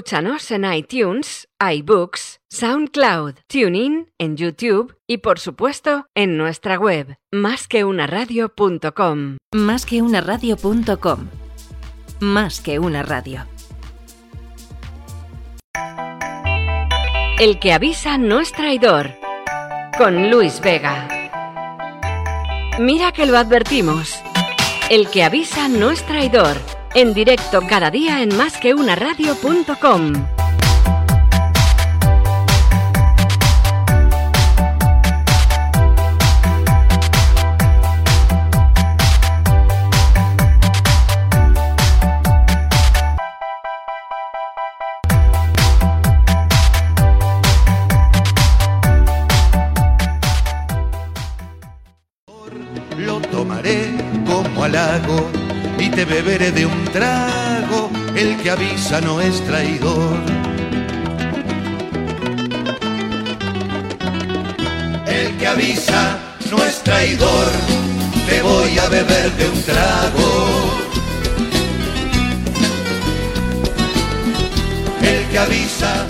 Escúchanos 0.00 0.50
en 0.50 0.64
iTunes, 0.64 1.46
iBooks, 1.60 2.40
SoundCloud, 2.48 3.34
TuneIn, 3.46 4.10
en 4.16 4.38
YouTube 4.38 4.96
y 5.06 5.18
por 5.18 5.38
supuesto 5.38 6.06
en 6.14 6.38
nuestra 6.38 6.78
web, 6.78 7.18
másqueunaradio.com. 7.30 9.36
Másqueunaradio.com. 9.52 11.28
Más 12.20 12.60
que 12.62 12.78
una 12.78 13.02
radio. 13.02 13.46
El 17.38 17.58
que 17.60 17.74
avisa 17.74 18.16
no 18.16 18.40
es 18.40 18.52
traidor. 18.52 19.10
Con 19.98 20.30
Luis 20.30 20.62
Vega. 20.62 21.08
Mira 22.78 23.12
que 23.12 23.26
lo 23.26 23.36
advertimos. 23.36 24.18
El 24.88 25.10
que 25.10 25.24
avisa 25.24 25.68
no 25.68 25.90
es 25.90 26.02
traidor. 26.06 26.56
En 26.92 27.14
directo 27.14 27.62
cada 27.68 27.90
día 27.92 28.20
en. 28.20 30.16
Lo 30.18 30.39
y 56.00 56.04
te 56.04 56.04
beberé 56.04 56.52
de 56.52 56.66
un 56.66 56.84
trago. 56.86 57.90
El 58.14 58.36
que 58.38 58.50
avisa 58.50 59.00
no 59.00 59.20
es 59.20 59.44
traidor. 59.44 60.16
El 65.06 65.36
que 65.38 65.46
avisa 65.46 66.18
no 66.50 66.64
es 66.64 66.82
traidor. 66.82 67.46
Te 68.28 68.42
voy 68.42 68.78
a 68.78 68.88
beber 68.88 69.30
de 69.32 69.48
un 69.48 69.62
trago. 69.62 70.70
El 75.02 75.24
que 75.30 75.38
avisa 75.38 76.06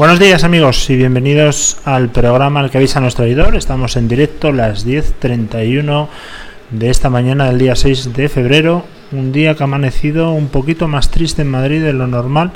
Buenos 0.00 0.18
días 0.18 0.44
amigos 0.44 0.88
y 0.88 0.96
bienvenidos 0.96 1.76
al 1.84 2.08
programa 2.08 2.60
al 2.60 2.70
que 2.70 2.78
avisa 2.78 3.00
nuestro 3.00 3.26
oidor. 3.26 3.54
Estamos 3.54 3.98
en 3.98 4.08
directo 4.08 4.50
las 4.50 4.86
10.31 4.86 6.08
de 6.70 6.88
esta 6.88 7.10
mañana 7.10 7.44
del 7.48 7.58
día 7.58 7.76
6 7.76 8.14
de 8.14 8.30
febrero. 8.30 8.86
Un 9.12 9.32
día 9.32 9.56
que 9.56 9.62
ha 9.62 9.64
amanecido 9.64 10.32
un 10.32 10.48
poquito 10.48 10.86
más 10.86 11.10
triste 11.10 11.42
en 11.42 11.50
Madrid 11.50 11.82
de 11.82 11.92
lo 11.92 12.06
normal 12.06 12.52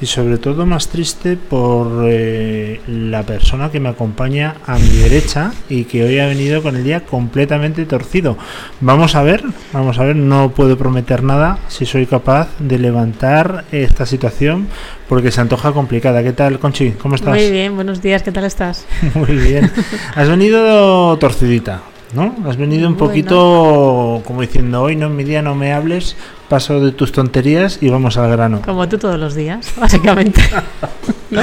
y 0.00 0.06
sobre 0.06 0.38
todo 0.38 0.66
más 0.66 0.88
triste 0.88 1.36
por 1.36 2.04
eh, 2.06 2.80
la 2.86 3.22
persona 3.22 3.70
que 3.70 3.80
me 3.80 3.88
acompaña 3.88 4.56
a 4.66 4.78
mi 4.78 4.88
derecha 4.88 5.52
y 5.68 5.84
que 5.84 6.04
hoy 6.04 6.18
ha 6.18 6.26
venido 6.26 6.62
con 6.62 6.76
el 6.76 6.84
día 6.84 7.00
completamente 7.06 7.86
torcido. 7.86 8.36
Vamos 8.80 9.14
a 9.14 9.22
ver, 9.22 9.42
vamos 9.72 9.98
a 9.98 10.04
ver, 10.04 10.16
no 10.16 10.50
puedo 10.50 10.76
prometer 10.76 11.22
nada 11.22 11.58
si 11.68 11.86
soy 11.86 12.04
capaz 12.04 12.48
de 12.58 12.78
levantar 12.78 13.64
esta 13.72 14.04
situación 14.04 14.68
porque 15.08 15.30
se 15.30 15.40
antoja 15.40 15.72
complicada. 15.72 16.22
¿Qué 16.22 16.32
tal, 16.32 16.58
Conchi? 16.58 16.90
¿Cómo 16.92 17.14
estás? 17.14 17.30
Muy 17.30 17.50
bien, 17.50 17.74
buenos 17.74 18.02
días, 18.02 18.22
¿qué 18.22 18.32
tal 18.32 18.44
estás? 18.44 18.84
Muy 19.14 19.36
bien. 19.36 19.70
Has 20.14 20.28
venido 20.28 21.16
torcidita, 21.18 21.82
¿no? 22.14 22.34
Has 22.48 22.56
venido 22.56 22.88
un 22.88 22.94
Bueno. 22.96 23.08
poquito 23.08 24.22
como 24.26 24.40
diciendo, 24.40 24.82
hoy 24.82 24.96
no 24.96 25.06
en 25.06 25.16
mi 25.16 25.24
día 25.24 25.42
no 25.42 25.54
me 25.54 25.72
hables, 25.72 26.16
paso 26.48 26.80
de 26.80 26.92
tus 26.92 27.12
tonterías 27.12 27.78
y 27.80 27.88
vamos 27.90 28.16
al 28.16 28.30
grano. 28.30 28.60
Como 28.64 28.88
tú 28.88 28.98
todos 28.98 29.18
los 29.18 29.34
días, 29.34 29.72
básicamente. 29.78 30.40
¿No? 31.34 31.42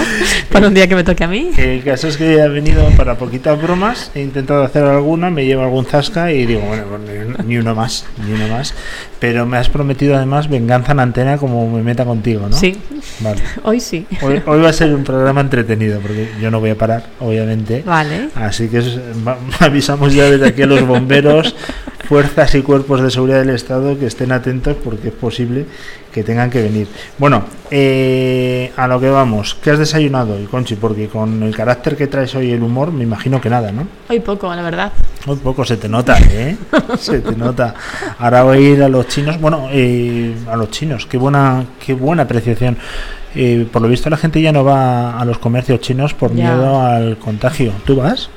Para 0.52 0.68
un 0.68 0.74
día 0.74 0.88
que 0.88 0.96
me 0.96 1.04
toque 1.04 1.24
a 1.24 1.28
mí. 1.28 1.52
El 1.58 1.84
caso 1.84 2.08
es 2.08 2.18
que 2.18 2.36
he 2.38 2.48
venido 2.50 2.88
para 2.98 3.16
poquitas 3.18 3.62
bromas, 3.62 4.12
he 4.16 4.22
intentado 4.22 4.64
hacer 4.64 4.84
alguna, 4.84 5.30
me 5.30 5.46
llevo 5.46 5.64
algún 5.64 5.86
zasca 5.86 6.32
y 6.32 6.46
digo, 6.46 6.62
bueno, 6.62 6.84
pues 6.90 7.02
ni- 7.02 7.46
ni 7.46 7.58
uno 7.58 7.76
más, 7.76 8.06
ni 8.26 8.34
uno 8.34 8.48
más. 8.48 8.74
Pero 9.20 9.46
me 9.46 9.58
has 9.58 9.70
prometido 9.70 10.16
además 10.16 10.50
venganza 10.50 10.94
en 10.94 11.00
antena 11.00 11.38
como 11.38 11.70
me 11.70 11.84
meta 11.84 12.06
contigo, 12.06 12.48
¿no? 12.50 12.56
Sí, 12.58 12.76
Vale. 13.20 13.42
hoy 13.64 13.80
sí. 13.80 14.06
Hoy, 14.22 14.42
hoy 14.46 14.62
va 14.62 14.70
a 14.70 14.74
ser 14.74 14.94
un 14.96 15.04
programa 15.04 15.42
entretenido 15.42 16.00
porque 16.00 16.30
yo 16.42 16.50
no 16.50 16.60
voy 16.60 16.72
a 16.72 16.76
parar, 16.78 17.04
obviamente. 17.20 17.84
Vale. 17.86 18.30
Así 18.36 18.68
que 18.68 18.80
es- 18.80 19.00
avisamos 19.60 20.14
ya 20.14 20.24
desde 20.30 20.48
aquí 20.48 20.62
a 20.64 20.68
los 20.68 20.86
bomberos, 20.88 21.56
fuerzas 22.16 22.54
y 22.56 22.62
cuerpos 22.62 23.02
de 23.02 23.10
seguridad 23.10 23.40
del 23.40 23.52
Estado 23.52 23.98
que 23.98 24.06
estén 24.06 24.34
atentos 24.34 24.76
porque 24.84 25.08
es 25.08 25.14
posible 25.14 25.66
que 26.12 26.26
tengan 26.26 26.50
que 26.50 26.62
venir. 26.62 26.86
Bueno, 27.18 27.46
eh, 27.70 28.70
a 28.76 28.86
lo 28.90 29.00
que 29.00 29.10
vamos. 29.10 29.56
¿Qué 29.64 29.72
has 29.72 29.80
desayunado, 29.80 30.34
hoy, 30.34 30.44
Conchi? 30.44 30.76
Porque 30.76 31.08
con 31.08 31.42
el 31.42 31.56
carácter 31.56 31.96
que 31.96 32.08
traes 32.08 32.36
hoy 32.36 32.52
el 32.52 32.64
humor, 32.64 32.92
me 32.92 33.06
imagino 33.06 33.40
que 33.40 33.50
nada, 33.50 33.72
¿no? 33.72 33.88
Hoy 34.10 34.20
poco, 34.20 34.54
la 34.54 34.62
verdad. 34.62 34.92
Muy 35.26 35.38
poco 35.38 35.64
se 35.64 35.78
te 35.78 35.88
nota, 35.88 36.18
¿eh? 36.20 36.58
Se 37.00 37.22
te 37.22 37.34
nota. 37.34 37.76
Ahora 38.20 38.44
voy 38.44 38.58
a 38.58 38.60
ir 38.60 38.84
a 38.84 38.90
los 38.90 39.08
chinos. 39.08 39.40
Bueno, 39.40 39.70
eh, 39.72 40.36
a 40.52 40.58
los 40.58 40.70
chinos. 40.70 41.06
Qué 41.06 41.18
buena, 41.18 41.64
qué 41.80 41.94
buena 41.94 42.24
apreciación. 42.24 42.78
Eh, 43.36 43.66
por 43.72 43.82
lo 43.82 43.88
visto 43.88 44.10
la 44.10 44.18
gente 44.18 44.42
ya 44.42 44.52
no 44.52 44.66
va 44.66 45.18
a 45.18 45.24
los 45.24 45.38
comercios 45.38 45.80
chinos 45.80 46.14
por 46.14 46.36
Ya. 46.36 46.44
miedo 46.56 46.82
al 46.82 47.18
contagio. 47.20 47.72
¿Tú 47.86 47.96
vas? 47.96 48.30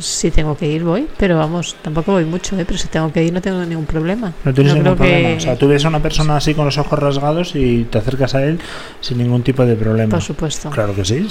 Si 0.00 0.30
tengo 0.30 0.56
que 0.56 0.66
ir, 0.66 0.82
voy. 0.82 1.06
Pero 1.16 1.36
vamos, 1.38 1.76
tampoco 1.82 2.12
voy 2.12 2.24
mucho, 2.24 2.58
¿eh? 2.58 2.64
Pero 2.66 2.78
si 2.78 2.88
tengo 2.88 3.12
que 3.12 3.22
ir, 3.24 3.32
no 3.32 3.40
tengo 3.40 3.64
ningún 3.64 3.86
problema. 3.86 4.32
No 4.44 4.52
tienes 4.52 4.74
ningún 4.74 4.92
que- 4.92 4.96
problema. 4.98 5.36
O 5.36 5.40
sea, 5.40 5.56
tú 5.56 5.68
ves 5.68 5.84
a 5.84 5.88
una 5.88 6.00
persona 6.02 6.36
así 6.36 6.54
con 6.54 6.64
los 6.64 6.78
ojos 6.78 6.98
rasgados 6.98 7.54
y 7.54 7.84
te 7.84 7.98
acercas 7.98 8.34
a 8.34 8.44
él 8.44 8.58
sin 9.00 9.18
ningún 9.18 9.42
tipo 9.42 9.64
de 9.64 9.76
problema. 9.76 10.10
Por 10.10 10.22
supuesto. 10.22 10.70
Claro 10.70 10.94
que 10.94 11.04
sí, 11.04 11.26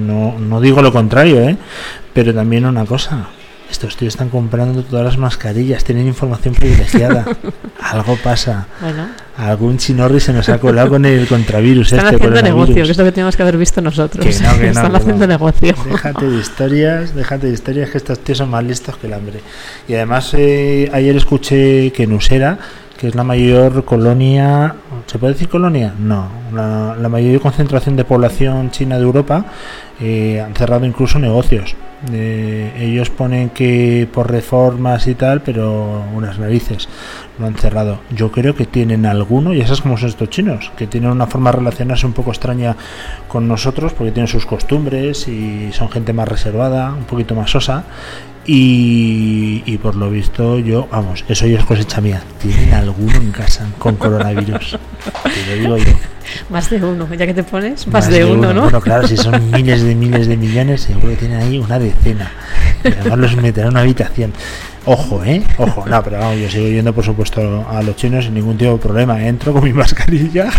No, 0.00 0.38
no 0.38 0.60
digo 0.60 0.80
lo 0.82 0.92
contrario, 0.92 1.40
¿eh? 1.40 1.56
Pero 2.12 2.32
también 2.34 2.66
una 2.66 2.84
cosa. 2.84 3.28
Estos 3.70 3.96
tíos 3.96 4.14
están 4.14 4.30
comprando 4.30 4.82
todas 4.82 5.04
las 5.04 5.18
mascarillas, 5.18 5.84
tienen 5.84 6.06
información 6.06 6.54
privilegiada. 6.54 7.24
Algo 7.80 8.16
pasa. 8.16 8.66
Bueno, 8.80 9.08
Algún 9.36 9.78
chinorri 9.78 10.18
se 10.18 10.32
nos 10.32 10.48
ha 10.48 10.58
colado 10.58 10.88
con 10.88 11.04
el 11.04 11.28
contravirus 11.28 11.92
están 11.92 12.06
este 12.06 12.16
haciendo 12.16 12.42
negocio, 12.42 12.74
que 12.74 12.80
es 12.90 12.98
lo 12.98 13.04
que 13.04 13.12
tenemos 13.12 13.36
que 13.36 13.42
haber 13.42 13.56
visto 13.56 13.80
nosotros. 13.80 14.24
Que 14.24 14.32
no, 14.42 14.52
que 14.54 14.60
no, 14.62 14.68
están 14.68 14.90
que 14.90 14.96
haciendo 14.96 15.26
no. 15.26 15.32
negocio. 15.32 15.74
Déjate 15.88 16.28
de 16.28 16.38
historias, 16.38 17.14
déjate 17.14 17.46
de 17.46 17.52
historias 17.52 17.90
que 17.90 17.98
estos 17.98 18.18
tíos 18.18 18.38
son 18.38 18.50
más 18.50 18.64
listos 18.64 18.96
que 18.96 19.06
el 19.06 19.12
hambre. 19.12 19.40
Y 19.86 19.94
además 19.94 20.34
eh, 20.36 20.90
ayer 20.92 21.16
escuché 21.16 21.92
que 21.92 22.04
en 22.04 22.14
Usera, 22.14 22.58
que 22.98 23.08
es 23.08 23.14
la 23.14 23.22
mayor 23.22 23.84
colonia, 23.84 24.74
¿se 25.06 25.18
puede 25.18 25.34
decir 25.34 25.48
colonia? 25.48 25.94
No, 25.96 26.28
la, 26.52 26.96
la 27.00 27.08
mayor 27.08 27.40
concentración 27.40 27.94
de 27.96 28.04
población 28.04 28.72
china 28.72 28.96
de 28.96 29.02
Europa, 29.02 29.44
eh, 30.00 30.42
han 30.44 30.54
cerrado 30.54 30.84
incluso 30.84 31.18
negocios. 31.20 31.76
Eh, 32.12 32.72
ellos 32.78 33.10
ponen 33.10 33.50
que 33.50 34.08
por 34.12 34.30
reformas 34.30 35.06
y 35.08 35.14
tal, 35.14 35.42
pero 35.42 36.04
unas 36.14 36.38
narices 36.38 36.88
lo 37.38 37.46
han 37.46 37.56
cerrado. 37.56 38.00
Yo 38.10 38.30
creo 38.30 38.54
que 38.54 38.66
tienen 38.66 39.04
alguno, 39.04 39.52
y 39.52 39.60
esas 39.60 39.80
como 39.80 39.98
son 39.98 40.08
estos 40.08 40.30
chinos, 40.30 40.70
que 40.76 40.86
tienen 40.86 41.10
una 41.10 41.26
forma 41.26 41.50
de 41.50 41.58
relacionarse 41.58 42.06
un 42.06 42.12
poco 42.12 42.30
extraña 42.30 42.76
con 43.26 43.48
nosotros, 43.48 43.92
porque 43.92 44.12
tienen 44.12 44.28
sus 44.28 44.46
costumbres 44.46 45.26
y 45.28 45.70
son 45.72 45.90
gente 45.90 46.12
más 46.12 46.28
reservada, 46.28 46.92
un 46.92 47.04
poquito 47.04 47.34
más 47.34 47.50
sosa. 47.50 47.84
Y, 48.46 49.62
y 49.66 49.76
por 49.76 49.94
lo 49.94 50.10
visto, 50.10 50.58
yo, 50.58 50.88
vamos, 50.90 51.24
eso 51.28 51.46
ya 51.46 51.58
es 51.58 51.64
cosecha 51.66 52.00
mía. 52.00 52.22
¿Tienen 52.40 52.72
alguno 52.72 53.16
en 53.16 53.30
casa 53.30 53.66
con 53.78 53.96
coronavirus? 53.96 54.78
Te 55.22 55.46
lo 55.46 55.62
digo 55.62 55.76
yo. 55.76 56.17
Más 56.50 56.70
de 56.70 56.82
uno, 56.82 57.08
ya 57.14 57.26
que 57.26 57.34
te 57.34 57.42
pones, 57.42 57.86
más, 57.86 58.08
de, 58.08 58.24
uno, 58.24 58.52
¿no? 58.52 58.62
Bueno, 58.62 58.80
claro, 58.80 59.06
si 59.06 59.16
son 59.16 59.50
miles 59.52 59.82
de 59.82 59.94
miles 59.94 60.26
de 60.26 60.36
millones, 60.36 60.82
seguro 60.82 61.08
que 61.08 61.16
tienen 61.16 61.40
ahí 61.40 61.58
una 61.58 61.78
decena. 61.78 62.30
Y 62.84 62.88
además 62.88 63.18
los 63.18 63.36
meterán 63.36 63.68
en 63.68 63.72
una 63.74 63.80
habitación. 63.80 64.32
Ojo, 64.90 65.22
¿eh? 65.22 65.42
Ojo, 65.58 65.84
no, 65.86 66.02
pero 66.02 66.18
vamos, 66.18 66.40
yo 66.40 66.48
sigo 66.48 66.66
yendo, 66.68 66.94
por 66.94 67.04
supuesto, 67.04 67.66
a 67.68 67.82
los 67.82 67.94
chinos 67.96 68.24
sin 68.24 68.32
ningún 68.32 68.56
tipo 68.56 68.72
de 68.72 68.78
problema. 68.78 69.22
Entro 69.22 69.52
con 69.52 69.62
mi 69.64 69.72
mascarilla, 69.74 70.50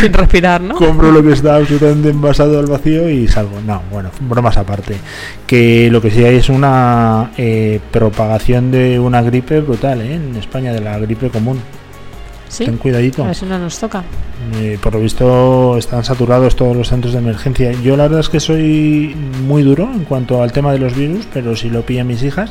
Sin 0.00 0.12
respirar, 0.12 0.60
¿no? 0.60 0.74
compro 0.74 1.12
lo 1.12 1.22
que 1.22 1.32
está 1.32 1.56
absolutamente 1.56 2.08
envasado 2.08 2.58
al 2.58 2.66
vacío 2.66 3.10
y 3.10 3.28
salgo. 3.28 3.60
No, 3.60 3.82
bueno, 3.90 4.10
bromas 4.20 4.56
aparte. 4.56 4.96
Que 5.46 5.90
lo 5.90 6.00
que 6.00 6.10
sí 6.10 6.24
hay 6.24 6.36
es 6.36 6.48
una 6.48 7.30
eh, 7.36 7.78
propagación 7.90 8.70
de 8.70 8.98
una 8.98 9.20
gripe 9.20 9.60
brutal, 9.60 10.00
¿eh? 10.00 10.14
En 10.14 10.34
España, 10.36 10.72
de 10.72 10.80
la 10.80 10.98
gripe 10.98 11.28
común. 11.28 11.60
Sí. 12.50 12.64
Ten 12.64 12.76
cuidadito. 12.78 13.32
Si 13.32 13.46
no 13.46 13.58
nos 13.58 13.78
toca. 13.78 14.02
Eh, 14.56 14.76
por 14.82 14.92
lo 14.92 15.00
visto 15.00 15.76
están 15.78 16.04
saturados 16.04 16.56
todos 16.56 16.76
los 16.76 16.88
centros 16.88 17.12
de 17.12 17.20
emergencia. 17.20 17.72
Yo 17.72 17.96
la 17.96 18.04
verdad 18.04 18.20
es 18.20 18.28
que 18.28 18.40
soy 18.40 19.14
muy 19.46 19.62
duro 19.62 19.84
en 19.84 20.04
cuanto 20.04 20.42
al 20.42 20.52
tema 20.52 20.72
de 20.72 20.80
los 20.80 20.96
virus, 20.96 21.26
pero 21.32 21.54
si 21.54 21.70
lo 21.70 21.82
pillan 21.82 22.08
mis 22.08 22.24
hijas, 22.24 22.50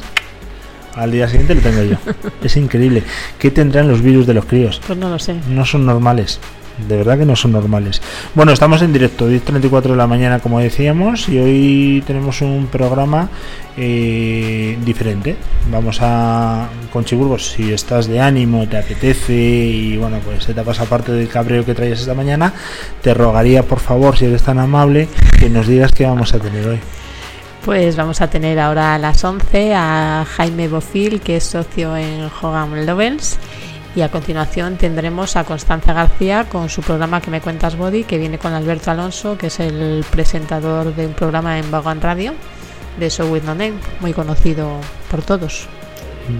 al 0.96 1.12
día 1.12 1.28
siguiente 1.28 1.56
lo 1.56 1.62
tengo 1.62 1.84
yo. 1.84 1.98
es 2.44 2.56
increíble. 2.56 3.04
¿Qué 3.38 3.52
tendrán 3.52 3.90
los 3.90 4.02
virus 4.02 4.26
de 4.26 4.34
los 4.34 4.46
críos? 4.46 4.82
Pues 4.88 4.98
no 4.98 5.10
lo 5.10 5.20
sé. 5.20 5.36
No 5.50 5.66
son 5.66 5.86
normales. 5.86 6.40
De 6.88 6.98
verdad 6.98 7.18
que 7.18 7.26
no 7.26 7.36
son 7.36 7.52
normales. 7.52 8.02
Bueno, 8.36 8.52
estamos 8.52 8.82
en 8.82 8.94
directo, 8.94 9.30
10.34 9.30 9.82
de 9.82 9.96
la 9.96 10.08
mañana 10.08 10.40
como 10.40 10.60
decíamos, 10.60 11.28
y 11.30 11.38
hoy 11.38 12.04
tenemos 12.08 12.42
un 12.42 12.68
programa 12.68 13.30
eh, 13.78 14.78
diferente. 14.86 15.36
Vamos 15.72 16.00
a, 16.02 16.70
con 16.92 17.06
Chiburgos, 17.06 17.52
si 17.52 17.74
estás 17.74 18.08
de 18.08 18.20
ánimo, 18.20 18.68
te 18.68 18.78
apetece 18.78 19.34
y 19.34 19.98
bueno, 19.98 20.20
pues 20.24 20.44
se 20.44 20.54
te 20.54 20.62
pasa 20.64 20.86
parte 20.86 21.12
del 21.12 21.28
cabreo 21.28 21.66
que 21.66 21.76
traías 21.76 22.00
esta 22.00 22.14
mañana, 22.14 22.54
te 23.02 23.14
rogaría 23.14 23.64
por 23.64 23.80
favor, 23.80 24.18
si 24.18 24.26
eres 24.26 24.44
tan 24.44 24.60
amable, 24.60 25.08
que 25.40 25.50
nos 25.50 25.68
digas 25.68 25.92
qué 25.92 26.06
vamos 26.06 26.34
a 26.34 26.40
tener 26.40 26.68
hoy. 26.68 26.80
Pues 27.64 27.98
vamos 27.98 28.22
a 28.22 28.30
tener 28.30 28.58
ahora 28.58 28.96
a 28.96 28.98
las 28.98 29.24
11 29.24 29.74
a 29.76 30.26
Jaime 30.38 30.68
Bofil, 30.70 31.20
que 31.20 31.38
es 31.38 31.44
socio 31.44 31.96
en 31.98 32.30
Hogan 32.42 32.86
Lovells. 32.86 33.38
Y 33.96 34.02
a 34.02 34.10
continuación 34.10 34.78
tendremos 34.78 35.36
a 35.36 35.44
Constanza 35.44 35.94
García 35.94 36.46
con 36.50 36.70
su 36.70 36.82
programa 36.82 37.22
Que 37.22 37.32
me 37.32 37.42
cuentas 37.42 37.76
Body, 37.76 38.04
que 38.04 38.18
viene 38.18 38.38
con 38.38 38.54
Alberto 38.54 38.92
Alonso, 38.92 39.38
que 39.38 39.48
es 39.48 39.60
el 39.60 40.06
presentador 40.10 40.96
de 40.96 41.08
un 41.08 41.14
programa 41.14 41.58
en 41.58 41.70
Vagon 41.72 42.00
Radio, 42.00 42.34
de 43.00 43.10
Show 43.10 43.28
with 43.32 43.44
No 43.44 43.56
Name, 43.56 43.74
muy 44.00 44.14
conocido 44.14 44.70
por 45.10 45.24
todos. 45.24 45.68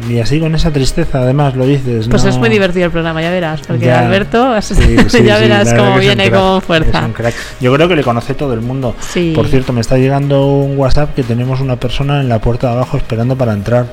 Y 0.08 0.20
así 0.20 0.40
con 0.40 0.54
esa 0.54 0.70
tristeza, 0.70 1.22
además 1.22 1.56
lo 1.56 1.66
dices. 1.66 2.08
Pues 2.08 2.24
no- 2.24 2.30
es 2.30 2.38
muy 2.38 2.50
divertido 2.50 2.86
el 2.86 2.92
programa, 2.92 3.24
ya 3.24 3.32
verás, 3.32 3.62
porque 3.66 3.88
Ya. 3.88 4.02
Alberto, 4.06 4.62
Sí, 4.62 4.76
sí, 5.10 5.24
ya 5.24 5.40
verás 5.40 5.74
cómo 5.74 5.98
viene 5.98 6.30
con 6.30 6.62
fuerza. 6.62 7.10
Yo 7.60 7.74
creo 7.74 7.88
que 7.88 7.96
le 7.96 8.04
conoce 8.04 8.36
todo 8.36 8.54
el 8.54 8.62
mundo. 8.62 8.96
Por 9.34 9.48
cierto, 9.48 9.74
me 9.74 9.82
está 9.82 9.98
llegando 9.98 10.46
un 10.46 10.78
WhatsApp 10.78 11.16
que 11.16 11.24
tenemos 11.24 11.60
una 11.60 11.78
persona 11.78 12.22
en 12.22 12.30
la 12.30 12.38
puerta 12.40 12.68
de 12.68 12.74
abajo 12.74 12.98
esperando 12.98 13.36
para 13.36 13.54
entrar. 13.54 13.88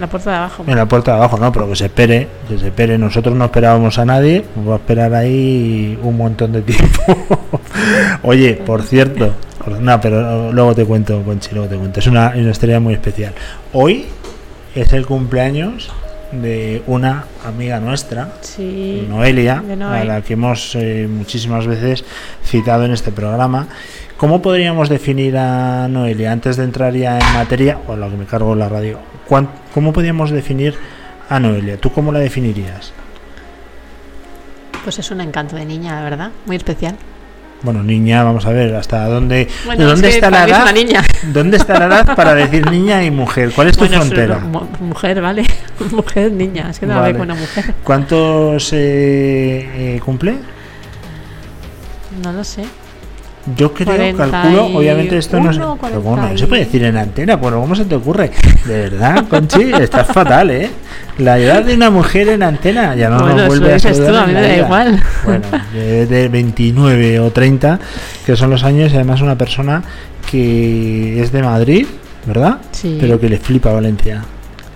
La 0.00 0.06
puerta 0.06 0.30
de 0.30 0.36
abajo. 0.38 0.64
En 0.66 0.76
la 0.76 0.86
puerta 0.86 1.10
de 1.12 1.16
abajo, 1.18 1.36
no, 1.36 1.52
pero 1.52 1.68
que 1.68 1.76
se 1.76 1.84
espere, 1.84 2.26
que 2.48 2.58
se 2.58 2.68
espere. 2.68 2.96
Nosotros 2.96 3.36
no 3.36 3.44
esperábamos 3.44 3.98
a 3.98 4.06
nadie, 4.06 4.42
va 4.66 4.74
a 4.74 4.76
esperar 4.76 5.12
ahí 5.14 5.98
un 6.02 6.16
montón 6.16 6.52
de 6.52 6.62
tiempo. 6.62 7.18
Oye, 8.22 8.54
por 8.54 8.82
cierto, 8.82 9.34
no, 9.78 10.00
pero 10.00 10.52
luego 10.52 10.74
te 10.74 10.86
cuento, 10.86 11.22
Conchi, 11.22 11.50
luego 11.54 11.68
te 11.68 11.76
cuento. 11.76 12.00
Es 12.00 12.06
una, 12.06 12.32
una 12.34 12.50
historia 12.50 12.80
muy 12.80 12.94
especial. 12.94 13.34
Hoy 13.74 14.06
es 14.74 14.90
el 14.94 15.04
cumpleaños 15.04 15.90
de 16.32 16.82
una 16.86 17.24
amiga 17.44 17.78
nuestra, 17.80 18.32
Sí. 18.40 19.04
Noelia, 19.08 19.62
a 19.82 20.04
la 20.04 20.22
que 20.22 20.32
hemos 20.34 20.74
eh, 20.76 21.06
muchísimas 21.10 21.66
veces 21.66 22.04
citado 22.44 22.84
en 22.84 22.92
este 22.92 23.12
programa. 23.12 23.68
¿Cómo 24.20 24.42
podríamos 24.42 24.90
definir 24.90 25.38
a 25.38 25.88
Noelia 25.88 26.30
antes 26.30 26.58
de 26.58 26.64
entrar 26.64 26.92
ya 26.92 27.18
en 27.18 27.32
materia, 27.32 27.78
o 27.88 27.96
lo 27.96 28.10
que 28.10 28.16
me 28.18 28.26
cargo 28.26 28.54
la 28.54 28.68
radio? 28.68 28.98
¿cuán- 29.26 29.48
¿Cómo 29.72 29.94
podríamos 29.94 30.30
definir 30.30 30.74
a 31.30 31.40
Noelia? 31.40 31.78
¿Tú 31.78 31.90
cómo 31.90 32.12
la 32.12 32.18
definirías? 32.18 32.92
Pues 34.84 34.98
es 34.98 35.10
un 35.10 35.22
encanto 35.22 35.56
de 35.56 35.64
niña, 35.64 35.94
la 35.94 36.02
verdad, 36.02 36.30
muy 36.44 36.56
especial. 36.56 36.96
Bueno, 37.62 37.82
niña, 37.82 38.22
vamos 38.22 38.44
a 38.44 38.50
ver, 38.50 38.74
¿hasta 38.74 39.06
dónde, 39.06 39.48
Bueno, 39.64 39.86
¿dónde 39.86 40.08
es 40.08 40.14
está 40.16 40.30
la 40.30 40.44
es 40.44 40.50
edad? 40.50 40.72
niña. 40.74 41.02
¿Dónde 41.32 41.56
está 41.56 41.78
la 41.78 41.86
edad 41.86 42.14
para 42.16 42.34
decir 42.34 42.70
niña 42.70 43.02
y 43.02 43.10
mujer? 43.10 43.52
¿Cuál 43.54 43.68
es 43.68 43.76
tu 43.78 43.86
Bueno, 43.86 44.02
frontera? 44.02 44.38
mujer, 44.80 45.20
¿vale? 45.22 45.44
mujer, 45.92 46.30
niña, 46.32 46.68
es 46.70 46.78
que 46.78 46.86
no 46.86 46.96
Vale. 47.00 47.12
como 47.12 47.24
una 47.24 47.34
mujer. 47.34 47.74
¿Cuántos 47.84 48.70
eh, 48.74 49.96
eh, 49.96 50.00
cumple? 50.04 50.36
No 52.22 52.32
lo 52.32 52.44
sé. 52.44 52.64
Yo 53.56 53.72
creo, 53.72 53.86
41, 53.86 54.16
calculo, 54.18 54.66
obviamente 54.78 55.16
esto 55.16 55.40
no 55.40 55.50
se, 55.52 55.58
41, 55.60 55.78
pero 55.80 56.02
bueno, 56.02 56.28
no 56.28 56.38
se 56.38 56.46
puede 56.46 56.64
decir 56.66 56.84
en 56.84 56.96
antena, 56.98 57.36
bueno, 57.36 57.58
¿cómo 57.60 57.74
se 57.74 57.86
te 57.86 57.94
ocurre? 57.94 58.30
De 58.66 58.82
verdad, 58.90 59.26
Conchi, 59.28 59.72
estás 59.72 60.08
fatal, 60.08 60.50
¿eh? 60.50 60.70
La 61.18 61.38
edad 61.38 61.64
de 61.64 61.74
una 61.74 61.88
mujer 61.90 62.28
en 62.28 62.42
antena 62.42 62.94
ya 62.94 63.08
no 63.08 63.18
Bueno, 63.20 63.34
nos 63.36 63.40
eso 63.40 63.46
vuelve 63.48 63.70
a 63.70 63.74
dices 63.74 63.96
tú, 63.96 64.04
saludar 64.04 64.22
a 64.22 64.26
mí 64.26 64.32
en 64.32 64.34
me 64.36 64.42
la 64.42 64.46
da 64.48 64.54
vida. 64.54 64.64
igual. 64.66 65.02
Bueno, 65.24 65.44
de, 65.72 66.06
de 66.06 66.28
29 66.28 67.20
o 67.20 67.30
30, 67.30 67.80
que 68.26 68.36
son 68.36 68.50
los 68.50 68.62
años, 68.62 68.92
y 68.92 68.94
además 68.96 69.22
una 69.22 69.36
persona 69.38 69.82
que 70.30 71.22
es 71.22 71.32
de 71.32 71.42
Madrid, 71.42 71.86
¿verdad? 72.26 72.58
Sí. 72.72 72.98
Pero 73.00 73.18
que 73.18 73.28
le 73.30 73.38
flipa 73.38 73.72
Valencia. 73.72 74.22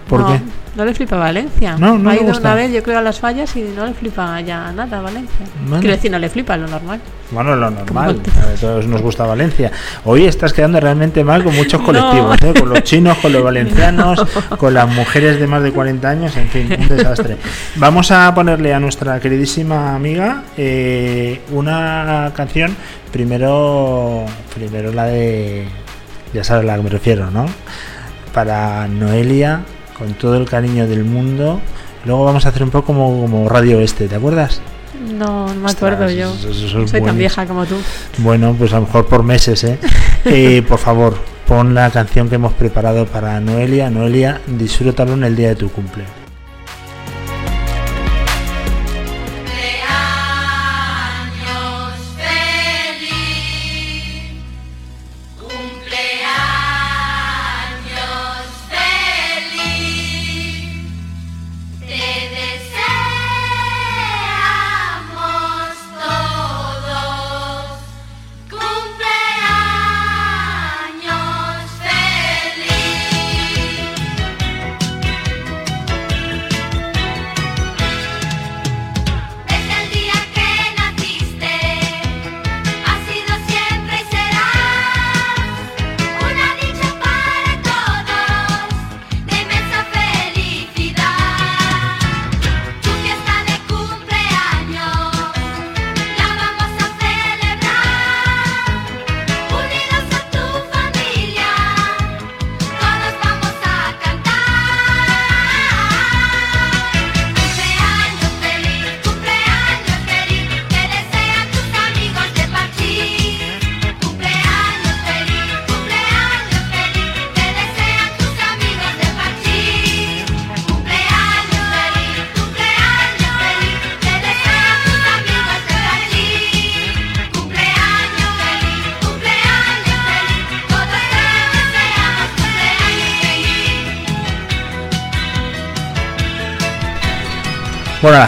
¿Por 0.08 0.20
no, 0.20 0.26
qué? 0.28 0.40
No 0.76 0.85
le 0.85 0.93
flipa 0.93 1.17
Valencia. 1.17 1.76
No, 1.79 1.97
no 1.97 2.11
ha 2.11 2.15
ido 2.17 2.25
gusta. 2.25 2.41
una 2.41 2.55
vez, 2.56 2.73
yo 2.73 2.82
creo, 2.82 2.99
a 2.99 3.03
las 3.03 3.21
fallas 3.21 3.55
y 3.55 3.62
no 3.62 3.87
le 3.87 3.94
flipa 3.94 4.41
ya 4.41 4.73
nada 4.73 5.00
Valencia. 5.00 5.47
Bueno. 5.62 5.79
Quiero 5.81 5.94
decir, 5.94 6.11
no 6.11 6.19
le 6.19 6.29
flipa 6.29 6.56
lo 6.56 6.67
normal. 6.67 7.00
Bueno, 7.31 7.55
lo 7.55 7.71
normal, 7.71 8.21
a 8.41 8.61
todos 8.61 8.87
nos 8.87 9.00
gusta 9.00 9.25
Valencia. 9.25 9.71
Hoy 10.05 10.25
estás 10.25 10.53
quedando 10.53 10.81
realmente 10.81 11.23
mal 11.23 11.44
con 11.44 11.55
muchos 11.55 11.81
No. 11.81 11.87
colectivos, 11.87 12.43
¿eh? 12.43 12.55
con 12.61 12.69
los 12.71 12.82
chinos, 12.82 13.17
con 13.19 13.32
los 13.32 13.43
valencianos, 13.50 14.25
con 14.59 14.75
las 14.75 14.88
mujeres 14.88 15.38
de 15.38 15.47
más 15.47 15.62
de 15.62 15.71
40 15.73 16.09
años, 16.09 16.37
en 16.37 16.49
fin, 16.49 16.69
un 16.77 16.88
desastre. 16.88 17.37
Vamos 17.77 18.11
a 18.11 18.35
ponerle 18.35 18.75
a 18.75 18.81
nuestra 18.81 19.20
queridísima 19.20 19.94
amiga 19.94 20.43
eh, 20.56 21.41
una 21.53 22.32
canción, 22.37 22.77
primero, 23.12 24.25
primero 24.55 24.93
la 24.93 25.05
de, 25.05 25.67
ya 26.32 26.43
sabes 26.43 26.65
a 26.65 26.67
la 26.67 26.77
que 26.77 26.82
me 26.82 26.91
refiero, 26.91 27.31
¿no? 27.31 27.47
Para 28.32 28.88
Noelia, 28.88 29.61
con 29.99 30.14
todo 30.14 30.37
el 30.37 30.49
cariño 30.49 30.87
del 30.87 31.05
mundo. 31.05 31.61
Luego 32.05 32.25
vamos 32.25 32.44
a 32.46 32.50
hacer 32.50 32.62
un 32.62 32.70
poco 32.70 32.87
como, 32.88 33.20
como 33.23 33.49
Radio 33.49 33.81
Este, 33.81 34.08
¿te 34.08 34.14
acuerdas? 34.17 34.61
No, 35.12 35.49
no 35.49 35.55
me 35.55 35.67
Ostras, 35.67 35.94
acuerdo 35.94 36.11
yo. 36.14 36.32
eso- 36.35 36.49
eso 36.50 36.81
es 36.82 36.91
Soy 36.91 37.00
tan 37.02 37.17
vieja 37.19 37.46
como 37.46 37.64
tú. 37.67 37.76
Bueno, 38.19 38.55
pues 38.58 38.73
a 38.73 38.76
lo 38.76 38.82
mejor 38.87 39.06
por 39.06 39.23
meses, 39.23 39.64
¿eh? 39.64 39.79
Eh, 40.26 40.62
por 40.67 40.79
favor, 40.79 41.19
pon 41.46 41.75
la 41.75 41.91
canción 41.91 42.29
que 42.31 42.37
hemos 42.37 42.55
preparado 42.55 43.05
para 43.06 43.38
Noelia. 43.41 43.91
Noelia, 43.91 44.41
disfrútalo 44.46 45.13
en 45.13 45.24
el 45.24 45.36
día 45.36 45.48
de 45.48 45.56
tu 45.56 45.70
cumple. 45.70 46.05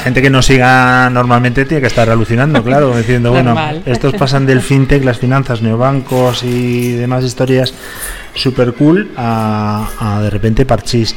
Gente 0.06 0.22
que 0.22 0.30
nos 0.30 0.46
siga 0.46 1.10
normalmente 1.10 1.64
tiene 1.64 1.80
que 1.80 1.88
estar 1.88 2.08
alucinando, 2.08 2.62
claro, 2.62 2.96
diciendo, 2.96 3.32
bueno, 3.32 3.56
estos 3.86 4.14
pasan 4.14 4.46
del 4.46 4.60
fintech, 4.60 5.02
las 5.02 5.18
finanzas, 5.18 5.62
neobancos 5.62 6.44
y 6.44 6.92
demás 6.92 7.25
historias 7.25 7.75
super 8.32 8.72
cool 8.75 9.10
a, 9.16 9.88
a 9.98 10.22
de 10.22 10.30
repente 10.30 10.64
parchís. 10.64 11.16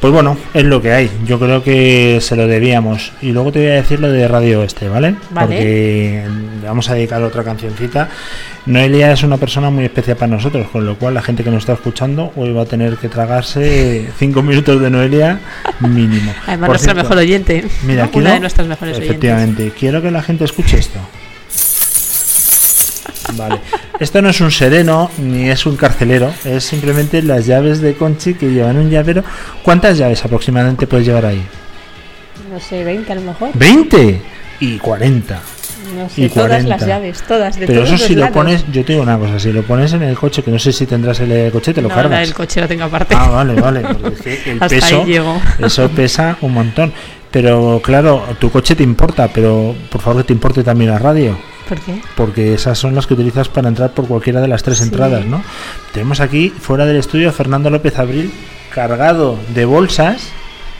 Pues 0.00 0.14
bueno, 0.14 0.38
es 0.54 0.64
lo 0.64 0.80
que 0.80 0.92
hay. 0.92 1.10
Yo 1.26 1.38
creo 1.38 1.62
que 1.62 2.18
se 2.22 2.34
lo 2.34 2.46
debíamos. 2.46 3.12
Y 3.20 3.32
luego 3.32 3.52
te 3.52 3.58
voy 3.58 3.68
a 3.68 3.74
decir 3.74 4.00
lo 4.00 4.10
de 4.10 4.26
Radio 4.28 4.62
Este, 4.62 4.88
¿vale? 4.88 5.14
Vale. 5.30 5.46
Porque 5.46 6.24
le 6.62 6.66
vamos 6.66 6.88
a 6.88 6.94
dedicar 6.94 7.22
otra 7.22 7.44
cancioncita. 7.44 8.08
Noelia 8.64 9.12
es 9.12 9.22
una 9.24 9.36
persona 9.36 9.68
muy 9.68 9.84
especial 9.84 10.16
para 10.16 10.32
nosotros, 10.32 10.68
con 10.68 10.86
lo 10.86 10.96
cual 10.96 11.12
la 11.14 11.20
gente 11.22 11.44
que 11.44 11.50
nos 11.50 11.58
está 11.64 11.74
escuchando 11.74 12.32
hoy 12.36 12.50
va 12.52 12.62
a 12.62 12.66
tener 12.66 12.96
que 12.96 13.08
tragarse 13.10 14.08
cinco 14.18 14.42
minutos 14.42 14.80
de 14.80 14.88
Noelia 14.88 15.38
mínimo. 15.80 16.32
Además, 16.46 16.58
Por 16.60 16.68
nuestra 16.70 16.92
cierto, 16.94 17.02
mejor 17.02 17.18
oyente. 17.18 17.64
Mira, 17.86 18.04
Una 18.04 18.10
quiero- 18.12 18.30
de 18.32 18.40
nuestras 18.40 18.66
mejores 18.68 18.94
oyentes. 18.96 19.10
Efectivamente, 19.10 19.72
quiero 19.78 20.00
que 20.00 20.10
la 20.10 20.22
gente 20.22 20.44
escuche 20.44 20.78
esto. 20.78 20.98
Vale, 23.40 23.60
esto 23.98 24.20
no 24.22 24.28
es 24.30 24.40
un 24.40 24.50
sereno 24.50 25.10
ni 25.18 25.48
es 25.48 25.64
un 25.66 25.76
carcelero, 25.76 26.32
es 26.44 26.62
simplemente 26.64 27.22
las 27.22 27.46
llaves 27.46 27.80
de 27.80 27.94
Conchi 27.94 28.34
que 28.34 28.50
llevan 28.50 28.76
un 28.76 28.90
llavero. 28.90 29.24
¿Cuántas 29.62 29.96
llaves 29.98 30.24
aproximadamente 30.24 30.86
puedes 30.86 31.06
llevar 31.06 31.26
ahí? 31.26 31.42
No 32.52 32.60
sé, 32.60 32.84
20 32.84 33.12
a 33.12 33.14
lo 33.14 33.20
mejor. 33.22 33.50
¿20? 33.52 34.18
Y 34.60 34.78
40. 34.78 35.40
No 35.96 36.08
sé, 36.08 36.22
Y 36.22 36.28
todas 36.28 36.48
40. 36.48 36.68
las 36.68 36.86
llaves, 36.86 37.22
todas. 37.22 37.58
De 37.58 37.66
Pero 37.66 37.80
todos 37.80 37.94
eso 37.94 37.98
los 37.98 38.06
si 38.08 38.14
lo 38.14 38.30
pones, 38.30 38.64
yo 38.70 38.84
te 38.84 38.92
digo 38.92 39.02
una 39.02 39.18
cosa, 39.18 39.38
si 39.40 39.50
lo 39.52 39.62
pones 39.62 39.92
en 39.94 40.02
el 40.02 40.16
coche, 40.16 40.42
que 40.42 40.50
no 40.50 40.58
sé 40.58 40.72
si 40.72 40.86
tendrás 40.86 41.18
el 41.20 41.50
coche, 41.50 41.72
te 41.72 41.80
lo 41.82 41.88
no, 41.88 41.94
cargas. 41.94 42.20
del 42.20 42.34
coche 42.34 42.60
lo 42.60 42.68
tengo 42.68 42.84
aparte. 42.84 43.14
Ah, 43.16 43.30
vale, 43.30 43.54
vale. 43.54 43.80
el 44.46 44.54
Hasta 44.62 44.68
peso, 44.68 45.00
ahí 45.00 45.06
llego. 45.06 45.40
eso 45.58 45.88
pesa 45.88 46.36
un 46.42 46.52
montón. 46.52 46.92
Pero 47.30 47.80
claro, 47.82 48.24
tu 48.38 48.50
coche 48.50 48.74
te 48.74 48.82
importa, 48.82 49.28
pero 49.28 49.74
por 49.90 50.00
favor 50.00 50.22
que 50.22 50.26
te 50.28 50.32
importe 50.32 50.62
también 50.64 50.90
la 50.90 50.98
radio, 50.98 51.38
¿Por 51.70 51.80
qué? 51.80 52.02
porque 52.16 52.52
esas 52.52 52.76
son 52.78 52.94
las 52.94 53.06
que 53.06 53.14
utilizas 53.14 53.48
para 53.48 53.68
entrar 53.68 53.92
por 53.94 54.06
cualquiera 54.06 54.40
de 54.42 54.48
las 54.48 54.62
tres 54.62 54.78
Sí. 54.78 54.84
entradas, 54.84 55.24
¿no? 55.24 55.42
Tenemos 55.94 56.20
aquí 56.20 56.50
fuera 56.50 56.84
del 56.84 56.96
estudio 56.96 57.28
a 57.30 57.32
Fernando 57.32 57.70
López 57.70 57.98
Abril 57.98 58.30
cargado 58.74 59.38
de 59.54 59.64
bolsas, 59.64 60.28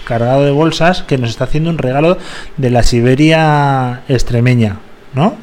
cargado 0.05 0.45
de 0.45 0.51
bolsas 0.51 1.03
que 1.05 1.17
nos 1.17 1.31
está 1.31 1.45
haciendo 1.45 1.71
un 1.71 1.79
regalo 1.79 2.19
de 2.57 2.71
la 2.71 2.83
Siberia 2.83 4.03
extremeña, 4.09 4.77
¿no? 5.15 5.37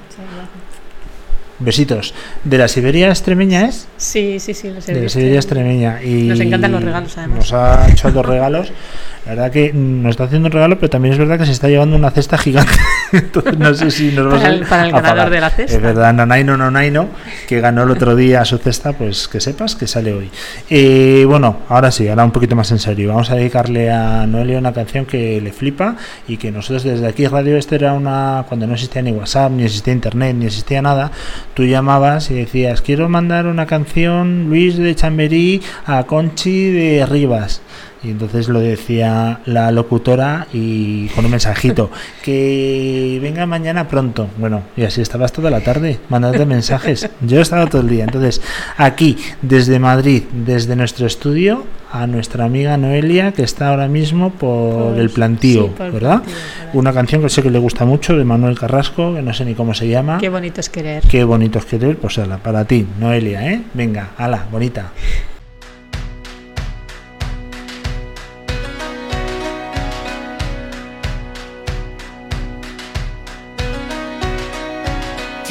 Besitos. 1.60 2.13
¿De 2.44 2.60
la 2.60 2.68
Siberia 2.68 3.10
extremeña 3.10 3.66
es? 3.68 3.88
Sí, 3.98 4.39
sí, 4.39 4.54
sí, 4.54 4.68
de 4.68 4.75
la. 4.75 5.10
Siberia 5.10 5.38
extremeña. 5.38 6.04
Y 6.04 6.24
Nos 6.27 6.39
encantan 6.39 6.72
los 6.72 6.84
regalos, 6.84 7.18
además. 7.18 7.38
Nos 7.39 7.54
ha 7.54 7.89
hecho 7.89 8.12
dos 8.12 8.25
regalos. 8.25 8.68
La 9.27 9.34
verdad 9.36 9.51
que 9.51 9.74
nos 9.74 10.12
está 10.12 10.24
haciendo 10.24 10.46
un 10.46 10.53
regalo, 10.53 10.77
pero 10.79 10.89
también 10.89 11.12
es 11.12 11.19
verdad 11.19 11.38
que 11.38 11.46
se 11.46 11.51
está 11.51 11.67
llevando 11.67 11.98
una 11.98 12.12
cesta 12.12 12.38
gigante. 12.38 12.72
Entonces 13.12 13.57
no 13.60 13.74
sé 13.74 13.91
si 13.91 14.12
nos 14.13 14.27
va 14.34 14.38
a 14.38 14.41
Para 14.41 14.53
el- 14.53 14.65
para 14.65 14.84
el 14.86 14.89
a 14.89 14.91
ganador 15.01 15.03
pagar. 15.17 15.29
de 15.31 15.39
la 15.41 15.50
cesta. 15.50 15.75
Es 15.75 15.81
verdad, 15.81 16.13
Nanaino 16.13 16.55
Nonaino, 16.55 17.10
que 17.46 17.60
ganó 17.60 17.84
el 17.84 17.91
otro 17.91 18.15
día 18.15 18.46
su 18.46 18.57
cesta, 18.57 18.93
pues 18.93 19.27
que 19.27 19.41
sepas 19.41 19.75
que 19.75 19.86
sale 19.86 20.13
hoy. 20.13 20.29
Eh, 20.69 21.25
bueno, 21.27 21.57
ahora 21.67 21.91
sí, 21.91 22.07
ahora 22.07 22.24
un 22.24 22.31
poquito 22.31 22.55
más 22.55 22.72
en 22.72 22.79
serio. 22.79 23.10
Vamos 23.10 23.29
a 23.29 23.36
dedicarle 23.36 23.91
a 23.91 24.25
Noelia 24.27 24.60
una 24.60 24.72
canción 24.72 25.05
que 25.05 25.41
le 25.41 25.51
flipa 25.51 25.98
y 26.27 26.38
que 26.38 26.50
nosotros 26.51 26.84
desde 26.84 27.05
aquí 27.07 27.27
Radio 27.27 27.57
Este 27.57 27.75
era 27.75 27.91
una 27.93 28.46
cuando 28.48 28.65
no 28.65 28.75
existía 28.75 29.01
ni 29.01 29.12
WhatsApp, 29.12 29.51
ni 29.51 29.63
existía 29.65 29.91
internet, 29.91 30.38
ni 30.38 30.46
existía 30.46 30.81
nada, 30.81 31.12
tú 31.53 31.65
llamabas 31.65 32.31
y 32.31 32.36
decías, 32.36 32.81
"Quiero 32.81 33.10
mandar 33.10 33.46
una 33.48 33.65
canción 33.65 34.46
Luis 34.50 34.77
de 34.77 34.96
Chamberí 34.96 35.62
a 35.86 36.03
Conchi 36.05 36.72
de 36.72 37.05
Rivas." 37.05 37.62
Y 38.07 38.11
entonces 38.11 38.47
lo 38.47 38.61
decía 38.61 39.41
la 39.45 39.69
locutora 39.71 40.47
y 40.53 41.07
con 41.09 41.25
un 41.25 41.31
mensajito, 41.31 41.91
que 42.23 43.19
venga 43.21 43.45
mañana 43.45 43.87
pronto. 43.89 44.27
Bueno, 44.37 44.61
y 44.77 44.83
así 44.83 45.01
estabas 45.01 45.33
toda 45.33 45.49
la 45.51 45.59
tarde 45.59 45.99
mandando 46.07 46.45
mensajes. 46.45 47.09
Yo 47.21 47.41
estaba 47.41 47.67
todo 47.67 47.81
el 47.81 47.89
día. 47.89 48.05
Entonces, 48.05 48.41
aquí, 48.77 49.17
desde 49.41 49.77
Madrid, 49.79 50.23
desde 50.31 50.77
nuestro 50.77 51.05
estudio, 51.05 51.65
a 51.91 52.07
nuestra 52.07 52.45
amiga 52.45 52.77
Noelia, 52.77 53.33
que 53.33 53.43
está 53.43 53.69
ahora 53.69 53.87
mismo 53.89 54.29
por, 54.31 54.91
Por- 54.91 54.99
el 54.99 55.09
plantío, 55.09 55.63
sí, 55.65 55.71
por 55.75 55.85
el 55.87 55.91
¿verdad? 55.91 56.21
plantío. 56.23 56.35
Una 56.73 56.93
canción 56.93 57.21
que 57.21 57.29
sé 57.29 57.41
que 57.43 57.51
le 57.51 57.59
gusta 57.59 57.83
mucho, 57.85 58.15
de 58.17 58.23
Manuel 58.23 58.57
Carrasco, 58.57 59.15
que 59.15 59.21
no 59.21 59.33
sé 59.33 59.43
ni 59.45 59.53
cómo 59.53 59.73
se 59.73 59.87
llama. 59.89 60.17
Qué 60.19 60.29
bonito 60.29 60.61
es 60.61 60.69
querer. 60.69 61.03
Qué 61.03 61.23
bonito 61.25 61.59
es 61.59 61.65
querer, 61.65 61.97
pues 61.97 62.17
ala, 62.19 62.37
para 62.37 62.63
ti, 62.65 62.85
Noelia, 62.99 63.51
¿eh? 63.51 63.61
Venga, 63.73 64.11
ala, 64.17 64.45
bonita. 64.51 64.91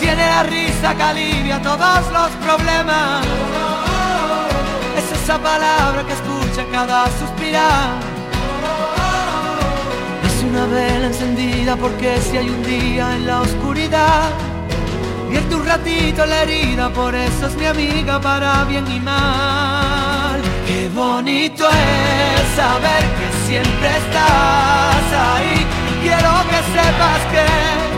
Tiene 0.00 0.26
la 0.26 0.42
risa 0.44 0.94
que 0.94 1.02
alivia 1.02 1.60
todos 1.62 2.12
los 2.12 2.30
problemas. 2.44 3.26
Es 4.96 5.22
esa 5.22 5.38
palabra 5.38 6.04
que 6.06 6.12
escucha 6.12 6.64
cada 6.72 7.06
suspirar. 7.18 7.96
Es 10.26 10.44
una 10.44 10.66
vela 10.66 11.06
encendida 11.06 11.76
porque 11.76 12.18
si 12.20 12.36
hay 12.36 12.48
un 12.48 12.62
día 12.62 13.16
en 13.16 13.26
la 13.26 13.40
oscuridad, 13.40 14.30
vierte 15.28 15.54
un 15.54 15.66
ratito 15.66 16.26
la 16.26 16.42
herida, 16.42 16.90
por 16.90 17.14
eso 17.14 17.46
es 17.46 17.54
mi 17.56 17.66
amiga 17.66 18.20
para 18.20 18.64
bien 18.64 18.86
y 18.90 19.00
mal. 19.00 20.40
Qué 20.66 20.88
bonito 20.94 21.68
es 21.68 22.56
saber 22.56 23.02
que 23.18 23.46
siempre 23.46 23.88
estás 23.88 25.04
ahí. 25.32 25.66
Quiero 26.02 26.32
que 26.50 26.60
sepas 26.72 27.20
que 27.32 27.97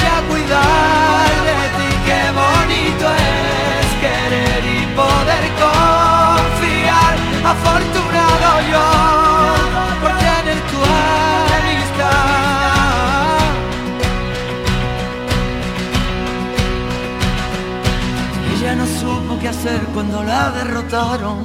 voy 0.00 0.08
a 0.08 0.18
cuidar 0.28 1.28
de 1.48 1.58
ti. 1.76 1.90
Qué 2.06 2.22
bonito 2.40 3.06
es 3.14 3.88
querer 4.04 4.62
y 4.64 4.80
poder 5.00 5.44
confiar. 5.64 7.14
Afortunado 7.52 8.48
yo 8.72 8.86
por 10.02 10.12
tener 10.18 10.58
tu 10.70 10.78
amistad. 11.58 12.20
Ella 18.54 18.72
no 18.74 18.86
supo 18.86 19.38
qué 19.40 19.48
hacer 19.48 19.80
cuando 19.94 20.22
la 20.22 20.50
derrotaron. 20.50 21.38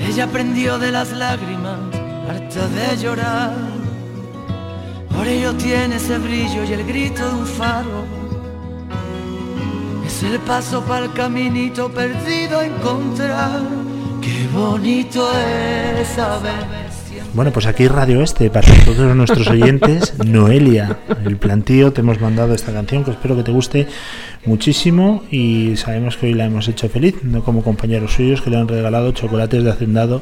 Ella 0.00 0.24
aprendió 0.24 0.78
de 0.78 0.92
las 0.92 1.12
lágrimas, 1.12 1.78
harta 2.28 2.66
de 2.68 2.96
llorar. 2.98 3.71
Por 5.22 5.30
ello 5.30 5.54
tiene 5.54 5.94
ese 5.94 6.18
brillo 6.18 6.64
y 6.64 6.72
el 6.72 6.84
grito 6.84 7.24
de 7.24 7.32
un 7.32 7.46
faro. 7.46 8.04
Es 10.04 10.20
el 10.24 10.40
paso 10.40 10.82
para 10.82 11.04
el 11.04 11.12
caminito 11.12 11.88
perdido 11.88 12.58
a 12.58 12.66
encontrar. 12.66 13.60
Qué 14.20 14.48
bonito 14.52 15.30
es 15.38 16.08
saber. 16.08 16.81
Bueno, 17.34 17.50
pues 17.50 17.64
aquí 17.66 17.88
Radio 17.88 18.20
Este, 18.22 18.50
para 18.50 18.68
todos 18.84 19.16
nuestros 19.16 19.48
oyentes, 19.48 20.12
Noelia, 20.26 20.98
el 21.24 21.38
plantío, 21.38 21.90
te 21.90 22.02
hemos 22.02 22.20
mandado 22.20 22.52
esta 22.54 22.72
canción 22.72 23.04
que 23.04 23.10
espero 23.12 23.34
que 23.36 23.42
te 23.42 23.50
guste 23.50 23.86
muchísimo 24.44 25.22
y 25.30 25.76
sabemos 25.76 26.18
que 26.18 26.26
hoy 26.26 26.34
la 26.34 26.44
hemos 26.44 26.68
hecho 26.68 26.90
feliz, 26.90 27.14
no 27.22 27.42
como 27.42 27.62
compañeros 27.62 28.12
suyos 28.12 28.42
que 28.42 28.50
le 28.50 28.58
han 28.58 28.68
regalado 28.68 29.12
chocolates 29.12 29.64
de 29.64 29.70
hacendado 29.70 30.20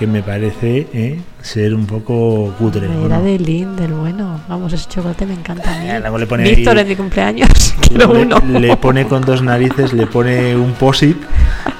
que 0.00 0.08
me 0.08 0.20
parece 0.22 0.88
eh, 0.92 1.20
ser 1.42 1.74
un 1.74 1.86
poco 1.86 2.52
cutre. 2.58 2.88
¿o 2.88 3.06
Era 3.06 3.18
no? 3.18 3.24
de 3.24 3.38
Lin, 3.38 3.76
del 3.76 3.92
bueno. 3.92 4.40
Vamos, 4.48 4.72
ese 4.72 4.88
chocolate 4.88 5.26
me 5.26 5.34
encanta 5.34 5.72
a 5.76 5.78
mí. 5.80 5.88
Eh, 5.90 6.00
luego 6.00 6.18
le 6.18 6.26
pone 6.26 6.42
Víctor 6.42 6.76
ahí- 6.76 6.82
es 6.82 6.88
mi 6.88 6.96
cumpleaños. 6.96 7.48
Le, 7.96 8.04
uno. 8.04 8.38
le 8.46 8.76
pone 8.76 9.06
con 9.06 9.22
dos 9.22 9.42
narices, 9.42 9.92
le 9.94 10.06
pone 10.06 10.54
un 10.56 10.72
posit 10.72 11.16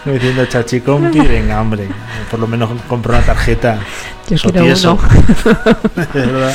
diciendo 0.04 0.46
chachicompi, 0.46 1.18
venga 1.28 1.60
hombre, 1.60 1.86
por 2.30 2.40
lo 2.40 2.46
menos 2.46 2.70
compra 2.88 3.18
una 3.18 3.26
tarjeta. 3.26 3.78
Yo 4.28 4.36
Eso 4.36 4.50
quiero 4.50 4.66
tieso. 4.66 4.94
uno. 4.94 6.06
De 6.14 6.26
verdad, 6.26 6.54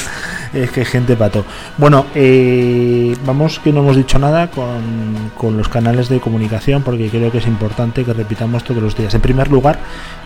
es 0.53 0.71
que 0.71 0.85
gente 0.85 1.15
pato. 1.15 1.45
Bueno, 1.77 2.05
eh, 2.13 3.15
vamos 3.25 3.59
que 3.59 3.73
no 3.73 3.81
hemos 3.81 3.95
dicho 3.95 4.19
nada 4.19 4.51
con, 4.51 5.31
con 5.35 5.57
los 5.57 5.67
canales 5.69 6.09
de 6.09 6.19
comunicación 6.19 6.83
porque 6.83 7.09
creo 7.09 7.31
que 7.31 7.39
es 7.39 7.47
importante 7.47 8.03
que 8.05 8.13
repitamos 8.13 8.63
todos 8.63 8.81
los 8.81 8.95
días. 8.95 9.13
En 9.15 9.21
primer 9.21 9.49
lugar, 9.49 9.79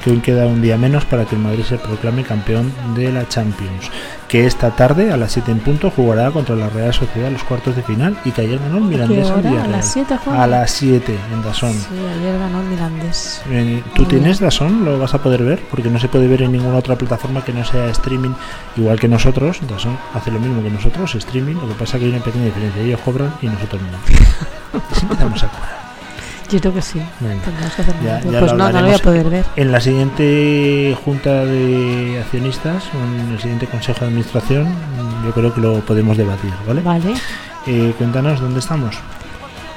que 0.03 0.11
hoy 0.11 0.19
queda 0.19 0.45
un 0.45 0.61
día 0.61 0.77
menos 0.77 1.05
para 1.05 1.25
que 1.25 1.35
el 1.35 1.41
Madrid 1.41 1.63
se 1.63 1.77
proclame 1.77 2.23
campeón 2.23 2.71
de 2.95 3.11
la 3.11 3.27
Champions. 3.27 3.89
Que 4.27 4.45
esta 4.45 4.75
tarde, 4.75 5.11
a 5.13 5.17
las 5.17 5.31
7 5.31 5.51
en 5.51 5.59
punto, 5.59 5.89
jugará 5.89 6.31
contra 6.31 6.53
la 6.55 6.67
Real 6.69 6.93
Sociedad 6.93 7.31
los 7.31 7.43
cuartos 7.43 7.77
de 7.77 7.83
final 7.83 8.17
y 8.25 8.31
que 8.31 8.41
ayer 8.41 8.59
ganó 8.59 8.77
el 8.77 8.83
Mirandés 8.83 9.25
al 9.29 9.39
hora? 9.39 9.49
¿A 9.49 9.51
Villarreal. 9.51 9.71
las 9.71 9.93
7 9.93 10.17
juega? 10.21 10.43
A 10.43 10.47
las 10.47 10.71
7 10.71 11.19
en 11.33 11.43
Dazón. 11.43 11.71
Sí, 11.73 11.87
ayer 12.19 12.37
ganó 12.37 12.59
el 12.59 12.67
Mirandés. 12.67 13.41
Eh, 13.49 13.81
¿Tú 13.95 14.01
Muy 14.01 14.09
tienes 14.09 14.39
Dazón? 14.41 14.83
¿Lo 14.83 14.99
vas 14.99 15.13
a 15.13 15.23
poder 15.23 15.43
ver? 15.43 15.61
Porque 15.71 15.89
no 15.89 15.97
se 15.97 16.09
puede 16.09 16.27
ver 16.27 16.41
en 16.41 16.51
ninguna 16.51 16.77
otra 16.77 16.97
plataforma 16.97 17.45
que 17.45 17.53
no 17.53 17.63
sea 17.63 17.89
streaming, 17.89 18.33
igual 18.75 18.99
que 18.99 19.07
nosotros. 19.07 19.59
Dazón 19.69 19.97
hace 20.13 20.29
lo 20.29 20.39
mismo 20.39 20.61
que 20.61 20.71
nosotros, 20.71 21.15
streaming. 21.15 21.55
Lo 21.55 21.69
que 21.69 21.75
pasa 21.75 21.95
es 21.95 22.01
que 22.01 22.05
hay 22.07 22.15
una 22.15 22.23
pequeña 22.23 22.45
diferencia. 22.45 22.81
Ellos 22.81 22.99
cobran 23.05 23.33
y 23.41 23.47
nosotros 23.47 23.81
no. 23.81 24.79
Siempre 24.93 25.17
a 25.23 25.29
cobrar. 25.29 25.86
Yo 26.49 26.59
creo 26.61 26.73
que 26.73 26.81
sí. 26.81 26.99
Que 27.19 27.65
hacer 27.65 27.85
Ya- 28.03 28.17
algo. 28.17 28.31
ya 28.31 28.39
pues 28.39 28.53
no, 28.53 28.71
no 28.71 28.79
lo 28.81 28.85
voy 28.87 28.95
a 28.95 28.99
poder 28.99 29.29
ver. 29.29 29.45
En 29.57 29.71
la 29.71 29.81
siguiente 29.81 30.97
junta 31.03 31.43
de 31.45 32.19
accionistas, 32.21 32.83
en 32.93 33.33
el 33.33 33.39
siguiente 33.39 33.67
consejo 33.67 33.99
de 34.01 34.05
administración, 34.07 34.67
yo 35.25 35.31
creo 35.33 35.53
que 35.53 35.59
lo 35.61 35.79
podemos 35.81 36.15
debatir, 36.17 36.51
¿vale? 36.65 36.81
Vale. 36.81 37.13
Eh, 37.65 37.93
cuéntanos 37.97 38.39
dónde 38.39 38.59
estamos. 38.59 38.95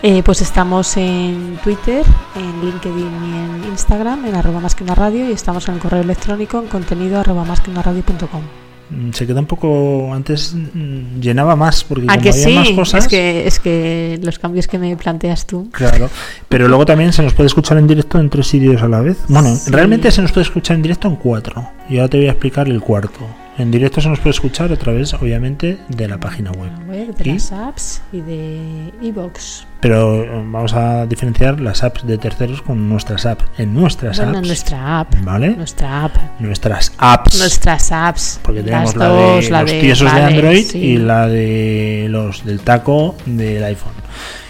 Eh, 0.02 0.22
pues 0.22 0.40
estamos 0.40 0.96
en 0.96 1.58
Twitter, 1.62 2.06
en 2.36 2.64
LinkedIn 2.64 2.96
y 3.24 3.36
en 3.64 3.64
Instagram, 3.72 4.24
en 4.26 4.34
arroba 4.36 4.60
más 4.60 4.74
que 4.74 4.84
una 4.84 4.94
radio, 4.94 5.28
y 5.28 5.32
estamos 5.32 5.68
en 5.68 5.74
el 5.74 5.80
correo 5.80 6.00
electrónico 6.02 6.58
en 6.60 6.68
contenido 6.68 7.18
arroba 7.20 7.44
más 7.44 7.60
que 7.60 7.70
una 7.70 7.82
radio.com. 7.82 8.40
Mm, 8.40 8.69
Se 9.12 9.26
queda 9.26 9.40
un 9.40 9.47
poco. 9.47 10.12
Antes 10.12 10.54
mm, 10.54 11.20
llenaba 11.20 11.56
más, 11.56 11.85
porque 11.85 12.06
¿A 12.09 12.14
como 12.14 12.23
que 12.23 12.28
había 12.30 12.44
sí? 12.44 12.54
más 12.54 12.70
cosas. 12.70 13.04
Es 13.04 13.09
que, 13.09 13.47
es 13.47 13.61
que 13.61 14.18
los 14.23 14.38
cambios 14.38 14.66
que 14.66 14.78
me 14.78 14.97
planteas 14.97 15.47
tú. 15.47 15.68
Claro, 15.73 16.11
pero 16.49 16.66
luego 16.68 16.85
también 16.87 17.12
se 17.12 17.23
nos 17.23 17.32
puede 17.35 17.47
escuchar 17.49 17.78
en 17.78 17.87
directo 17.87 18.18
en 18.18 18.30
tres 18.30 18.47
sitios 18.49 18.82
a 18.82 18.88
la 18.88 19.00
vez. 19.00 19.16
Bueno, 19.28 19.54
Sí. 19.56 19.70
realmente 19.70 20.11
se 20.11 20.23
nos 20.23 20.32
puede 20.32 20.44
escuchar 20.44 20.76
en 20.76 20.82
directo 20.82 21.09
en 21.09 21.16
cuatro. 21.16 21.68
Y 21.88 21.99
ahora 21.99 22.09
te 22.09 22.16
voy 22.18 22.26
a 22.26 22.30
explicar 22.30 22.68
el 22.68 22.80
cuarto. 22.80 23.20
En 23.60 23.70
directo 23.70 24.00
se 24.00 24.08
nos 24.08 24.18
puede 24.20 24.30
escuchar 24.30 24.73
a 24.73 24.76
través, 24.76 25.12
obviamente, 25.12 25.76
de 25.88 26.08
la 26.08 26.18
página 26.18 26.50
web. 26.52 26.70
Web, 26.88 27.14
de 27.14 27.28
¿Y? 27.30 27.32
las 27.34 27.52
apps 27.52 28.00
y 28.10 28.23
de 28.23 28.90
iVoox. 29.02 29.64
Pero 29.80 30.23
eh, 30.25 30.28
vamos 30.50 30.73
a 30.73 31.04
diferenciar 31.06 31.60
las 31.60 31.82
apps 31.84 32.06
de 32.06 32.16
terceros 32.16 32.62
con 32.62 32.88
nuestras 32.88 33.26
apps. 33.26 33.44
En 33.58 33.75
nuestras 33.75 34.16
Bueno, 34.16 34.38
apps. 34.38 34.46
nuestra 34.46 35.00
app. 35.00 35.14
¿Vale? 35.23 35.50
Nuestra 35.50 36.04
app. 36.06 36.16
Nuestras 36.40 36.92
apps. 36.96 37.38
Nuestras 37.38 37.92
apps. 37.92 38.40
porque 38.42 38.62
tenemos 38.62 38.96
la 38.96 39.08
dos, 39.08 39.44
de 39.44 39.50
la 39.50 39.60
los 39.62 39.70
de- 39.73 39.80
tiesos 39.80 40.14
de 40.14 40.20
Android 40.23 40.64
sí. 40.66 40.78
y 40.78 40.96
la 40.96 41.28
de 41.28 42.06
los 42.08 42.44
del 42.46 42.60
taco 42.60 43.14
del 43.26 43.62
iPhone. 43.64 43.92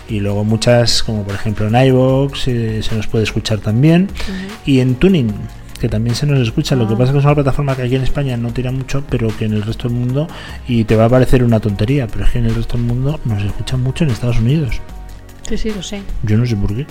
Y 0.08 0.20
luego 0.20 0.44
muchas, 0.44 1.02
como 1.02 1.24
por 1.24 1.34
ejemplo 1.34 1.66
en 1.66 1.74
iVoox, 1.86 2.46
eh, 2.48 2.80
se 2.82 2.94
nos 2.94 3.08
puede 3.08 3.24
escuchar 3.24 3.58
también. 3.58 4.08
Y 4.64 4.78
en 4.80 4.94
Tuning, 4.96 5.32
que 5.80 5.88
también 5.88 6.14
se 6.14 6.26
nos 6.26 6.38
escucha. 6.38 6.76
Lo 6.76 6.86
que 6.86 6.94
pasa 6.94 7.06
es 7.06 7.12
que 7.12 7.18
es 7.18 7.24
una 7.24 7.34
plataforma 7.34 7.74
que 7.74 7.82
aquí 7.82 7.96
en 7.96 8.02
España 8.02 8.36
no 8.36 8.52
tira 8.52 8.70
mucho, 8.70 9.02
pero 9.08 9.28
que 9.36 9.46
en 9.46 9.54
el 9.54 9.62
resto 9.62 9.88
del 9.88 9.96
mundo, 9.96 10.28
y 10.68 10.84
te 10.84 10.94
va 10.94 11.06
a 11.06 11.08
parecer 11.08 11.42
una 11.42 11.58
tontería, 11.58 12.06
pero 12.06 12.24
es 12.24 12.30
que 12.30 12.38
en 12.38 12.46
el 12.46 12.54
resto 12.54 12.76
del 12.76 12.86
mundo 12.86 13.18
nos 13.24 13.42
escuchan 13.42 13.82
mucho 13.82 14.04
en 14.04 14.10
Estados 14.10 14.38
Unidos. 14.38 14.80
Sí, 15.48 15.58
sí, 15.58 15.72
lo 15.74 15.82
sé. 15.82 16.02
Yo 16.22 16.36
no 16.36 16.46
sé 16.46 16.54
por 16.54 16.74
qué. 16.76 16.86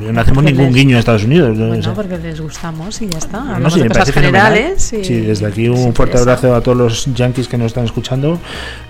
No 0.00 0.20
hacemos 0.20 0.42
Porque 0.42 0.50
ningún 0.52 0.66
les- 0.66 0.74
guiño 0.74 0.96
a 0.96 1.00
Estados 1.00 1.22
Unidos. 1.24 1.56
no 1.56 1.68
Bueno, 1.68 1.94
porque 1.94 2.18
les 2.18 2.40
gustamos 2.40 3.00
y 3.02 3.08
ya 3.08 3.18
está. 3.18 3.38
No, 3.44 3.50
Hablamos 3.54 3.74
sí, 3.74 3.80
de 3.82 3.88
cosas 3.88 4.10
generales. 4.12 4.92
y 4.92 5.04
Sí, 5.04 5.14
desde 5.20 5.46
aquí 5.46 5.68
un 5.68 5.94
fuerte 5.94 6.18
abrazo 6.18 6.54
a 6.56 6.60
todos 6.60 6.76
los 6.76 7.04
yankees 7.14 7.46
que 7.46 7.56
nos 7.56 7.68
están 7.68 7.84
escuchando. 7.84 8.40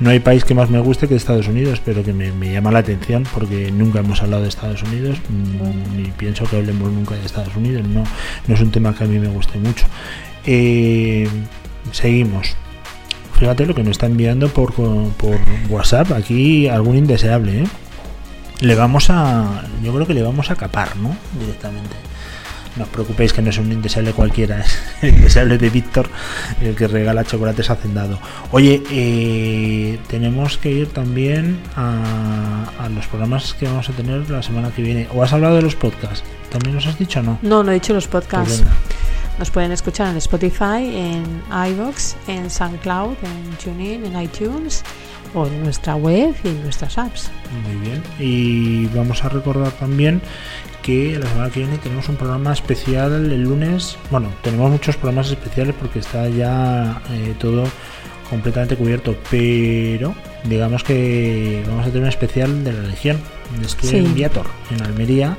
No 0.00 0.08
hay 0.10 0.20
país 0.20 0.44
que 0.44 0.54
más 0.54 0.70
me 0.70 0.78
guste 0.80 1.06
que 1.06 1.14
Estados 1.14 1.48
Unidos, 1.48 1.82
pero 1.84 2.02
que 2.02 2.14
me, 2.14 2.32
me 2.32 2.50
llama 2.50 2.70
la 2.72 2.78
atención 2.78 3.24
porque 3.34 3.70
nunca 3.70 3.98
hemos 4.00 4.22
hablado 4.22 4.42
de 4.44 4.48
Estados 4.48 4.82
Unidos, 4.84 5.18
mm, 5.28 5.96
ni 5.98 6.04
pienso 6.12 6.44
que 6.44 6.56
hablemos 6.56 6.90
nunca 6.90 7.14
de 7.14 7.26
Estados 7.26 7.54
Unidos. 7.56 7.86
No, 7.86 8.02
no 8.48 8.54
es 8.54 8.60
un 8.62 8.70
tema 8.70 8.94
que 8.94 9.04
a 9.04 9.06
mí 9.06 9.18
me 9.18 9.28
guste 9.28 9.58
mucho. 9.58 9.84
Eh, 10.46 11.28
seguimos. 11.92 12.56
Fíjate 13.38 13.66
lo 13.66 13.74
que 13.74 13.82
nos 13.82 13.90
está 13.92 14.06
enviando 14.06 14.48
por, 14.48 14.72
por 14.72 15.36
WhatsApp. 15.68 16.12
Aquí 16.12 16.68
algún 16.68 16.96
indeseable, 16.96 17.64
¿eh? 17.64 17.66
Le 18.60 18.74
vamos 18.74 19.10
a. 19.10 19.62
Yo 19.82 19.92
creo 19.94 20.06
que 20.06 20.14
le 20.14 20.22
vamos 20.22 20.50
a 20.50 20.56
capar, 20.56 20.96
¿no? 20.96 21.16
Directamente. 21.38 21.94
No 22.76 22.84
os 22.84 22.90
preocupéis 22.90 23.32
que 23.32 23.40
no 23.40 23.48
es 23.48 23.56
un 23.56 23.72
indeseable 23.72 24.12
cualquiera, 24.12 24.60
es 24.60 24.76
el 25.00 25.14
indeseable 25.14 25.56
de 25.56 25.70
Víctor, 25.70 26.10
el 26.60 26.74
que 26.76 26.86
regala 26.86 27.24
chocolates 27.24 27.70
hacendado. 27.70 28.18
Oye, 28.50 28.82
eh, 28.90 29.98
tenemos 30.08 30.58
que 30.58 30.70
ir 30.72 30.88
también 30.92 31.58
a, 31.74 32.64
a 32.78 32.88
los 32.90 33.06
programas 33.06 33.54
que 33.54 33.64
vamos 33.66 33.88
a 33.88 33.92
tener 33.92 34.28
la 34.28 34.42
semana 34.42 34.70
que 34.72 34.82
viene. 34.82 35.08
¿O 35.14 35.22
has 35.22 35.32
hablado 35.32 35.56
de 35.56 35.62
los 35.62 35.74
podcasts? 35.74 36.22
¿También 36.50 36.74
nos 36.74 36.86
has 36.86 36.98
dicho 36.98 37.22
no? 37.22 37.38
No, 37.40 37.62
no 37.62 37.70
he 37.70 37.74
dicho 37.74 37.94
los 37.94 38.06
Pues 38.08 38.24
podcasts. 38.24 38.58
venga. 38.58 38.72
Nos 39.38 39.50
pueden 39.50 39.72
escuchar 39.72 40.08
en 40.08 40.16
Spotify, 40.18 40.82
en 40.94 41.42
iVoox, 41.50 42.14
en 42.28 42.50
SoundCloud, 42.50 43.16
en 43.22 43.56
TuneIn, 43.62 44.04
en 44.06 44.20
iTunes 44.22 44.82
o 45.36 45.46
en 45.46 45.62
nuestra 45.62 45.94
web 45.96 46.34
y 46.42 46.48
en 46.48 46.62
nuestras 46.64 46.98
apps. 46.98 47.30
Muy 47.64 47.76
bien. 47.86 48.02
Y 48.18 48.86
vamos 48.86 49.22
a 49.24 49.28
recordar 49.28 49.70
también 49.72 50.20
que 50.82 51.18
la 51.18 51.28
semana 51.28 51.50
que 51.50 51.60
viene 51.60 51.78
tenemos 51.78 52.08
un 52.08 52.16
programa 52.16 52.52
especial 52.52 53.12
el 53.32 53.42
lunes. 53.42 53.96
Bueno, 54.10 54.30
tenemos 54.42 54.70
muchos 54.70 54.96
programas 54.96 55.30
especiales 55.30 55.74
porque 55.78 55.98
está 56.00 56.28
ya 56.28 57.00
eh, 57.12 57.34
todo 57.38 57.64
completamente 58.30 58.76
cubierto, 58.76 59.16
pero 59.30 60.14
digamos 60.44 60.82
que 60.82 61.62
vamos 61.68 61.82
a 61.82 61.88
tener 61.88 62.02
un 62.02 62.08
especial 62.08 62.64
de 62.64 62.72
la 62.72 62.82
Legión. 62.82 63.18
Estuve 63.64 63.90
Sí. 63.90 63.96
en 63.98 64.14
Viator, 64.14 64.46
en 64.74 64.82
Almería, 64.82 65.36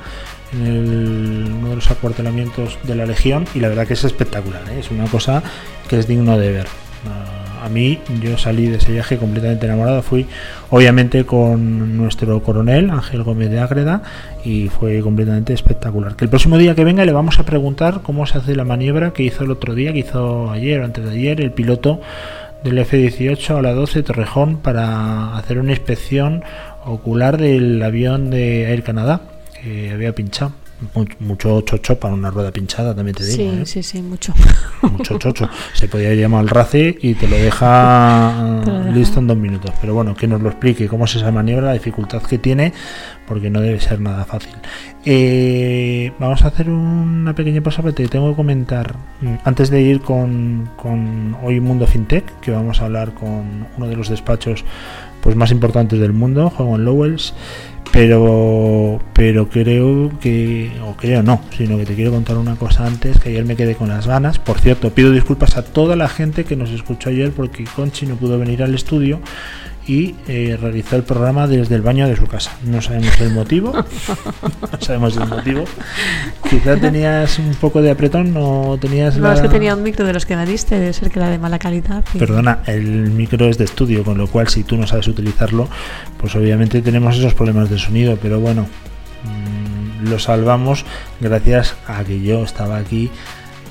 en 0.53 0.65
el- 0.65 1.51
uno 1.59 1.69
de 1.71 1.75
los 1.75 1.91
acuartelamientos 1.91 2.77
de 2.83 2.95
la 2.95 3.05
Legión, 3.05 3.45
y 3.53 3.59
la 3.59 3.67
verdad 3.69 3.87
que 3.87 3.93
es 3.93 4.03
espectacular, 4.05 4.61
¿eh? 4.71 4.79
es 4.79 4.89
una 4.91 5.05
cosa 5.05 5.43
que 5.89 5.99
es 5.99 6.07
digno 6.07 6.37
de 6.37 6.51
ver. 6.51 6.67
Ah, 7.09 7.43
A 7.61 7.69
mí, 7.69 7.99
yo 8.21 8.37
salí 8.37 8.67
de 8.67 8.77
ese 8.77 8.91
viaje 8.91 9.17
completamente 9.17 9.65
enamorado. 9.65 10.01
Fui, 10.01 10.25
obviamente, 10.69 11.25
con 11.25 11.97
nuestro 11.97 12.41
coronel, 12.43 12.89
Ángel 12.89 13.23
Gómez 13.23 13.49
de 13.49 13.59
Ágreda, 13.59 14.03
y 14.43 14.69
fue 14.69 15.01
completamente 15.01 15.53
espectacular. 15.53 16.15
Que 16.15 16.25
el 16.25 16.29
próximo 16.29 16.57
día 16.57 16.75
que 16.75 16.83
venga 16.83 17.05
le 17.05 17.11
vamos 17.11 17.39
a 17.39 17.43
preguntar 17.43 18.01
cómo 18.03 18.25
se 18.25 18.37
hace 18.37 18.55
la 18.55 18.65
maniobra 18.65 19.11
que 19.13 19.23
hizo 19.23 19.43
el 19.43 19.51
otro 19.51 19.75
día, 19.75 19.93
que 19.93 19.99
hizo 19.99 20.51
ayer 20.51 20.81
o 20.81 20.85
antes 20.85 21.03
de 21.03 21.11
ayer, 21.11 21.41
el 21.41 21.51
piloto 21.51 22.01
del 22.63 22.79
F-18 22.79 23.57
a 23.57 23.61
la 23.61 23.73
12 23.73 24.03
Torrejón 24.03 24.57
para 24.57 25.37
hacer 25.37 25.59
una 25.59 25.71
inspección 25.71 26.43
ocular 26.85 27.37
del 27.37 27.81
avión 27.83 28.29
de 28.29 28.71
Air 28.71 28.83
Canadá 28.83 29.21
que 29.61 29.91
había 29.91 30.13
pinchado. 30.13 30.51
Mu- 30.93 31.05
Mucho 31.19 31.61
chocho 31.61 31.99
para 31.99 32.13
una 32.13 32.29
rueda 32.29 32.51
pinchada, 32.51 32.93
también 32.95 33.15
te 33.15 33.23
digo. 33.25 33.35
sí, 33.35 33.43
¿eh? 33.61 33.65
sí, 33.65 33.81
sí, 33.83 34.01
mucho. 34.01 34.33
mucho 34.83 35.17
chocho. 35.17 35.49
Se 35.73 35.87
podía 35.87 36.13
llamar 36.13 36.41
al 36.41 36.49
RACE 36.49 36.97
y 37.01 37.15
te 37.15 37.27
lo 37.27 37.35
deja 37.35 38.61
Te 38.65 38.71
lo 38.71 38.79
deja. 38.79 38.91
listo 38.91 39.19
en 39.19 39.27
dos 39.27 39.37
minutos. 39.37 39.71
Pero 39.81 39.93
bueno, 39.93 40.15
que 40.15 40.27
nos 40.27 40.41
lo 40.41 40.49
explique 40.49 40.87
cómo 40.87 41.05
es 41.05 41.15
esa 41.15 41.31
maniobra, 41.31 41.67
la 41.67 41.73
dificultad 41.73 42.21
que 42.21 42.37
tiene, 42.37 42.73
porque 43.27 43.49
no 43.49 43.59
debe 43.61 43.79
ser 43.79 43.99
nada 43.99 44.23
fácil. 44.25 44.53
Eh, 45.19 46.11
vamos 46.19 46.43
a 46.43 46.47
hacer 46.49 46.69
una 46.69 47.33
pequeña 47.33 47.61
pausa, 47.61 47.81
pero 47.81 47.93
te 47.95 48.07
tengo 48.07 48.29
que 48.29 48.35
comentar, 48.35 48.95
mm, 49.21 49.35
antes 49.45 49.69
de 49.69 49.81
ir 49.81 50.01
con, 50.01 50.69
con 50.75 51.35
Hoy 51.43 51.59
Mundo 51.59 51.87
FinTech, 51.87 52.39
que 52.41 52.51
vamos 52.51 52.81
a 52.81 52.85
hablar 52.85 53.13
con 53.13 53.65
uno 53.77 53.87
de 53.87 53.95
los 53.95 54.09
despachos 54.09 54.63
pues 55.21 55.35
más 55.35 55.51
importantes 55.51 55.99
del 55.99 56.13
mundo, 56.13 56.49
Juan 56.49 56.85
Lowells. 56.85 57.33
Pero 57.91 58.99
pero 59.13 59.49
creo 59.49 60.11
que 60.19 60.71
o 60.83 60.95
creo 60.95 61.23
no 61.23 61.41
sino 61.55 61.77
que 61.77 61.85
te 61.85 61.95
quiero 61.95 62.11
contar 62.11 62.37
una 62.37 62.55
cosa 62.55 62.85
antes 62.85 63.19
que 63.19 63.29
ayer 63.29 63.45
me 63.45 63.55
quedé 63.55 63.75
con 63.75 63.89
las 63.89 64.07
ganas. 64.07 64.39
Por 64.39 64.59
cierto 64.59 64.91
pido 64.91 65.11
disculpas 65.11 65.57
a 65.57 65.63
toda 65.63 65.95
la 65.95 66.07
gente 66.07 66.43
que 66.43 66.55
nos 66.55 66.69
escuchó 66.71 67.09
ayer 67.09 67.31
porque 67.31 67.63
Conchi 67.63 68.05
no 68.05 68.15
pudo 68.15 68.37
venir 68.39 68.63
al 68.63 68.75
estudio 68.75 69.19
y 69.87 70.15
eh, 70.27 70.57
realizó 70.61 70.97
el 70.97 71.03
programa 71.03 71.47
desde 71.47 71.75
el 71.75 71.81
baño 71.81 72.07
de 72.09 72.15
su 72.17 72.27
casa 72.27 72.51
no 72.65 72.81
sabemos 72.81 73.19
el 73.21 73.31
motivo 73.31 73.71
no 73.73 73.85
sabemos 74.81 75.15
el 75.15 75.27
motivo 75.27 75.63
quizá 76.49 76.75
tenías 76.77 77.39
un 77.39 77.55
poco 77.55 77.81
de 77.81 77.91
apretón 77.91 78.33
no 78.33 78.77
tenías 78.81 79.15
No, 79.17 79.29
la... 79.29 79.33
es 79.35 79.41
que 79.41 79.47
tenía 79.49 79.73
un 79.75 79.83
micro 79.83 80.05
de 80.05 80.11
los 80.13 80.25
que 80.25 80.35
me 80.35 80.45
diste, 80.45 80.77
debe 80.77 80.91
ser 80.93 81.09
que 81.09 81.19
era 81.19 81.29
de 81.29 81.37
mala 81.39 81.57
calidad. 81.59 82.03
y- 82.13 82.17
Perdona, 82.19 82.59
el 82.67 83.11
micro 83.11 83.47
es 83.47 83.57
de 83.57 83.63
estudio, 83.65 84.03
con 84.03 84.17
lo 84.17 84.27
cual 84.27 84.47
si 84.49 84.63
tú 84.63 84.75
no 84.77 84.85
sabes 84.87 85.07
utilizarlo, 85.07 85.69
pues 86.17 86.35
obviamente 86.35 86.81
tenemos 86.81 87.17
esos 87.17 87.33
problemas 87.33 87.69
de 87.69 87.79
sonido, 87.79 88.17
pero 88.21 88.39
bueno, 88.39 88.67
mm, 89.23 90.09
lo 90.09 90.19
salvamos 90.19 90.85
gracias 91.21 91.75
a 91.87 92.03
que 92.03 92.21
yo 92.21 92.43
estaba 92.43 92.77
aquí 92.77 93.09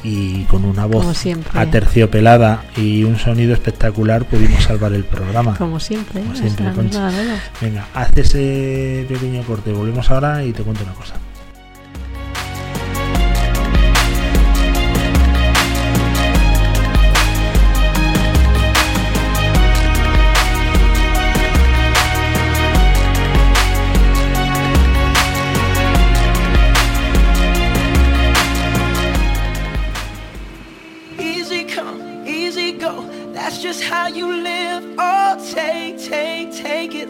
y 0.03 0.45
con 0.45 0.65
una 0.65 0.87
voz 0.87 1.07
aterciopelada 1.55 2.65
y 2.77 3.05
un 3.05 3.19
sonido 3.19 3.53
espectacular 3.53 4.25
pudimos 4.25 4.65
salvar 4.65 4.93
el 4.93 5.05
programa. 5.05 5.57
Como 5.57 5.81
siempre. 5.81 6.21
Como 6.21 6.33
o 6.33 6.37
siempre. 6.37 6.67
Venga, 7.61 7.87
haz 7.95 8.17
ese 8.17 9.07
pequeño 9.09 9.43
corte, 9.43 9.73
volvemos 9.73 10.11
ahora 10.11 10.45
y 10.45 10.53
te 10.53 10.63
cuento 10.63 10.85
una 10.85 10.95
cosa. 10.95 11.15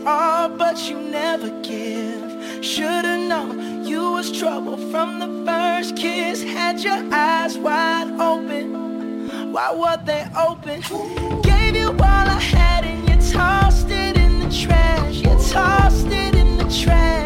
All, 0.06 0.48
but 0.48 0.88
you 0.88 1.00
never 1.00 1.50
give. 1.62 2.64
Should've 2.64 3.28
known 3.28 3.84
you 3.84 4.12
was 4.12 4.30
trouble 4.30 4.76
from 4.90 5.18
the 5.18 5.30
first 5.44 5.96
kiss. 5.96 6.42
Had 6.42 6.80
your 6.80 7.02
eyes 7.12 7.58
wide 7.58 8.10
open. 8.20 9.52
Why 9.52 9.74
were 9.74 9.98
they 10.04 10.26
open? 10.38 10.80
Gave 11.42 11.76
you 11.76 11.90
all 11.90 12.26
I 12.38 12.40
had 12.40 12.84
and 12.84 13.08
you 13.08 13.32
tossed 13.32 13.90
it 13.90 14.16
in 14.16 14.40
the 14.40 14.50
trash. 14.50 15.16
You 15.16 15.36
tossed 15.50 16.06
it 16.06 16.34
in 16.34 16.58
the 16.58 16.68
trash. 16.82 17.25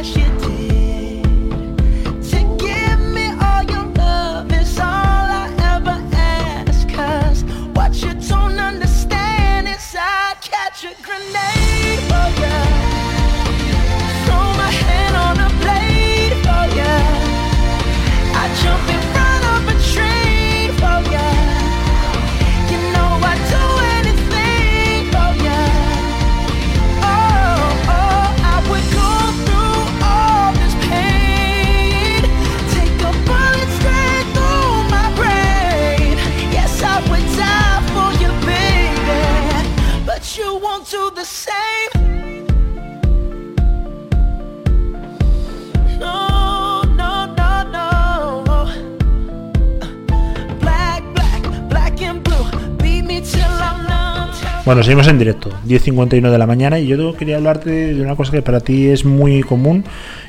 Bueno, 54.71 54.85
seguimos 54.85 55.09
en 55.09 55.19
directo, 55.19 55.51
10.51 55.67 56.31
de 56.31 56.39
la 56.39 56.47
mañana 56.47 56.79
y 56.79 56.87
yo 56.87 57.17
quería 57.17 57.39
hablarte 57.39 57.93
de 57.93 58.01
una 58.03 58.15
cosa 58.15 58.31
que 58.31 58.41
para 58.41 58.61
ti 58.61 58.87
es 58.87 59.05
muy 59.05 59.43
común 59.43 59.83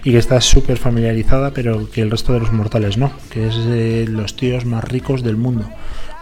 y 0.03 0.09
que 0.09 0.17
estás 0.17 0.45
súper 0.45 0.79
familiarizada, 0.79 1.51
pero 1.51 1.91
que 1.91 2.01
el 2.01 2.09
resto 2.09 2.33
de 2.33 2.39
los 2.39 2.51
mortales 2.51 2.97
no, 2.97 3.11
que 3.29 3.45
es 3.45 3.65
de 3.65 4.07
los 4.07 4.35
tíos 4.35 4.65
más 4.65 4.83
ricos 4.83 5.21
del 5.21 5.37
mundo. 5.37 5.69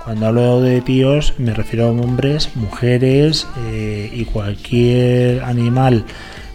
Cuando 0.03 0.27
hablo 0.27 0.59
de 0.59 0.81
tíos 0.81 1.33
me 1.37 1.53
refiero 1.53 1.85
a 1.85 1.91
hombres, 1.91 2.57
mujeres 2.57 3.47
eh, 3.69 4.11
y 4.13 4.25
cualquier 4.25 5.41
animal, 5.43 6.03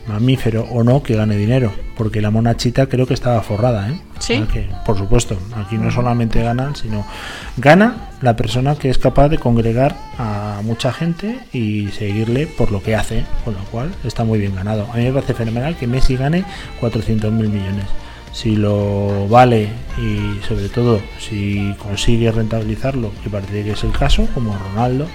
mamífero 0.07 0.67
o 0.71 0.83
no, 0.83 1.03
que 1.03 1.15
gane 1.15 1.37
dinero, 1.37 1.73
porque 1.97 2.21
la 2.21 2.31
monachita 2.31 2.87
creo 2.87 3.07
que 3.07 3.15
estaba 3.15 3.41
forrada, 3.43 3.89
¿eh? 3.89 4.01
¿Sí? 4.19 4.35
O 4.35 4.37
sea 4.37 4.47
que, 4.47 4.69
por 4.85 4.99
supuesto, 4.99 5.37
aquí 5.57 5.77
no 5.77 5.91
solamente 5.91 6.43
ganan, 6.43 6.77
sino 6.77 7.07
gana 7.57 8.11
la 8.21 8.37
persona 8.37 8.75
que 8.77 8.91
es 8.91 8.99
capaz 8.99 9.29
de 9.29 9.39
congregar 9.39 9.97
a 10.19 10.61
mucha 10.63 10.93
gente 10.93 11.39
y 11.53 11.89
seguirle 11.89 12.47
por 12.47 12.71
lo 12.71 12.83
que 12.83 12.95
hace, 12.95 13.25
con 13.45 13.55
lo 13.55 13.61
cual 13.65 13.95
está 14.05 14.25
muy 14.25 14.39
bien 14.39 14.55
ganado. 14.55 14.89
A 14.93 14.97
mí 14.97 15.05
me 15.05 15.13
parece 15.13 15.35
fenomenal 15.35 15.77
que 15.77 15.87
Messi 15.87 16.17
gane 16.17 16.45
400 16.81 17.33
mil 17.33 17.49
millones. 17.49 17.87
Si 18.33 18.57
lo 18.57 19.29
vale 19.29 19.69
y 19.97 20.45
sobre 20.47 20.69
todo 20.69 21.01
si 21.21 21.75
consigue 21.79 22.33
rentabilizarlo, 22.33 23.13
que 23.23 23.31
parece 23.31 23.63
que 23.63 23.73
es 23.73 23.85
el 23.85 23.93
caso, 23.93 24.27
como 24.35 24.59
Ronaldo, 24.59 25.07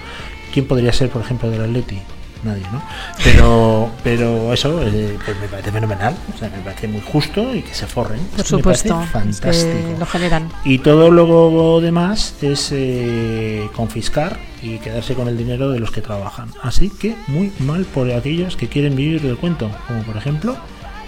¿quién 0.54 0.66
podría 0.66 0.92
ser, 0.92 1.10
por 1.10 1.22
ejemplo, 1.22 1.50
del 1.50 1.62
Atleti? 1.62 1.98
Nadie, 2.42 2.62
¿no? 2.72 2.82
Pero, 3.22 3.90
pero 4.02 4.52
eso 4.52 4.82
eh, 4.82 5.18
pues 5.24 5.38
me 5.38 5.48
parece 5.48 5.70
fenomenal, 5.70 6.14
o 6.34 6.38
sea, 6.38 6.48
me 6.48 6.62
parece 6.62 6.88
muy 6.88 7.02
justo 7.02 7.54
y 7.54 7.62
que 7.62 7.74
se 7.74 7.86
forren. 7.86 8.20
Por 8.28 8.38
me 8.38 8.44
supuesto. 8.44 9.00
es 9.00 9.06
que 9.06 9.12
fantástico. 9.12 9.98
lo 9.98 10.06
generan. 10.06 10.48
Y 10.64 10.78
todo 10.78 11.10
lo 11.10 11.80
demás 11.80 12.34
es 12.40 12.70
eh, 12.72 13.68
confiscar 13.74 14.38
y 14.62 14.78
quedarse 14.78 15.14
con 15.14 15.28
el 15.28 15.36
dinero 15.36 15.70
de 15.70 15.80
los 15.80 15.90
que 15.90 16.00
trabajan. 16.00 16.48
Así 16.62 16.90
que 16.90 17.16
muy 17.26 17.52
mal 17.60 17.84
por 17.84 18.10
aquellos 18.10 18.56
que 18.56 18.68
quieren 18.68 18.96
vivir 18.96 19.20
del 19.20 19.36
cuento, 19.36 19.70
como 19.86 20.02
por 20.02 20.16
ejemplo, 20.16 20.56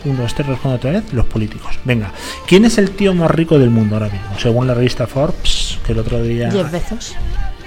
uno, 0.04 0.24
este 0.24 0.42
responde 0.42 0.76
otra 0.76 0.90
vez, 0.92 1.12
los 1.12 1.26
políticos. 1.26 1.78
Venga, 1.84 2.12
¿quién 2.46 2.64
es 2.64 2.78
el 2.78 2.90
tío 2.90 3.14
más 3.14 3.30
rico 3.30 3.58
del 3.58 3.70
mundo 3.70 3.96
ahora 3.96 4.08
mismo? 4.08 4.38
Según 4.38 4.66
la 4.66 4.74
revista 4.74 5.06
Forbes, 5.06 5.78
que 5.86 5.92
el 5.92 5.98
otro 5.98 6.22
día... 6.22 6.50
Jeff 6.50 6.70
Bezos. 6.70 7.14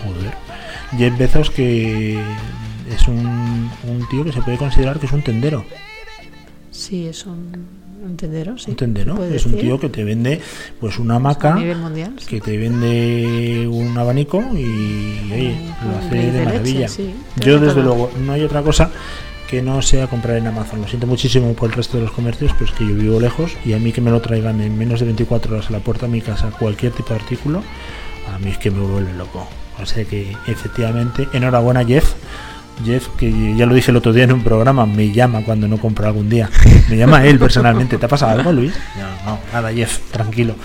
Joder. 0.04 0.34
Jeff 0.97 1.17
Bezos 1.17 1.49
que 1.49 2.19
es 2.89 3.08
un, 3.08 3.69
un 3.84 4.08
tío 4.10 4.24
que 4.24 4.32
se 4.32 4.41
puede 4.41 4.58
considerar 4.58 5.00
que 5.00 5.06
es 5.06 5.12
un 5.12 5.21
tendero. 5.21 5.65
Sí, 6.71 7.08
es 7.08 7.26
un, 7.26 7.65
un 8.06 8.17
tendero, 8.17 8.58
sí. 8.58 8.71
un 8.71 8.78
tendero. 8.78 9.24
Es 9.24 9.45
un 9.45 9.58
tío 9.58 9.80
que 9.80 9.89
te 9.89 10.04
vende 10.04 10.41
pues 10.80 11.00
una 11.00 11.15
hamaca, 11.15 11.56
nivel 11.56 11.78
mundial. 11.78 12.13
sí. 12.19 12.28
que 12.28 12.41
te 12.41 12.58
vende 12.58 13.67
un 13.67 13.98
abanico 13.98 14.43
y 14.54 15.32
oye, 15.32 15.56
lo 15.84 15.98
hace 15.98 16.15
de 16.15 16.32
leche, 16.32 16.45
maravilla. 16.45 16.88
sí, 16.88 17.15
Yo 17.38 17.60
desde 17.60 17.82
luego 17.82 18.12
no 18.26 18.34
hay 18.34 18.43
otra 18.43 18.62
cosa 18.62 18.91
que 19.50 19.62
no 19.62 19.82
sea 19.82 20.08
comprar 20.08 20.38
en 20.38 20.48
Amazon. 20.48 20.82
Lo 20.82 20.88
siento 20.88 21.08
muchísimo 21.08 21.54
por 21.54 21.69
el 21.69 21.76
resto 21.76 21.98
de 21.98 22.04
los 22.04 22.12
comercios, 22.12 22.52
pero 22.54 22.65
es 22.65 22.78
que 22.78 22.86
yo 22.88 22.95
vivo 22.95 23.19
lejos 23.19 23.56
y 23.63 23.74
a 23.74 23.80
mí 23.80 23.91
que 23.91 24.02
me 24.02 24.12
lo 24.12 24.19
traigan 24.21 24.60
en 24.62 24.78
menos 24.78 25.00
de 25.00 25.06
24 25.06 25.56
horas 25.56 25.69
a 25.69 25.71
la 25.71 25.80
puerta 25.80 26.08
de 26.08 26.12
mi 26.12 26.21
casa 26.21 26.50
cualquier 26.52 26.91
tipo 26.91 27.10
de 27.10 27.15
artículo, 27.15 27.63
a 28.34 28.39
mí 28.39 28.50
es 28.50 28.58
que 28.58 28.71
me 28.71 28.82
vuelve 28.82 29.13
loco. 29.13 29.48
O 29.82 29.86
sea 29.86 30.04
que 30.06 30.36
efectivamente, 30.48 31.28
enhorabuena 31.34 31.86
Jeff. 31.86 32.13
Jeff, 32.84 33.08
que 33.18 33.56
ya 33.56 33.66
lo 33.66 33.74
dije 33.74 33.92
el 33.92 33.98
otro 33.98 34.12
día 34.12 34.26
en 34.26 34.34
un 34.34 34.42
programa, 34.44 34.86
me 34.86 35.12
llama 35.12 35.42
cuando 35.46 35.68
no 35.68 35.78
compro 35.78 36.08
algún 36.08 36.30
día. 36.30 36.50
Me 36.90 36.98
llama 36.98 37.24
él 37.26 37.40
personalmente. 37.40 37.98
¿Te 37.98 38.06
ha 38.06 38.10
pasado 38.10 38.38
algo, 38.38 38.52
Luis? 38.52 38.74
No, 39.26 39.32
no, 39.32 39.40
nada, 39.54 39.72
Jeff, 39.72 40.00
tranquilo. 40.12 40.56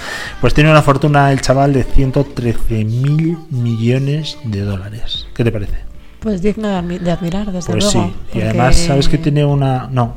Pues 0.41 0.53
tiene 0.53 0.71
una 0.71 0.83
fortuna 0.83 1.31
el 1.31 1.41
chaval 1.41 1.73
de 1.73 1.85
113 1.85 2.85
mil 2.85 3.39
millones 3.51 4.39
de 4.45 4.61
dólares. 4.63 5.27
¿Qué 5.35 5.45
te 5.45 5.53
parece? 5.53 5.75
Pues 6.21 6.43
digno 6.43 6.69
de, 6.69 6.75
admi- 6.75 6.99
de 6.99 7.11
admirar, 7.13 7.51
desde 7.53 7.73
Pues 7.73 7.95
luego. 7.95 8.13
sí, 8.33 8.39
y 8.39 8.43
además 8.43 8.77
sabes 8.77 9.09
que 9.09 9.17
tiene 9.19 9.45
una... 9.45 9.89
No, 9.91 10.17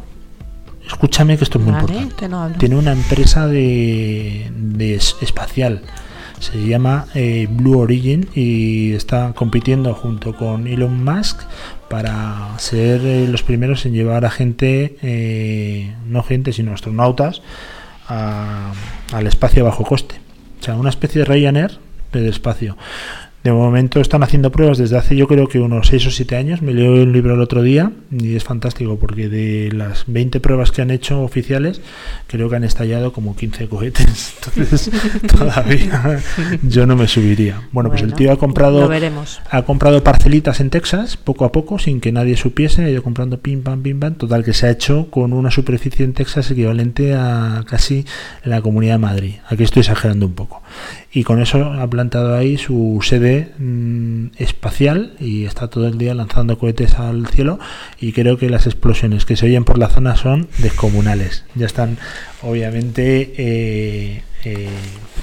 escúchame 0.85 1.37
que 1.37 1.43
esto 1.43 1.59
es 1.59 1.63
muy 1.63 1.73
Vale, 1.73 1.93
importante. 1.95 2.27
no. 2.27 2.51
Tiene 2.57 2.75
una 2.75 2.91
empresa 2.91 3.47
de, 3.47 4.51
de 4.53 4.95
es- 4.95 5.15
espacial. 5.21 5.81
Se 6.43 6.67
llama 6.67 7.05
eh, 7.15 7.47
Blue 7.49 7.77
Origin 7.79 8.27
y 8.35 8.93
está 8.93 9.33
compitiendo 9.33 9.93
junto 9.93 10.35
con 10.35 10.67
Elon 10.67 11.03
Musk 11.03 11.41
para 11.89 12.49
ser 12.57 13.01
eh, 13.05 13.27
los 13.29 13.43
primeros 13.43 13.85
en 13.85 13.93
llevar 13.93 14.25
a 14.25 14.29
gente, 14.29 14.97
eh, 15.01 15.93
no 16.07 16.21
gente, 16.21 16.51
sino 16.51 16.73
astronautas, 16.73 17.41
a- 18.07 18.73
al 19.13 19.27
espacio 19.27 19.63
a 19.63 19.69
bajo 19.69 19.83
coste. 19.85 20.15
O 20.59 20.63
sea, 20.63 20.75
una 20.75 20.89
especie 20.89 21.19
de 21.19 21.25
Ryanair, 21.25 21.79
pero 22.11 22.25
de 22.25 22.29
espacio. 22.31 22.77
De 23.43 23.51
momento 23.51 23.99
están 23.99 24.23
haciendo 24.23 24.53
pruebas 24.53 24.77
desde 24.77 24.97
hace 24.97 25.17
yo 25.17 25.27
creo 25.27 25.49
que 25.49 25.59
unos 25.59 25.87
6 25.87 26.07
o 26.07 26.11
7 26.11 26.37
años. 26.37 26.61
Me 26.61 26.73
leo 26.73 26.95
el 26.95 27.11
libro 27.11 27.33
el 27.33 27.41
otro 27.41 27.61
día 27.61 27.91
y 28.09 28.37
es 28.37 28.43
fantástico 28.45 28.97
porque 28.97 29.27
de 29.27 29.69
las 29.73 30.05
20 30.07 30.39
pruebas 30.39 30.71
que 30.71 30.81
han 30.81 30.91
hecho 30.91 31.21
oficiales, 31.21 31.81
creo 32.27 32.49
que 32.49 32.55
han 32.55 32.63
estallado 32.63 33.11
como 33.11 33.35
15 33.35 33.67
cohetes. 33.67 34.35
Entonces 34.55 34.91
todavía 35.27 36.21
yo 36.63 36.85
no 36.85 36.95
me 36.95 37.09
subiría. 37.09 37.61
Bueno, 37.73 37.89
pues 37.89 38.01
el 38.01 38.11
Bueno, 38.11 38.17
tío 38.17 38.31
ha 38.31 38.37
comprado 38.37 38.89
ha 39.49 39.61
comprado 39.63 40.03
parcelitas 40.03 40.61
en 40.61 40.69
Texas, 40.69 41.17
poco 41.17 41.43
a 41.43 41.51
poco, 41.51 41.79
sin 41.79 41.99
que 41.99 42.13
nadie 42.13 42.37
supiese, 42.37 42.85
ha 42.85 42.89
ido 42.89 43.03
comprando 43.03 43.39
pim 43.39 43.61
pam 43.61 43.83
pim 43.83 43.99
pam, 43.99 44.15
total 44.15 44.45
que 44.45 44.53
se 44.53 44.67
ha 44.67 44.69
hecho 44.69 45.07
con 45.09 45.33
una 45.33 45.51
superficie 45.51 46.05
en 46.05 46.13
Texas 46.13 46.49
equivalente 46.49 47.13
a 47.13 47.65
casi 47.67 48.05
la 48.45 48.61
comunidad 48.61 48.93
de 48.93 48.99
Madrid. 48.99 49.33
Aquí 49.49 49.63
estoy 49.63 49.81
exagerando 49.81 50.27
un 50.27 50.33
poco. 50.33 50.61
Y 51.13 51.23
con 51.23 51.41
eso 51.41 51.71
ha 51.73 51.87
plantado 51.87 52.35
ahí 52.35 52.57
su 52.57 52.99
sede 53.03 53.51
mm, 53.59 54.27
espacial 54.37 55.13
y 55.19 55.45
está 55.45 55.69
todo 55.69 55.87
el 55.87 55.97
día 55.99 56.15
lanzando 56.15 56.57
cohetes 56.57 56.95
al 56.95 57.27
cielo 57.27 57.59
y 57.99 58.13
creo 58.13 58.37
que 58.37 58.49
las 58.49 58.65
explosiones 58.65 59.25
que 59.25 59.35
se 59.35 59.45
oyen 59.45 59.63
por 59.63 59.77
la 59.77 59.89
zona 59.89 60.15
son 60.15 60.47
descomunales. 60.57 61.45
Ya 61.53 61.67
están 61.67 61.99
obviamente 62.41 63.33
eh, 63.37 64.23
eh, 64.45 64.67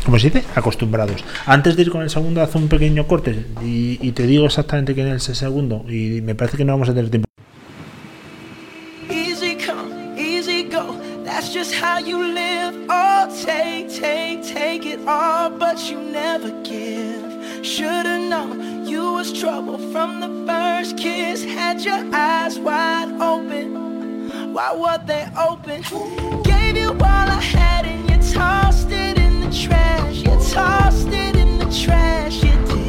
¿cómo 0.04 0.18
se 0.18 0.30
dice? 0.30 0.44
acostumbrados. 0.54 1.24
Antes 1.46 1.76
de 1.76 1.82
ir 1.82 1.90
con 1.90 2.02
el 2.02 2.10
segundo, 2.10 2.40
haz 2.40 2.54
un 2.54 2.68
pequeño 2.68 3.06
corte 3.06 3.44
y, 3.62 4.12
te 4.12 4.26
digo 4.26 4.46
exactamente 4.46 4.94
quién 4.94 5.08
es 5.08 5.28
el 5.28 5.34
segundo. 5.34 5.84
Y 5.88 6.20
me 6.22 6.34
parece 6.34 6.56
que 6.56 6.64
no 6.64 6.72
vamos 6.72 6.88
a 6.88 6.94
tener 6.94 7.10
tiempo. 7.10 7.28
Easy 9.10 9.56
come, 9.56 10.20
easy 10.20 10.64
go. 10.64 10.96
That's 11.24 11.52
just 11.52 11.74
how 11.74 11.98
you 11.98 12.22
live. 12.22 12.74
Oh, 12.88 13.28
take, 13.44 13.88
take, 13.88 14.29
take 14.60 14.84
it 14.84 15.00
all, 15.08 15.48
but 15.48 15.78
you 15.88 15.98
never 15.98 16.50
give. 16.62 17.30
Should've 17.64 18.24
known 18.32 18.86
you 18.86 19.02
was 19.14 19.32
trouble 19.32 19.78
from 19.92 20.20
the 20.24 20.30
first 20.46 20.98
kiss. 20.98 21.42
Had 21.42 21.80
your 21.80 22.02
eyes 22.14 22.58
wide 22.58 23.10
open. 23.22 23.68
Why 24.52 24.70
were 24.82 25.00
they 25.10 25.24
open? 25.48 25.78
Gave 26.42 26.76
you 26.76 26.90
all 26.90 27.28
I 27.38 27.40
had 27.56 27.86
and 27.86 28.02
you 28.10 28.18
tossed 28.34 28.90
it 28.90 29.16
in 29.18 29.40
the 29.40 29.50
trash. 29.62 30.16
You 30.26 30.34
tossed 30.54 31.08
it 31.08 31.36
in 31.36 31.58
the 31.58 31.68
trash. 31.82 32.42
You 32.44 32.52
did. 32.66 32.80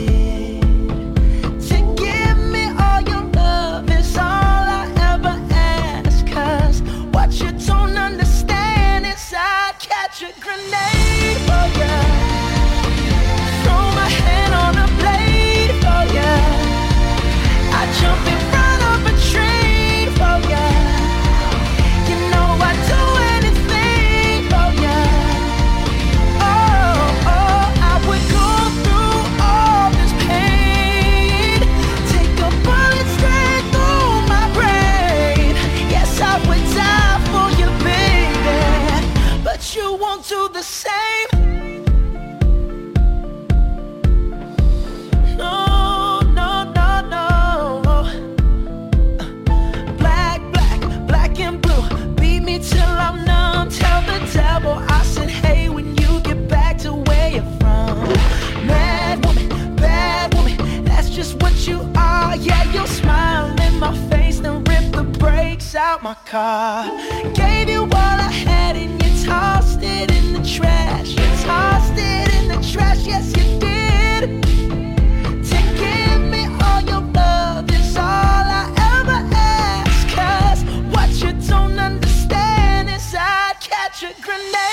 You 61.67 61.79
are. 61.95 62.35
Yeah, 62.37 62.63
you'll 62.71 62.87
smile 62.87 63.49
in 63.61 63.79
my 63.79 63.95
face, 64.09 64.39
then 64.39 64.63
rip 64.63 64.91
the 64.91 65.03
brakes 65.03 65.75
out 65.75 66.01
my 66.01 66.15
car. 66.25 66.85
Gave 67.33 67.69
you 67.69 67.81
all 67.83 68.17
I 68.29 68.31
had 68.31 68.75
and 68.75 69.01
you 69.03 69.25
tossed 69.25 69.79
it 69.81 70.11
in 70.11 70.33
the 70.33 70.39
trash. 70.39 71.09
You 71.09 71.45
tossed 71.45 71.93
it 71.95 72.33
in 72.35 72.47
the 72.47 72.59
trash, 72.71 73.05
yes, 73.05 73.27
you 73.37 73.59
did. 73.59 74.43
To 75.49 75.59
give 75.81 76.21
me 76.33 76.45
all 76.63 76.81
your 76.81 77.01
love 77.13 77.69
is 77.71 77.95
all 77.95 78.45
I 78.61 78.65
ever 78.97 79.19
ask. 79.35 80.07
Cause 80.15 80.63
what 80.93 81.09
you 81.21 81.31
don't 81.47 81.77
understand 81.77 82.89
is 82.89 83.13
I'd 83.15 83.57
catch 83.59 84.03
a 84.03 84.13
grenade 84.21 84.70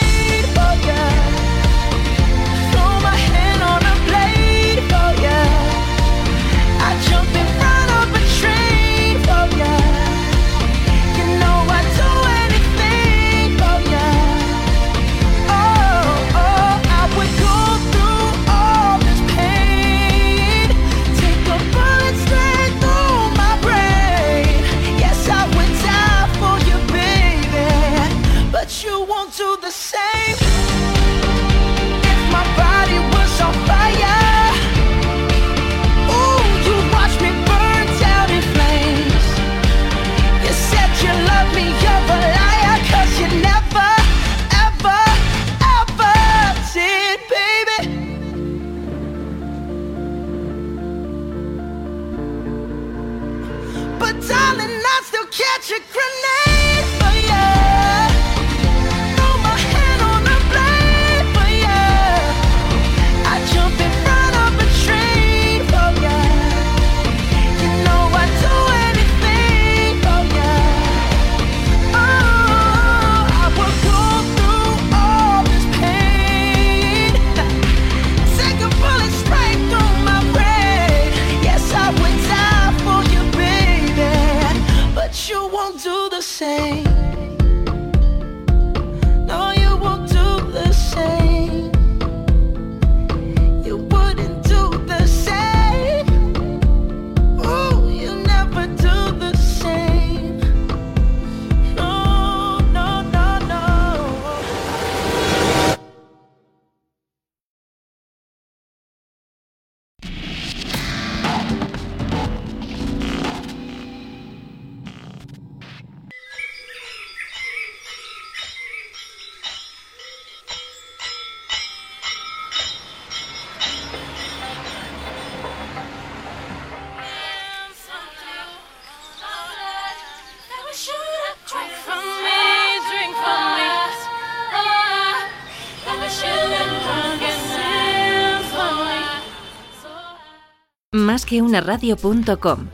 que 141.29 141.43
una 141.43 141.61
radio.com. 141.61 142.69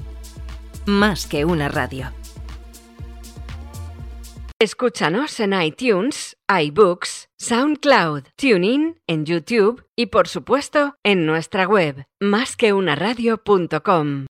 Más 0.87 1.27
que 1.27 1.45
una 1.45 1.69
radio. 1.69 2.13
Escúchanos 4.61 5.41
en 5.41 5.61
iTunes, 5.61 6.37
iBooks, 6.49 7.31
SoundCloud, 7.37 8.23
TuneIn, 8.37 9.01
en 9.09 9.27
YouTube 9.27 9.85
y 9.97 10.07
por 10.07 10.29
supuesto 10.29 10.95
en 11.03 11.27
nuestra 11.27 11.67
web, 11.67 12.07
másqueunaradio.com. 12.21 14.27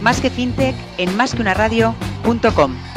Más 0.00 0.20
que 0.20 0.30
fintech 0.30 0.74
en 0.98 1.16
másqueunaradio.com. 1.16 2.91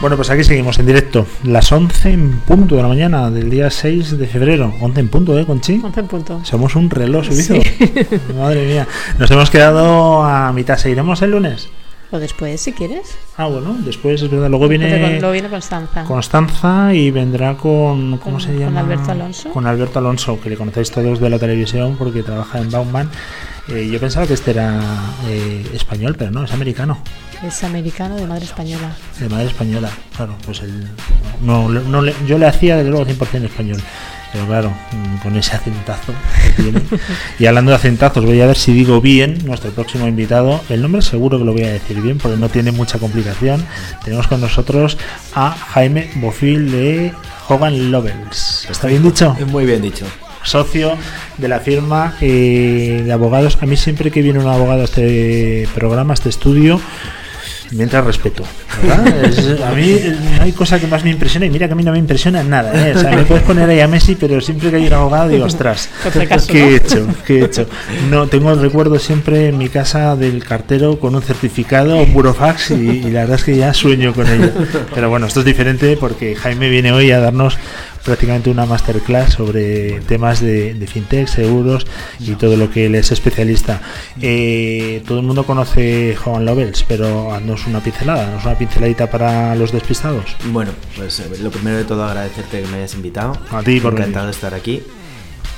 Bueno, 0.00 0.16
pues 0.16 0.28
aquí 0.28 0.44
seguimos 0.44 0.78
en 0.78 0.86
directo. 0.86 1.26
Las 1.42 1.72
11 1.72 2.10
en 2.10 2.30
punto 2.40 2.76
de 2.76 2.82
la 2.82 2.88
mañana 2.88 3.30
del 3.30 3.48
día 3.48 3.70
6 3.70 4.18
de 4.18 4.26
febrero. 4.26 4.74
11 4.80 5.00
en 5.00 5.08
punto, 5.08 5.38
¿eh, 5.38 5.46
Conchi? 5.46 5.80
11 5.82 6.00
en 6.00 6.06
punto. 6.06 6.40
Somos 6.44 6.76
un 6.76 6.90
reloj 6.90 7.24
suizo. 7.26 7.54
Sí. 7.54 7.60
Madre 8.38 8.66
mía. 8.66 8.86
Nos 9.18 9.30
hemos 9.30 9.48
quedado 9.50 10.22
a 10.22 10.52
mitad. 10.52 10.76
¿Seguiremos 10.76 11.22
el 11.22 11.30
lunes? 11.30 11.70
O 12.10 12.18
después, 12.18 12.60
si 12.60 12.72
quieres. 12.72 13.16
Ah, 13.38 13.46
bueno, 13.46 13.74
después 13.84 14.20
es 14.22 14.30
verdad. 14.30 14.48
Luego 14.50 14.68
viene 14.68 15.18
Luego 15.18 15.32
viene 15.32 15.48
Constanza. 15.48 16.04
Constanza 16.04 16.92
y 16.94 17.10
vendrá 17.10 17.56
con. 17.56 18.18
¿Cómo 18.18 18.32
Con- 18.36 18.40
se 18.40 18.48
con 18.48 18.58
llama? 18.60 18.80
Alberto 18.80 19.10
Alonso. 19.10 19.50
Con 19.50 19.66
Alberto 19.66 19.98
Alonso, 19.98 20.38
que 20.40 20.50
le 20.50 20.56
conocéis 20.56 20.90
todos 20.90 21.18
de 21.20 21.30
la 21.30 21.38
televisión 21.38 21.96
porque 21.98 22.22
trabaja 22.22 22.58
en 22.58 22.70
Bauman. 22.70 23.10
Eh, 23.68 23.88
yo 23.90 23.98
pensaba 23.98 24.26
que 24.26 24.34
este 24.34 24.52
era 24.52 24.80
eh, 25.26 25.66
español, 25.74 26.14
pero 26.18 26.30
no, 26.30 26.44
es 26.44 26.52
americano. 26.52 26.98
Es 27.46 27.64
americano 27.64 28.14
de 28.16 28.26
madre 28.26 28.44
española. 28.44 28.94
De 29.18 29.28
madre 29.28 29.46
española, 29.46 29.90
claro, 30.16 30.36
pues 30.44 30.60
el, 30.60 30.86
no, 31.42 31.68
no 31.68 32.00
le- 32.02 32.14
yo 32.26 32.38
le 32.38 32.46
hacía 32.46 32.76
desde 32.76 32.90
luego 32.90 33.04
100% 33.04 33.44
español, 33.44 33.82
pero 34.32 34.46
claro, 34.46 34.70
mm, 34.92 35.16
con 35.22 35.36
ese 35.36 35.54
acentazo 35.56 36.14
que 36.56 36.62
tiene. 36.62 36.80
Y 37.40 37.46
hablando 37.46 37.72
de 37.72 37.76
acentazos, 37.76 38.24
voy 38.24 38.40
a 38.40 38.46
ver 38.46 38.56
si 38.56 38.72
digo 38.72 39.00
bien 39.00 39.38
nuestro 39.44 39.70
próximo 39.72 40.06
invitado. 40.06 40.62
El 40.70 40.80
nombre 40.80 41.02
seguro 41.02 41.38
que 41.38 41.44
lo 41.44 41.52
voy 41.52 41.64
a 41.64 41.72
decir 41.72 42.00
bien 42.00 42.18
porque 42.18 42.38
no 42.38 42.48
tiene 42.48 42.70
mucha 42.72 42.98
complicación. 42.98 43.66
Tenemos 44.04 44.28
con 44.28 44.40
nosotros 44.40 44.96
a 45.34 45.50
Jaime 45.50 46.10
Bofil 46.16 46.70
de 46.70 47.12
Hogan 47.48 47.90
Lovells. 47.90 48.66
¿Está 48.70 48.86
bien 48.86 49.02
dicho? 49.02 49.36
Muy 49.48 49.66
bien 49.66 49.82
dicho. 49.82 50.06
Socio 50.46 50.96
de 51.38 51.48
la 51.48 51.60
firma 51.60 52.14
eh, 52.20 53.02
de 53.04 53.12
abogados. 53.12 53.58
A 53.60 53.66
mí 53.66 53.76
siempre 53.76 54.10
que 54.10 54.22
viene 54.22 54.38
un 54.38 54.46
abogado 54.46 54.82
a 54.82 54.84
este 54.84 55.68
programa, 55.74 56.12
a 56.12 56.14
este 56.14 56.28
estudio, 56.28 56.80
me 57.72 57.82
entra 57.82 58.00
respeto. 58.00 58.44
a 59.64 59.70
mí 59.72 59.90
eh, 59.90 60.16
no 60.36 60.42
hay 60.42 60.52
cosa 60.52 60.78
que 60.78 60.86
más 60.86 61.02
me 61.02 61.10
impresiona 61.10 61.46
y 61.46 61.50
mira 61.50 61.66
que 61.66 61.72
a 61.72 61.76
mí 61.76 61.82
no 61.82 61.92
me 61.92 61.98
impresiona 61.98 62.42
nada. 62.42 62.72
¿eh? 62.88 62.94
O 62.94 63.00
sea, 63.00 63.10
me 63.10 63.24
puedes 63.24 63.42
poner 63.42 63.68
ahí 63.68 63.80
a 63.80 63.88
Messi, 63.88 64.14
pero 64.14 64.40
siempre 64.40 64.70
que 64.70 64.76
hay 64.76 64.86
un 64.86 64.92
abogado 64.92 65.28
digo, 65.28 65.44
ostras, 65.44 65.88
¿qué 66.12 66.26
¿no? 66.26 66.66
he 66.66 66.76
hecho? 66.76 67.06
¿Qué 67.26 67.40
he 67.40 67.44
hecho? 67.44 67.66
No, 68.10 68.28
tengo 68.28 68.52
el 68.52 68.60
recuerdo 68.60 68.98
siempre 68.98 69.48
en 69.48 69.58
mi 69.58 69.68
casa 69.68 70.16
del 70.16 70.44
cartero 70.44 71.00
con 71.00 71.14
un 71.14 71.22
certificado, 71.22 71.96
un 71.96 72.12
burofax 72.12 72.70
y, 72.70 72.74
y 72.74 73.10
la 73.10 73.20
verdad 73.20 73.36
es 73.36 73.44
que 73.44 73.56
ya 73.56 73.74
sueño 73.74 74.14
con 74.14 74.28
ello. 74.28 74.50
Pero 74.94 75.08
bueno, 75.10 75.26
esto 75.26 75.40
es 75.40 75.46
diferente 75.46 75.96
porque 75.96 76.36
Jaime 76.36 76.68
viene 76.68 76.92
hoy 76.92 77.10
a 77.10 77.18
darnos 77.18 77.58
prácticamente 78.06 78.48
una 78.48 78.64
masterclass 78.64 79.34
sobre 79.34 80.00
temas 80.02 80.40
de, 80.40 80.74
de 80.74 80.86
fintech, 80.86 81.26
seguros 81.26 81.86
y 82.20 82.36
todo 82.36 82.56
lo 82.56 82.70
que 82.70 82.86
él 82.86 82.94
es 82.94 83.10
especialista. 83.12 83.82
Eh, 84.22 85.02
todo 85.06 85.18
el 85.18 85.26
mundo 85.26 85.44
conoce 85.44 86.16
Joan 86.16 86.46
Lovells, 86.46 86.84
pero 86.84 87.34
haznos 87.34 87.66
una 87.66 87.80
pincelada, 87.80 88.28
haznos 88.28 88.44
una 88.44 88.56
pinceladita 88.56 89.10
para 89.10 89.54
los 89.56 89.72
despistados. 89.72 90.36
Bueno, 90.46 90.70
pues 90.96 91.18
eh, 91.20 91.28
lo 91.42 91.50
primero 91.50 91.76
de 91.76 91.84
todo 91.84 92.04
agradecerte 92.04 92.62
que 92.62 92.68
me 92.68 92.76
hayas 92.78 92.94
invitado. 92.94 93.36
A 93.50 93.62
ti 93.62 93.80
por 93.80 93.94
Encantado 93.94 94.26
de 94.26 94.32
estar 94.32 94.54
aquí. 94.54 94.82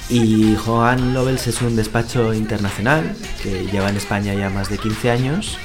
Y 0.09 0.57
Joan 0.57 1.13
Lovells 1.13 1.47
es 1.49 1.61
un 1.61 1.77
despacho 1.77 2.33
internacional 2.33 3.15
que 3.43 3.67
lleva 3.67 3.91
en 3.91 3.99
España 3.99 4.33
ya 4.33 4.49
más 4.49 4.71
de 4.71 4.79
15 4.79 5.11
años, 5.11 5.59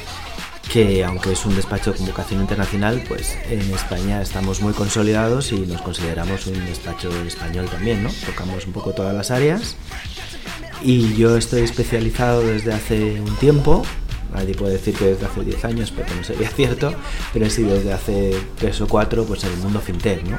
que 0.71 1.03
aunque 1.03 1.33
es 1.33 1.45
un 1.45 1.55
despacho 1.55 1.93
con 1.93 2.05
vocación 2.05 2.41
internacional, 2.41 3.03
pues 3.07 3.37
en 3.49 3.61
España 3.73 4.21
estamos 4.21 4.61
muy 4.61 4.73
consolidados 4.73 5.51
y 5.51 5.59
nos 5.59 5.81
consideramos 5.81 6.47
un 6.47 6.65
despacho 6.65 7.09
español 7.25 7.67
también, 7.69 8.03
¿no? 8.03 8.09
Tocamos 8.25 8.65
un 8.65 8.73
poco 8.73 8.93
todas 8.93 9.13
las 9.13 9.31
áreas. 9.31 9.75
Y 10.81 11.15
yo 11.15 11.37
estoy 11.37 11.61
especializado 11.61 12.41
desde 12.41 12.73
hace 12.73 13.21
un 13.21 13.35
tiempo, 13.37 13.83
nadie 14.33 14.53
puede 14.55 14.73
decir 14.73 14.95
que 14.95 15.05
desde 15.05 15.25
hace 15.25 15.41
10 15.41 15.65
años 15.65 15.91
porque 15.91 16.13
no 16.15 16.23
sería 16.23 16.49
cierto, 16.55 16.93
pero 17.31 17.49
sí 17.49 17.63
desde 17.63 17.93
hace 17.93 18.37
3 18.57 18.81
o 18.81 18.87
4 18.87 19.25
pues 19.25 19.43
en 19.43 19.51
el 19.53 19.57
mundo 19.59 19.79
fintech, 19.79 20.23
¿no? 20.25 20.37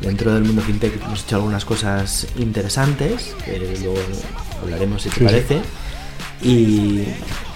Dentro 0.00 0.34
del 0.34 0.44
mundo 0.44 0.62
fintech 0.62 1.02
hemos 1.02 1.24
hecho 1.24 1.36
algunas 1.36 1.64
cosas 1.64 2.26
interesantes, 2.36 3.34
que 3.44 3.58
luego 3.58 3.98
hablaremos 4.62 5.02
si 5.02 5.08
te 5.10 5.28
Sí, 5.28 5.44
sí. 5.48 5.60
Y 6.44 7.04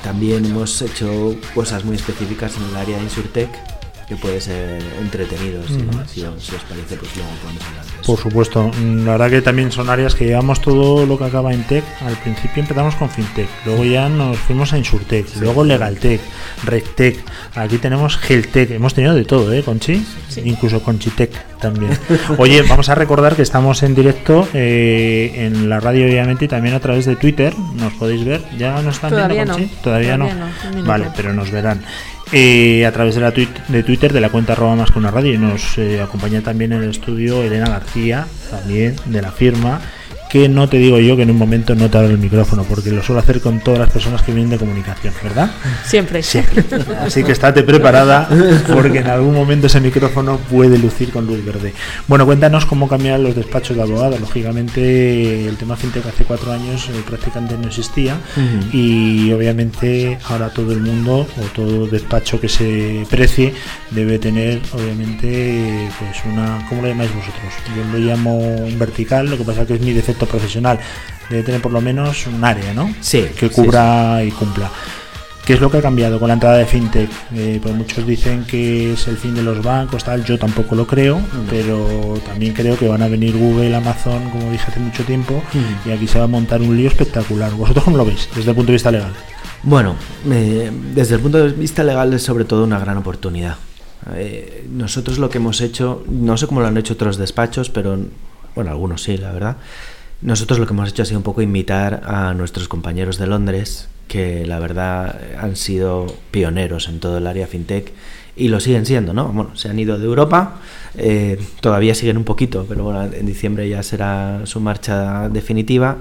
también 0.02 0.46
hemos 0.46 0.80
hecho 0.80 1.36
cosas 1.54 1.84
muy 1.84 1.96
específicas 1.96 2.56
en 2.56 2.64
el 2.64 2.76
área 2.76 2.96
de 2.96 3.04
Insurtech 3.04 3.77
que 4.08 4.16
puede 4.16 4.40
ser 4.40 4.82
entretenido. 5.00 5.62
si- 5.68 5.74
Ujú. 5.74 5.98
si, 6.06 6.22
os, 6.24 6.42
si 6.42 6.54
os 6.54 6.62
parece, 6.62 6.96
pues 6.96 7.14
luego 7.16 7.30
podemos 7.42 7.62
hablar 7.64 7.84
de 7.84 7.90
eso. 7.90 8.02
Por 8.06 8.18
supuesto, 8.18 8.70
Mm, 8.80 9.04
la 9.04 9.12
verdad 9.12 9.30
que 9.30 9.42
también 9.42 9.70
son 9.70 9.90
áreas 9.90 10.14
que 10.14 10.24
llevamos 10.24 10.60
todo 10.62 11.04
lo 11.04 11.18
que 11.18 11.24
acaba 11.24 11.52
en 11.52 11.62
tech. 11.64 11.84
Al 12.00 12.14
principio 12.16 12.62
empezamos 12.62 12.94
con 12.94 13.10
fintech, 13.10 13.48
luego 13.66 13.84
ya 13.84 14.08
nos 14.08 14.38
fuimos 14.38 14.72
a 14.72 14.78
insurtech, 14.78 15.26
luego 15.40 15.62
legaltech, 15.64 16.20
regtech, 16.64 17.18
aquí 17.54 17.76
tenemos 17.78 18.18
healtech, 18.28 18.70
hemos 18.70 18.94
tenido 18.94 19.14
de 19.14 19.24
todo, 19.24 19.52
¿eh, 19.52 19.62
Conchi? 19.62 20.02
Incluso 20.44 20.82
Conchitech 20.82 21.32
también. 21.58 21.90
Oye, 22.38 22.62
vamos 22.62 22.88
a 22.88 22.94
recordar 22.94 23.36
que 23.36 23.42
estamos 23.42 23.82
en 23.82 23.94
directo 23.94 24.48
eh, 24.54 25.32
en 25.34 25.68
la 25.68 25.80
radio 25.80 26.06
obviamente 26.06 26.46
y 26.46 26.48
también 26.48 26.74
a 26.74 26.80
través 26.80 27.04
de 27.04 27.16
Twitter, 27.16 27.52
nos 27.74 27.92
podéis 27.94 28.24
ver. 28.24 28.42
¿Ya 28.56 28.80
nos 28.80 28.94
están 28.96 29.10
Todavía 29.10 29.44
viendo, 29.44 29.52
no, 29.52 29.58
Conchi? 29.58 29.74
Todavía, 29.82 30.16
todavía 30.16 30.50
no. 30.74 30.84
Vale, 30.86 31.08
pero 31.16 31.32
nos 31.34 31.50
verán. 31.50 31.82
Eh, 32.32 32.84
a 32.84 32.92
través 32.92 33.14
de 33.14 33.22
la 33.22 33.30
de 33.30 33.82
Twitter 33.82 34.12
de 34.12 34.20
la 34.20 34.28
cuenta 34.28 34.52
arroba 34.52 34.76
más 34.76 34.90
radio 34.90 35.32
y 35.32 35.38
nos 35.38 35.78
eh, 35.78 36.02
acompaña 36.02 36.42
también 36.42 36.74
en 36.74 36.82
el 36.82 36.90
estudio 36.90 37.42
Elena 37.42 37.70
García 37.70 38.26
también 38.50 38.96
de 39.06 39.22
la 39.22 39.32
firma 39.32 39.80
que 40.28 40.48
no 40.48 40.68
te 40.68 40.78
digo 40.78 40.98
yo 40.98 41.16
que 41.16 41.22
en 41.22 41.30
un 41.30 41.38
momento 41.38 41.74
no 41.74 41.88
te 41.88 41.98
abro 41.98 42.10
el 42.10 42.18
micrófono 42.18 42.64
porque 42.64 42.90
lo 42.90 43.02
suelo 43.02 43.20
hacer 43.20 43.40
con 43.40 43.60
todas 43.60 43.80
las 43.80 43.90
personas 43.90 44.22
que 44.22 44.32
vienen 44.32 44.50
de 44.50 44.58
comunicación 44.58 45.14
¿verdad? 45.22 45.50
Siempre. 45.84 46.22
Siempre. 46.22 46.64
Así 47.00 47.24
que 47.24 47.32
estate 47.32 47.62
preparada 47.62 48.28
porque 48.72 48.98
en 48.98 49.08
algún 49.08 49.34
momento 49.34 49.66
ese 49.66 49.80
micrófono 49.80 50.38
puede 50.50 50.78
lucir 50.78 51.10
con 51.10 51.26
luz 51.26 51.44
verde. 51.44 51.72
Bueno, 52.06 52.26
cuéntanos 52.26 52.66
cómo 52.66 52.88
cambian 52.88 53.22
los 53.22 53.34
despachos 53.34 53.76
de 53.76 53.82
abogados. 53.82 54.20
Lógicamente 54.20 55.46
el 55.46 55.56
tema 55.56 55.76
fintech 55.76 56.06
hace 56.06 56.24
cuatro 56.24 56.52
años 56.52 56.88
eh, 56.88 57.02
prácticamente 57.06 57.56
no 57.56 57.68
existía 57.68 58.16
y 58.72 59.32
obviamente 59.32 60.18
ahora 60.28 60.50
todo 60.50 60.72
el 60.72 60.80
mundo 60.80 61.26
o 61.36 61.42
todo 61.54 61.86
despacho 61.86 62.40
que 62.40 62.48
se 62.48 63.06
precie 63.10 63.54
debe 63.90 64.18
tener 64.18 64.60
obviamente 64.72 65.88
pues 65.98 66.18
una 66.26 66.64
¿cómo 66.68 66.82
lo 66.82 66.88
llamáis 66.88 67.14
vosotros? 67.14 67.52
yo 67.76 67.84
lo 67.92 67.98
llamo 67.98 68.38
un 68.38 68.78
vertical 68.78 69.28
lo 69.28 69.36
que 69.36 69.44
pasa 69.44 69.66
que 69.66 69.74
es 69.74 69.80
mi 69.80 69.92
defecto 69.92 70.17
profesional 70.26 70.78
debe 71.30 71.42
tener 71.42 71.60
por 71.60 71.72
lo 71.72 71.80
menos 71.80 72.26
un 72.26 72.42
área 72.44 72.72
¿no? 72.74 72.94
Sí, 73.00 73.26
que 73.38 73.48
sí, 73.48 73.54
cubra 73.54 74.22
y 74.24 74.30
cumpla 74.30 74.70
¿Qué 75.44 75.54
es 75.54 75.60
lo 75.62 75.70
que 75.70 75.78
ha 75.78 75.80
cambiado 75.82 76.18
con 76.18 76.28
la 76.28 76.34
entrada 76.34 76.58
de 76.58 76.66
FinTech? 76.66 77.08
Eh, 77.34 77.58
pues 77.62 77.74
muchos 77.74 78.06
dicen 78.06 78.44
que 78.44 78.92
es 78.92 79.08
el 79.08 79.16
fin 79.16 79.34
de 79.34 79.42
los 79.42 79.62
bancos, 79.62 80.04
tal. 80.04 80.22
Yo 80.22 80.38
tampoco 80.38 80.74
lo 80.74 80.86
creo, 80.86 81.22
pero 81.48 82.20
también 82.26 82.52
creo 82.52 82.76
que 82.76 82.86
van 82.86 83.00
a 83.00 83.08
venir 83.08 83.34
Google, 83.34 83.74
Amazon, 83.74 84.28
como 84.28 84.52
dije 84.52 84.66
hace 84.68 84.78
mucho 84.78 85.04
tiempo, 85.04 85.42
Mm. 85.54 85.88
y 85.88 85.92
aquí 85.92 86.06
se 86.06 86.18
va 86.18 86.24
a 86.24 86.28
montar 86.28 86.60
un 86.60 86.76
lío 86.76 86.88
espectacular. 86.88 87.50
¿Vosotros 87.54 87.82
cómo 87.82 87.96
lo 87.96 88.04
veis 88.04 88.28
desde 88.36 88.50
el 88.50 88.56
punto 88.56 88.72
de 88.72 88.74
vista 88.74 88.90
legal? 88.90 89.10
Bueno, 89.62 89.94
eh, 90.30 90.70
desde 90.94 91.14
el 91.14 91.22
punto 91.22 91.38
de 91.38 91.50
vista 91.54 91.82
legal 91.82 92.12
es 92.12 92.22
sobre 92.22 92.44
todo 92.44 92.64
una 92.64 92.78
gran 92.78 92.98
oportunidad. 92.98 93.56
Eh, 94.16 94.66
nosotros 94.70 95.16
lo 95.18 95.30
que 95.30 95.38
hemos 95.38 95.62
hecho, 95.62 96.04
no 96.10 96.36
sé 96.36 96.46
cómo 96.46 96.60
lo 96.60 96.66
han 96.66 96.76
hecho 96.76 96.92
otros 96.92 97.16
despachos, 97.16 97.70
pero 97.70 97.98
bueno, 98.54 98.70
algunos 98.70 99.02
sí, 99.02 99.16
la 99.16 99.32
verdad. 99.32 99.56
Nosotros 100.20 100.58
lo 100.58 100.66
que 100.66 100.72
hemos 100.72 100.88
hecho 100.88 101.02
ha 101.02 101.06
sido 101.06 101.18
un 101.18 101.24
poco 101.24 101.42
imitar 101.42 102.02
a 102.04 102.34
nuestros 102.34 102.68
compañeros 102.68 103.18
de 103.18 103.26
Londres, 103.26 103.88
que 104.08 104.46
la 104.46 104.58
verdad 104.58 105.20
han 105.38 105.56
sido 105.56 106.06
pioneros 106.30 106.88
en 106.88 106.98
todo 106.98 107.18
el 107.18 107.26
área 107.26 107.46
fintech 107.46 107.92
y 108.36 108.48
lo 108.48 108.60
siguen 108.60 108.86
siendo, 108.86 109.12
¿no? 109.12 109.28
Bueno, 109.28 109.56
se 109.56 109.68
han 109.68 109.78
ido 109.78 109.98
de 109.98 110.04
Europa, 110.04 110.60
eh, 110.96 111.38
todavía 111.60 111.94
siguen 111.94 112.16
un 112.16 112.24
poquito, 112.24 112.66
pero 112.68 112.84
bueno, 112.84 113.04
en 113.04 113.26
diciembre 113.26 113.68
ya 113.68 113.82
será 113.82 114.42
su 114.44 114.60
marcha 114.60 115.28
definitiva 115.28 115.98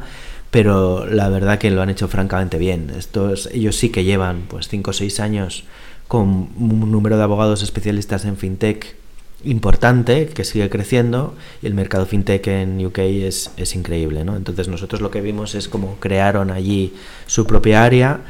pero 0.52 1.06
la 1.06 1.30
verdad 1.30 1.60
que 1.60 1.70
lo 1.72 1.82
han 1.82 1.90
hecho 1.90 2.08
francamente 2.08 2.58
bien. 2.58 2.92
Estos, 2.98 3.50
ellos 3.54 3.76
sí 3.76 3.90
que 3.90 4.04
llevan 4.04 4.44
pues 4.48 4.68
5 4.70 4.92
o 4.92 4.94
6 4.94 5.20
años 5.20 5.66
con 6.08 6.50
un 6.58 6.92
número 6.92 7.18
de 7.18 7.24
abogados 7.24 7.64
especialistas 7.64 8.26
en 8.26 8.38
fintech 8.38 8.96
importante 9.44 10.28
que 10.28 10.44
sigue 10.44 10.70
creciendo 10.70 11.36
y 11.62 11.68
el 11.68 11.74
mercado 11.74 12.06
fintech 12.06 12.48
en 12.48 12.86
UK 12.86 13.00
es, 13.00 13.52
es 13.58 13.76
increíble. 13.76 14.24
¿no? 14.24 14.36
Entonces 14.36 14.68
nosotros 14.68 15.02
lo 15.02 15.12
que 15.12 15.22
vimos 15.22 15.56
es 15.56 15.68
cómo 15.68 15.98
crearon 16.00 16.52
allí 16.52 16.94
su 17.28 17.46
propia 17.46 17.84
área 17.84 18.22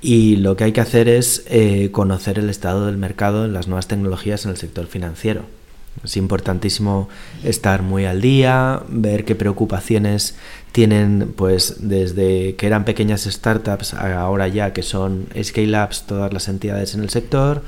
y 0.00 0.36
lo 0.36 0.56
que 0.56 0.64
hay 0.64 0.72
que 0.72 0.80
hacer 0.80 1.08
es 1.08 1.44
eh, 1.48 1.90
conocer 1.90 2.38
el 2.38 2.50
estado 2.50 2.86
del 2.86 2.98
mercado 2.98 3.44
en 3.44 3.52
las 3.52 3.68
nuevas 3.68 3.88
tecnologías 3.88 4.44
en 4.44 4.50
el 4.50 4.56
sector 4.56 4.86
financiero. 4.86 5.42
Es 6.02 6.16
importantísimo 6.16 7.08
estar 7.44 7.82
muy 7.82 8.04
al 8.04 8.20
día, 8.20 8.82
ver 8.88 9.24
qué 9.24 9.34
preocupaciones 9.34 10.34
tienen, 10.72 11.32
pues 11.36 11.76
desde 11.88 12.56
que 12.56 12.66
eran 12.66 12.84
pequeñas 12.84 13.22
startups 13.24 13.94
a 13.94 14.20
ahora 14.20 14.48
ya 14.48 14.72
que 14.72 14.82
son 14.82 15.28
scale-ups 15.40 16.04
todas 16.06 16.32
las 16.32 16.48
entidades 16.48 16.94
en 16.94 17.02
el 17.02 17.10
sector 17.10 17.62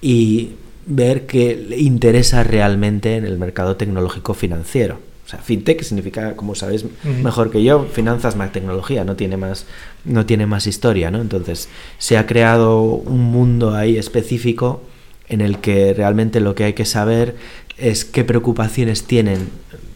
y 0.00 0.52
ver 0.86 1.26
qué 1.26 1.56
le 1.56 1.78
interesa 1.78 2.42
realmente 2.42 3.16
en 3.16 3.24
el 3.24 3.38
mercado 3.38 3.76
tecnológico 3.76 4.34
financiero. 4.34 4.98
O 5.26 5.28
sea, 5.28 5.40
fintech 5.40 5.82
significa, 5.82 6.36
como 6.36 6.54
sabéis 6.54 6.84
mejor 7.22 7.50
que 7.50 7.62
yo, 7.64 7.84
finanzas 7.84 8.36
más 8.36 8.52
tecnología, 8.52 9.04
no 9.04 9.16
tiene 9.16 9.36
más, 9.36 9.66
no 10.04 10.24
tiene 10.24 10.46
más 10.46 10.68
historia, 10.68 11.10
¿no? 11.10 11.20
Entonces, 11.20 11.68
se 11.98 12.16
ha 12.16 12.26
creado 12.26 12.82
un 12.82 13.22
mundo 13.22 13.74
ahí 13.74 13.96
específico 13.98 14.82
en 15.28 15.40
el 15.40 15.58
que 15.58 15.92
realmente 15.94 16.38
lo 16.38 16.54
que 16.54 16.62
hay 16.62 16.72
que 16.74 16.84
saber 16.84 17.34
es 17.76 18.04
qué 18.04 18.22
preocupaciones 18.22 19.02
tienen 19.02 19.48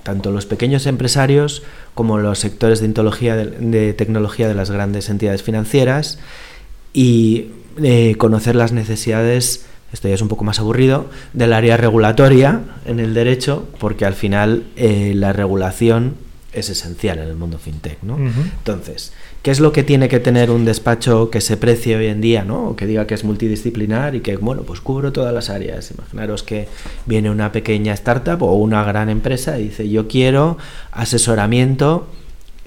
tanto 0.03 0.33
los 0.33 0.47
pequeños 0.47 0.87
empresarios 0.87 1.63
como 1.95 2.19
los 2.19 2.41
sectores 2.41 2.81
de, 2.81 2.87
ontología 2.87 3.37
de, 3.37 3.47
de 3.47 3.93
tecnología 3.93 4.49
de 4.49 4.55
las 4.55 4.73
grandes 4.73 5.09
entidades 5.11 5.45
financieras 5.45 6.19
y 6.93 7.51
eh, 7.83 8.17
conocer 8.19 8.57
las 8.57 8.73
necesidades, 8.73 9.65
esto 9.93 10.09
ya 10.09 10.15
es 10.15 10.23
un 10.23 10.29
poco 10.29 10.45
más 10.45 10.61
aburrido, 10.61 11.07
del 11.33 11.53
área 11.53 11.77
regulatoria 11.77 12.61
en 12.87 13.01
el 13.01 13.15
derecho, 13.15 13.69
porque 13.79 14.05
al 14.05 14.15
final 14.15 14.65
eh, 14.77 15.13
la 15.15 15.33
regulación 15.33 16.15
es 16.53 16.69
esencial 16.69 17.19
en 17.19 17.29
el 17.29 17.37
mundo 17.37 17.59
fintech, 17.59 18.03
¿no? 18.03 18.17
Entonces, 18.19 19.13
¿qué 19.43 19.51
es 19.51 19.61
lo 19.61 19.73
que 19.73 19.85
tiene 19.85 20.09
que 20.09 20.19
tener 20.19 20.51
un 20.51 20.65
despacho 20.65 21.31
que 21.31 21.41
se 21.41 21.57
precie 21.57 21.97
hoy 21.97 22.07
en 22.07 22.21
día, 22.21 22.45
¿no? 22.45 22.71
O 22.71 22.77
que 22.77 22.87
diga 22.87 23.07
que 23.07 23.15
es 23.15 23.23
multidisciplinar 23.23 24.17
y 24.17 24.21
que, 24.21 24.37
bueno, 24.37 24.63
pues 24.63 24.81
cubro 24.81 25.13
todas 25.13 25.33
las 25.33 25.49
áreas. 25.49 25.93
Imaginaros 25.93 26.43
que 26.43 26.67
viene 27.07 27.31
una 27.31 27.53
pequeña 27.53 27.93
startup 27.95 28.43
o 28.43 28.55
una 28.55 28.83
gran 28.83 29.11
empresa 29.11 29.59
y 29.59 29.65
dice, 29.65 29.89
yo 29.89 30.09
quiero 30.09 30.59
asesoramiento 30.91 32.09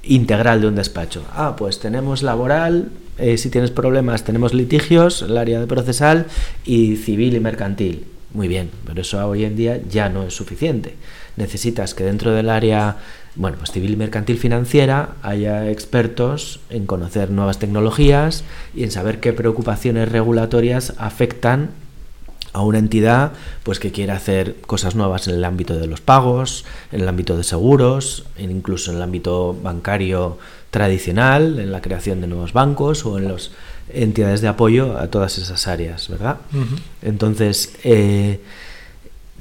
integral 0.03 0.61
de 0.61 0.67
un 0.67 0.75
despacho. 0.75 1.23
Ah, 1.33 1.55
pues 1.57 1.79
tenemos 1.79 2.23
laboral, 2.23 2.89
eh, 3.17 3.37
si 3.37 3.49
tienes 3.49 3.71
problemas 3.71 4.23
tenemos 4.23 4.53
litigios, 4.53 5.21
el 5.21 5.37
área 5.37 5.59
de 5.59 5.67
procesal 5.67 6.27
y 6.65 6.95
civil 6.97 7.35
y 7.35 7.39
mercantil. 7.39 8.05
Muy 8.33 8.47
bien, 8.47 8.71
pero 8.85 9.01
eso 9.01 9.25
hoy 9.27 9.45
en 9.45 9.55
día 9.55 9.79
ya 9.87 10.09
no 10.09 10.23
es 10.23 10.35
suficiente. 10.35 10.95
Necesitas 11.35 11.93
que 11.93 12.03
dentro 12.03 12.31
del 12.31 12.49
área, 12.49 12.97
bueno, 13.35 13.57
pues 13.57 13.71
civil 13.71 13.93
y 13.93 13.95
mercantil 13.95 14.39
financiera 14.39 15.09
haya 15.21 15.69
expertos 15.69 16.59
en 16.71 16.87
conocer 16.87 17.29
nuevas 17.29 17.59
tecnologías 17.59 18.43
y 18.75 18.83
en 18.83 18.91
saber 18.91 19.19
qué 19.19 19.33
preocupaciones 19.33 20.11
regulatorias 20.11 20.93
afectan 20.97 21.69
a 22.53 22.61
una 22.61 22.77
entidad 22.77 23.33
pues 23.63 23.79
que 23.79 23.91
quiere 23.91 24.11
hacer 24.11 24.55
cosas 24.61 24.95
nuevas 24.95 25.27
en 25.27 25.35
el 25.35 25.45
ámbito 25.45 25.77
de 25.77 25.87
los 25.87 26.01
pagos, 26.01 26.65
en 26.91 27.01
el 27.01 27.09
ámbito 27.09 27.35
de 27.35 27.43
seguros, 27.43 28.25
incluso 28.37 28.91
en 28.91 28.97
el 28.97 29.03
ámbito 29.03 29.57
bancario 29.61 30.37
tradicional, 30.73 31.59
en 31.59 31.71
la 31.71 31.81
creación 31.81 32.19
de 32.19 32.25
nuevos 32.25 32.51
bancos 32.51 33.05
o 33.05 33.19
en 33.19 33.27
las 33.27 33.51
entidades 33.93 34.41
de 34.41 34.47
apoyo 34.47 34.97
a 34.97 35.05
todas 35.07 35.37
esas 35.37 35.67
áreas, 35.67 36.09
¿verdad? 36.09 36.37
Entonces, 37.03 37.75
eh, 37.83 38.39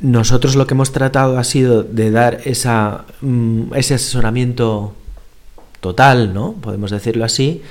nosotros 0.03 0.57
lo 0.57 0.67
que 0.67 0.75
hemos 0.75 0.93
tratado 0.93 1.39
ha 1.39 1.45
sido 1.45 1.85
de 1.85 2.11
dar 2.11 2.43
esa, 2.45 3.07
mm, 3.23 3.73
ese 3.75 3.95
asesoramiento 3.95 4.95
total, 5.81 6.35
¿no? 6.35 6.53
Podemos 6.53 6.91
decirlo 6.91 7.25
así, 7.25 7.63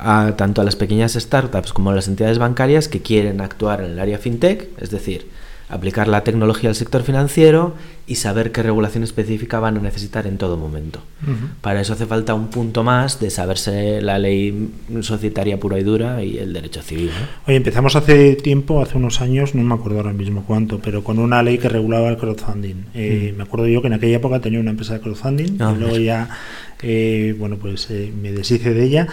a 0.00 0.32
tanto 0.38 0.62
a 0.62 0.64
las 0.64 0.74
pequeñas 0.74 1.12
startups 1.12 1.74
como 1.74 1.90
a 1.90 1.94
las 1.94 2.08
entidades 2.08 2.38
bancarias 2.38 2.88
que 2.88 3.02
quieren 3.02 3.42
actuar 3.42 3.82
en 3.82 3.90
el 3.92 4.00
área 4.00 4.16
fintech, 4.16 4.70
es 4.80 4.88
decir, 4.88 5.28
aplicar 5.68 6.08
la 6.08 6.24
tecnología 6.24 6.70
al 6.70 6.74
sector 6.74 7.02
financiero 7.02 7.74
y 8.06 8.16
saber 8.16 8.52
qué 8.52 8.62
regulación 8.62 9.02
específica 9.02 9.60
van 9.60 9.78
a 9.78 9.80
necesitar 9.80 10.26
en 10.26 10.36
todo 10.36 10.56
momento. 10.58 11.00
Ujú. 11.22 11.46
Para 11.62 11.80
eso 11.80 11.94
hace 11.94 12.04
falta 12.04 12.34
un 12.34 12.48
punto 12.48 12.84
más 12.84 13.18
de 13.18 13.30
saberse 13.30 14.02
la 14.02 14.18
ley 14.18 14.68
societaria 15.00 15.58
pura 15.58 15.78
y 15.78 15.82
dura 15.84 16.22
y 16.22 16.36
el 16.36 16.52
derecho 16.52 16.82
civil. 16.82 17.06
¿no? 17.08 17.26
Oye, 17.46 17.56
empezamos 17.56 17.96
hace 17.96 18.36
tiempo, 18.36 18.82
hace 18.82 18.98
unos 18.98 19.20
años, 19.22 19.54
no 19.54 19.62
me 19.62 19.74
acuerdo 19.74 19.98
ahora 20.00 20.12
mismo 20.12 20.44
cuánto, 20.46 20.80
pero 20.80 21.02
con 21.02 21.18
una 21.18 21.42
ley 21.42 21.56
que 21.58 21.68
regulaba 21.70 22.08
el 22.10 22.16
crowdfunding. 22.18 22.74
Eh, 22.94 23.30
Mm. 23.32 23.36
Me 23.38 23.42
acuerdo 23.44 23.68
yo 23.68 23.80
que 23.80 23.86
en 23.86 23.94
aquella 23.94 24.16
época 24.16 24.40
tenía 24.40 24.60
una 24.60 24.70
empresa 24.70 24.94
de 24.94 25.00
crowdfunding 25.00 25.56
Ah, 25.60 25.72
y 25.74 25.80
luego 25.80 25.96
ya, 25.98 26.28
eh, 26.82 27.34
bueno, 27.38 27.56
pues 27.56 27.88
eh, 27.90 28.12
me 28.20 28.32
deshice 28.32 28.74
de 28.74 28.84
ella 28.84 29.06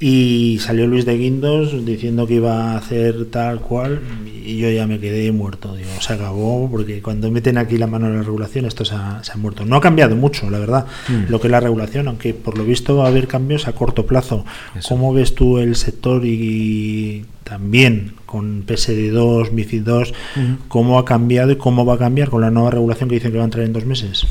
y 0.00 0.58
salió 0.60 0.86
Luis 0.86 1.04
de 1.04 1.16
Guindos 1.18 1.84
diciendo 1.84 2.26
que 2.26 2.34
iba 2.34 2.72
a 2.72 2.76
hacer 2.78 3.26
tal 3.26 3.60
cual 3.60 4.00
y 4.44 4.56
yo 4.58 4.70
ya 4.70 4.86
me 4.86 4.98
quedé 5.00 5.30
muerto. 5.32 5.74
Digo, 5.76 5.90
se 6.00 6.12
acabó 6.14 6.70
porque 6.70 7.02
cuando 7.02 7.30
meten 7.30 7.58
aquí 7.58 7.76
la 7.78 7.86
mano 7.88 8.06
en 8.06 8.14
la 8.16 8.22
regulación 8.22 8.37
esto 8.44 8.84
se 8.84 8.94
ha, 8.94 9.22
se 9.22 9.36
muerto. 9.36 9.64
No 9.64 9.76
ha 9.76 9.80
cambiado 9.80 10.16
mucho, 10.16 10.50
la 10.50 10.58
verdad, 10.58 10.86
Mm. 11.08 11.30
lo 11.30 11.40
que 11.40 11.46
es 11.48 11.50
la 11.50 11.60
regulación, 11.60 12.08
aunque 12.08 12.34
por 12.34 12.56
lo 12.58 12.64
visto 12.64 12.96
va 12.96 13.04
a 13.04 13.08
haber 13.08 13.26
cambios 13.28 13.68
a 13.68 13.72
corto 13.72 14.06
plazo. 14.06 14.44
Eso. 14.76 14.88
¿Cómo 14.88 15.12
ves 15.12 15.34
tú 15.34 15.58
el 15.58 15.76
sector 15.76 16.24
y 16.24 17.24
también 17.44 18.14
con 18.26 18.64
PSD2, 18.66 19.52
MIFID 19.52 19.82
2, 19.82 20.12
Ujú. 20.36 20.46
cómo 20.68 20.98
ha 20.98 21.04
cambiado 21.04 21.50
y 21.52 21.56
cómo 21.56 21.84
va 21.86 21.94
a 21.94 21.98
cambiar 21.98 22.28
con 22.30 22.40
la 22.42 22.50
nueva 22.50 22.70
regulación 22.70 23.08
que 23.08 23.14
dicen 23.16 23.30
que 23.32 23.38
va 23.38 23.44
a 23.44 23.46
entrar 23.46 23.64
en 23.64 23.72
dos 23.72 23.86
meses? 23.86 24.26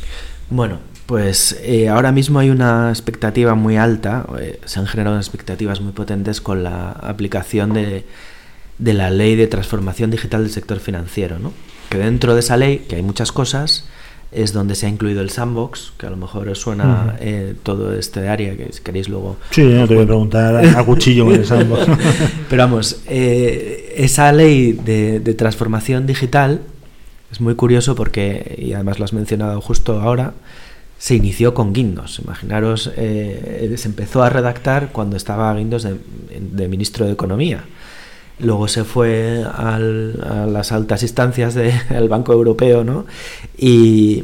Bueno, 0.49 0.79
pues 1.07 1.57
eh, 1.63 1.89
ahora 1.89 2.11
mismo 2.11 2.39
hay 2.39 2.49
una 2.49 2.89
expectativa 2.89 3.55
muy 3.55 3.77
alta, 3.77 4.25
eh, 4.39 4.59
se 4.65 4.79
han 4.79 4.87
generado 4.87 5.17
expectativas 5.17 5.81
muy 5.81 5.93
potentes 5.93 6.41
con 6.41 6.63
la 6.63 6.91
aplicación 6.91 7.73
de, 7.73 8.05
de 8.77 8.93
la 8.93 9.09
ley 9.09 9.35
de 9.35 9.47
transformación 9.47 10.11
digital 10.11 10.43
del 10.43 10.51
sector 10.51 10.79
financiero, 10.79 11.39
¿no? 11.39 11.51
Que 11.89 11.97
dentro 11.97 12.33
de 12.33 12.41
esa 12.41 12.57
ley, 12.57 12.85
que 12.87 12.97
hay 12.97 13.03
muchas 13.03 13.31
cosas, 13.31 13.85
es 14.31 14.53
donde 14.53 14.75
se 14.75 14.85
ha 14.85 14.89
incluido 14.89 15.21
el 15.21 15.29
sandbox, 15.29 15.93
que 15.97 16.05
a 16.05 16.09
lo 16.09 16.17
mejor 16.17 16.49
os 16.49 16.59
suena 16.59 17.15
eh, 17.19 17.55
todo 17.63 17.97
este 17.97 18.27
área, 18.27 18.55
que 18.57 18.71
si 18.73 18.81
queréis 18.81 19.07
luego 19.07 19.37
Sí, 19.51 19.63
no 19.63 19.87
te 19.87 19.95
voy 19.95 20.03
a 20.03 20.07
preguntar 20.07 20.55
a 20.55 20.83
cuchillo 20.83 21.25
con 21.25 21.35
el 21.35 21.45
sandbox. 21.45 21.85
Pero 22.49 22.63
vamos, 22.63 23.01
eh, 23.07 23.93
esa 23.97 24.31
ley 24.31 24.73
de, 24.73 25.19
de 25.19 25.33
transformación 25.33 26.05
digital 26.05 26.61
es 27.31 27.41
muy 27.41 27.55
curioso 27.55 27.95
porque, 27.95 28.55
y 28.57 28.73
además 28.73 28.99
lo 28.99 29.05
has 29.05 29.13
mencionado 29.13 29.59
justo 29.61 29.99
ahora, 30.01 30.33
se 30.97 31.15
inició 31.15 31.53
con 31.53 31.73
Guindos. 31.73 32.19
Imaginaros, 32.19 32.91
eh, 32.97 33.73
se 33.77 33.87
empezó 33.87 34.23
a 34.23 34.29
redactar 34.29 34.91
cuando 34.91 35.15
estaba 35.15 35.53
Guindos 35.55 35.83
de, 35.83 35.97
de 36.39 36.67
ministro 36.67 37.05
de 37.05 37.13
Economía. 37.13 37.63
Luego 38.39 38.67
se 38.67 38.83
fue 38.83 39.43
a 39.43 39.79
las 39.79 40.71
altas 40.71 41.01
instancias 41.01 41.55
del 41.55 42.09
Banco 42.09 42.33
Europeo, 42.33 42.83
¿no? 42.83 43.05
Y 43.57 44.23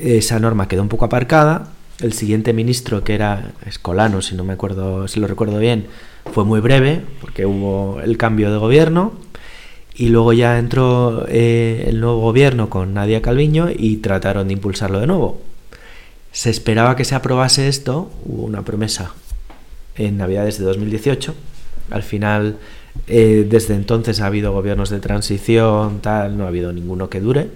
esa 0.00 0.40
norma 0.40 0.68
quedó 0.68 0.82
un 0.82 0.88
poco 0.88 1.04
aparcada. 1.04 1.68
El 2.00 2.12
siguiente 2.12 2.52
ministro, 2.52 3.04
que 3.04 3.14
era 3.14 3.52
Escolano, 3.64 4.20
si 4.20 4.34
no 4.34 4.44
me 4.44 4.52
acuerdo, 4.52 5.08
si 5.08 5.20
lo 5.20 5.26
recuerdo 5.26 5.58
bien, 5.58 5.86
fue 6.32 6.44
muy 6.44 6.60
breve, 6.60 7.02
porque 7.20 7.46
hubo 7.46 8.00
el 8.02 8.18
cambio 8.18 8.50
de 8.52 8.58
gobierno. 8.58 9.12
Y 9.94 10.08
luego 10.08 10.34
ya 10.34 10.58
entró 10.58 11.24
eh, 11.28 11.84
el 11.86 12.00
nuevo 12.00 12.20
gobierno 12.20 12.68
con 12.68 12.92
Nadia 12.92 13.22
Calviño 13.22 13.68
y 13.74 13.96
trataron 13.98 14.48
de 14.48 14.52
impulsarlo 14.52 15.00
de 15.00 15.06
nuevo. 15.06 15.40
Se 16.32 16.50
esperaba 16.50 16.96
que 16.96 17.06
se 17.06 17.14
aprobase 17.14 17.66
esto, 17.68 18.10
hubo 18.26 18.42
una 18.42 18.62
promesa 18.62 19.12
en 19.96 20.18
Navidades 20.18 20.58
de 20.58 20.66
2018. 20.66 21.34
Al 21.90 22.02
final, 22.02 22.58
eh, 23.06 23.46
desde 23.48 23.74
entonces 23.74 24.20
ha 24.20 24.26
habido 24.26 24.52
gobiernos 24.52 24.90
de 24.90 25.00
transición, 25.00 26.00
tal, 26.00 26.36
no 26.36 26.44
ha 26.44 26.48
habido 26.48 26.72
ninguno 26.72 27.08
que 27.08 27.20
dure. 27.20 27.50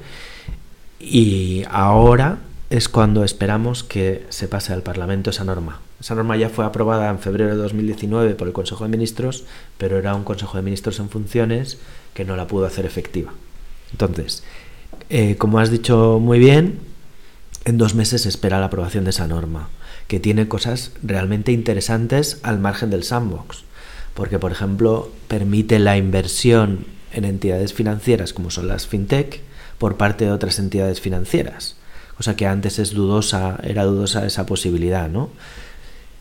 Y 0.98 1.64
ahora 1.70 2.38
es 2.70 2.88
cuando 2.88 3.24
esperamos 3.24 3.82
que 3.82 4.26
se 4.28 4.48
pase 4.48 4.72
al 4.72 4.82
Parlamento 4.82 5.30
esa 5.30 5.44
norma. 5.44 5.80
Esa 6.00 6.14
norma 6.14 6.36
ya 6.36 6.48
fue 6.48 6.64
aprobada 6.64 7.10
en 7.10 7.18
febrero 7.18 7.50
de 7.50 7.56
2019 7.56 8.34
por 8.34 8.46
el 8.46 8.54
Consejo 8.54 8.84
de 8.84 8.90
Ministros, 8.90 9.44
pero 9.76 9.98
era 9.98 10.14
un 10.14 10.24
Consejo 10.24 10.56
de 10.56 10.62
Ministros 10.62 10.98
en 10.98 11.10
funciones 11.10 11.78
que 12.14 12.24
no 12.24 12.36
la 12.36 12.46
pudo 12.46 12.66
hacer 12.66 12.86
efectiva. 12.86 13.32
Entonces, 13.92 14.42
eh, 15.10 15.36
como 15.36 15.58
has 15.58 15.70
dicho 15.70 16.18
muy 16.20 16.38
bien, 16.38 16.78
en 17.64 17.76
dos 17.76 17.94
meses 17.94 18.22
se 18.22 18.28
espera 18.28 18.60
la 18.60 18.66
aprobación 18.66 19.04
de 19.04 19.10
esa 19.10 19.26
norma, 19.26 19.68
que 20.06 20.20
tiene 20.20 20.48
cosas 20.48 20.92
realmente 21.02 21.52
interesantes 21.52 22.38
al 22.42 22.58
margen 22.58 22.90
del 22.90 23.04
sandbox, 23.04 23.64
porque 24.20 24.38
por 24.38 24.52
ejemplo 24.52 25.10
permite 25.28 25.78
la 25.78 25.96
inversión 25.96 26.84
en 27.14 27.24
entidades 27.24 27.72
financieras 27.72 28.34
como 28.34 28.50
son 28.50 28.68
las 28.68 28.86
fintech 28.86 29.40
por 29.78 29.96
parte 29.96 30.26
de 30.26 30.30
otras 30.30 30.58
entidades 30.58 31.00
financieras, 31.00 31.76
cosa 32.18 32.36
que 32.36 32.46
antes 32.46 32.78
es 32.78 32.92
dudosa, 32.92 33.58
era 33.62 33.84
dudosa 33.84 34.26
esa 34.26 34.44
posibilidad, 34.44 35.08
¿no? 35.08 35.30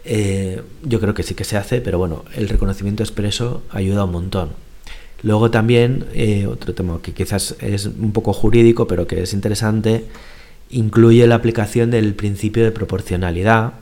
Eh, 0.06 0.62
yo 0.82 1.02
creo 1.02 1.14
que 1.14 1.24
sí 1.24 1.36
que 1.36 1.44
se 1.44 1.58
hace, 1.58 1.82
pero 1.82 1.98
bueno, 1.98 2.24
el 2.38 2.48
reconocimiento 2.48 3.04
expreso 3.04 3.64
ayuda 3.70 4.06
un 4.06 4.14
montón. 4.14 4.52
Luego 5.22 5.52
también, 5.52 6.06
eh, 6.14 6.48
otro 6.48 6.74
tema 6.74 7.02
que 7.02 7.12
quizás 7.12 7.58
es 7.60 7.86
un 7.86 8.14
poco 8.14 8.32
jurídico, 8.32 8.88
pero 8.88 9.08
que 9.08 9.24
es 9.24 9.34
interesante, 9.34 10.06
incluye 10.70 11.28
la 11.28 11.36
aplicación 11.36 11.92
del 11.92 12.16
principio 12.16 12.64
de 12.64 12.72
proporcionalidad, 12.72 13.74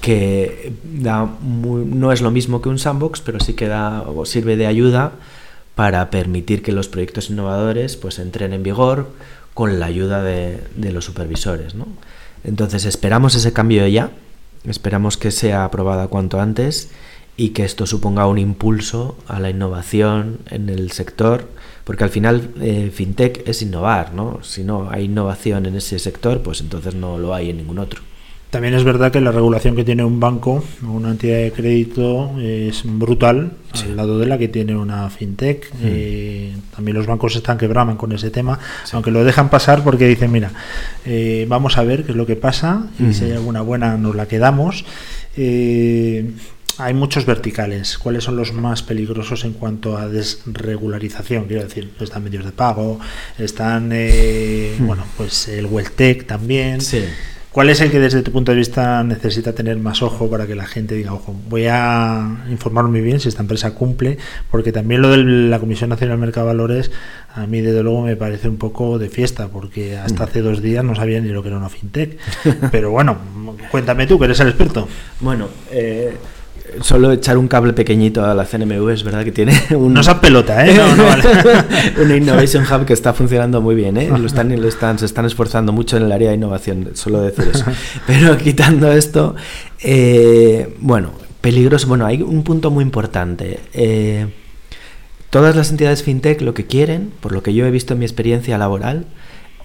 que 0.00 0.72
da 0.84 1.28
no 1.42 2.12
es 2.12 2.20
lo 2.20 2.30
mismo 2.30 2.60
que 2.62 2.68
un 2.68 2.78
sandbox, 2.78 3.20
pero 3.20 3.40
sí 3.40 3.54
que 3.54 3.68
da, 3.68 4.02
o 4.02 4.24
sirve 4.24 4.56
de 4.56 4.66
ayuda 4.66 5.12
para 5.74 6.10
permitir 6.10 6.62
que 6.62 6.72
los 6.72 6.88
proyectos 6.88 7.30
innovadores 7.30 7.96
pues 7.96 8.18
entren 8.18 8.52
en 8.52 8.62
vigor 8.62 9.08
con 9.54 9.78
la 9.78 9.86
ayuda 9.86 10.22
de, 10.22 10.62
de 10.76 10.92
los 10.92 11.04
supervisores. 11.04 11.74
¿no? 11.74 11.86
Entonces 12.44 12.84
esperamos 12.84 13.34
ese 13.34 13.52
cambio 13.52 13.86
ya, 13.86 14.10
esperamos 14.64 15.16
que 15.16 15.30
sea 15.30 15.64
aprobada 15.64 16.08
cuanto 16.08 16.40
antes 16.40 16.90
y 17.36 17.50
que 17.50 17.64
esto 17.64 17.86
suponga 17.86 18.26
un 18.26 18.38
impulso 18.38 19.16
a 19.26 19.40
la 19.40 19.50
innovación 19.50 20.40
en 20.50 20.68
el 20.68 20.92
sector, 20.92 21.48
porque 21.84 22.04
al 22.04 22.10
final 22.10 22.50
eh, 22.60 22.90
fintech 22.92 23.48
es 23.48 23.62
innovar, 23.62 24.12
¿no? 24.12 24.40
Si 24.42 24.62
no 24.62 24.90
hay 24.90 25.04
innovación 25.04 25.64
en 25.64 25.76
ese 25.76 25.98
sector, 25.98 26.42
pues 26.42 26.60
entonces 26.60 26.94
no 26.94 27.18
lo 27.18 27.34
hay 27.34 27.50
en 27.50 27.56
ningún 27.56 27.78
otro. 27.78 28.02
También 28.50 28.74
es 28.74 28.82
verdad 28.82 29.12
que 29.12 29.20
la 29.20 29.30
regulación 29.30 29.76
que 29.76 29.84
tiene 29.84 30.02
un 30.04 30.18
banco 30.18 30.64
o 30.84 30.90
una 30.90 31.10
entidad 31.10 31.36
de 31.36 31.52
crédito 31.52 32.32
es 32.40 32.82
brutal 32.84 33.52
al 33.72 33.96
lado 33.96 34.18
de 34.18 34.26
la 34.26 34.38
que 34.38 34.48
tiene 34.48 34.74
una 34.74 35.08
fintech. 35.08 35.70
Eh, 35.82 36.52
también 36.74 36.96
los 36.96 37.06
bancos 37.06 37.36
están 37.36 37.58
quebraman 37.58 37.96
con 37.96 38.10
ese 38.10 38.30
tema, 38.30 38.58
aunque 38.92 39.12
lo 39.12 39.22
dejan 39.22 39.50
pasar 39.50 39.84
porque 39.84 40.08
dicen, 40.08 40.32
mira, 40.32 40.50
eh, 41.06 41.46
vamos 41.48 41.78
a 41.78 41.84
ver 41.84 42.04
qué 42.04 42.10
es 42.10 42.16
lo 42.16 42.26
que 42.26 42.34
pasa 42.34 42.86
y 42.98 43.14
si 43.14 43.26
hay 43.26 43.32
alguna 43.32 43.60
buena 43.60 43.96
nos 43.96 44.16
la 44.16 44.26
quedamos. 44.26 44.84
Eh, 45.36 46.32
hay 46.78 46.94
muchos 46.94 47.26
verticales. 47.26 47.98
¿Cuáles 47.98 48.24
son 48.24 48.36
los 48.36 48.52
más 48.52 48.82
peligrosos 48.82 49.44
en 49.44 49.52
cuanto 49.52 49.96
a 49.98 50.08
desregularización? 50.08 51.44
Quiero 51.44 51.62
decir, 51.62 51.92
están 52.00 52.24
medios 52.24 52.44
de 52.44 52.52
pago, 52.52 52.98
están, 53.38 53.90
eh, 53.92 54.74
bueno, 54.80 55.04
pues 55.16 55.48
el 55.48 55.66
Welltech 55.66 56.26
también. 56.26 56.80
Sí. 56.80 57.04
¿Cuál 57.52 57.68
es 57.68 57.80
el 57.80 57.90
que 57.90 57.98
desde 57.98 58.22
tu 58.22 58.30
punto 58.30 58.52
de 58.52 58.58
vista 58.58 59.02
necesita 59.02 59.52
tener 59.52 59.76
más 59.76 60.02
ojo 60.02 60.30
para 60.30 60.46
que 60.46 60.54
la 60.54 60.66
gente 60.66 60.94
diga, 60.94 61.12
ojo, 61.12 61.34
voy 61.48 61.66
a 61.68 62.44
informarme 62.48 63.00
bien 63.00 63.18
si 63.18 63.28
esta 63.28 63.42
empresa 63.42 63.74
cumple? 63.74 64.18
Porque 64.52 64.70
también 64.70 65.02
lo 65.02 65.10
de 65.10 65.18
la 65.18 65.58
Comisión 65.58 65.90
Nacional 65.90 66.16
del 66.16 66.26
Mercado 66.26 66.46
de 66.46 66.52
Valores 66.52 66.90
a 67.34 67.46
mí 67.46 67.60
desde 67.60 67.82
luego 67.82 68.02
me 68.02 68.16
parece 68.16 68.48
un 68.48 68.56
poco 68.56 68.98
de 68.98 69.08
fiesta, 69.08 69.48
porque 69.48 69.96
hasta 69.96 70.24
hace 70.24 70.42
dos 70.42 70.62
días 70.62 70.84
no 70.84 70.94
sabía 70.94 71.20
ni 71.20 71.28
lo 71.28 71.42
que 71.42 71.48
era 71.48 71.58
una 71.58 71.68
fintech. 71.68 72.18
Pero 72.72 72.90
bueno, 72.90 73.16
cuéntame 73.70 74.06
tú, 74.06 74.18
que 74.18 74.24
eres 74.24 74.40
el 74.40 74.48
experto. 74.48 74.88
Bueno, 75.20 75.48
eh, 75.70 76.16
solo 76.82 77.12
echar 77.12 77.38
un 77.38 77.48
cable 77.48 77.72
pequeñito 77.72 78.24
a 78.24 78.34
la 78.34 78.44
CNMV 78.44 78.90
es 78.90 79.04
verdad 79.04 79.24
que 79.24 79.32
tiene 79.32 79.52
un... 79.76 79.94
No 79.94 80.20
pelota, 80.20 80.66
¿eh? 80.66 80.74
No, 80.74 80.96
no, 80.96 81.04
vale. 81.04 81.24
una 82.02 82.16
Innovation 82.16 82.64
Hub 82.64 82.84
que 82.84 82.92
está 82.92 83.12
funcionando 83.12 83.60
muy 83.60 83.74
bien, 83.74 83.96
¿eh? 83.96 84.08
Lo 84.08 84.26
están, 84.26 84.60
lo 84.60 84.68
están, 84.68 84.98
se 84.98 85.06
están 85.06 85.24
esforzando 85.24 85.72
mucho 85.72 85.96
en 85.96 86.04
el 86.04 86.12
área 86.12 86.30
de 86.30 86.36
innovación, 86.36 86.90
solo 86.94 87.22
decir 87.22 87.50
eso. 87.52 87.64
Pero 88.06 88.36
quitando 88.38 88.90
esto, 88.92 89.34
eh, 89.82 90.76
bueno, 90.80 91.12
peligros, 91.40 91.86
bueno, 91.86 92.06
hay 92.06 92.22
un 92.22 92.42
punto 92.42 92.70
muy 92.70 92.82
importante. 92.82 93.60
Eh, 93.72 94.26
todas 95.30 95.56
las 95.56 95.70
entidades 95.70 96.02
fintech 96.02 96.40
lo 96.40 96.54
que 96.54 96.66
quieren, 96.66 97.12
por 97.20 97.32
lo 97.32 97.42
que 97.42 97.54
yo 97.54 97.66
he 97.66 97.70
visto 97.70 97.94
en 97.94 98.00
mi 98.00 98.04
experiencia 98.04 98.58
laboral, 98.58 99.06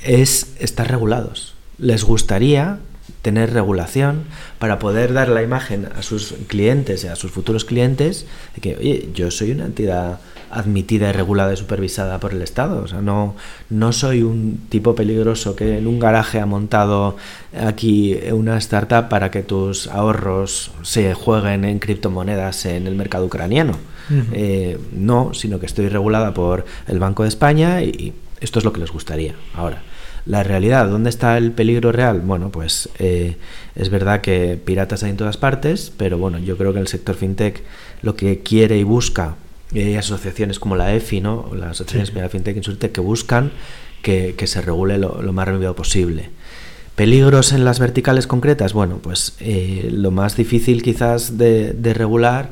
es 0.03 0.55
estar 0.59 0.89
regulados. 0.89 1.55
Les 1.77 2.03
gustaría 2.03 2.79
tener 3.21 3.53
regulación 3.53 4.23
para 4.59 4.79
poder 4.79 5.13
dar 5.13 5.29
la 5.29 5.43
imagen 5.43 5.89
a 5.97 6.01
sus 6.01 6.33
clientes 6.47 7.03
y 7.03 7.07
a 7.07 7.15
sus 7.15 7.31
futuros 7.31 7.65
clientes 7.65 8.25
de 8.55 8.61
que, 8.61 8.75
oye, 8.75 9.09
yo 9.13 9.31
soy 9.31 9.51
una 9.51 9.65
entidad 9.65 10.19
admitida 10.51 11.09
y 11.09 11.11
regulada 11.11 11.53
y 11.53 11.57
supervisada 11.57 12.19
por 12.19 12.33
el 12.33 12.41
Estado. 12.41 12.83
O 12.83 12.87
sea, 12.87 13.01
no, 13.01 13.35
no 13.69 13.91
soy 13.91 14.23
un 14.23 14.61
tipo 14.69 14.95
peligroso 14.95 15.55
que 15.55 15.77
en 15.77 15.87
un 15.87 15.99
garaje 15.99 16.39
ha 16.39 16.45
montado 16.45 17.17
aquí 17.59 18.17
una 18.31 18.57
startup 18.57 19.09
para 19.09 19.31
que 19.31 19.43
tus 19.43 19.87
ahorros 19.87 20.71
se 20.83 21.13
jueguen 21.13 21.65
en 21.65 21.79
criptomonedas 21.79 22.65
en 22.65 22.87
el 22.87 22.95
mercado 22.95 23.25
ucraniano. 23.25 23.73
Eh, 24.33 24.77
no, 24.93 25.33
sino 25.33 25.59
que 25.59 25.65
estoy 25.65 25.89
regulada 25.89 26.33
por 26.33 26.65
el 26.87 26.99
Banco 26.99 27.23
de 27.23 27.29
España 27.29 27.81
y 27.81 28.13
esto 28.39 28.59
es 28.59 28.65
lo 28.65 28.71
que 28.71 28.79
les 28.79 28.91
gustaría. 28.91 29.33
Ahora, 29.55 29.81
la 30.25 30.43
realidad, 30.43 30.89
¿dónde 30.89 31.09
está 31.09 31.37
el 31.37 31.51
peligro 31.51 31.91
real? 31.91 32.21
Bueno, 32.21 32.49
pues 32.51 32.89
eh, 32.99 33.37
es 33.75 33.89
verdad 33.89 34.21
que 34.21 34.59
piratas 34.63 35.03
hay 35.03 35.11
en 35.11 35.17
todas 35.17 35.37
partes, 35.37 35.91
pero 35.95 36.17
bueno, 36.17 36.39
yo 36.39 36.57
creo 36.57 36.73
que 36.73 36.79
el 36.79 36.87
sector 36.87 37.15
fintech 37.15 37.61
lo 38.01 38.15
que 38.15 38.39
quiere 38.39 38.77
y 38.77 38.83
busca, 38.83 39.35
y 39.71 39.81
hay 39.81 39.95
asociaciones 39.95 40.59
como 40.59 40.75
la 40.75 40.93
EFI, 40.93 41.21
¿no? 41.21 41.51
la 41.55 41.71
Asociación 41.71 42.01
Sí. 42.01 42.03
Española 42.03 42.27
de 42.27 42.31
Fintech 42.31 42.57
Insurtech, 42.57 42.91
que 42.91 43.01
buscan 43.01 43.51
que, 44.01 44.35
que 44.37 44.47
se 44.47 44.61
regule 44.61 44.97
lo, 44.97 45.21
lo 45.21 45.33
más 45.33 45.47
rápido 45.47 45.75
posible. 45.75 46.29
¿Peligros 46.95 47.51
en 47.51 47.65
las 47.65 47.79
verticales 47.79 48.25
concretas? 48.25 48.73
Bueno, 48.73 48.99
pues 49.03 49.35
eh, 49.39 49.89
lo 49.91 50.11
más 50.11 50.37
difícil 50.37 50.81
quizás 50.81 51.37
de, 51.37 51.73
de 51.73 51.93
regular 51.93 52.51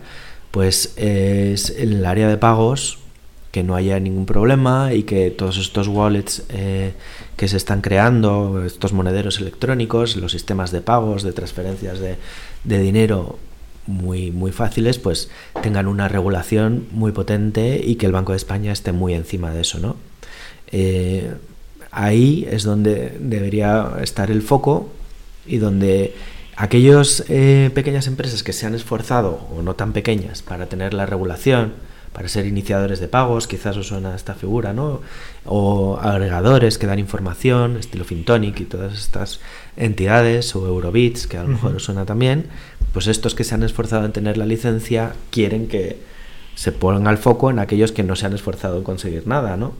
pues 0.51 0.93
es 0.97 1.71
el 1.71 2.05
área 2.05 2.27
de 2.27 2.37
pagos, 2.37 2.99
que 3.53 3.61
no 3.61 3.75
haya 3.75 3.99
ningún 3.99 4.25
problema 4.25 4.95
y 4.95 5.03
que 5.03 5.29
todos 5.29 5.59
estos 5.59 5.87
wallets 5.87 6.41
eh, 6.49 6.93
que 7.37 7.47
se 7.47 7.55
están 7.55 7.81
creando, 7.81 8.63
estos 8.65 8.93
monederos 8.93 9.39
electrónicos, 9.39 10.15
los 10.15 10.31
sistemas 10.31 10.71
de 10.71 10.81
pagos, 10.81 11.21
de 11.21 11.33
transferencias 11.33 11.99
de, 11.99 12.17
dinero 12.63 13.37
muy, 13.85 14.31
muy 14.31 14.51
fáciles, 14.51 14.97
pues 14.97 15.29
tengan 15.61 15.85
una 15.85 16.07
regulación 16.07 16.87
muy 16.89 17.11
potente 17.11 17.79
y 17.85 17.93
que 17.97 18.07
el 18.07 18.11
Banco 18.11 18.31
de 18.31 18.37
España 18.37 18.71
esté 18.71 18.91
muy 18.91 19.13
encima 19.13 19.51
de 19.51 19.61
eso, 19.61 19.77
¿no? 19.77 19.97
Eh, 20.71 21.31
ahí 21.91 22.47
es 22.49 22.63
donde 22.63 23.15
debería 23.19 23.97
estar 24.01 24.31
el 24.31 24.41
foco 24.41 24.89
y 25.45 25.57
donde 25.57 26.15
aquellas 26.55 27.23
pequeñas 27.27 28.07
empresas 28.07 28.41
que 28.41 28.51
se 28.51 28.65
han 28.65 28.73
esforzado, 28.73 29.47
o 29.55 29.61
no 29.61 29.75
tan 29.75 29.93
pequeñas, 29.93 30.41
para 30.41 30.65
tener 30.65 30.95
la 30.95 31.05
regulación, 31.05 31.92
para 32.13 32.29
ser 32.29 32.45
iniciadores 32.45 32.99
de 32.99 33.07
pagos, 33.07 33.47
quizás 33.47 33.75
os 33.75 33.87
suena 33.87 34.15
esta 34.15 34.35
figura, 34.35 34.71
¿no? 34.71 35.01
O 35.45 35.97
agregadores 35.99 36.77
que 36.77 36.87
dan 36.87 36.99
información, 36.99 37.77
estilo 37.77 38.05
Fintonic 38.05 38.59
y 38.61 38.65
todas 38.65 38.93
estas 38.93 39.39
entidades, 39.75 40.55
o 40.55 40.65
Eurobits, 40.67 41.27
que 41.27 41.37
a 41.37 41.43
lo 41.43 41.49
mejor 41.49 41.75
os 41.75 41.83
suena 41.83 42.05
también, 42.05 42.45
pues 42.93 43.07
estos 43.07 43.35
que 43.35 43.43
se 43.43 43.55
han 43.55 43.63
esforzado 43.63 44.05
en 44.05 44.11
tener 44.11 44.37
la 44.37 44.45
licencia 44.45 45.13
quieren 45.31 45.67
que 45.67 45.97
se 46.55 46.71
ponga 46.71 47.09
el 47.09 47.17
foco 47.17 47.49
en 47.49 47.59
aquellos 47.59 47.91
que 47.91 48.03
no 48.03 48.15
se 48.15 48.27
han 48.27 48.33
esforzado 48.33 48.77
en 48.77 48.83
conseguir 48.83 49.27
nada, 49.27 49.57
¿no? 49.57 49.73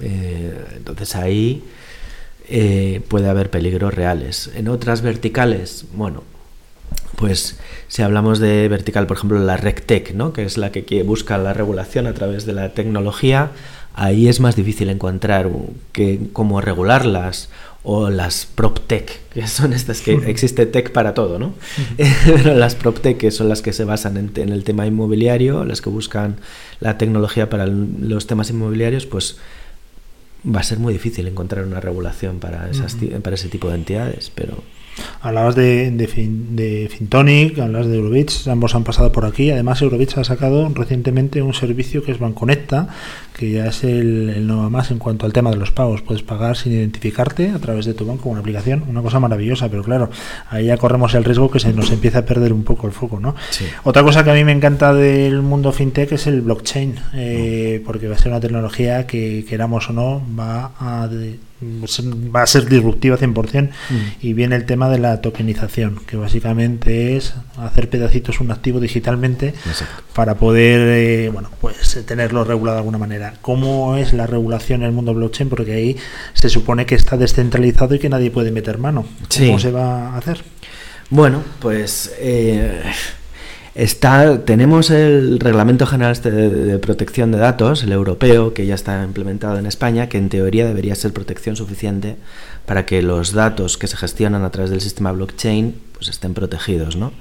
Eh, 0.00 0.64
entonces 0.76 1.14
ahí 1.14 1.62
eh, 2.48 3.02
puede 3.08 3.28
haber 3.28 3.50
peligros 3.50 3.92
reales. 3.92 4.50
En 4.54 4.68
otras 4.68 5.02
verticales, 5.02 5.84
bueno, 5.92 6.24
pues 7.20 7.58
si 7.88 8.02
hablamos 8.02 8.38
de 8.40 8.66
vertical, 8.68 9.06
por 9.06 9.16
ejemplo, 9.18 9.38
la 9.38 9.56
RecTech, 9.56 10.14
¿no? 10.14 10.32
que 10.32 10.44
es 10.44 10.58
la 10.58 10.72
que 10.72 11.02
busca 11.04 11.38
la 11.38 11.52
regulación 11.54 12.06
a 12.06 12.14
través 12.14 12.46
de 12.46 12.52
la 12.54 12.70
tecnología, 12.70 13.50
ahí 13.94 14.26
es 14.28 14.40
más 14.40 14.56
difícil 14.56 14.88
encontrar 14.90 15.48
que, 15.92 16.18
cómo 16.32 16.60
regularlas 16.60 17.48
o 17.82 18.10
las 18.10 18.44
PropTech, 18.46 19.20
que 19.32 19.46
son 19.46 19.72
estas 19.72 20.00
que 20.02 20.12
existe 20.26 20.66
tech 20.66 20.92
para 20.92 21.14
todo, 21.14 21.38
¿no? 21.38 21.54
Pero 22.26 22.54
las 22.54 22.74
PropTech, 22.74 23.16
que 23.16 23.30
son 23.30 23.48
las 23.48 23.62
que 23.62 23.72
se 23.72 23.84
basan 23.84 24.16
en, 24.18 24.32
en 24.36 24.50
el 24.50 24.64
tema 24.64 24.86
inmobiliario, 24.86 25.64
las 25.64 25.80
que 25.80 25.88
buscan 25.90 26.36
la 26.80 26.98
tecnología 26.98 27.48
para 27.48 27.64
el- 27.64 27.88
los 28.08 28.26
temas 28.26 28.50
inmobiliarios, 28.50 29.06
pues 29.06 29.38
va 30.44 30.60
a 30.60 30.62
ser 30.62 30.78
muy 30.78 30.92
difícil 30.92 31.26
encontrar 31.26 31.64
una 31.66 31.80
regulación 31.80 32.38
para, 32.38 32.68
esas, 32.70 32.96
para 33.22 33.34
ese 33.34 33.48
tipo 33.48 33.68
de 33.68 33.74
entidades, 33.76 34.30
pero... 34.34 34.62
Hablabas 35.22 35.54
de, 35.54 35.90
de, 35.90 36.06
Fin- 36.08 36.56
de 36.56 36.88
Fintonic, 36.90 37.58
hablabas 37.58 37.88
de 37.88 37.96
Eurobits, 37.96 38.48
ambos 38.48 38.74
han 38.74 38.84
pasado 38.84 39.12
por 39.12 39.24
aquí. 39.24 39.50
Además, 39.50 39.82
Eurobits 39.82 40.16
ha 40.18 40.24
sacado 40.24 40.68
recientemente 40.74 41.42
un 41.42 41.54
servicio 41.54 42.02
que 42.02 42.12
es 42.12 42.18
Banconecta, 42.18 42.88
que 43.36 43.50
ya 43.52 43.66
es 43.66 43.84
el, 43.84 44.30
el 44.30 44.46
no 44.46 44.68
más 44.70 44.90
en 44.90 44.98
cuanto 44.98 45.26
al 45.26 45.32
tema 45.32 45.50
de 45.50 45.56
los 45.56 45.70
pagos. 45.70 46.02
Puedes 46.02 46.22
pagar 46.22 46.56
sin 46.56 46.72
identificarte 46.72 47.50
a 47.50 47.58
través 47.58 47.86
de 47.86 47.94
tu 47.94 48.04
banco 48.06 48.24
con 48.24 48.32
una 48.32 48.40
aplicación, 48.40 48.84
una 48.88 49.02
cosa 49.02 49.18
maravillosa, 49.20 49.68
pero 49.68 49.82
claro, 49.82 50.10
ahí 50.50 50.66
ya 50.66 50.76
corremos 50.76 51.14
el 51.14 51.24
riesgo 51.24 51.50
que 51.50 51.60
se 51.60 51.72
nos 51.72 51.90
empieza 51.90 52.18
a 52.20 52.24
perder 52.26 52.52
un 52.52 52.64
poco 52.64 52.86
el 52.86 52.92
foco, 52.92 53.18
¿no? 53.20 53.34
Sí. 53.50 53.64
Otra 53.84 54.02
cosa 54.02 54.24
que 54.24 54.30
a 54.30 54.34
mí 54.34 54.44
me 54.44 54.52
encanta 54.52 54.92
del 54.94 55.42
mundo 55.42 55.72
fintech 55.72 56.12
es 56.12 56.26
el 56.26 56.40
blockchain, 56.42 56.94
eh, 57.14 57.82
porque 57.84 58.08
va 58.08 58.14
a 58.16 58.18
ser 58.18 58.28
una 58.32 58.40
tecnología 58.40 59.06
que, 59.06 59.44
queramos 59.48 59.88
o 59.88 59.92
no, 59.92 60.22
va 60.38 60.72
a, 60.78 61.08
de- 61.08 61.38
va 61.62 62.42
a 62.42 62.46
ser 62.46 62.68
disruptiva 62.68 63.16
100%. 63.18 63.70
Y 64.20 64.32
viene 64.32 64.56
el 64.56 64.66
tema 64.66 64.88
de 64.88 64.98
la 64.98 65.20
tokenización, 65.20 66.00
que 66.06 66.16
básicamente 66.16 67.16
es 67.16 67.34
hacer 67.58 67.90
pedacitos 67.90 68.40
un 68.40 68.50
activo 68.50 68.80
digitalmente 68.80 69.48
Exacto. 69.48 70.02
para 70.14 70.36
poder 70.36 70.80
eh, 70.80 71.30
bueno 71.30 71.50
pues 71.60 72.04
tenerlo 72.06 72.44
regulado 72.44 72.76
de 72.76 72.80
alguna 72.80 72.98
manera. 72.98 73.34
¿Cómo 73.42 73.96
es 73.96 74.12
la 74.12 74.26
regulación 74.26 74.80
en 74.82 74.86
el 74.86 74.92
mundo 74.92 75.14
blockchain? 75.14 75.48
Porque 75.48 75.72
ahí 75.72 75.96
se 76.34 76.48
supone 76.48 76.86
que 76.86 76.94
está 76.94 77.16
descentralizado 77.16 77.94
y 77.94 77.98
que 77.98 78.08
nadie 78.08 78.30
puede 78.30 78.50
meter 78.50 78.78
mano. 78.78 79.06
¿Cómo 79.36 79.58
se 79.58 79.70
va 79.70 80.10
a 80.10 80.16
hacer? 80.16 80.42
Bueno, 81.10 81.42
pues 81.60 82.14
eh, 82.18 82.82
Está, 83.74 84.44
tenemos 84.44 84.90
el 84.90 85.38
Reglamento 85.38 85.86
General 85.86 86.10
este 86.10 86.32
de, 86.32 86.78
Protección 86.80 87.30
de 87.30 87.38
Datos, 87.38 87.84
el 87.84 87.92
europeo, 87.92 88.52
que 88.52 88.66
ya 88.66 88.74
está 88.74 89.04
implementado 89.04 89.58
en 89.58 89.66
España, 89.66 90.08
que 90.08 90.18
en 90.18 90.28
teoría 90.28 90.66
debería 90.66 90.96
ser 90.96 91.12
protección 91.12 91.54
suficiente 91.54 92.16
para 92.66 92.84
que 92.84 93.00
los 93.00 93.32
datos 93.32 93.78
que 93.78 93.86
se 93.86 93.96
gestionan 93.96 94.42
a 94.42 94.50
través 94.50 94.70
del 94.70 94.80
sistema 94.80 95.12
blockchain 95.12 95.80
pues 95.92 96.08
estén 96.08 96.34
protegidos, 96.34 96.96
¿no? 96.96 97.12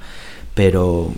Pero 0.55 1.13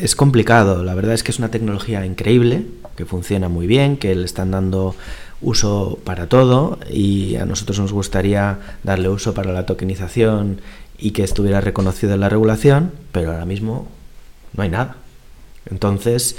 es 0.00 0.14
complicado, 0.14 0.84
la 0.84 0.94
verdad 0.94 1.14
es 1.14 1.24
que 1.24 1.32
es 1.32 1.40
una 1.40 1.50
tecnología 1.50 2.06
increíble, 2.06 2.66
que 2.96 3.04
funciona 3.04 3.48
muy 3.48 3.66
bien, 3.66 3.96
que 3.96 4.14
le 4.14 4.24
están 4.24 4.52
dando 4.52 4.94
uso 5.40 5.98
para 6.04 6.28
todo 6.28 6.78
y 6.88 7.34
a 7.34 7.46
nosotros 7.46 7.80
nos 7.80 7.92
gustaría 7.92 8.58
darle 8.84 9.08
uso 9.08 9.34
para 9.34 9.52
la 9.52 9.66
tokenización 9.66 10.60
y 10.98 11.10
que 11.12 11.24
estuviera 11.24 11.60
reconocido 11.60 12.14
en 12.14 12.20
la 12.20 12.28
regulación, 12.28 12.92
pero 13.10 13.32
ahora 13.32 13.44
mismo 13.44 13.88
no 14.54 14.62
hay 14.62 14.70
nada. 14.70 14.96
Entonces, 15.70 16.36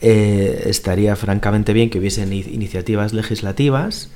eh, 0.00 0.64
estaría 0.66 1.14
francamente 1.16 1.72
bien 1.72 1.90
que 1.90 1.98
hubiesen 1.98 2.30
ini- 2.32 2.52
iniciativas 2.52 3.12
legislativas 3.12 4.10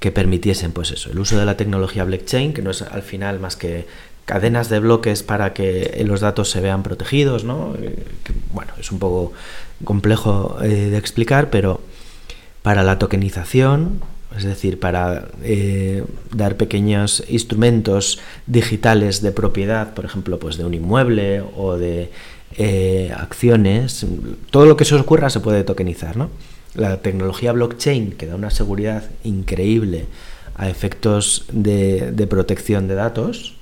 que 0.00 0.12
permitiesen, 0.12 0.72
pues 0.72 0.90
eso, 0.90 1.10
el 1.10 1.18
uso 1.18 1.38
de 1.38 1.44
la 1.44 1.56
tecnología 1.56 2.04
blockchain, 2.04 2.52
que 2.52 2.62
no 2.62 2.70
es 2.70 2.82
al 2.82 3.02
final 3.02 3.40
más 3.40 3.56
que 3.56 3.86
cadenas 4.24 4.68
de 4.68 4.78
bloques 4.78 5.22
para 5.22 5.52
que 5.54 5.82
eh, 5.94 6.04
los 6.04 6.20
datos 6.20 6.50
se 6.50 6.60
vean 6.60 6.82
protegidos, 6.82 7.44
¿no? 7.44 7.74
Eh, 7.80 8.04
bueno, 8.52 8.72
es 8.78 8.90
un 8.92 8.98
poco 8.98 9.32
complejo 9.84 10.58
de 10.60 10.96
explicar, 10.96 11.50
pero 11.50 11.80
para 12.62 12.82
la 12.82 12.98
tokenización, 12.98 14.00
es 14.36 14.44
decir, 14.44 14.78
para 14.78 15.28
dar 16.34 16.56
pequeños 16.56 17.24
instrumentos 17.28 18.18
digitales 18.46 19.22
de 19.22 19.32
propiedad, 19.32 19.94
por 19.94 20.04
ejemplo, 20.04 20.38
pues 20.38 20.58
de 20.58 20.64
un 20.64 20.74
inmueble 20.74 21.42
o 21.56 21.78
de 21.78 22.10
eh, 22.56 23.12
acciones, 23.16 24.06
todo 24.50 24.66
lo 24.66 24.76
que 24.76 24.84
se 24.84 24.94
os 24.94 25.02
ocurra 25.02 25.30
se 25.30 25.40
puede 25.40 25.64
tokenizar, 25.64 26.16
¿no? 26.16 26.30
La 26.74 27.02
tecnología 27.02 27.52
blockchain, 27.52 28.12
que 28.12 28.26
da 28.26 28.34
una 28.34 28.50
seguridad 28.50 29.04
increíble 29.24 30.06
a 30.54 30.68
efectos 30.68 31.44
de, 31.52 32.26
protección 32.28 32.88
de 32.88 32.94
datos, 32.94 33.54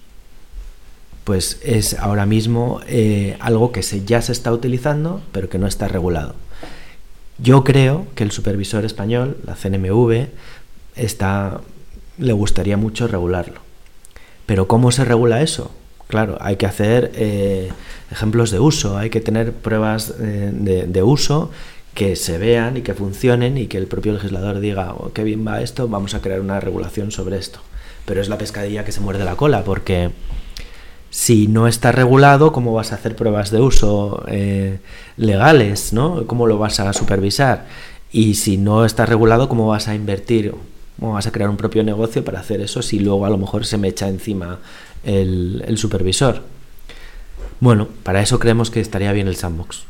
pues 1.25 1.61
es 1.63 1.99
ahora 1.99 2.27
mismo 2.27 2.81
eh, 2.87 3.37
algo 3.41 3.73
que 3.73 3.83
se, 3.83 4.05
ya 4.05 4.23
se 4.23 4.33
está 4.33 4.53
utilizando, 4.53 5.21
pero 5.33 5.49
que 5.49 5.59
no 5.59 5.67
está 5.67 5.89
regulado. 5.89 6.35
Yo 7.39 7.65
creo 7.65 8.07
que 8.15 8.25
el 8.25 8.31
supervisor 8.31 8.85
español, 8.85 9.37
la 9.45 9.57
CNMV, 9.57 10.29
está, 10.95 11.61
le 12.19 12.33
gustaría 12.33 12.77
mucho 12.77 13.09
regularlo. 13.09 13.61
Pero 14.47 14.69
¿cómo 14.69 14.91
se 14.91 15.05
regula 15.05 15.43
eso? 15.43 15.71
Claro, 16.09 16.39
hay 16.41 16.57
que 16.57 16.67
hacer 16.67 17.11
eh, 17.15 17.71
ejemplos 18.11 18.51
de 18.51 18.61
uso, 18.61 18.97
hay 18.97 19.11
que 19.11 19.21
tener 19.21 19.53
pruebas 19.53 20.15
eh, 20.21 20.51
de, 20.53 21.03
uso 21.03 21.51
que 21.95 22.15
se 22.15 22.39
vean 22.39 22.77
y 22.77 22.83
que 22.83 22.95
funcionen 22.95 23.59
y 23.59 23.67
que 23.67 23.79
el 23.79 23.87
propio 23.87 24.13
legislador 24.13 24.61
diga, 24.61 24.95
oh, 24.97 25.13
qué 25.13 25.25
bien 25.25 25.45
va 25.47 25.63
esto, 25.63 25.89
vamos 25.89 26.15
a 26.15 26.21
crear 26.21 26.41
una 26.41 26.61
regulación 26.61 27.11
sobre 27.11 27.39
esto. 27.39 27.61
Pero 28.05 28.21
es 28.21 28.29
la 28.29 28.39
pescadilla 28.39 28.85
que 28.85 28.93
se 28.93 29.01
muerde 29.01 29.25
la 29.25 29.35
cola, 29.35 29.65
porque 29.65 30.11
si 31.11 31.49
no 31.49 31.67
está 31.67 31.91
regulado, 31.91 32.53
¿cómo 32.53 32.73
vas 32.73 32.93
a 32.93 32.97
hacer 32.97 33.17
pruebas 33.17 33.51
de 33.51 33.61
uso 33.61 34.23
eh, 34.29 34.79
legales? 35.17 35.93
¿no? 35.93 36.27
¿Cómo 36.27 36.47
lo 36.47 36.59
vas 36.59 36.79
a 36.79 36.93
supervisar? 36.93 37.67
Y 38.13 38.35
si 38.35 38.59
no 38.59 38.85
está 38.85 39.07
regulado, 39.07 39.49
¿cómo 39.49 39.67
vas 39.67 39.89
a 39.89 39.95
invertir? 39.95 40.55
¿Cómo 41.01 41.15
vas 41.15 41.27
a 41.27 41.33
crear 41.33 41.51
un 41.51 41.57
propio 41.57 41.83
negocio 41.83 42.25
para 42.25 42.41
hacer 42.41 42.61
eso 42.61 42.81
si 42.81 43.01
luego 43.01 43.27
a 43.27 43.31
lo 43.31 43.39
mejor 43.39 43.67
se 43.67 43.77
me 43.77 43.89
echa 43.89 44.09
encima 44.09 44.61
el, 45.07 45.65
el 45.67 45.79
supervisor? 45.79 46.43
Bueno, 47.59 47.89
para 48.03 48.21
eso 48.21 48.39
creemos 48.39 48.71
que 48.71 48.81
estaría 48.81 49.11
bien 49.13 49.29
el 49.29 49.37
sandbox. 49.37 49.85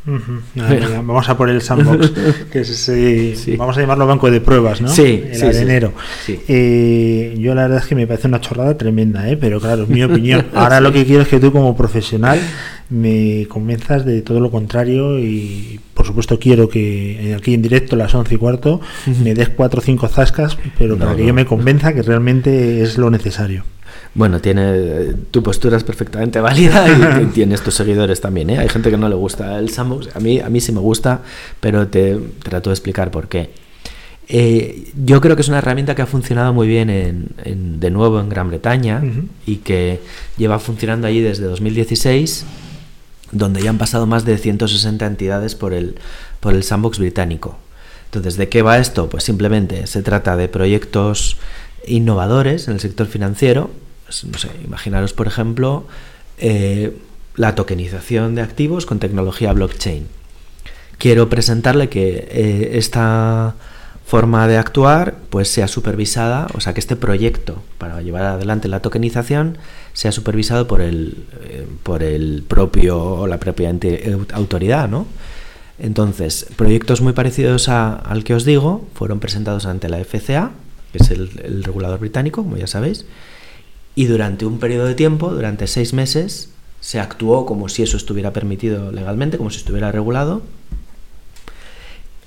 Vamos 1.04 1.28
a 1.28 1.36
por 1.36 1.50
el 1.50 1.60
sandbox, 1.60 2.12
que 2.52 2.60
es 2.60 2.76
Sí. 2.76 3.56
vamos 3.56 3.76
a 3.76 3.80
llamarlo 3.80 4.06
banco 4.06 4.30
de 4.30 4.40
pruebas, 4.40 4.80
¿no? 4.80 4.88
Sí, 4.88 5.24
el 5.28 5.34
sí, 5.34 5.44
arenero. 5.46 5.92
Sí. 6.24 6.38
Eh, 6.46 7.34
yo 7.40 7.56
la 7.56 7.62
verdad 7.62 7.78
es 7.78 7.86
que 7.86 7.96
me 7.96 8.06
parece 8.06 8.28
una 8.28 8.40
chorrada 8.40 8.78
tremenda, 8.78 9.28
¿eh? 9.28 9.36
pero 9.36 9.60
claro, 9.60 9.82
es 9.82 9.88
mi 9.88 10.02
opinión. 10.04 10.46
Ahora 10.54 10.80
lo 10.80 10.92
que 10.92 11.04
quiero 11.04 11.22
es 11.22 11.28
que 11.28 11.40
tú 11.40 11.50
como 11.50 11.76
profesional 11.76 12.38
me 12.88 13.46
convenzas 13.48 14.04
de 14.04 14.22
todo 14.22 14.38
lo 14.38 14.52
contrario 14.52 15.18
y 15.18 15.80
por 15.92 16.06
supuesto 16.06 16.38
quiero 16.38 16.68
que 16.68 17.34
aquí 17.36 17.52
en 17.52 17.62
directo 17.62 17.96
a 17.96 17.98
las 17.98 18.14
11 18.14 18.32
y 18.32 18.38
cuarto 18.38 18.80
me 19.24 19.34
des 19.34 19.48
cuatro 19.48 19.80
o 19.80 19.82
cinco 19.82 20.06
zascas, 20.06 20.56
pero 20.78 20.94
No, 20.94 21.04
para 21.04 21.16
que 21.16 21.26
yo 21.26 21.34
me 21.34 21.44
convenza 21.46 21.92
que 21.92 22.02
realmente 22.02 22.80
es 22.82 22.96
lo 22.96 23.10
necesario. 23.10 23.64
Bueno, 24.16 24.40
tiene 24.40 25.12
tu 25.30 25.42
postura 25.42 25.76
es 25.76 25.84
perfectamente 25.84 26.40
válida 26.48 26.86
y, 27.20 27.24
y 27.24 27.26
tienes 27.26 27.60
tus 27.62 27.74
seguidores 27.74 28.20
también. 28.20 28.48
¿eh? 28.50 28.58
Hay 28.58 28.68
gente 28.68 28.90
que 28.90 28.96
no 28.96 29.08
le 29.08 29.14
gusta 29.14 29.58
el 29.58 29.68
sandbox. 29.70 30.08
A 30.16 30.20
mí, 30.20 30.40
a 30.40 30.48
mí 30.48 30.60
sí 30.60 30.72
me 30.72 30.80
gusta, 30.80 31.20
pero 31.60 31.86
te 31.88 32.18
trato 32.42 32.70
de 32.70 32.74
explicar 32.74 33.10
por 33.10 33.28
qué. 33.28 33.50
Eh, 34.28 34.90
yo 35.04 35.20
creo 35.20 35.36
que 35.36 35.42
es 35.42 35.48
una 35.48 35.58
herramienta 35.58 35.94
que 35.94 36.02
ha 36.02 36.06
funcionado 36.06 36.52
muy 36.52 36.66
bien 36.66 36.90
en, 36.90 37.28
en- 37.44 37.78
de 37.78 37.90
nuevo 37.90 38.18
en 38.18 38.28
Gran 38.28 38.48
Bretaña 38.48 39.00
y 39.46 39.56
que 39.58 40.00
lleva 40.36 40.58
funcionando 40.58 41.06
allí 41.06 41.20
desde 41.20 41.44
2016, 41.44 42.44
donde 43.32 43.62
ya 43.62 43.70
han 43.70 43.78
pasado 43.78 44.06
más 44.06 44.24
de 44.24 44.36
160 44.38 45.06
entidades 45.06 45.54
por 45.54 45.72
el, 45.74 45.96
por 46.40 46.54
el 46.54 46.62
sandbox 46.64 46.98
británico. 46.98 47.56
Entonces, 48.06 48.36
¿de 48.36 48.48
qué 48.48 48.62
va 48.62 48.78
esto? 48.78 49.08
Pues 49.08 49.22
simplemente 49.24 49.86
se 49.86 50.02
trata 50.02 50.36
de 50.36 50.48
proyectos 50.48 51.36
innovadores 51.86 52.66
en 52.66 52.74
el 52.74 52.80
sector 52.80 53.06
financiero. 53.06 53.70
Pues, 54.06 54.24
no 54.24 54.38
sé, 54.38 54.48
imaginaros, 54.64 55.12
por 55.12 55.26
ejemplo, 55.26 55.86
eh, 56.38 56.96
la 57.34 57.54
tokenización 57.54 58.34
de 58.34 58.42
activos 58.42 58.86
con 58.86 58.98
tecnología 58.98 59.52
blockchain. 59.52 60.06
Quiero 60.98 61.28
presentarle 61.28 61.88
que 61.88 62.26
eh, 62.30 62.70
esta 62.78 63.54
forma 64.06 64.46
de 64.46 64.56
actuar 64.56 65.16
pues 65.30 65.48
sea 65.48 65.66
supervisada, 65.66 66.46
o 66.54 66.60
sea, 66.60 66.72
que 66.72 66.80
este 66.80 66.94
proyecto 66.94 67.62
para 67.76 68.00
llevar 68.02 68.22
adelante 68.24 68.68
la 68.68 68.80
tokenización 68.80 69.58
sea 69.94 70.12
supervisado 70.12 70.68
por 70.68 70.80
el, 70.80 71.24
eh, 71.42 71.66
por 71.82 72.02
el 72.04 72.44
propio 72.46 73.02
o 73.02 73.26
la 73.26 73.38
propia 73.38 73.74
autoridad, 74.32 74.88
¿no? 74.88 75.06
Entonces, 75.78 76.46
proyectos 76.56 77.00
muy 77.02 77.12
parecidos 77.12 77.68
a- 77.68 77.94
al 77.96 78.22
que 78.24 78.34
os 78.34 78.44
digo 78.44 78.86
fueron 78.94 79.18
presentados 79.20 79.66
ante 79.66 79.88
la 79.88 79.98
FCA, 79.98 80.52
que 80.92 80.98
es 81.02 81.10
el 81.10 81.64
regulador 81.64 81.98
británico, 81.98 82.42
como 82.44 82.56
ya 82.56 82.66
sabéis, 82.68 83.04
y 83.96 84.04
durante 84.04 84.44
un 84.44 84.60
periodo 84.60 84.84
de 84.84 84.94
tiempo, 84.94 85.30
durante 85.30 85.66
seis 85.66 85.94
meses, 85.94 86.50
se 86.80 87.00
actuó 87.00 87.46
como 87.46 87.70
si 87.70 87.82
eso 87.82 87.96
estuviera 87.96 88.32
permitido 88.32 88.92
legalmente, 88.92 89.38
como 89.38 89.50
si 89.50 89.56
estuviera 89.56 89.90
regulado, 89.90 90.42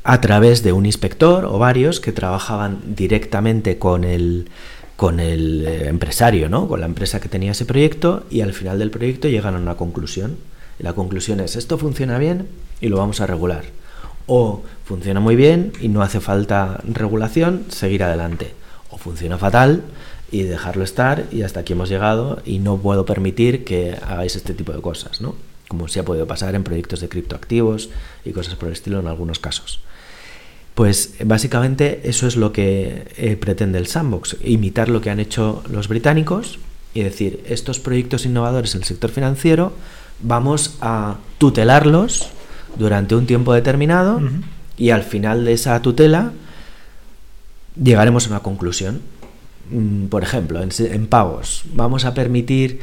a 0.03 0.19
través 0.19 0.63
de 0.63 0.73
un 0.73 0.87
inspector 0.87 1.45
o 1.45 1.59
varios 1.59 1.99
que 1.99 2.11
trabajaban 2.11 2.79
directamente 2.95 3.77
con 3.77 4.03
el, 4.03 4.49
con 4.95 5.19
el 5.19 5.67
eh, 5.67 5.87
empresario, 5.89 6.49
¿no? 6.49 6.67
con 6.67 6.79
la 6.79 6.87
empresa 6.87 7.21
que 7.21 7.29
tenía 7.29 7.51
ese 7.51 7.65
proyecto, 7.65 8.25
y 8.31 8.41
al 8.41 8.53
final 8.53 8.79
del 8.79 8.89
proyecto 8.89 9.27
llegan 9.27 9.55
a 9.55 9.59
una 9.59 9.75
conclusión. 9.75 10.37
La 10.79 10.93
conclusión 10.93 11.39
es, 11.39 11.55
esto 11.55 11.77
funciona 11.77 12.17
bien 12.17 12.47
y 12.81 12.87
lo 12.87 12.97
vamos 12.97 13.21
a 13.21 13.27
regular. 13.27 13.65
O 14.25 14.63
funciona 14.85 15.19
muy 15.19 15.35
bien 15.35 15.73
y 15.79 15.89
no 15.89 16.01
hace 16.01 16.19
falta 16.19 16.81
regulación, 16.83 17.65
seguir 17.69 18.03
adelante. 18.03 18.55
O 18.89 18.97
funciona 18.97 19.37
fatal 19.37 19.83
y 20.31 20.43
dejarlo 20.43 20.83
estar 20.83 21.25
y 21.31 21.41
hasta 21.43 21.61
aquí 21.61 21.73
hemos 21.73 21.89
llegado 21.89 22.41
y 22.45 22.59
no 22.59 22.77
puedo 22.77 23.05
permitir 23.05 23.63
que 23.63 23.97
hagáis 24.01 24.35
este 24.35 24.53
tipo 24.53 24.71
de 24.71 24.81
cosas, 24.81 25.21
¿no? 25.21 25.35
Como 25.67 25.87
sí 25.87 25.99
ha 25.99 26.05
podido 26.05 26.27
pasar 26.27 26.55
en 26.55 26.63
proyectos 26.63 27.01
de 27.01 27.09
criptoactivos 27.09 27.89
y 28.25 28.31
cosas 28.31 28.55
por 28.55 28.67
el 28.67 28.73
estilo 28.73 28.99
en 28.99 29.07
algunos 29.07 29.39
casos. 29.39 29.81
Pues 30.75 31.15
básicamente 31.25 32.01
eso 32.05 32.25
es 32.25 32.37
lo 32.37 32.53
que 32.53 33.05
eh, 33.17 33.35
pretende 33.35 33.77
el 33.79 33.87
sandbox, 33.87 34.37
imitar 34.43 34.89
lo 34.89 35.01
que 35.01 35.09
han 35.09 35.19
hecho 35.19 35.63
los 35.69 35.87
británicos 35.87 36.59
y 36.93 37.03
decir, 37.03 37.43
estos 37.47 37.79
proyectos 37.79 38.25
innovadores 38.25 38.75
en 38.75 38.81
el 38.81 38.87
sector 38.87 39.11
financiero 39.11 39.73
vamos 40.21 40.77
a 40.81 41.17
tutelarlos 41.37 42.29
durante 42.77 43.15
un 43.15 43.25
tiempo 43.25 43.53
determinado 43.53 44.21
y 44.77 44.91
al 44.91 45.03
final 45.03 45.45
de 45.45 45.53
esa 45.53 45.81
tutela 45.81 46.31
llegaremos 47.81 48.27
a 48.27 48.29
una 48.29 48.39
conclusión. 48.39 49.01
Por 50.09 50.23
ejemplo, 50.23 50.61
en, 50.61 51.07
pagos, 51.07 51.63
vamos 51.73 52.05
a 52.05 52.13
permitir, 52.13 52.79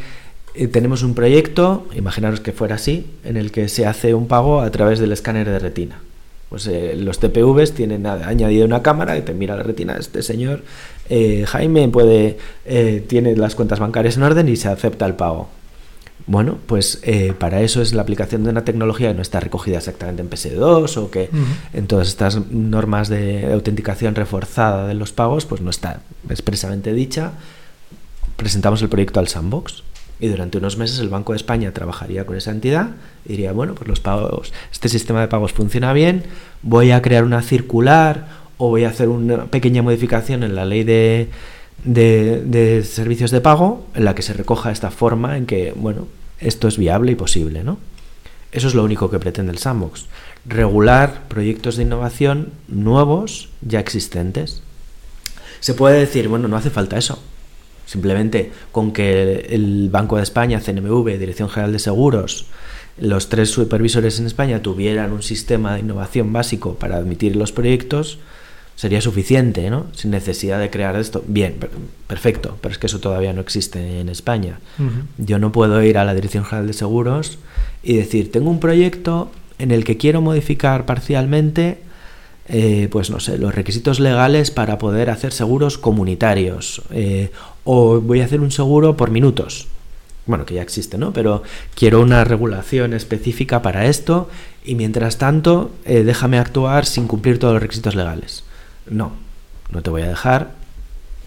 eh, 0.55 0.68
tenemos 0.68 1.03
un 1.03 1.14
proyecto, 1.14 1.87
imaginaros 1.95 2.41
que 2.41 2.53
fuera 2.53 2.76
así, 2.76 3.07
en 3.24 3.37
el 3.37 3.51
que 3.51 3.68
se 3.68 3.87
hace 3.87 4.14
un 4.14 4.28
pago 4.28 4.61
a 4.61 4.70
través 4.70 4.99
del 4.99 5.12
escáner 5.12 5.49
de 5.49 5.59
retina. 5.59 6.01
Pues 6.49 6.68
eh, 6.68 6.95
los 6.97 7.18
TPVs 7.18 7.72
tienen 7.72 8.07
añadido 8.07 8.66
una 8.66 8.82
cámara 8.82 9.14
que 9.16 9.22
te 9.22 9.34
mira 9.34 9.57
la 9.57 9.64
retina. 9.64 9.97
Este 9.99 10.22
señor 10.22 10.62
eh, 11.09 11.45
Jaime 11.47 11.89
puede 11.89 12.39
eh, 12.64 13.05
tiene 13.07 13.34
las 13.37 13.57
cuentas 13.57 13.80
bancarias 13.80 14.16
en 14.16 14.22
orden 14.22 14.49
y 14.49 14.57
se 14.57 14.68
acepta 14.68 15.07
el 15.07 15.14
pago. 15.14 15.49
Bueno, 16.26 16.58
pues 16.66 16.98
eh, 17.04 17.34
para 17.38 17.60
eso 17.60 17.80
es 17.80 17.94
la 17.94 18.02
aplicación 18.02 18.42
de 18.42 18.50
una 18.50 18.64
tecnología 18.64 19.08
que 19.08 19.14
no 19.14 19.22
está 19.22 19.38
recogida 19.38 19.78
exactamente 19.78 20.22
en 20.22 20.30
PSD2 20.30 20.96
o 20.96 21.10
que 21.10 21.30
en 21.72 21.86
todas 21.86 22.08
estas 22.08 22.50
normas 22.50 23.08
de 23.08 23.52
autenticación 23.52 24.16
reforzada 24.16 24.88
de 24.88 24.94
los 24.94 25.12
pagos, 25.12 25.46
pues 25.46 25.60
no 25.60 25.70
está 25.70 26.00
expresamente 26.28 26.92
dicha. 26.92 27.32
Presentamos 28.36 28.82
el 28.82 28.88
proyecto 28.88 29.20
al 29.20 29.28
sandbox 29.28 29.82
Y 30.18 30.28
durante 30.28 30.58
unos 30.58 30.76
meses 30.76 30.98
el 30.98 31.08
Banco 31.08 31.32
de 31.32 31.36
España 31.36 31.72
trabajaría 31.72 32.26
con 32.26 32.36
esa 32.36 32.50
entidad 32.50 32.90
y 33.24 33.30
diría, 33.30 33.52
bueno, 33.52 33.74
pues 33.76 33.86
los 33.88 34.00
pagos, 34.00 34.52
este 34.72 34.88
sistema 34.88 35.20
de 35.20 35.28
pagos 35.28 35.52
funciona 35.52 35.92
bien, 35.92 36.24
voy 36.62 36.90
a 36.90 37.02
crear 37.02 37.22
una 37.22 37.40
circular 37.40 38.26
o 38.58 38.68
voy 38.70 38.84
a 38.84 38.88
hacer 38.88 39.08
una 39.08 39.44
pequeña 39.44 39.82
modificación 39.82 40.42
en 40.42 40.56
la 40.56 40.64
ley 40.64 40.82
de, 40.82 41.28
de, 41.87 42.82
servicios 42.84 43.30
de 43.30 43.41
pago 43.41 43.87
en 43.95 44.05
la 44.05 44.14
que 44.14 44.22
se 44.22 44.32
recoja 44.32 44.70
esta 44.70 44.91
forma 44.91 45.37
en 45.37 45.47
que, 45.47 45.72
bueno, 45.74 46.07
esto 46.41 46.68
es 46.68 46.76
viable 46.76 47.12
y 47.12 47.14
posible, 47.14 47.64
¿no? 47.64 47.78
Eso 48.53 48.68
es 48.68 48.74
lo 48.74 48.84
único 48.84 49.11
que 49.11 49.18
pretende 49.18 49.53
el 49.53 49.59
sandbox. 49.59 50.07
Regular 50.45 51.22
proyectos 51.28 51.76
de 51.76 51.82
innovación 51.82 52.53
nuevos 52.68 53.49
ya 53.61 53.80
existentes. 53.80 54.62
Se 55.61 55.74
puede 55.74 55.99
decir, 55.99 56.28
bueno, 56.28 56.49
no 56.49 56.57
hace 56.57 56.70
falta 56.70 56.97
eso. 56.97 57.22
Simplemente 57.87 58.53
con 58.72 58.93
que 58.93 59.47
el 59.51 59.89
Banco 59.91 60.16
de 60.16 60.22
España, 60.22 60.61
CNMV, 60.61 61.18
Dirección 61.18 61.49
General 61.49 61.72
de 61.72 61.78
Seguros, 61.78 62.47
los 62.99 63.28
tres 63.28 63.51
supervisores 63.51 64.18
en 64.18 64.26
España 64.26 64.62
tuvieran 64.62 65.12
un 65.12 65.22
sistema 65.22 65.74
de 65.74 65.80
innovación 65.80 66.32
básico 66.32 66.74
para 66.74 66.97
admitir 66.97 67.37
los 67.37 67.53
proyectos, 67.53 68.18
sería 68.76 69.00
suficiente, 69.00 69.68
¿no? 69.70 69.86
Sin 69.92 70.10
necesidad 70.12 70.60
de 70.60 70.70
crear 70.70 70.94
esto. 70.96 71.24
Bien, 71.26 71.54
per- 71.54 71.70
perfecto, 72.06 72.56
pero 72.60 72.72
es 72.72 72.78
que 72.78 72.86
eso 72.86 73.00
todavía 73.00 73.32
no 73.32 73.40
existe 73.40 74.00
en 74.00 74.08
España. 74.08 74.60
Yo 75.18 75.38
no 75.38 75.50
puedo 75.50 75.82
ir 75.82 75.98
a 75.98 76.04
la 76.04 76.14
Dirección 76.14 76.44
General 76.44 76.66
de 76.68 76.72
Seguros 76.74 77.38
y 77.82 77.96
decir, 77.96 78.30
tengo 78.30 78.50
un 78.50 78.60
proyecto 78.60 79.30
en 79.58 79.70
el 79.70 79.84
que 79.84 79.96
quiero 79.96 80.20
modificar 80.20 80.84
parcialmente, 80.84 81.78
eh, 82.48 82.88
pues 82.92 83.10
no 83.10 83.18
sé, 83.18 83.38
los 83.38 83.54
requisitos 83.54 83.98
legales 83.98 84.50
para 84.50 84.78
poder 84.78 85.08
hacer 85.10 85.32
seguros 85.32 85.78
comunitarios. 85.78 86.82
eh, 86.90 87.30
o 87.64 88.00
voy 88.00 88.20
a 88.20 88.24
hacer 88.26 88.40
un 88.40 88.52
seguro 88.52 88.96
por 88.96 89.10
minutos. 89.10 89.66
Bueno, 90.26 90.44
que 90.44 90.54
ya 90.54 90.62
existe, 90.62 90.98
¿no? 90.98 91.12
Pero 91.12 91.42
quiero 91.74 92.00
una 92.00 92.24
regulación 92.24 92.92
específica 92.94 93.62
para 93.62 93.86
esto 93.86 94.28
y 94.64 94.74
mientras 94.74 95.18
tanto 95.18 95.70
eh, 95.84 96.02
déjame 96.04 96.38
actuar 96.38 96.84
sin 96.84 97.06
cumplir 97.08 97.38
todos 97.38 97.54
los 97.54 97.62
requisitos 97.62 97.94
legales. 97.94 98.44
No, 98.91 99.12
no 99.70 99.82
te 99.82 99.91
voy 99.91 100.03
a 100.03 100.09
dejar. 100.09 100.51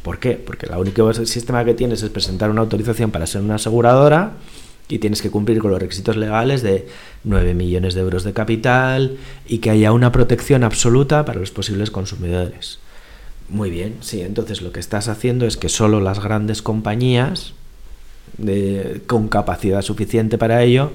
¿Por 0.03 0.20
qué? 0.20 0.32
Porque 0.32 0.66
el 0.66 0.76
único 0.76 1.14
sistema 1.14 1.66
que 1.66 1.74
tienes 1.74 2.01
es 2.03 2.10
presentar 2.10 2.49
una 2.49 2.62
autorización 2.62 3.12
para 3.12 3.28
ser 3.28 3.41
una 3.41 3.55
aseguradora 3.55 4.34
y 4.88 4.99
tienes 4.99 5.22
que 5.22 5.30
cumplir 5.30 5.60
con 5.60 5.72
los 5.72 5.80
requisitos 5.82 6.16
legales 6.18 6.64
de 6.64 6.88
9 7.24 7.53
millones 7.53 7.93
de 7.93 8.01
euros 8.01 8.24
de 8.24 8.34
capital 8.34 9.18
y 9.47 9.60
que 9.60 9.70
haya 9.70 9.91
una 9.91 10.12
protección 10.12 10.64
absoluta 10.64 11.26
para 11.26 11.39
los 11.39 11.51
posibles 11.51 11.91
consumidores. 11.91 12.80
Muy 13.49 13.70
bien, 13.70 13.95
sí, 14.01 14.22
entonces 14.22 14.62
lo 14.62 14.72
que 14.72 14.80
estás 14.80 15.07
haciendo 15.07 15.45
es 15.45 15.57
que 15.57 15.70
solo 15.70 15.99
las 16.01 16.20
grandes 16.24 16.62
compañías 16.62 17.53
de- 18.38 19.01
con 19.05 19.28
capacidad 19.28 19.82
suficiente 19.82 20.38
para 20.38 20.64
ello 20.64 20.91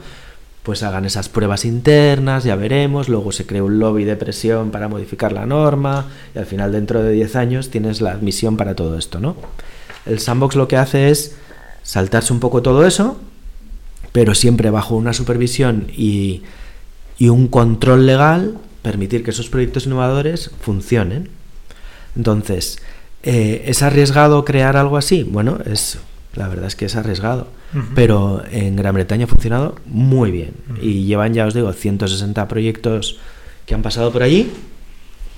pues 0.64 0.82
hagan 0.82 1.04
esas 1.04 1.28
pruebas 1.28 1.66
internas, 1.66 2.42
ya 2.42 2.56
veremos, 2.56 3.10
luego 3.10 3.32
se 3.32 3.44
crea 3.44 3.62
un 3.62 3.78
lobby 3.78 4.04
de 4.04 4.16
presión 4.16 4.70
para 4.70 4.88
modificar 4.88 5.30
la 5.30 5.44
norma 5.44 6.06
y 6.34 6.38
al 6.38 6.46
final 6.46 6.72
dentro 6.72 7.02
de 7.02 7.12
10 7.12 7.36
años 7.36 7.68
tienes 7.68 8.00
la 8.00 8.12
admisión 8.12 8.56
para 8.56 8.74
todo 8.74 8.96
esto, 8.96 9.20
¿no? 9.20 9.36
El 10.06 10.20
sandbox 10.20 10.56
lo 10.56 10.66
que 10.66 10.78
hace 10.78 11.10
es 11.10 11.36
saltarse 11.82 12.32
un 12.32 12.40
poco 12.40 12.62
todo 12.62 12.86
eso, 12.86 13.20
pero 14.12 14.34
siempre 14.34 14.70
bajo 14.70 14.96
una 14.96 15.12
supervisión 15.12 15.88
y, 15.94 16.42
y 17.18 17.28
un 17.28 17.48
control 17.48 18.06
legal, 18.06 18.56
permitir 18.80 19.22
que 19.22 19.32
esos 19.32 19.50
proyectos 19.50 19.84
innovadores 19.84 20.50
funcionen. 20.62 21.28
Entonces, 22.16 22.78
eh, 23.22 23.64
¿es 23.66 23.82
arriesgado 23.82 24.46
crear 24.46 24.78
algo 24.78 24.96
así? 24.96 25.24
Bueno, 25.24 25.58
es 25.66 25.98
la 26.34 26.48
verdad 26.48 26.66
es 26.66 26.76
que 26.76 26.86
es 26.86 26.96
arriesgado, 26.96 27.48
pero 27.94 28.42
en 28.50 28.76
Gran 28.76 28.94
Bretaña 28.94 29.24
ha 29.24 29.28
funcionado 29.28 29.76
muy 29.86 30.30
bien. 30.30 30.54
Y 30.80 31.04
llevan 31.04 31.34
ya 31.34 31.46
os 31.46 31.54
digo 31.54 31.72
160 31.72 32.48
proyectos 32.48 33.18
que 33.66 33.74
han 33.74 33.82
pasado 33.82 34.12
por 34.12 34.22
allí. 34.22 34.50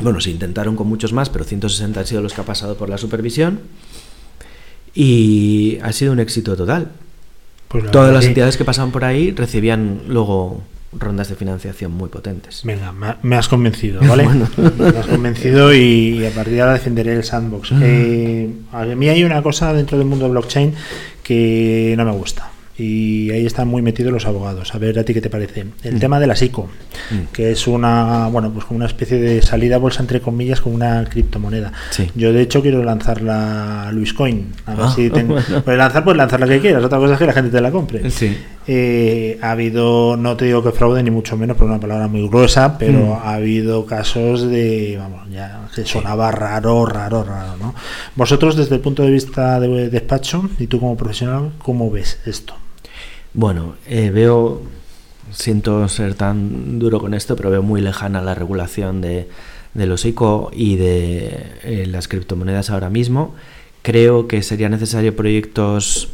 Bueno, 0.01 0.21
se 0.21 0.31
intentaron 0.31 0.77
con 0.77 0.89
muchos 0.89 1.13
más, 1.13 1.31
pero 1.31 1.45
160 1.45 2.01
han 2.01 2.07
sido 2.07 2.23
los 2.23 2.35
que 2.35 2.41
ha 2.41 2.45
pasado 2.45 2.77
por 2.77 2.89
la 2.89 2.99
supervisión. 2.99 3.61
Y 4.95 5.79
ha 5.83 5.93
sido 5.93 6.13
un 6.13 6.21
éxito 6.21 6.57
total. 6.57 6.89
Pues 7.69 7.91
Todas 7.91 8.13
las 8.13 8.25
entidades 8.25 8.57
que 8.57 8.65
pasaban 8.65 8.93
por 8.93 9.05
ahí 9.05 9.33
recibían 9.33 10.03
luego 10.09 10.63
rondas 10.99 11.29
de 11.29 11.35
financiación 11.37 11.93
muy 11.93 12.09
potentes. 12.09 12.63
Venga, 12.65 12.93
me, 13.23 13.37
has 13.37 13.49
convencido, 13.49 14.01
¿vale? 14.09 14.25
Bueno. 14.25 14.49
Me 14.79 14.89
has 14.99 15.07
convencido 15.07 15.75
y, 15.75 16.25
a 16.27 16.31
partir 16.31 16.55
de 16.55 16.61
ahora 16.63 16.73
defenderé 16.75 17.15
el 17.15 17.25
sandbox. 17.25 17.73
Eh, 17.83 18.51
a 18.73 18.85
mí 18.85 19.09
hay 19.09 19.25
una 19.25 19.43
cosa 19.43 19.73
dentro 19.73 19.99
del 19.99 20.07
mundo 20.07 20.25
de 20.27 20.31
blockchain 20.33 20.75
que 21.23 21.95
no 21.97 22.05
me 22.05 22.13
gusta. 22.13 22.51
Y 22.79 23.31
ahí 23.31 23.47
están 23.47 23.69
muy 23.69 23.81
metidos 23.81 24.13
los 24.13 24.27
abogados. 24.27 24.75
A 24.75 24.79
ver 24.79 24.99
a 24.99 25.03
ti 25.05 25.15
qué 25.15 25.23
te 25.23 25.31
parece. 25.31 25.65
El 25.83 25.95
Mm. 25.95 25.99
tema 25.99 26.21
de 26.21 26.27
la 26.27 26.37
SICO, 26.37 26.69
Mm. 27.11 27.33
que 27.33 27.51
es 27.53 27.67
una, 27.67 28.29
bueno, 28.29 28.53
pues 28.53 28.67
como 28.67 28.77
una 28.77 28.85
especie 28.87 29.17
de 29.19 29.41
salida 29.41 29.77
a 29.77 29.79
bolsa 29.79 30.03
entre 30.03 30.21
comillas 30.21 30.61
con 30.61 30.75
una 30.75 31.03
criptomoneda. 31.09 31.73
Sí. 31.89 32.11
Yo 32.15 32.35
de 32.35 32.43
hecho 32.43 32.61
quiero 32.61 32.85
lanzar 32.85 33.23
la 33.23 33.91
Luis 33.93 34.13
Coin. 34.13 34.53
A 34.67 34.75
ver 34.75 34.85
Ah, 34.89 34.93
si 34.95 35.09
ten- 35.11 35.29
bueno. 35.29 35.63
Pues 35.65 35.79
lanzar, 35.79 36.05
pues 36.05 36.17
lanzar 36.19 36.39
la 36.39 36.47
que 36.49 36.61
quieras. 36.61 36.85
Otra 36.85 36.99
cosa 36.99 37.15
es 37.15 37.19
que 37.19 37.25
la 37.27 37.33
gente 37.33 37.51
te 37.51 37.61
la 37.63 37.71
compre. 37.71 38.11
Sí. 38.11 38.37
Eh, 38.69 39.39
ha 39.43 39.53
habido, 39.53 40.17
no 40.17 40.37
te 40.37 40.47
digo 40.47 40.63
que 40.63 40.73
fraude 40.73 41.03
ni 41.03 41.11
mucho 41.11 41.37
menos, 41.37 41.57
por 41.57 41.69
una 41.69 41.79
palabra 41.79 42.09
muy 42.09 42.27
gruesa, 42.29 42.77
pero 42.79 42.99
Mm. 42.99 43.13
ha 43.23 43.35
habido 43.35 43.87
casos 43.87 44.43
de, 44.49 44.97
vamos, 44.99 45.31
ya 45.31 45.69
que 45.75 45.85
sonaba 45.85 46.33
raro, 46.33 46.85
raro, 46.85 47.23
raro, 47.23 47.57
¿no? 47.59 47.75
Vosotros 48.17 48.57
desde 48.57 48.75
el 48.75 48.81
punto 48.81 49.05
de 49.05 49.11
vista 49.11 49.61
de 49.61 49.89
despacho 49.89 50.49
y 50.59 50.67
tú 50.67 50.81
como 50.81 50.97
profesional, 50.97 51.53
¿cómo 51.59 51.91
ves 51.91 52.19
esto? 52.27 52.55
Bueno, 53.35 53.75
eh, 53.87 54.11
veo, 54.11 54.63
siento 55.31 55.87
ser 55.89 56.15
tan 56.15 56.79
duro 56.81 56.99
con 56.99 57.15
esto, 57.15 57.37
pero 57.37 57.51
veo 57.51 57.63
muy 57.63 57.81
lejana 57.81 58.21
la 58.21 58.35
regulación 58.35 59.01
de, 59.01 59.29
de 59.75 59.87
los 59.87 60.05
ICO 60.05 60.51
y 60.53 60.77
de 60.77 61.47
eh, 61.63 61.87
las 61.87 62.09
criptomonedas 62.09 62.71
ahora 62.71 62.91
mismo. 62.91 63.35
Creo 63.83 64.27
que 64.27 64.43
sería 64.43 64.69
necesario 64.69 65.15
proyectos 65.15 66.09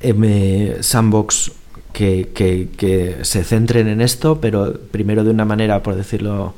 em, 0.00 0.82
sandbox 0.82 1.52
que, 1.92 3.18
se 3.22 3.44
centren 3.44 3.88
en 3.88 4.00
esto, 4.00 4.40
pero 4.40 4.78
primero 4.90 5.24
de 5.24 5.30
una 5.30 5.44
manera, 5.44 5.82
por 5.82 5.94
decirlo 5.94 6.54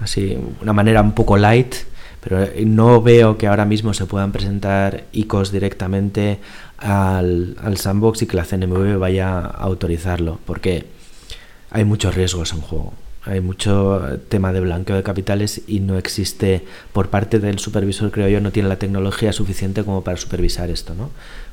así, 0.00 0.36
una 0.60 0.72
manera 0.72 1.02
un 1.02 1.12
poco 1.12 1.36
light, 1.36 1.74
pero 2.20 2.42
eh, 2.42 2.64
no 2.66 3.00
veo 3.00 3.38
que 3.38 3.46
ahora 3.46 3.64
mismo 3.64 3.94
se 3.94 4.06
puedan 4.06 4.32
presentar 4.32 5.04
ICOs 5.12 5.52
directamente 5.52 6.40
al, 6.78 7.56
al 7.62 7.76
sandbox 7.76 8.22
y 8.22 8.26
que 8.26 8.36
la 8.36 8.44
CNMV 8.44 8.98
vaya 8.98 9.38
a 9.38 9.46
autorizarlo, 9.46 10.40
porque 10.44 10.86
hay 11.70 11.84
muchos 11.84 12.14
riesgos 12.14 12.52
en 12.52 12.60
juego. 12.60 12.92
Hay 13.26 13.40
mucho 13.40 14.08
eh, 14.08 14.18
tema 14.18 14.52
de 14.52 14.60
blanqueo 14.60 14.96
de 14.96 15.02
capitales 15.02 15.62
y 15.66 15.80
no 15.80 15.98
existe, 15.98 16.64
por 16.92 17.10
parte 17.10 17.40
del 17.40 17.58
supervisor, 17.58 18.10
creo 18.12 18.28
yo, 18.28 18.40
no 18.40 18.52
tiene 18.52 18.68
la 18.68 18.78
tecnología 18.78 19.32
suficiente 19.32 19.82
como 19.82 20.02
para 20.02 20.16
supervisar 20.16 20.70
esto. 20.70 20.94
¿no? 20.94 21.10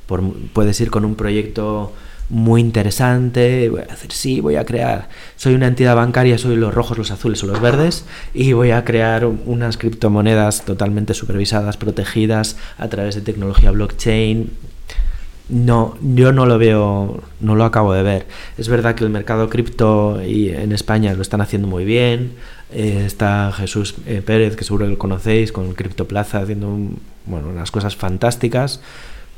Puedes 0.07 0.79
ir 0.81 0.91
con 0.91 1.05
un 1.05 1.15
proyecto 1.15 1.91
muy 2.29 2.61
interesante, 2.61 3.69
voy 3.69 3.81
a 3.81 3.85
decir, 3.85 4.11
sí, 4.11 4.39
voy 4.39 4.55
a 4.55 4.65
crear, 4.65 5.09
soy 5.35 5.53
una 5.55 5.67
entidad 5.67 5.95
bancaria, 5.95 6.37
soy 6.37 6.55
los 6.55 6.73
rojos, 6.73 6.97
los 6.97 7.11
azules 7.11 7.43
o 7.43 7.47
los 7.47 7.61
verdes, 7.61 8.05
y 8.33 8.53
voy 8.53 8.71
a 8.71 8.83
crear 8.85 9.25
unas 9.25 9.77
criptomonedas 9.77 10.63
totalmente 10.65 11.13
supervisadas, 11.13 11.77
protegidas 11.77 12.57
a 12.77 12.87
través 12.87 13.15
de 13.15 13.21
tecnología 13.21 13.71
blockchain. 13.71 14.49
No, 15.49 15.97
yo 16.01 16.31
no 16.31 16.45
lo 16.45 16.57
veo, 16.57 17.21
no 17.41 17.55
lo 17.55 17.65
acabo 17.65 17.93
de 17.93 18.01
ver. 18.01 18.25
Es 18.57 18.69
verdad 18.69 18.95
que 18.95 19.03
el 19.03 19.09
mercado 19.09 19.49
cripto 19.49 20.21
y 20.25 20.49
en 20.49 20.71
España 20.71 21.13
lo 21.13 21.21
están 21.21 21.41
haciendo 21.41 21.67
muy 21.67 21.83
bien. 21.83 22.31
Eh, 22.71 23.03
está 23.05 23.51
Jesús 23.51 23.95
eh, 24.07 24.21
Pérez, 24.25 24.55
que 24.55 24.63
seguro 24.63 24.85
que 24.85 24.91
lo 24.93 24.97
conocéis, 24.97 25.51
con 25.51 25.73
Criptoplaza 25.73 26.39
haciendo 26.41 26.69
un- 26.69 26.99
bueno, 27.25 27.49
unas 27.49 27.69
cosas 27.71 27.95
fantásticas. 27.95 28.79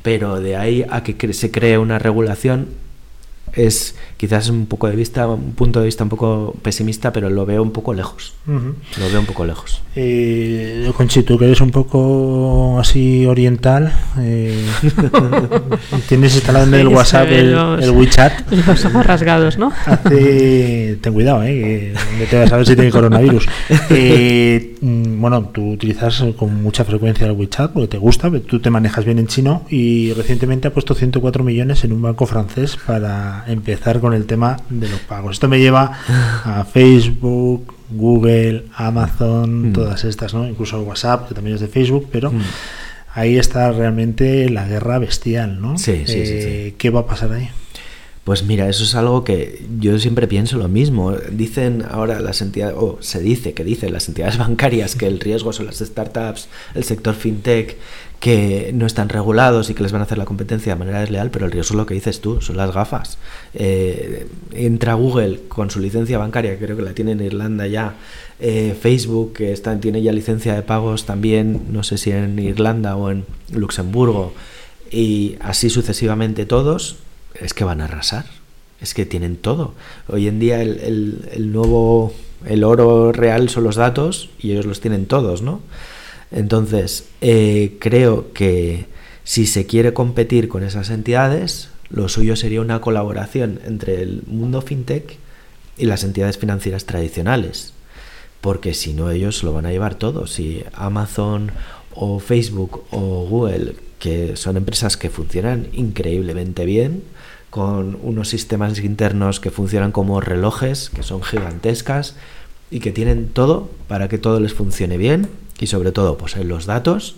Pero 0.06 0.40
de 0.40 0.56
ahí 0.56 0.86
a 0.88 1.02
que 1.02 1.34
se 1.34 1.50
cree 1.50 1.80
una 1.80 1.98
regulación 1.98 2.68
es 3.54 3.96
quizás 4.18 4.50
un 4.50 4.66
poco 4.66 4.88
de 4.88 4.96
vista, 4.96 5.28
un 5.28 5.54
punto 5.54 5.80
de 5.80 5.86
vista 5.86 6.04
un 6.04 6.10
poco 6.10 6.56
pesimista, 6.62 7.14
pero 7.14 7.30
lo 7.30 7.46
veo 7.46 7.62
un 7.64 7.72
poco 7.72 7.94
lejos. 7.94 8.34
Lo 8.48 9.10
veo 9.10 9.20
un 9.20 9.26
poco 9.26 9.46
lejos. 9.46 9.82
Eh, 9.96 10.92
Conchi, 10.98 11.24
tú 11.24 11.38
que 11.38 11.46
eres 11.46 11.62
un 11.62 11.72
poco 11.72 12.78
así 12.80 13.26
oriental, 13.26 13.94
eh, 14.20 14.66
tienes 16.10 16.36
instalado 16.36 16.66
en 16.68 16.74
el 16.74 16.88
WhatsApp 16.88 17.28
el, 17.30 17.52
los- 17.54 17.84
el 17.84 17.92
WeChat. 17.92 18.52
Los 18.52 18.86
ojos 18.86 19.06
rasgados, 19.06 19.58
¿no? 19.58 19.72
Hace, 19.86 20.98
ten 21.02 21.14
cuidado, 21.14 21.44
eh, 21.44 21.94
que 22.00 22.20
no 22.20 22.26
te 22.30 22.40
vas 22.40 22.52
a 22.52 22.58
ver 22.58 22.66
si 22.68 22.76
tiene 22.76 22.92
coronavirus. 22.92 23.48
Eh, 23.90 24.76
mm, 24.82 25.22
bueno, 25.22 25.50
tú 25.54 25.72
utilizas 25.72 26.24
con 26.38 26.62
mucha 26.62 26.84
frecuencia 26.84 27.26
el 27.28 27.34
WeChat 27.34 27.72
porque 27.72 27.88
te 27.88 27.98
gusta, 27.98 28.30
tú 28.48 28.60
te 28.60 28.70
manejas 28.70 29.06
bien 29.06 29.20
en 29.20 29.28
chino 29.28 29.64
y 29.70 30.12
recientemente 30.14 30.68
ha 30.68 30.74
puesto 30.74 30.94
104 30.96 31.44
millones 31.44 31.84
en 31.84 31.94
un 31.94 32.02
banco 32.02 32.26
francés 32.26 32.78
para 32.86 33.35
empezar 33.48 34.00
con 34.00 34.14
el 34.14 34.26
tema 34.26 34.58
de 34.70 34.88
los 34.90 35.00
pagos. 35.02 35.34
Esto 35.34 35.48
me 35.48 35.60
lleva 35.60 35.92
a 36.46 36.64
Facebook, 36.66 37.74
Google, 37.90 38.66
Amazon, 38.76 39.70
Mm. 39.70 39.74
todas 39.74 40.04
estas, 40.06 40.34
¿no? 40.34 40.48
Incluso 40.48 40.82
WhatsApp, 40.82 41.28
que 41.28 41.36
también 41.36 41.56
es 41.56 41.62
de 41.62 41.68
Facebook, 41.68 42.08
pero 42.12 42.32
Mm. 42.32 42.42
ahí 43.14 43.38
está 43.38 43.72
realmente 43.72 44.50
la 44.50 44.68
guerra 44.68 45.00
bestial, 45.00 45.62
¿no? 45.62 45.78
Sí, 45.78 46.04
sí, 46.06 46.14
sí, 46.26 46.34
Eh, 46.36 46.76
¿Qué 46.78 46.90
va 46.90 47.02
a 47.02 47.06
pasar 47.06 47.32
ahí? 47.32 47.50
Pues 48.26 48.44
mira, 48.44 48.68
eso 48.68 48.84
es 48.84 48.96
algo 48.96 49.24
que 49.24 49.64
yo 49.80 50.00
siempre 50.00 50.28
pienso 50.28 50.58
lo 50.58 50.68
mismo. 50.68 51.12
Dicen 51.12 51.86
ahora 51.88 52.20
las 52.20 52.42
entidades, 52.42 52.76
o 52.76 52.98
se 53.00 53.20
dice 53.20 53.54
que 53.54 53.64
dicen 53.64 53.94
las 53.94 54.08
entidades 54.08 54.38
bancarias 54.40 54.96
que 54.96 55.06
el 55.06 55.20
riesgo 55.20 55.54
son 55.54 55.68
las 55.68 55.78
startups, 55.78 56.48
el 56.74 56.84
sector 56.84 57.14
fintech, 57.14 57.78
que 58.20 58.72
no 58.74 58.88
están 58.88 59.10
regulados 59.10 59.70
y 59.70 59.76
que 59.76 59.84
les 59.84 59.92
van 59.92 60.02
a 60.02 60.06
hacer 60.06 60.18
la 60.18 60.26
competencia 60.26 60.74
de 60.74 60.80
manera 60.80 61.02
desleal, 61.02 61.30
pero 61.30 61.46
el 61.46 61.52
riesgo 61.52 61.74
es 61.74 61.78
lo 61.78 61.86
que 61.86 61.94
dices 61.94 62.20
tú, 62.20 62.42
son 62.42 62.58
las 62.58 62.74
gafas. 62.74 63.20
Eh, 63.54 64.26
entra 64.54 64.96
Google 64.96 65.42
con 65.48 65.70
su 65.70 65.80
licencia 65.80 66.18
bancaria, 66.18 66.58
creo 66.58 66.76
que 66.76 66.82
la 66.82 66.96
tiene 66.96 67.12
en 67.12 67.22
Irlanda 67.22 67.68
ya, 67.68 67.94
eh, 68.40 68.76
Facebook, 68.82 69.34
que 69.34 69.52
está, 69.52 69.80
tiene 69.80 70.02
ya 70.02 70.12
licencia 70.12 70.56
de 70.56 70.64
pagos 70.64 71.06
también, 71.06 71.68
no 71.70 71.84
sé 71.84 72.00
si 72.00 72.10
en 72.10 72.40
Irlanda 72.40 72.96
o 72.96 73.12
en 73.12 73.24
Luxemburgo, 73.52 74.34
y 74.90 75.36
así 75.42 75.70
sucesivamente 75.70 76.48
todos, 76.48 76.98
es 77.40 77.54
que 77.54 77.64
van 77.64 77.82
a 77.82 77.86
arrasar. 77.86 78.26
Es 78.82 78.94
que 78.94 79.06
tienen 79.06 79.38
todo. 79.38 79.74
Hoy 80.08 80.28
en 80.28 80.40
día 80.40 80.62
el, 80.62 81.28
el- 81.34 81.52
nuevo, 81.52 82.14
el 82.46 82.64
oro 82.64 83.12
real 83.12 83.50
son 83.50 83.64
los 83.64 83.78
datos 83.78 84.30
y 84.40 84.52
ellos 84.52 84.66
los 84.66 84.82
tienen 84.82 85.06
todos, 85.06 85.42
¿no? 85.42 85.62
Entonces, 86.32 87.06
eh, 87.22 87.78
creo 87.80 88.34
que 88.34 88.86
si 89.24 89.46
se 89.46 89.66
quiere 89.66 89.94
competir 89.94 90.50
con 90.50 90.64
esas 90.64 90.90
entidades, 90.90 91.70
lo 91.90 92.10
suyo 92.10 92.36
sería 92.36 92.62
una 92.62 92.82
colaboración 92.82 93.60
entre 93.66 94.02
el 94.02 94.24
mundo 94.28 94.62
fintech 94.62 95.18
y 95.78 95.86
las 95.86 96.04
entidades 96.04 96.38
financieras 96.38 96.86
tradicionales. 96.86 97.74
Porque 98.42 98.74
si 98.74 98.94
no, 98.94 99.10
ellos 99.10 99.44
lo 99.44 99.54
van 99.54 99.66
a 99.66 99.72
llevar 99.72 99.96
todo. 99.96 100.28
Si 100.28 100.64
Amazon 100.74 101.52
o 101.94 102.20
Facebook 102.20 102.84
o 102.92 103.26
Google, 103.28 103.76
que 104.00 104.36
son 104.36 104.58
empresas 104.58 104.98
que 104.98 105.10
funcionan 105.10 105.68
increíblemente 105.74 106.66
bien, 106.66 107.04
con 107.56 107.98
unos 108.04 108.28
sistemas 108.28 108.78
internos 108.80 109.40
que 109.40 109.50
funcionan 109.50 109.94
como 109.94 110.20
relojes, 110.20 110.90
que 110.90 111.04
son 111.04 111.24
gigantescas 111.24 112.18
y 112.70 112.82
que 112.82 112.92
tienen 112.92 113.30
todo 113.30 113.70
para 113.88 114.10
que 114.10 114.18
todo 114.18 114.42
les 114.42 114.54
funcione 114.54 114.98
bien 114.98 115.30
y 115.58 115.68
sobre 115.68 115.94
todo 115.94 116.18
pues 116.18 116.36
los 116.36 116.66
datos. 116.66 117.16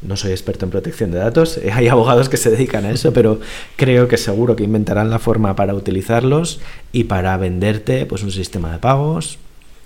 No 0.00 0.14
soy 0.14 0.30
experto 0.30 0.64
en 0.64 0.70
protección 0.70 1.10
de 1.10 1.18
datos, 1.18 1.58
hay 1.72 1.88
abogados 1.88 2.28
que 2.28 2.36
se 2.36 2.52
dedican 2.52 2.84
a 2.84 2.92
eso, 2.92 3.12
pero 3.12 3.40
creo 3.74 4.06
que 4.06 4.16
seguro 4.16 4.54
que 4.54 4.62
inventarán 4.62 5.10
la 5.10 5.18
forma 5.18 5.56
para 5.56 5.74
utilizarlos 5.74 6.60
y 6.92 7.04
para 7.04 7.36
venderte 7.36 8.06
pues 8.06 8.22
un 8.22 8.30
sistema 8.30 8.70
de 8.70 8.78
pagos. 8.78 9.40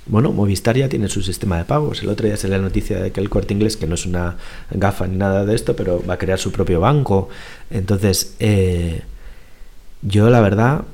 Bueno, 0.04 0.32
Movistar 0.32 0.76
ya 0.76 0.90
tiene 0.90 1.08
su 1.08 1.22
sistema 1.22 1.56
de 1.56 1.64
pagos. 1.64 2.02
El 2.02 2.10
otro 2.10 2.26
día 2.26 2.36
salió 2.36 2.58
la 2.58 2.62
noticia 2.62 3.00
de 3.00 3.10
que 3.10 3.20
el 3.20 3.30
Corte 3.30 3.54
Inglés, 3.54 3.78
que 3.78 3.86
no 3.86 3.94
es 3.94 4.04
una 4.04 4.36
gafa 4.70 5.06
ni 5.06 5.16
nada 5.16 5.46
de 5.46 5.54
esto, 5.54 5.74
pero 5.74 6.04
va 6.06 6.14
a 6.14 6.18
crear 6.18 6.38
su 6.38 6.52
propio 6.52 6.78
banco. 6.78 7.30
Entonces, 7.70 8.34
eh, 8.38 9.00
yo 10.02 10.30
la 10.30 10.40
verdad 10.40 10.84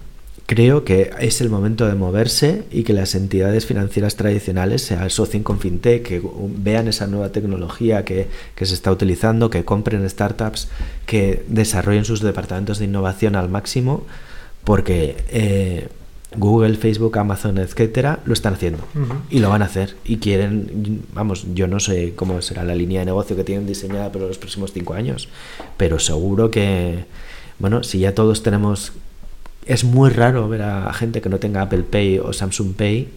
creo 0.47 0.85
que 0.85 1.11
es 1.21 1.41
el 1.41 1.49
momento 1.49 1.87
de 1.87 1.95
moverse 1.95 2.65
y 2.71 2.83
que 2.83 2.93
las 2.93 3.15
entidades 3.15 3.67
financieras 3.67 4.17
tradicionales 4.17 4.83
se 4.83 4.95
asocien 4.95 5.43
con 5.43 5.59
FinTech, 5.59 6.03
que 6.03 6.23
vean 6.59 6.89
esa 6.89 7.07
nueva 7.07 7.31
tecnología 7.31 8.05
que, 8.05 8.29
que 8.55 8.67
se 8.67 8.75
está 8.75 8.91
utilizando, 8.93 9.49
que 9.49 9.65
compren 9.65 10.09
startups, 10.09 10.69
que 11.07 11.45
desarrollen 11.49 12.05
sus 12.05 12.21
departamentos 12.21 12.79
de 12.79 12.85
innovación 12.85 13.37
al 13.37 13.49
máximo, 13.49 14.05
porque 14.65 15.17
eh, 15.31 15.89
Google, 16.37 16.75
Facebook, 16.77 17.17
Amazon, 17.19 17.59
etcétera, 17.59 18.21
lo 18.25 18.33
están 18.33 18.55
haciendo 18.55 18.81
y 19.31 19.39
lo 19.39 19.51
van 19.51 19.63
a 19.63 19.67
hacer 19.67 19.97
y 20.05 20.17
quieren, 20.19 21.03
vamos, 21.15 21.47
yo 21.55 21.69
no 21.69 21.81
sé 21.81 22.13
cómo 22.17 22.43
será 22.43 22.65
la 22.65 22.75
línea 22.75 23.01
de 23.01 23.07
negocio 23.07 23.37
que 23.37 23.45
tienen 23.45 23.67
diseñada 23.67 24.11
para 24.11 24.27
los 24.27 24.39
próximos 24.39 24.73
cinco 24.73 24.95
años, 24.95 25.29
pero 25.77 25.99
seguro 25.99 26.51
que, 26.51 27.05
bueno, 27.59 27.83
si 27.83 28.01
ya 28.01 28.15
todos 28.15 28.43
tenemos, 28.43 28.93
es 29.67 29.85
muy 29.85 30.11
raro 30.11 30.49
ver 30.49 30.63
a 30.63 30.93
gente 30.93 31.21
que 31.21 31.29
no 31.29 31.39
tenga 31.39 31.63
Apple 31.63 31.85
Pay 31.85 32.19
o 32.19 32.33
Samsung 32.33 32.75
Pay 32.75 33.09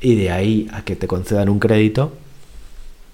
y 0.00 0.14
de 0.14 0.30
ahí 0.30 0.68
a 0.72 0.82
que 0.82 0.96
te 0.96 1.06
concedan 1.06 1.48
un 1.48 1.58
crédito, 1.58 2.12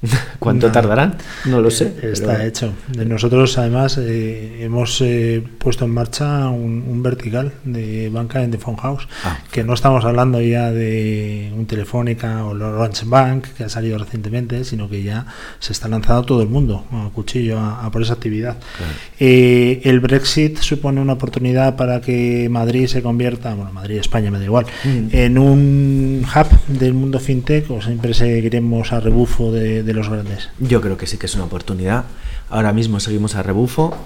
¿cuánto 0.38 0.66
No. 0.68 0.72
tardarán? 0.72 1.16
No 1.46 1.60
lo 1.60 1.70
sé. 1.70 1.94
Está 2.02 2.32
pero- 2.34 2.42
hecho. 2.44 2.72
Nosotros, 3.06 3.56
además, 3.58 3.98
eh, 3.98 4.58
hemos 4.64 5.00
eh, 5.00 5.42
puesto 5.58 5.84
en 5.84 5.92
marcha 5.92 6.48
un, 6.48 6.84
un 6.88 7.02
vertical 7.02 7.52
de 7.64 8.08
banca 8.08 8.42
en 8.42 8.50
The 8.50 8.58
Phone 8.58 8.76
House, 8.76 9.06
Ah. 9.24 9.38
que 9.50 9.62
no 9.64 9.74
estamos 9.74 10.04
hablando 10.04 10.40
ya 10.40 10.70
de 10.72 11.52
un 11.56 11.66
Telefónica 11.66 12.44
o 12.44 12.50
Orange 12.50 13.04
Bank, 13.06 13.46
que 13.56 13.64
ha 13.64 13.68
salido 13.68 13.98
recientemente, 13.98 14.64
sino 14.64 14.88
que 14.88 15.02
ya 15.02 15.26
se 15.60 15.72
está 15.72 15.88
lanzando 15.88 16.24
todo 16.24 16.42
el 16.42 16.48
mundo 16.48 16.84
a 16.90 17.10
cuchillo 17.14 17.58
a, 17.58 17.84
a 17.86 17.90
por 17.90 18.02
esa 18.02 18.14
actividad. 18.14 18.56
Claro. 18.76 18.92
Eh, 19.20 19.80
el 19.84 20.00
Brexit 20.00 20.58
supone 20.58 21.00
una 21.00 21.12
oportunidad 21.14 21.76
para 21.76 22.00
que 22.00 22.48
Madrid 22.50 22.86
se 22.86 23.02
convierta, 23.02 23.54
bueno, 23.54 23.72
Madrid, 23.72 23.98
España, 23.98 24.30
me 24.30 24.38
da 24.38 24.44
igual, 24.44 24.66
Mm. 24.84 25.08
en 25.12 25.38
un 25.38 26.24
hub 26.26 26.76
del 26.78 26.94
mundo 26.94 27.20
fintech 27.20 27.70
o 27.70 27.80
siempre 27.80 28.14
seguiremos 28.14 28.92
a 28.92 29.00
rebufo 29.00 29.52
de, 29.52 29.82
de 29.82 29.91
los 29.94 30.08
grandes. 30.08 30.50
Yo 30.58 30.80
creo 30.80 30.96
que 30.96 31.06
sí 31.06 31.18
que 31.18 31.26
es 31.26 31.34
una 31.34 31.44
oportunidad. 31.44 32.04
Ahora 32.50 32.72
mismo 32.72 33.00
seguimos 33.00 33.34
a 33.34 33.42
rebufo, 33.42 33.96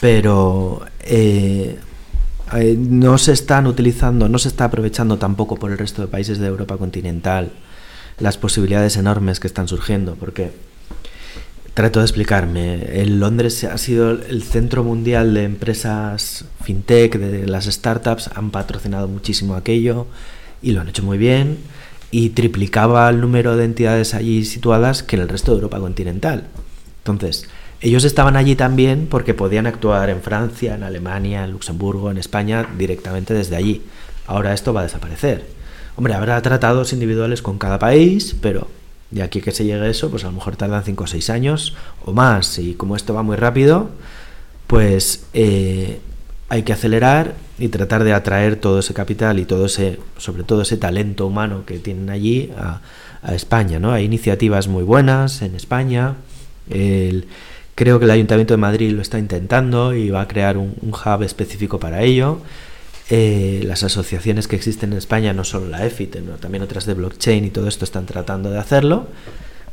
pero 0.00 0.84
eh, 1.00 1.78
eh, 2.54 2.76
no 2.78 3.18
se 3.18 3.32
están 3.32 3.66
utilizando, 3.66 4.28
no 4.28 4.38
se 4.38 4.48
está 4.48 4.64
aprovechando 4.64 5.18
tampoco 5.18 5.56
por 5.56 5.70
el 5.70 5.78
resto 5.78 6.02
de 6.02 6.08
países 6.08 6.38
de 6.38 6.46
Europa 6.46 6.76
continental 6.76 7.52
las 8.18 8.36
posibilidades 8.36 8.96
enormes 8.96 9.40
que 9.40 9.46
están 9.46 9.68
surgiendo, 9.68 10.14
porque 10.14 10.52
trato 11.74 12.00
de 12.00 12.04
explicarme. 12.04 13.00
En 13.00 13.20
Londres 13.20 13.64
ha 13.64 13.78
sido 13.78 14.10
el 14.10 14.42
centro 14.42 14.84
mundial 14.84 15.34
de 15.34 15.44
empresas 15.44 16.44
fintech, 16.62 17.16
de 17.16 17.46
las 17.46 17.64
startups, 17.64 18.30
han 18.34 18.50
patrocinado 18.50 19.08
muchísimo 19.08 19.54
aquello 19.54 20.06
y 20.60 20.72
lo 20.72 20.80
han 20.80 20.88
hecho 20.88 21.02
muy 21.02 21.18
bien 21.18 21.58
y 22.12 22.30
triplicaba 22.30 23.08
el 23.08 23.20
número 23.20 23.56
de 23.56 23.64
entidades 23.64 24.14
allí 24.14 24.44
situadas 24.44 25.02
que 25.02 25.16
en 25.16 25.22
el 25.22 25.28
resto 25.28 25.50
de 25.50 25.56
Europa 25.56 25.80
continental. 25.80 26.44
Entonces, 26.98 27.48
ellos 27.80 28.04
estaban 28.04 28.36
allí 28.36 28.54
también 28.54 29.08
porque 29.10 29.34
podían 29.34 29.66
actuar 29.66 30.10
en 30.10 30.20
Francia, 30.20 30.74
en 30.74 30.84
Alemania, 30.84 31.42
en 31.42 31.50
Luxemburgo, 31.50 32.10
en 32.10 32.18
España 32.18 32.68
directamente 32.78 33.34
desde 33.34 33.56
allí. 33.56 33.82
Ahora 34.26 34.52
esto 34.52 34.72
va 34.72 34.80
a 34.80 34.84
desaparecer. 34.84 35.44
Hombre, 35.96 36.14
habrá 36.14 36.40
tratados 36.42 36.92
individuales 36.92 37.42
con 37.42 37.58
cada 37.58 37.78
país, 37.78 38.36
pero 38.40 38.68
de 39.10 39.22
aquí 39.22 39.40
que 39.40 39.50
se 39.50 39.64
llegue 39.64 39.88
eso, 39.88 40.10
pues 40.10 40.22
a 40.24 40.28
lo 40.28 40.34
mejor 40.34 40.56
tardan 40.56 40.84
5 40.84 41.04
o 41.04 41.06
6 41.06 41.30
años 41.30 41.74
o 42.04 42.12
más. 42.12 42.58
Y 42.58 42.74
como 42.74 42.94
esto 42.94 43.14
va 43.14 43.22
muy 43.22 43.36
rápido, 43.36 43.90
pues 44.66 45.24
eh, 45.32 46.00
hay 46.52 46.64
que 46.64 46.74
acelerar 46.74 47.32
y 47.58 47.68
tratar 47.68 48.04
de 48.04 48.12
atraer 48.12 48.56
todo 48.56 48.80
ese 48.80 48.92
capital 48.92 49.38
y 49.38 49.46
todo 49.46 49.64
ese, 49.64 49.98
sobre 50.18 50.42
todo 50.42 50.60
ese 50.60 50.76
talento 50.76 51.26
humano 51.26 51.64
que 51.64 51.78
tienen 51.78 52.10
allí 52.10 52.50
a, 52.58 52.82
España. 53.32 53.80
Hay 53.94 54.04
iniciativas 54.04 54.68
muy 54.68 54.82
buenas 54.82 55.40
en 55.42 55.54
España. 55.54 56.16
Creo 56.68 57.98
que 57.98 58.04
el 58.04 58.10
Ayuntamiento 58.10 58.52
de 58.52 58.58
Madrid 58.58 58.90
lo 58.90 59.00
está 59.00 59.18
intentando 59.18 59.94
y 59.94 60.10
va 60.10 60.22
a 60.22 60.28
crear 60.28 60.58
un, 60.58 60.74
hub 60.82 61.22
específico 61.22 61.78
para 61.80 62.02
ello. 62.02 62.40
Eh, 63.08 63.62
las 63.64 63.82
asociaciones 63.82 64.46
que 64.46 64.56
existen 64.56 64.92
en 64.92 64.98
España, 64.98 65.32
no 65.32 65.44
solo 65.44 65.68
la 65.68 65.88
sino 65.88 66.32
también 66.32 66.64
otras 66.64 66.84
de 66.84 66.92
blockchain 66.92 67.46
y 67.46 67.50
todo 67.50 67.66
esto 67.66 67.86
están 67.86 68.04
tratando 68.04 68.50
de 68.50 68.58
hacerlo, 68.58 69.06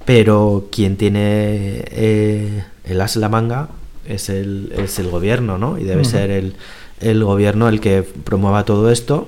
pero 0.05 0.69
quien 0.71 0.95
tiene 0.95 1.83
eh, 1.91 2.63
el 2.85 3.01
as 3.01 3.17
la 3.17 3.27
manga 3.27 3.69
es 4.09 4.29
el, 4.29 4.73
es 4.75 4.99
el 4.99 5.09
gobierno, 5.09 5.57
¿no? 5.57 5.77
Y 5.77 5.83
debe 5.83 6.03
ser 6.03 6.31
el, 6.31 6.55
el 6.99 7.23
gobierno 7.23 7.69
el 7.69 7.79
que 7.79 8.03
promueva 8.03 8.65
todo 8.65 8.91
esto. 8.91 9.27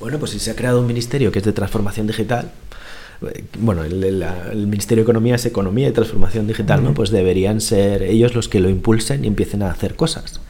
Bueno, 0.00 0.18
pues 0.18 0.30
si 0.30 0.38
se 0.38 0.50
ha 0.50 0.56
creado 0.56 0.80
un 0.80 0.86
ministerio 0.86 1.30
que 1.30 1.40
es 1.40 1.44
de 1.44 1.52
transformación 1.52 2.06
digital, 2.06 2.50
bueno, 3.58 3.84
el, 3.84 4.02
el- 4.04 4.20
la- 4.20 4.48
el 4.52 4.66
Ministerio 4.66 5.02
de 5.04 5.10
Economía 5.10 5.34
es 5.36 5.46
Economía 5.46 5.88
y 5.88 5.92
Transformación 5.92 6.46
Digital, 6.46 6.82
¿no? 6.82 6.94
Pues 6.94 7.10
deberían 7.10 7.60
ser 7.60 8.02
ellos 8.02 8.34
los 8.34 8.48
que 8.48 8.60
lo 8.60 8.68
impulsen 8.68 9.24
y 9.24 9.28
empiecen 9.28 9.62
a 9.62 9.70
hacer 9.70 9.94
cosas. 9.96 10.40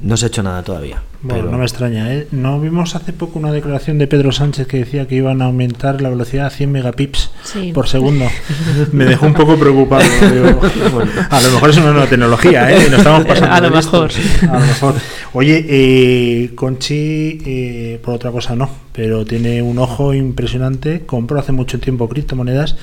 No 0.00 0.16
se 0.16 0.26
ha 0.26 0.28
hecho 0.28 0.42
nada 0.42 0.62
todavía. 0.62 1.02
Bueno, 1.22 1.40
pero- 1.42 1.52
no 1.52 1.58
me 1.58 1.64
extraña. 1.64 2.12
¿eh? 2.12 2.26
¿No 2.32 2.60
vimos 2.60 2.96
hace 2.96 3.12
poco 3.12 3.38
una 3.38 3.52
declaración 3.52 3.98
de 3.98 4.06
Pedro 4.06 4.32
Sánchez 4.32 4.66
que 4.66 4.78
decía 4.78 5.06
que 5.06 5.14
iban 5.14 5.40
a 5.42 5.46
aumentar 5.46 6.02
la 6.02 6.10
velocidad 6.10 6.46
a 6.46 6.50
100 6.50 6.72
megapips 6.72 7.30
Sí. 7.44 7.72
por 7.72 7.88
segundo? 7.88 8.26
Me 8.92 9.04
dejó 9.04 9.26
un 9.26 9.34
poco 9.34 9.56
preocupado. 9.56 10.04
digo, 10.32 10.60
Bueno. 10.92 11.10
a 11.30 11.40
lo 11.40 11.50
mejor 11.52 11.70
es 11.70 11.76
una 11.78 11.92
nueva 11.92 12.06
tecnología, 12.08 12.70
¿eh? 12.70 12.88
Nos 12.90 12.98
estamos 12.98 13.24
pasando 13.26 13.54
A 13.54 13.60
lo 13.60 13.70
mejor. 13.70 14.10
A 14.50 14.54
lo 14.58 14.66
mejor. 14.66 14.94
Oye, 15.32 15.64
eh, 15.68 16.50
Conchi, 16.54 17.38
eh, 17.46 18.00
por 18.02 18.14
otra 18.14 18.30
cosa 18.30 18.54
no, 18.56 18.68
pero 18.94 19.24
tiene 19.26 19.60
un 19.62 19.78
ojo 19.78 20.14
impresionante. 20.14 21.02
Compró 21.04 21.38
hace 21.40 21.52
mucho 21.52 21.80
tiempo 21.80 22.08
criptomonedas 22.08 22.76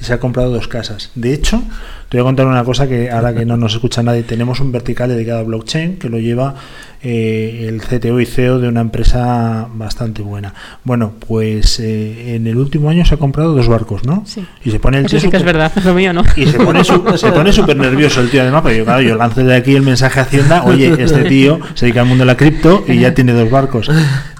y 0.00 0.04
se 0.04 0.12
ha 0.12 0.18
comprado 0.20 0.50
dos 0.50 0.66
casas. 0.68 1.10
De 1.14 1.32
hecho, 1.34 1.60
te 2.08 2.16
voy 2.16 2.22
a 2.22 2.24
contar 2.28 2.46
una 2.46 2.64
cosa 2.64 2.88
que 2.88 3.10
ahora 3.10 3.34
que 3.34 3.44
no 3.44 3.56
nos 3.56 3.74
escucha 3.74 4.02
nadie, 4.02 4.22
tenemos 4.22 4.60
un 4.60 4.70
vertical 4.72 5.08
dedicado 5.08 5.40
a 5.40 5.42
blockchain 5.42 5.96
que 5.98 6.08
lo 6.08 6.18
lleva 6.18 6.54
eh, 7.02 7.66
el 7.68 7.80
CTO 7.82 8.20
y 8.20 8.26
CEO 8.26 8.60
de 8.60 8.68
una 8.68 8.80
empresa 8.80 9.68
bastante 9.74 10.22
buena. 10.22 10.54
Bueno, 10.84 11.12
pues 11.26 11.80
eh, 11.80 12.36
en 12.36 12.46
el 12.46 12.56
último 12.56 12.90
año 12.90 13.04
se 13.04 13.14
ha 13.14 13.18
comprado 13.18 13.54
dos 13.54 13.68
barcos, 13.68 14.04
¿no? 14.04 14.22
Sí. 14.24 14.44
Y 14.64 14.70
se 14.70 14.78
pone 14.80 14.98
el 14.98 15.06
Eso 15.06 15.10
tío 15.16 15.20
sí 15.20 15.28
que 15.30 15.36
es 15.36 15.42
verdad, 15.44 15.72
lo 15.84 15.94
mío 15.94 16.12
no. 16.12 16.22
y 16.36 16.46
se 16.46 16.58
pone 16.58 16.82
su- 16.84 17.04
se 17.16 17.30
pone 17.32 17.52
súper 17.52 17.76
nervioso 17.76 18.20
el 18.20 18.30
tío 18.30 18.42
además, 18.42 18.62
porque 18.62 18.78
yo, 18.78 18.84
claro, 18.84 19.02
yo 19.02 19.16
lanzo 19.16 19.42
de 19.44 19.54
aquí 19.54 19.74
el 19.74 19.82
mensaje 19.82 20.20
a 20.20 20.22
Hacienda, 20.22 20.62
oye, 20.64 20.94
este 21.02 21.24
tío 21.24 21.58
se 21.74 21.86
dedica 21.86 22.00
al 22.02 22.06
mundo 22.06 22.22
de 22.22 22.26
la 22.26 22.36
cripto 22.36 22.84
y 22.88 22.98
ya 23.00 23.14
tiene 23.14 23.32
dos 23.32 23.50
barcos. 23.50 23.90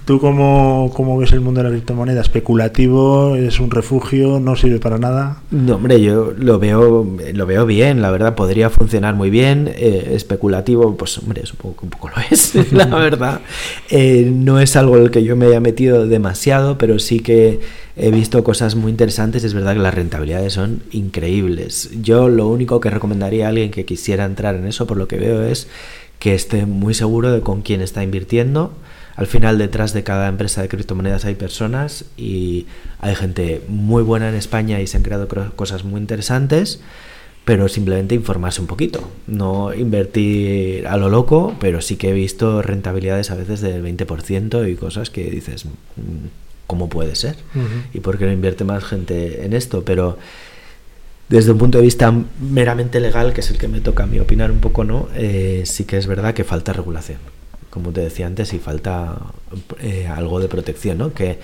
¿Tú 0.09 0.19
cómo, 0.19 0.91
cómo 0.95 1.19
ves 1.19 1.33
el 1.33 1.43
mundo 1.43 1.61
de 1.61 1.65
la 1.65 1.71
criptomoneda? 1.71 2.23
¿Especulativo? 2.23 3.37
¿Es 3.37 3.61
un 3.61 3.71
refugio? 3.71 4.41
¿No 4.41 4.57
sirve 4.57 4.79
para 4.79 4.97
nada? 4.97 5.43
No, 5.51 5.75
hombre, 5.75 6.01
yo 6.01 6.33
lo 6.35 6.59
veo, 6.59 7.07
lo 7.35 7.45
veo 7.45 7.67
bien, 7.67 8.01
la 8.01 8.11
verdad, 8.11 8.35
podría 8.35 8.71
funcionar 8.71 9.15
muy 9.15 9.29
bien. 9.29 9.69
eh, 9.69 10.13
especulativo, 10.15 10.97
pues 10.97 11.19
hombre, 11.19 11.45
supongo 11.45 11.77
que 11.77 11.85
un 11.85 11.91
poco 11.91 12.09
lo 12.09 12.15
es, 12.31 12.55
la 12.73 12.87
verdad. 12.87 13.43
Eh, 13.91 14.33
no 14.35 14.61
es 14.61 14.77
algo 14.77 14.97
en 14.97 15.03
el 15.03 15.11
que 15.11 15.25
yo 15.25 15.37
me 15.37 15.45
haya 15.45 15.61
metido 15.61 16.07
demasiado, 16.07 16.79
pero 16.79 16.99
sí 16.99 17.21
que 17.21 17.61
he 17.95 18.11
visto 18.11 18.43
cosas 18.43 18.77
muy 18.77 18.91
interesantes. 18.91 19.45
Es 19.45 19.53
verdad 19.53 19.75
que 19.75 19.81
las 19.81 19.93
rentabilidades 19.93 20.55
son 20.55 20.85
increíbles. 20.91 21.91
Yo 22.01 22.31
lo 22.31 22.49
único 22.49 22.81
que 22.81 22.89
recomendaría 22.89 23.45
a 23.45 23.49
alguien 23.51 23.71
que 23.71 23.85
quisiera 23.85 24.25
entrar 24.25 24.55
en 24.55 24.69
eso, 24.69 24.87
por 24.87 24.97
lo 24.97 25.07
que 25.07 25.19
veo, 25.19 25.43
es 25.43 25.69
que 26.19 26.35
esté 26.35 26.65
muy 26.65 26.95
seguro 26.95 27.31
de 27.31 27.43
con 27.43 27.61
quién 27.61 27.83
está 27.83 28.03
invirtiendo. 28.03 28.73
Al 29.19 29.27
final 29.27 29.59
detrás 29.59 29.93
de 29.93 30.05
cada 30.05 30.29
empresa 30.29 30.63
de 30.63 30.69
criptomonedas 30.69 31.25
hay 31.25 31.35
personas 31.35 32.05
y 32.17 32.67
hay 33.01 33.17
gente 33.17 33.63
muy 33.67 34.05
buena 34.05 34.29
en 34.29 34.37
España 34.37 34.81
y 34.81 34.87
se 34.87 34.97
han 34.97 35.03
creado 35.03 35.27
cosas 35.57 35.83
muy 35.83 36.01
interesantes, 36.01 36.79
pero 37.45 37.69
simplemente 37.69 38.15
informarse 38.15 38.61
un 38.61 38.69
poquito, 38.69 39.11
no 39.27 39.75
invertir 39.75 40.87
a 40.87 40.97
lo 40.97 41.09
loco, 41.09 41.57
pero 41.59 41.81
sí 41.81 41.97
que 41.97 42.11
he 42.11 42.13
visto 42.13 42.63
rentabilidades 42.63 43.33
a 43.33 43.35
veces 43.35 43.61
del 43.61 43.83
20% 43.83 44.69
y 44.69 44.77
cosas 44.77 45.11
que 45.11 45.25
dices, 45.29 45.65
"Mm, 45.65 46.29
¿cómo 46.69 46.89
puede 46.89 47.17
ser? 47.17 47.35
¿Y 47.93 47.99
por 47.99 48.19
qué 48.19 48.27
no 48.27 48.31
invierte 48.33 48.63
más 48.63 48.85
gente 48.85 49.45
en 49.45 49.53
esto? 49.53 49.83
Pero 49.85 50.17
desde 51.29 51.51
un 51.51 51.59
punto 51.59 51.79
de 51.79 51.85
vista 51.85 52.15
meramente 52.41 53.01
legal, 53.01 53.33
que 53.33 53.41
es 53.41 53.51
el 53.51 53.59
que 53.59 53.67
me 53.67 53.81
toca 53.81 54.05
a 54.05 54.07
mí 54.07 54.21
opinar 54.21 54.53
un 54.53 54.61
poco, 54.61 54.85
¿no? 54.85 55.09
Eh, 55.17 55.63
sí 55.65 55.83
que 55.87 55.97
es 55.97 56.07
verdad 56.07 56.35
que 56.35 56.45
falta 56.45 56.73
regulación. 56.73 57.19
Como 57.71 57.91
te 57.91 58.01
decía 58.01 58.27
antes, 58.27 58.53
y 58.55 58.59
falta 58.59 59.17
eh, 59.81 60.07
algo 60.07 60.41
de 60.41 60.49
protección, 60.49 60.99
¿no? 60.99 61.13
Que, 61.13 61.39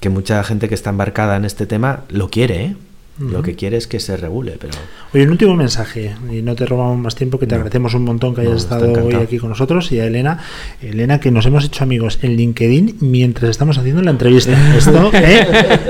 que 0.00 0.08
mucha 0.08 0.42
gente 0.44 0.68
que 0.68 0.74
está 0.74 0.90
embarcada 0.90 1.36
en 1.36 1.44
este 1.44 1.66
tema 1.66 2.00
lo 2.10 2.28
quiere, 2.28 2.64
¿eh? 2.64 2.76
Lo 3.18 3.42
que 3.42 3.54
quiere 3.54 3.76
es 3.76 3.86
que 3.86 4.00
se 4.00 4.16
regule, 4.16 4.56
pero 4.58 4.72
Oye, 5.12 5.24
un 5.24 5.30
último 5.30 5.54
mensaje, 5.54 6.14
y 6.32 6.40
no 6.40 6.54
te 6.54 6.64
robamos 6.64 6.96
más 6.96 7.14
tiempo, 7.14 7.38
que 7.38 7.46
te 7.46 7.50
No. 7.54 7.56
agradecemos 7.56 7.92
un 7.92 8.04
montón 8.04 8.34
que 8.34 8.40
hayas 8.40 8.62
estado 8.62 8.90
hoy 9.04 9.12
aquí 9.14 9.36
con 9.36 9.50
nosotros, 9.50 9.92
y 9.92 10.00
a 10.00 10.06
Elena, 10.06 10.38
Elena, 10.80 11.20
que 11.20 11.30
nos 11.30 11.44
hemos 11.44 11.62
hecho 11.66 11.84
amigos 11.84 12.18
en 12.22 12.36
LinkedIn 12.36 12.96
mientras 13.00 13.50
estamos 13.50 13.76
haciendo 13.76 14.00
la 14.00 14.12
entrevista. 14.12 14.52
Esto, 14.78 15.10
¿eh? 15.12 15.46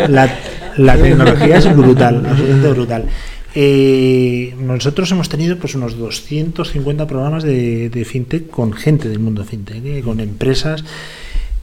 la, 0.09 0.29
la 0.77 0.97
tecnología 0.97 1.59
es 1.59 1.77
brutal, 1.77 2.27
absolutamente 2.27 2.69
brutal. 2.73 3.05
Eh, 3.55 4.55
nosotros 4.61 5.11
hemos 5.13 5.29
tenido 5.29 5.59
pues 5.59 5.75
unos 5.75 5.97
250 5.99 7.07
programas 7.07 7.43
de, 7.43 7.91
de 7.91 8.05
fintech 8.05 8.49
con 8.49 8.73
gente 8.73 9.09
del 9.09 9.19
mundo 9.19 9.45
fintech, 9.45 9.85
¿eh? 9.85 10.03
con 10.05 10.21
empresas. 10.21 10.85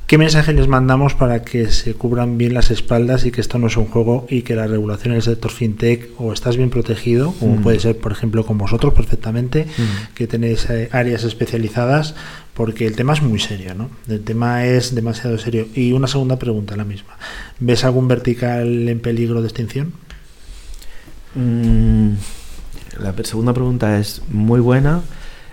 ¿Qué 0.05 0.17
mensaje 0.17 0.53
les 0.53 0.69
mandamos 0.69 1.15
para 1.15 1.41
que 1.43 1.69
se 1.69 1.93
cubran 1.93 2.37
bien 2.37 2.53
las 2.53 2.71
espaldas 2.71 3.25
y 3.25 3.31
que 3.31 3.41
esto 3.41 3.59
no 3.59 3.67
es 3.67 3.75
un 3.75 3.87
juego 3.87 4.25
y 4.29 4.43
que 4.43 4.55
la 4.55 4.65
regulación 4.65 5.11
en 5.11 5.17
el 5.17 5.21
sector 5.21 5.51
fintech 5.51 6.11
o 6.17 6.31
estás 6.31 6.55
bien 6.55 6.69
protegido, 6.69 7.33
como 7.33 7.57
Mm. 7.57 7.61
puede 7.63 7.79
ser, 7.81 7.97
por 7.97 8.13
ejemplo, 8.13 8.45
con 8.45 8.57
vosotros 8.57 8.93
perfectamente, 8.93 9.65
Mm. 9.65 10.13
que 10.15 10.27
tenéis 10.27 10.69
eh, 10.69 10.87
áreas 10.93 11.25
especializadas, 11.25 12.15
porque 12.53 12.87
el 12.87 12.95
tema 12.95 13.13
es 13.13 13.21
muy 13.21 13.39
serio, 13.39 13.75
¿no? 13.75 13.89
El 14.07 14.21
tema 14.21 14.65
es 14.65 14.95
demasiado 14.95 15.37
serio. 15.37 15.67
Y 15.75 15.91
una 15.91 16.07
segunda 16.07 16.39
pregunta, 16.39 16.77
la 16.77 16.85
misma. 16.85 17.17
¿Ves 17.59 17.83
algún 17.83 18.07
vertical 18.07 18.87
en 18.87 18.99
peligro 19.01 19.41
de 19.41 19.47
extinción? 19.49 19.91
Mm, 21.35 22.13
la 22.99 23.13
segunda 23.23 23.53
pregunta 23.53 23.97
es 23.99 24.21
muy 24.29 24.59
buena. 24.59 25.01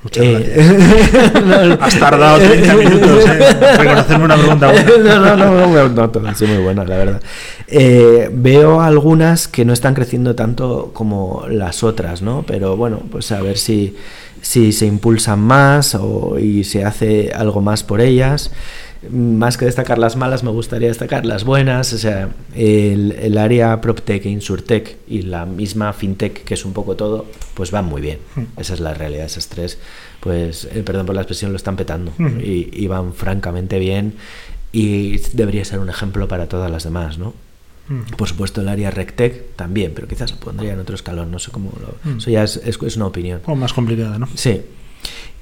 Muchas 0.03 0.25
Eh, 0.25 0.55
gracias. 0.55 1.79
Has 1.81 1.99
tardado 1.99 2.39
30 2.39 2.75
minutos 2.75 3.25
en 3.25 3.79
reconocerme 3.79 4.25
una 4.27 4.37
pregunta 4.37 4.71
buena. 4.71 4.85
no, 4.99 5.37
no, 5.37 5.37
no, 5.37 5.67
no, 5.67 5.89
no, 5.89 6.11
todas 6.11 6.39
son 6.39 6.49
muy 6.55 6.63
buenas, 6.63 6.89
la 6.89 6.97
verdad. 6.97 7.23
Eh, 7.67 8.29
veo 8.33 8.83
algunas 8.83 9.49
que 9.49 9.65
no 9.65 9.73
están 9.73 9.95
creciendo 9.95 10.35
tanto 10.35 10.91
como 10.93 11.47
las 11.49 11.83
otras, 11.83 12.21
¿no? 12.21 12.45
Pero 12.47 12.77
bueno, 12.77 13.01
pues 13.11 13.33
a 13.33 13.41
ver 13.41 13.57
si, 13.57 13.97
si 14.43 14.73
se 14.73 14.85
impulsan 14.85 15.41
más 15.41 15.95
o, 15.95 16.39
y 16.39 16.65
se 16.65 16.85
hace 16.85 17.33
algo 17.35 17.63
más 17.63 17.83
por 17.83 18.03
ellas. 18.03 18.51
Más 19.11 19.57
que 19.57 19.65
destacar 19.65 19.99
las 19.99 20.17
malas, 20.17 20.43
me 20.43 20.51
gustaría 20.51 20.89
destacar 20.89 21.25
las 21.27 21.45
buenas. 21.45 21.93
O 21.93 21.99
sea, 21.99 22.31
el, 22.55 23.13
el 23.13 23.39
área 23.39 23.81
PropTech 23.81 24.25
e 24.27 24.29
InsurTech 24.31 24.97
y 25.09 25.23
la 25.23 25.47
misma 25.47 25.93
FinTech, 25.93 26.45
que 26.45 26.55
es 26.55 26.65
un 26.65 26.73
poco 26.73 26.97
todo, 26.97 27.27
pues 27.55 27.71
van 27.71 27.85
muy 27.87 28.01
bien. 28.03 28.19
Mm. 28.37 28.61
Esa 28.61 28.75
es 28.75 28.81
la 28.81 28.95
realidad, 28.95 29.27
esas 29.27 29.49
tres, 29.49 29.79
pues, 30.21 30.67
eh, 30.73 30.83
perdón 30.85 31.07
por 31.07 31.15
la 31.15 31.23
expresión, 31.23 31.51
lo 31.53 31.57
están 31.57 31.77
petando 31.77 32.13
Ujú. 32.19 32.41
y, 32.41 32.71
y 32.73 32.87
van 32.87 33.13
francamente 33.15 33.79
bien 33.79 34.15
y 34.73 35.19
debería 35.35 35.65
ser 35.65 35.79
un 35.79 35.89
ejemplo 35.89 36.27
para 36.29 36.49
todas 36.49 36.71
las 36.71 36.85
demás, 36.85 37.19
¿no? 37.19 37.33
Mm. 37.89 38.17
Por 38.17 38.29
supuesto, 38.29 38.61
el 38.63 38.69
área 38.69 38.91
RecTech 38.91 39.55
también, 39.57 39.93
pero 39.95 40.09
quizás 40.09 40.31
lo 40.33 40.39
pondría 40.39 40.73
en 40.73 40.81
otro 40.81 40.95
escalón, 40.95 41.31
no 41.31 41.39
sé 41.39 41.51
cómo 41.51 41.71
lo... 41.81 42.17
Eso 42.17 42.31
ya 42.31 42.43
es, 42.43 42.57
es- 42.65 42.79
es 42.83 42.97
una 42.97 43.07
opinión. 43.07 43.41
O 43.47 43.55
más 43.55 43.73
complicada, 43.75 44.19
¿no? 44.19 44.27
Sí. 44.35 44.63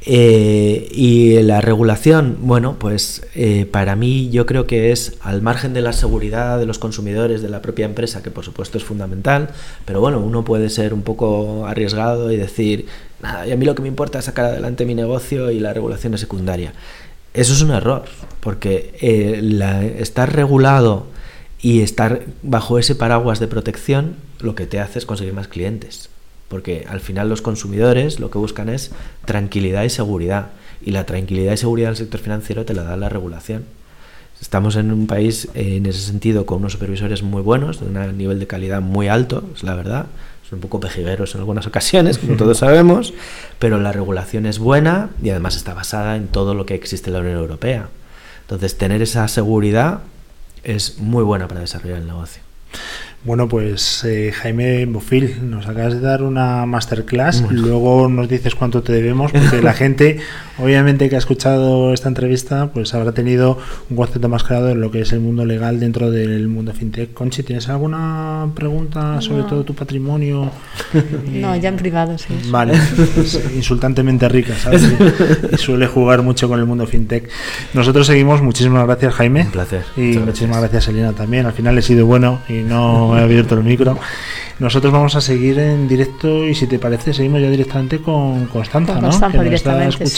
Eh, 0.04 0.88
y 0.90 1.40
la 1.42 1.60
regulación, 1.60 2.38
bueno, 2.40 2.76
pues 2.78 3.24
eh, 3.36 3.66
para 3.70 3.94
mí 3.94 4.30
yo 4.30 4.46
creo 4.46 4.66
que 4.66 4.90
es 4.90 5.16
al 5.20 5.42
margen 5.42 5.74
de 5.74 5.80
la 5.80 5.92
seguridad 5.92 6.58
de 6.58 6.66
los 6.66 6.80
consumidores, 6.80 7.40
de 7.40 7.48
la 7.48 7.62
propia 7.62 7.86
empresa, 7.86 8.22
que 8.22 8.32
por 8.32 8.44
supuesto 8.44 8.78
es 8.78 8.84
fundamental, 8.84 9.50
pero 9.84 10.00
bueno, 10.00 10.18
uno 10.18 10.44
puede 10.44 10.70
ser 10.70 10.92
un 10.92 11.02
poco 11.02 11.66
arriesgado 11.66 12.32
y 12.32 12.36
decir, 12.36 12.86
nada, 13.22 13.46
y 13.46 13.52
a 13.52 13.56
mí 13.56 13.64
lo 13.64 13.76
que 13.76 13.82
me 13.82 13.88
importa 13.88 14.18
es 14.18 14.24
sacar 14.24 14.46
adelante 14.46 14.84
mi 14.86 14.96
negocio 14.96 15.52
y 15.52 15.60
la 15.60 15.72
regulación 15.72 16.14
es 16.14 16.20
secundaria. 16.20 16.72
Eso 17.32 17.52
es 17.52 17.62
un 17.62 17.70
error, 17.70 18.04
porque 18.40 18.94
eh, 19.00 19.96
estar 20.00 20.34
regulado 20.34 21.06
y 21.60 21.80
estar 21.82 22.22
bajo 22.42 22.78
ese 22.80 22.96
paraguas 22.96 23.38
de 23.38 23.46
protección 23.46 24.16
lo 24.40 24.56
que 24.56 24.66
te 24.66 24.80
hace 24.80 24.98
es 24.98 25.06
conseguir 25.06 25.32
más 25.32 25.46
clientes. 25.46 26.10
Porque 26.52 26.84
al 26.86 27.00
final 27.00 27.30
los 27.30 27.40
consumidores 27.40 28.20
lo 28.20 28.30
que 28.30 28.36
buscan 28.36 28.68
es 28.68 28.90
tranquilidad 29.24 29.84
y 29.84 29.88
seguridad. 29.88 30.48
Y 30.82 30.90
la 30.90 31.06
tranquilidad 31.06 31.54
y 31.54 31.56
seguridad 31.56 31.88
del 31.88 31.96
sector 31.96 32.20
financiero 32.20 32.66
te 32.66 32.74
la 32.74 32.82
da 32.82 32.94
la 32.98 33.08
regulación. 33.08 33.64
Estamos 34.38 34.76
en 34.76 34.92
un 34.92 35.06
país 35.06 35.48
eh, 35.54 35.76
en 35.76 35.86
ese 35.86 36.00
sentido 36.00 36.44
con 36.44 36.58
unos 36.58 36.72
supervisores 36.72 37.22
muy 37.22 37.40
buenos, 37.40 37.80
de 37.80 37.86
un 37.86 38.18
nivel 38.18 38.38
de 38.38 38.46
calidad 38.46 38.82
muy 38.82 39.08
alto, 39.08 39.44
es 39.56 39.62
la 39.62 39.74
verdad. 39.74 40.06
Son 40.46 40.58
un 40.58 40.60
poco 40.60 40.78
pejigueros 40.78 41.34
en 41.34 41.40
algunas 41.40 41.66
ocasiones, 41.66 42.18
como 42.18 42.36
todos 42.36 42.58
sabemos, 42.66 43.14
pero 43.58 43.80
la 43.80 43.92
regulación 43.92 44.44
es 44.44 44.58
buena 44.58 45.08
y 45.22 45.30
además 45.30 45.56
está 45.56 45.72
basada 45.72 46.16
en 46.16 46.28
todo 46.28 46.54
lo 46.54 46.66
que 46.66 46.74
existe 46.74 47.08
en 47.08 47.14
la 47.14 47.20
Unión 47.20 47.38
Europea. 47.38 47.88
Entonces, 48.42 48.76
tener 48.76 49.00
esa 49.00 49.26
seguridad 49.28 50.00
es 50.64 50.98
muy 50.98 51.24
buena 51.24 51.48
para 51.48 51.60
desarrollar 51.60 51.98
el 51.98 52.06
negocio. 52.06 52.42
Bueno, 53.24 53.48
pues 53.48 54.02
eh, 54.04 54.32
Jaime 54.32 54.84
Bofil, 54.86 55.48
nos 55.48 55.68
acabas 55.68 55.94
de 55.94 56.00
dar 56.00 56.24
una 56.24 56.66
masterclass. 56.66 57.42
Bueno. 57.42 57.62
Luego 57.62 58.08
nos 58.08 58.28
dices 58.28 58.56
cuánto 58.56 58.82
te 58.82 58.92
debemos, 58.92 59.30
porque 59.30 59.62
la 59.62 59.72
gente, 59.74 60.18
obviamente, 60.62 61.08
que 61.08 61.16
ha 61.16 61.18
escuchado 61.18 61.92
esta 61.92 62.08
entrevista, 62.08 62.70
pues 62.72 62.94
habrá 62.94 63.12
tenido 63.12 63.58
un 63.90 63.96
concepto 63.96 64.28
más 64.28 64.44
claro 64.44 64.66
de 64.66 64.74
lo 64.74 64.90
que 64.90 65.00
es 65.00 65.12
el 65.12 65.20
mundo 65.20 65.44
legal 65.44 65.80
dentro 65.80 66.10
del 66.10 66.48
mundo 66.48 66.72
fintech. 66.72 67.12
Conchi, 67.12 67.42
¿tienes 67.42 67.68
alguna 67.68 68.48
pregunta 68.54 69.20
sobre 69.20 69.42
No. 69.42 69.46
todo 69.46 69.64
tu 69.64 69.74
patrimonio? 69.74 70.50
No, 71.32 71.56
ya 71.56 71.68
en 71.70 71.76
privado, 71.76 72.16
sí. 72.18 72.28
Vale, 72.50 72.74
es 72.74 73.40
insultantemente 73.54 74.28
rica, 74.28 74.54
¿sabes? 74.56 74.82
Y, 75.52 75.56
suele 75.56 75.86
jugar 75.86 76.22
mucho 76.22 76.48
con 76.48 76.58
el 76.58 76.66
mundo 76.66 76.86
fintech. 76.86 77.28
Nosotros 77.74 78.06
seguimos, 78.06 78.42
muchísimas 78.42 78.86
gracias 78.86 79.14
Jaime. 79.14 79.42
Un 79.42 79.50
placer. 79.50 79.82
Y 79.96 80.00
Muchas 80.00 80.26
muchísimas 80.26 80.60
gracias 80.60 80.88
Elena 80.88 81.12
también. 81.12 81.46
Al 81.46 81.52
final 81.52 81.76
he 81.78 81.82
sido 81.82 82.06
bueno 82.06 82.40
y 82.48 82.54
no 82.62 83.18
he 83.18 83.22
abierto 83.22 83.54
el 83.56 83.64
micro. 83.64 83.98
Nosotros 84.58 84.92
vamos 84.92 85.16
a 85.16 85.20
seguir 85.20 85.58
en 85.58 85.88
directo 85.88 86.46
y 86.46 86.54
si 86.54 86.66
te 86.66 86.78
parece 86.78 87.12
seguimos 87.12 87.40
ya 87.40 87.50
directamente 87.50 87.98
con 87.98 88.46
Constanza, 88.46 88.92
Con 88.94 89.02
¿no? 89.02 89.08
Constanza 89.08 89.38
que 89.38 89.44
nos 89.44 89.54
está 89.54 89.70
directamente, 89.72 90.06
sí. 90.06 90.14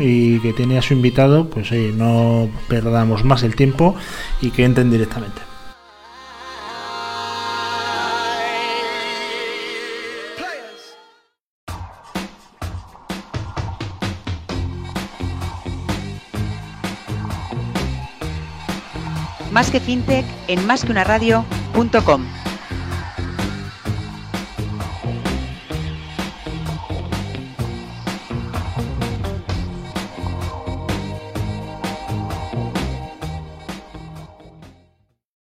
Y 0.00 0.38
que 0.40 0.52
tiene 0.52 0.78
a 0.78 0.82
su 0.82 0.94
invitado, 0.94 1.48
pues 1.48 1.70
no 1.72 2.48
perdamos 2.68 3.24
más 3.24 3.42
el 3.42 3.56
tiempo 3.56 3.94
y 4.40 4.50
que 4.50 4.64
entren 4.64 4.90
directamente. 4.90 5.42
Más 19.52 19.70
que 19.70 19.80
fintech 19.80 20.24
en 20.48 20.66
másqueunaradio.com. 20.66 22.41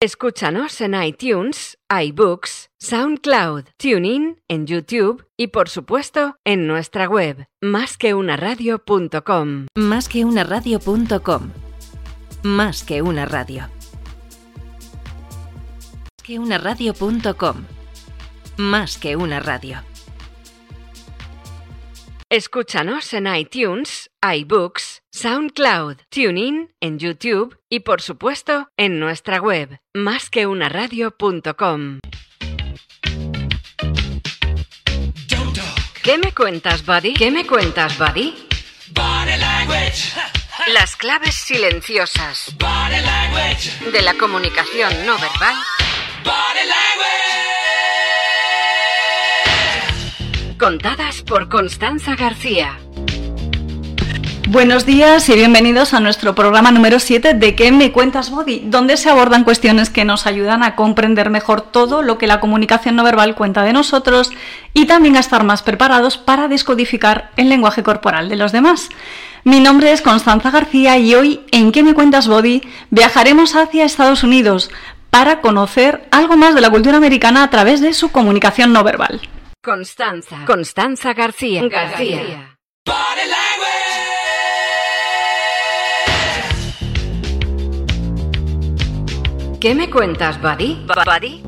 Escúchanos 0.03 0.81
en 0.81 1.01
iTunes, 1.01 1.79
iBooks, 1.89 2.69
SoundCloud, 2.77 3.69
TuneIn, 3.77 4.43
en 4.49 4.67
YouTube 4.67 5.25
y 5.37 5.47
por 5.47 5.69
supuesto 5.69 6.35
en 6.43 6.67
nuestra 6.67 7.07
web, 7.07 7.47
másqueunaradio.com. 7.61 9.67
Más 9.75 10.09
que 10.09 10.25
una 10.25 10.43
radio.com. 10.43 11.51
Más 12.43 12.83
que 12.83 13.01
una 13.01 13.25
radio. 13.25 13.61
Más 13.61 13.71
que 16.21 16.37
una 16.37 16.57
radio.com. 16.57 17.63
Más 18.57 18.97
que 18.97 19.15
una 19.15 19.39
radio. 19.39 19.85
Escúchanos 22.29 23.13
en 23.13 23.33
iTunes, 23.33 24.11
iBooks, 24.21 25.02
SoundCloud, 25.15 25.97
TuneIn, 26.09 26.73
en 26.81 26.97
YouTube 26.97 27.55
y 27.69 27.81
por 27.81 28.01
supuesto 28.01 28.69
en 28.77 28.99
nuestra 28.99 29.39
web, 29.39 29.79
másqueunaradio.com. 29.93 31.99
¿Qué 36.01 36.17
me 36.17 36.33
cuentas, 36.33 36.83
buddy? 36.83 37.13
¿Qué 37.13 37.29
me 37.29 37.45
cuentas, 37.45 37.95
buddy? 37.99 38.33
Las 40.73 40.95
claves 40.95 41.35
silenciosas 41.35 42.55
de 42.57 44.01
la 44.01 44.15
comunicación 44.15 45.05
no 45.05 45.15
verbal 45.19 45.55
contadas 50.57 51.21
por 51.21 51.49
Constanza 51.49 52.15
García. 52.15 52.79
Buenos 54.49 54.85
días 54.85 55.29
y 55.29 55.33
bienvenidos 55.35 55.93
a 55.93 55.99
nuestro 55.99 56.35
programa 56.35 56.71
número 56.71 56.99
7 56.99 57.33
de 57.33 57.55
¿Qué 57.55 57.71
me 57.71 57.91
cuentas 57.91 58.29
Body? 58.29 58.63
Donde 58.65 58.97
se 58.97 59.09
abordan 59.09 59.45
cuestiones 59.45 59.89
que 59.89 60.03
nos 60.03 60.27
ayudan 60.27 60.63
a 60.63 60.75
comprender 60.75 61.29
mejor 61.29 61.61
todo 61.61 62.01
lo 62.01 62.17
que 62.17 62.27
la 62.27 62.39
comunicación 62.39 62.95
no 62.95 63.03
verbal 63.03 63.35
cuenta 63.35 63.63
de 63.63 63.73
nosotros 63.73 64.31
y 64.73 64.85
también 64.85 65.15
a 65.15 65.21
estar 65.21 65.43
más 65.43 65.63
preparados 65.63 66.17
para 66.17 66.49
descodificar 66.49 67.31
el 67.37 67.49
lenguaje 67.49 67.83
corporal 67.83 68.27
de 68.29 68.35
los 68.35 68.51
demás. 68.51 68.89
Mi 69.45 69.59
nombre 69.59 69.91
es 69.91 70.01
Constanza 70.01 70.51
García 70.51 70.97
y 70.97 71.15
hoy 71.15 71.41
en 71.51 71.71
¿Qué 71.71 71.81
me 71.81 71.93
cuentas 71.93 72.27
Body? 72.27 72.61
viajaremos 72.91 73.55
hacia 73.55 73.85
Estados 73.85 74.23
Unidos 74.23 74.69
para 75.09 75.41
conocer 75.41 76.07
algo 76.11 76.35
más 76.35 76.53
de 76.53 76.61
la 76.61 76.69
cultura 76.69 76.97
americana 76.97 77.43
a 77.43 77.49
través 77.49 77.79
de 77.81 77.93
su 77.93 78.11
comunicación 78.11 78.73
no 78.73 78.83
verbal. 78.83 79.21
Constanza. 79.63 80.43
Constanza 80.45 81.13
García. 81.13 81.63
García. 81.69 82.57
¿Qué 89.63 89.73
me 89.73 89.89
cuentas, 89.89 90.41
buddy? 90.41 90.85
¿Buddy? 91.05 91.41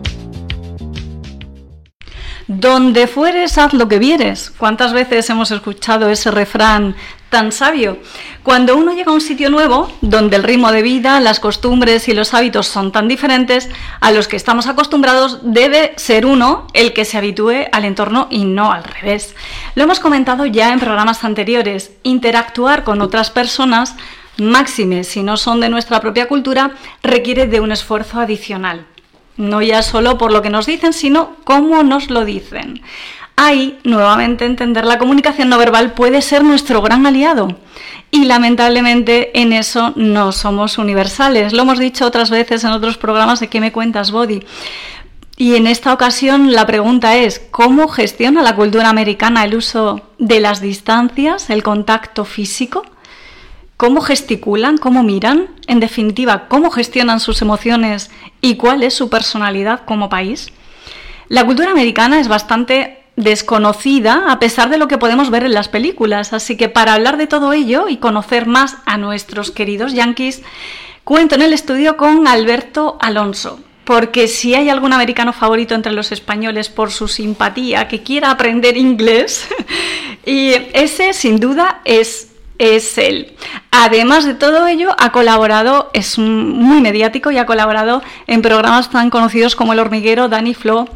Donde 2.47 3.07
fueres, 3.07 3.57
haz 3.57 3.73
lo 3.73 3.89
que 3.89 3.99
vieres. 3.99 4.53
¿Cuántas 4.57 4.93
veces 4.93 5.29
hemos 5.29 5.51
escuchado 5.51 6.07
ese 6.07 6.31
refrán 6.31 6.95
tan 7.29 7.51
sabio? 7.51 7.97
Cuando 8.41 8.77
uno 8.77 8.93
llega 8.93 9.11
a 9.11 9.13
un 9.13 9.19
sitio 9.19 9.49
nuevo, 9.49 9.91
donde 9.99 10.37
el 10.37 10.43
ritmo 10.43 10.71
de 10.71 10.81
vida, 10.81 11.19
las 11.19 11.41
costumbres 11.41 12.07
y 12.07 12.13
los 12.13 12.33
hábitos 12.33 12.67
son 12.67 12.93
tan 12.93 13.09
diferentes 13.09 13.69
a 13.99 14.13
los 14.13 14.29
que 14.29 14.37
estamos 14.37 14.67
acostumbrados, 14.67 15.39
debe 15.43 15.91
ser 15.97 16.25
uno 16.25 16.67
el 16.71 16.93
que 16.93 17.03
se 17.03 17.17
habitúe 17.17 17.65
al 17.73 17.83
entorno 17.83 18.27
y 18.29 18.45
no 18.45 18.71
al 18.71 18.85
revés. 18.85 19.35
Lo 19.75 19.83
hemos 19.83 19.99
comentado 19.99 20.45
ya 20.45 20.71
en 20.71 20.79
programas 20.79 21.25
anteriores. 21.25 21.91
Interactuar 22.03 22.85
con 22.85 23.01
otras 23.01 23.29
personas, 23.29 23.93
máxime 24.37 25.03
si 25.03 25.23
no 25.23 25.37
son 25.37 25.59
de 25.59 25.69
nuestra 25.69 25.99
propia 26.01 26.27
cultura, 26.27 26.71
requiere 27.03 27.47
de 27.47 27.59
un 27.59 27.71
esfuerzo 27.71 28.19
adicional 28.19 28.85
no 29.37 29.61
ya 29.61 29.81
solo 29.81 30.17
por 30.17 30.31
lo 30.31 30.41
que 30.41 30.49
nos 30.49 30.65
dicen, 30.65 30.93
sino 30.93 31.35
cómo 31.43 31.83
nos 31.83 32.09
lo 32.09 32.25
dicen. 32.25 32.81
Ahí, 33.35 33.79
nuevamente, 33.83 34.45
entender 34.45 34.85
la 34.85 34.97
comunicación 34.97 35.49
no 35.49 35.57
verbal 35.57 35.93
puede 35.93 36.21
ser 36.21 36.43
nuestro 36.43 36.81
gran 36.81 37.05
aliado. 37.05 37.57
Y 38.09 38.25
lamentablemente 38.25 39.41
en 39.41 39.51
eso 39.51 39.91
no 39.97 40.31
somos 40.31 40.77
universales. 40.77 41.51
Lo 41.51 41.63
hemos 41.63 41.79
dicho 41.79 42.05
otras 42.05 42.29
veces 42.29 42.63
en 42.63 42.71
otros 42.71 42.97
programas 42.97 43.41
de 43.41 43.49
¿Qué 43.49 43.59
me 43.59 43.73
cuentas, 43.73 44.11
Body? 44.11 44.45
Y 45.37 45.55
en 45.55 45.67
esta 45.67 45.91
ocasión 45.91 46.53
la 46.53 46.65
pregunta 46.65 47.17
es, 47.17 47.39
¿cómo 47.51 47.89
gestiona 47.89 48.41
la 48.41 48.55
cultura 48.55 48.87
americana 48.87 49.43
el 49.43 49.55
uso 49.55 49.99
de 50.17 50.39
las 50.39 50.61
distancias, 50.61 51.49
el 51.49 51.61
contacto 51.61 52.23
físico? 52.23 52.85
Cómo 53.77 54.01
gesticulan, 54.01 54.77
cómo 54.77 55.03
miran, 55.03 55.47
en 55.67 55.79
definitiva, 55.79 56.47
cómo 56.47 56.71
gestionan 56.71 57.19
sus 57.19 57.41
emociones 57.41 58.09
y 58.41 58.55
cuál 58.55 58.83
es 58.83 58.93
su 58.93 59.09
personalidad 59.09 59.81
como 59.85 60.09
país. 60.09 60.51
La 61.27 61.45
cultura 61.45 61.71
americana 61.71 62.19
es 62.19 62.27
bastante 62.27 63.03
desconocida 63.15 64.25
a 64.31 64.39
pesar 64.39 64.69
de 64.69 64.77
lo 64.77 64.87
que 64.87 64.97
podemos 64.97 65.29
ver 65.29 65.43
en 65.43 65.53
las 65.53 65.69
películas, 65.69 66.33
así 66.33 66.57
que 66.57 66.69
para 66.69 66.93
hablar 66.93 67.17
de 67.17 67.27
todo 67.27 67.53
ello 67.53 67.87
y 67.87 67.97
conocer 67.97 68.45
más 68.45 68.77
a 68.85 68.97
nuestros 68.97 69.51
queridos 69.51 69.93
yankees, 69.93 70.41
cuento 71.03 71.35
en 71.35 71.41
el 71.41 71.53
estudio 71.53 71.97
con 71.97 72.27
Alberto 72.27 72.97
Alonso. 72.99 73.59
Porque 73.85 74.27
si 74.27 74.55
hay 74.55 74.69
algún 74.69 74.93
americano 74.93 75.31
favorito 75.31 75.75
entre 75.75 75.91
los 75.91 76.11
españoles 76.11 76.69
por 76.69 76.91
su 76.91 77.07
simpatía 77.07 77.87
que 77.87 78.01
quiera 78.01 78.31
aprender 78.31 78.77
inglés, 78.77 79.47
y 80.25 80.53
ese 80.73 81.13
sin 81.13 81.39
duda 81.39 81.81
es 81.85 82.34
es 82.57 82.97
él. 82.97 83.33
Además 83.71 84.25
de 84.25 84.33
todo 84.33 84.67
ello, 84.67 84.95
ha 84.97 85.11
colaborado, 85.11 85.89
es 85.93 86.17
muy 86.17 86.81
mediático 86.81 87.31
y 87.31 87.37
ha 87.37 87.45
colaborado 87.45 88.01
en 88.27 88.41
programas 88.41 88.89
tan 88.89 89.09
conocidos 89.09 89.55
como 89.55 89.73
El 89.73 89.79
Hormiguero, 89.79 90.29
Dani 90.29 90.53
Flo, 90.53 90.87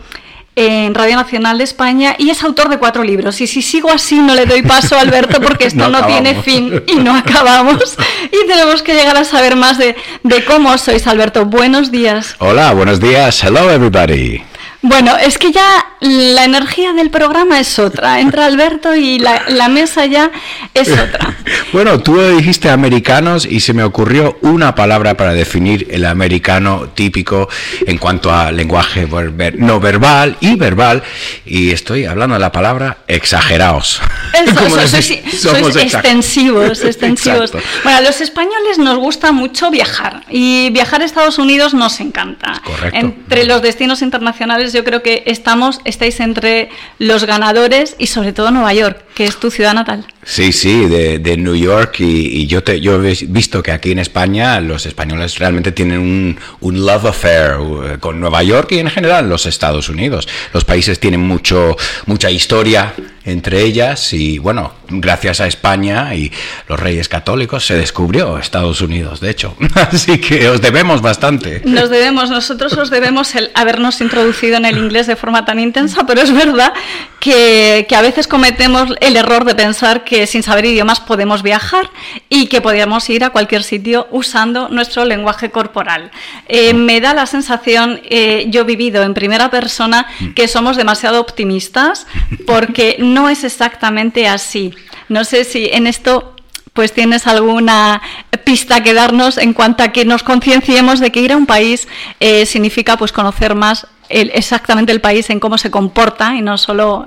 en 0.56 0.94
Radio 0.94 1.16
Nacional 1.16 1.58
de 1.58 1.64
España 1.64 2.16
y 2.18 2.30
es 2.30 2.44
autor 2.44 2.70
de 2.70 2.78
cuatro 2.78 3.04
libros. 3.04 3.40
Y 3.42 3.48
si 3.48 3.62
sigo 3.62 3.90
así 3.90 4.20
no 4.20 4.36
le 4.36 4.46
doy 4.46 4.62
paso 4.62 4.98
a 4.98 5.02
Alberto 5.02 5.42
porque 5.42 5.66
esto 5.66 5.90
no, 5.90 6.06
tiene 6.06 6.42
fin 6.42 6.84
y 6.88 6.96
no 6.96 7.16
acabamos. 7.16 7.98
Y 8.32 8.48
tenemos 8.48 8.84
que 8.84 8.94
llegar 8.94 9.18
a 9.18 9.24
saber 9.24 9.56
más 9.56 9.78
de, 9.78 9.96
de 10.24 10.46
cómo 10.46 10.78
sois, 10.78 11.08
Alberto. 11.08 11.46
Buenos 11.46 11.90
días. 11.90 12.36
Hola, 12.40 12.74
buenos 12.74 13.00
días. 13.00 13.44
Hello, 13.44 13.72
everybody. 13.72 14.49
Bueno, 14.82 15.18
es 15.18 15.38
que 15.38 15.52
ya 15.52 15.86
la 16.00 16.46
energía 16.46 16.94
del 16.94 17.10
programa 17.10 17.60
es 17.60 17.80
otra. 17.80 18.22
Entra 18.22 18.46
Alberto 18.46 18.96
y 18.96 19.20
la, 19.20 19.44
la 19.50 19.68
mesa 19.68 20.06
ya 20.06 20.32
es 20.74 20.90
otra. 20.90 21.36
Bueno, 21.72 22.00
tú 22.00 22.20
dijiste 22.20 22.70
americanos 22.70 23.46
y 23.46 23.60
se 23.60 23.74
me 23.74 23.84
ocurrió 23.84 24.38
una 24.42 24.74
palabra 24.74 25.16
para 25.16 25.34
definir 25.34 25.88
el 25.92 26.06
americano 26.06 26.90
típico 26.96 27.48
en 27.86 27.98
cuanto 27.98 28.34
a 28.34 28.52
lenguaje 28.52 29.08
no 29.56 29.80
verbal 29.80 30.38
y 30.40 30.56
verbal. 30.56 31.04
Y 31.46 31.72
estoy 31.72 32.06
hablando 32.06 32.34
de 32.34 32.40
la 32.40 32.52
palabra 32.52 32.98
exageraos. 33.08 34.02
Eso, 34.34 34.66
eso, 34.66 34.88
sois, 34.88 35.20
sois 35.40 35.76
extensivos, 35.76 36.84
extensivos. 36.84 37.52
Exacto. 37.52 37.68
Bueno, 37.84 38.00
a 38.00 38.02
los 38.02 38.20
españoles 38.22 38.80
nos 38.80 38.98
gusta 38.98 39.32
mucho 39.32 39.70
viajar 39.70 40.24
y 40.30 40.70
viajar 40.72 41.02
a 41.02 41.06
Estados 41.06 41.38
Unidos 41.38 41.74
nos 41.74 42.00
encanta. 42.00 42.62
Correcto. 42.64 42.98
Entre 42.98 43.46
los 43.46 43.62
destinos 43.62 44.02
internacionales 44.02 44.69
yo 44.74 44.84
creo 44.84 45.02
que 45.02 45.24
estamos, 45.26 45.80
estáis 45.86 46.20
entre 46.20 46.70
los 46.98 47.26
ganadores 47.26 47.96
y 47.98 48.08
sobre 48.08 48.34
todo 48.34 48.52
Nueva 48.52 48.74
York, 48.74 49.04
que 49.16 49.26
es 49.26 49.40
tu 49.40 49.52
ciudad 49.52 49.74
natal. 49.74 50.06
Sí, 50.30 50.52
sí, 50.52 50.86
de, 50.86 51.38
New 51.38 51.56
York 51.56 51.96
y, 52.02 52.46
yo 52.46 52.62
te, 52.62 52.80
yo 52.80 53.04
he 53.04 53.16
visto 53.28 53.64
que 53.64 53.72
aquí 53.72 53.94
en 53.94 53.98
España 53.98 54.62
los 54.62 54.86
españoles 54.86 55.40
realmente 55.40 55.72
tienen 55.72 56.38
un, 56.62 56.86
love 56.86 57.06
affair 57.06 57.58
uh, 57.58 58.00
con 58.00 58.20
Nueva 58.20 58.44
York 58.44 58.74
y 58.74 58.78
en 58.78 58.92
general 58.92 59.28
los 59.28 59.48
Estados 59.48 59.90
Unidos. 59.90 60.28
Los 60.54 60.66
países 60.66 61.00
tienen 61.00 61.22
mucho, 61.22 61.76
mucha 62.06 62.30
historia 62.30 62.94
entre 63.26 63.62
ellas 63.64 64.14
y 64.14 64.40
bueno, 64.40 64.74
gracias 64.88 65.40
a 65.42 65.48
España 65.48 66.14
y 66.16 66.32
los 66.68 66.80
reyes 66.80 67.10
católicos 67.10 67.66
se 67.66 67.76
descubrió 67.76 68.38
Estados 68.38 68.82
Unidos, 68.82 69.20
de 69.20 69.30
hecho. 69.30 69.56
Así 69.76 70.20
que 70.20 70.50
os 70.50 70.62
debemos 70.62 71.02
bastante. 71.02 71.62
Nos 71.66 71.90
debemos, 71.90 72.30
nosotros 72.30 72.74
os 72.74 72.90
debemos 72.90 73.36
el 73.36 73.52
habernos 73.56 74.02
introducido 74.02 74.58
en 74.58 74.66
el 74.66 74.78
inglés 74.78 75.08
de 75.08 75.16
forma 75.16 75.46
tan 75.46 75.60
intensa, 75.60 76.06
pero 76.06 76.22
es 76.22 76.32
verdad 76.32 76.74
que 77.20 77.86
a 77.96 78.02
veces 78.02 78.28
cometemos 78.28 78.94
el 79.02 79.16
error 79.16 79.44
de 79.44 79.56
pensar 79.56 80.04
que 80.04 80.19
sin 80.28 80.44
saber 80.44 80.66
idiomas 80.66 81.00
podemos 81.00 81.44
viajar 81.44 81.90
y 82.30 82.48
que 82.48 82.62
podíamos 82.62 83.10
ir 83.10 83.24
a 83.24 83.30
cualquier 83.30 83.64
sitio 83.64 84.08
usando 84.12 84.70
nuestro 84.70 85.06
lenguaje 85.06 85.52
corporal. 85.52 86.12
Eh, 86.48 86.74
me 86.74 87.02
da 87.02 87.14
la 87.14 87.26
sensación, 87.26 88.02
eh, 88.06 88.46
yo 88.50 88.62
he 88.62 88.66
vivido 88.66 89.04
en 89.04 89.14
primera 89.14 89.50
persona, 89.50 90.08
que 90.36 90.48
somos 90.48 90.78
demasiado 90.78 91.20
optimistas 91.20 92.08
porque 92.46 92.98
no 93.00 93.30
es 93.30 93.44
exactamente 93.44 94.28
así. 94.28 94.74
No 95.08 95.24
sé 95.24 95.44
si 95.44 95.70
en 95.72 95.88
esto 95.88 96.36
pues 96.74 96.94
tienes 96.94 97.28
alguna 97.28 98.02
pista 98.46 98.82
que 98.84 98.94
darnos 98.94 99.38
en 99.38 99.54
cuanto 99.54 99.84
a 99.84 99.90
que 99.90 100.06
nos 100.06 100.24
concienciemos 100.24 101.00
de 101.00 101.12
que 101.12 101.20
ir 101.20 101.34
a 101.34 101.38
un 101.38 101.46
país 101.46 101.88
eh, 102.20 102.46
significa 102.46 102.96
pues 102.96 103.12
conocer 103.12 103.56
más 103.56 103.88
el- 104.10 104.32
exactamente 104.34 104.92
el 104.92 105.02
país 105.02 105.30
en 105.30 105.40
cómo 105.40 105.58
se 105.58 105.72
comporta 105.72 106.36
y 106.36 106.42
no 106.42 106.58
solo 106.58 107.06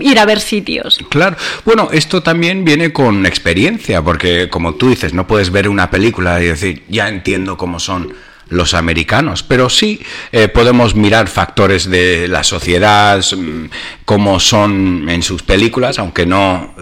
ir 0.00 0.18
a 0.18 0.24
ver 0.24 0.40
sitios. 0.40 0.98
Claro, 1.08 1.36
bueno, 1.64 1.88
esto 1.92 2.22
también 2.22 2.64
viene 2.64 2.92
con 2.92 3.24
experiencia, 3.26 4.02
porque 4.02 4.48
como 4.48 4.74
tú 4.74 4.88
dices, 4.90 5.14
no 5.14 5.26
puedes 5.26 5.50
ver 5.50 5.68
una 5.68 5.90
película 5.90 6.40
y 6.42 6.46
decir, 6.46 6.82
ya 6.88 7.08
entiendo 7.08 7.56
cómo 7.56 7.78
son 7.78 8.12
los 8.52 8.74
americanos, 8.74 9.42
pero 9.42 9.68
sí 9.70 10.00
eh, 10.30 10.48
podemos 10.48 10.94
mirar 10.94 11.28
factores 11.28 11.88
de 11.88 12.28
la 12.28 12.44
sociedad, 12.44 13.24
mm, 13.24 13.64
cómo 14.04 14.38
son 14.38 15.08
en 15.08 15.22
sus 15.22 15.42
películas, 15.42 15.98
aunque 15.98 16.26
no 16.26 16.74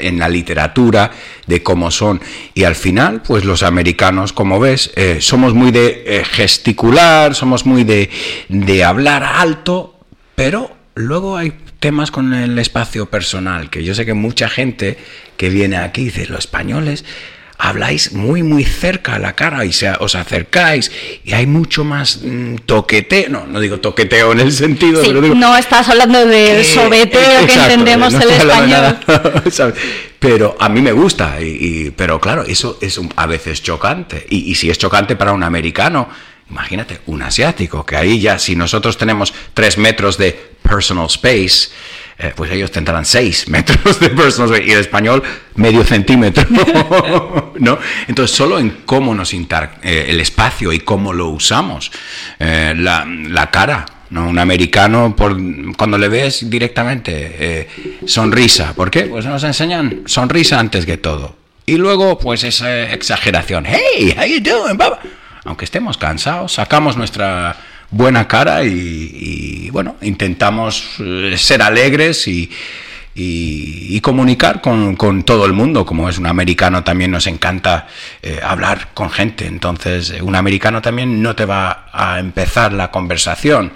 en 0.00 0.18
la 0.18 0.28
literatura, 0.28 1.10
de 1.46 1.62
cómo 1.62 1.90
son. 1.90 2.20
Y 2.54 2.64
al 2.64 2.76
final, 2.76 3.22
pues 3.22 3.44
los 3.44 3.62
americanos, 3.62 4.32
como 4.32 4.60
ves, 4.60 4.92
eh, 4.94 5.18
somos 5.20 5.54
muy 5.54 5.72
de 5.72 6.04
eh, 6.06 6.24
gesticular, 6.24 7.34
somos 7.34 7.66
muy 7.66 7.82
de, 7.82 8.10
de 8.48 8.84
hablar 8.84 9.24
alto, 9.24 9.98
pero 10.36 10.70
luego 10.94 11.36
hay 11.36 11.52
temas 11.80 12.10
con 12.10 12.32
el 12.32 12.58
espacio 12.58 13.06
personal, 13.06 13.70
que 13.70 13.82
yo 13.82 13.94
sé 13.94 14.06
que 14.06 14.14
mucha 14.14 14.48
gente 14.48 14.98
que 15.36 15.48
viene 15.48 15.78
aquí 15.78 16.04
dice, 16.04 16.26
los 16.26 16.40
españoles 16.40 17.04
habláis 17.58 18.12
muy 18.12 18.42
muy 18.44 18.64
cerca 18.64 19.16
a 19.16 19.18
la 19.18 19.34
cara 19.34 19.64
y 19.64 19.72
se, 19.72 19.90
os 19.98 20.14
acercáis 20.14 20.92
y 21.24 21.32
hay 21.32 21.46
mucho 21.46 21.82
más 21.84 22.20
mm, 22.22 22.54
toqueteo, 22.66 23.28
no, 23.30 23.46
no 23.46 23.58
digo 23.58 23.80
toqueteo 23.80 24.32
en 24.32 24.40
el 24.40 24.52
sentido, 24.52 25.00
Sí, 25.02 25.08
pero 25.08 25.20
digo, 25.20 25.34
no 25.34 25.56
estás 25.56 25.88
hablando 25.88 26.24
del 26.24 26.58
eh, 26.60 26.64
sobeteo 26.64 27.20
que 27.20 27.44
exacto, 27.52 27.62
entendemos 27.72 28.12
no 28.12 28.20
el 28.20 28.30
español. 28.30 28.98
Pero 30.18 30.56
a 30.58 30.68
mí 30.68 30.80
me 30.82 30.90
gusta, 30.90 31.40
y, 31.40 31.46
y- 31.86 31.90
pero 31.92 32.20
claro, 32.20 32.42
eso 32.42 32.76
es 32.80 33.00
a 33.14 33.26
veces 33.26 33.62
chocante. 33.62 34.26
Y, 34.30 34.50
y 34.50 34.54
si 34.56 34.68
es 34.68 34.76
chocante 34.76 35.14
para 35.14 35.32
un 35.32 35.44
americano, 35.44 36.08
imagínate, 36.50 37.00
un 37.06 37.22
asiático, 37.22 37.86
que 37.86 37.96
ahí 37.96 38.18
ya, 38.18 38.36
si 38.40 38.56
nosotros 38.56 38.98
tenemos 38.98 39.32
tres 39.54 39.78
metros 39.78 40.18
de 40.18 40.32
personal 40.60 41.06
space, 41.06 41.68
eh, 42.20 42.32
pues 42.34 42.50
ellos 42.50 42.72
tendrán 42.72 43.04
seis 43.04 43.48
metros 43.48 44.00
de 44.00 44.10
personal 44.10 44.60
y 44.66 44.72
el 44.72 44.80
español 44.80 45.22
medio 45.54 45.84
centímetro, 45.84 46.44
¿no? 47.58 47.78
Entonces, 48.08 48.36
solo 48.36 48.58
en 48.58 48.78
cómo 48.84 49.14
nos 49.14 49.32
inter 49.34 49.70
eh, 49.82 50.06
el 50.08 50.20
espacio 50.20 50.72
y 50.72 50.80
cómo 50.80 51.12
lo 51.12 51.28
usamos, 51.28 51.92
eh, 52.40 52.74
la, 52.76 53.06
la 53.06 53.50
cara, 53.50 53.86
¿no? 54.10 54.28
Un 54.28 54.38
americano, 54.38 55.14
por, 55.16 55.36
cuando 55.76 55.96
le 55.96 56.08
ves 56.08 56.50
directamente, 56.50 57.68
sonrisa. 58.04 58.72
¿Por 58.74 58.90
qué? 58.90 59.02
Pues 59.02 59.24
nos 59.24 59.44
enseñan 59.44 60.02
sonrisa 60.06 60.58
antes 60.58 60.86
que 60.86 60.96
todo. 60.96 61.36
Y 61.66 61.76
luego, 61.76 62.18
pues 62.18 62.44
esa 62.44 62.92
exageración. 62.92 63.64
Hey, 63.66 64.16
how 64.18 64.24
you 64.24 64.40
doing, 64.40 64.76
baba? 64.76 64.98
Aunque 65.44 65.66
estemos 65.66 65.98
cansados, 65.98 66.54
sacamos 66.54 66.96
nuestra 66.96 67.56
buena 67.90 68.28
cara 68.28 68.64
y, 68.64 69.70
bueno, 69.70 69.96
intentamos 70.02 70.96
eh, 71.00 71.34
ser 71.36 71.62
alegres 71.62 72.26
y, 72.28 72.50
comunicar 74.00 74.60
con, 74.60 74.96
con 74.96 75.24
todo 75.24 75.44
el 75.44 75.52
mundo. 75.52 75.84
Como 75.84 76.08
es 76.08 76.18
un 76.18 76.26
americano, 76.26 76.84
también 76.84 77.10
nos 77.10 77.26
encanta 77.26 77.88
eh, 78.22 78.40
hablar 78.42 78.88
con 78.94 79.10
gente. 79.10 79.46
Entonces, 79.46 80.10
eh, 80.10 80.22
un 80.22 80.36
americano 80.36 80.80
también 80.80 81.20
no 81.22 81.34
te 81.34 81.44
va 81.44 81.88
a 81.92 82.18
empezar 82.20 82.72
la 82.72 82.90
conversación. 82.90 83.72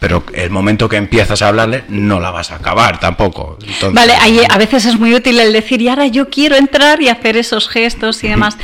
Pero 0.00 0.24
el 0.32 0.48
momento 0.48 0.88
que 0.88 0.96
empiezas 0.96 1.42
a 1.42 1.48
hablarle, 1.48 1.84
no 1.90 2.20
la 2.20 2.30
vas 2.30 2.50
a 2.52 2.56
acabar 2.56 2.98
tampoco. 2.98 3.58
Entonces, 3.60 3.92
Vale, 3.92 4.14
ahí 4.14 4.40
a 4.48 4.56
veces 4.56 4.86
es 4.86 4.98
muy 4.98 5.14
útil 5.14 5.38
el 5.38 5.52
decir, 5.52 5.82
y 5.82 5.88
ahora 5.88 6.06
yo 6.06 6.30
quiero 6.30 6.56
entrar 6.56 7.02
y 7.02 7.08
hacer 7.10 7.36
esos 7.36 7.68
gestos 7.68 8.24
y 8.24 8.28
demás. 8.28 8.56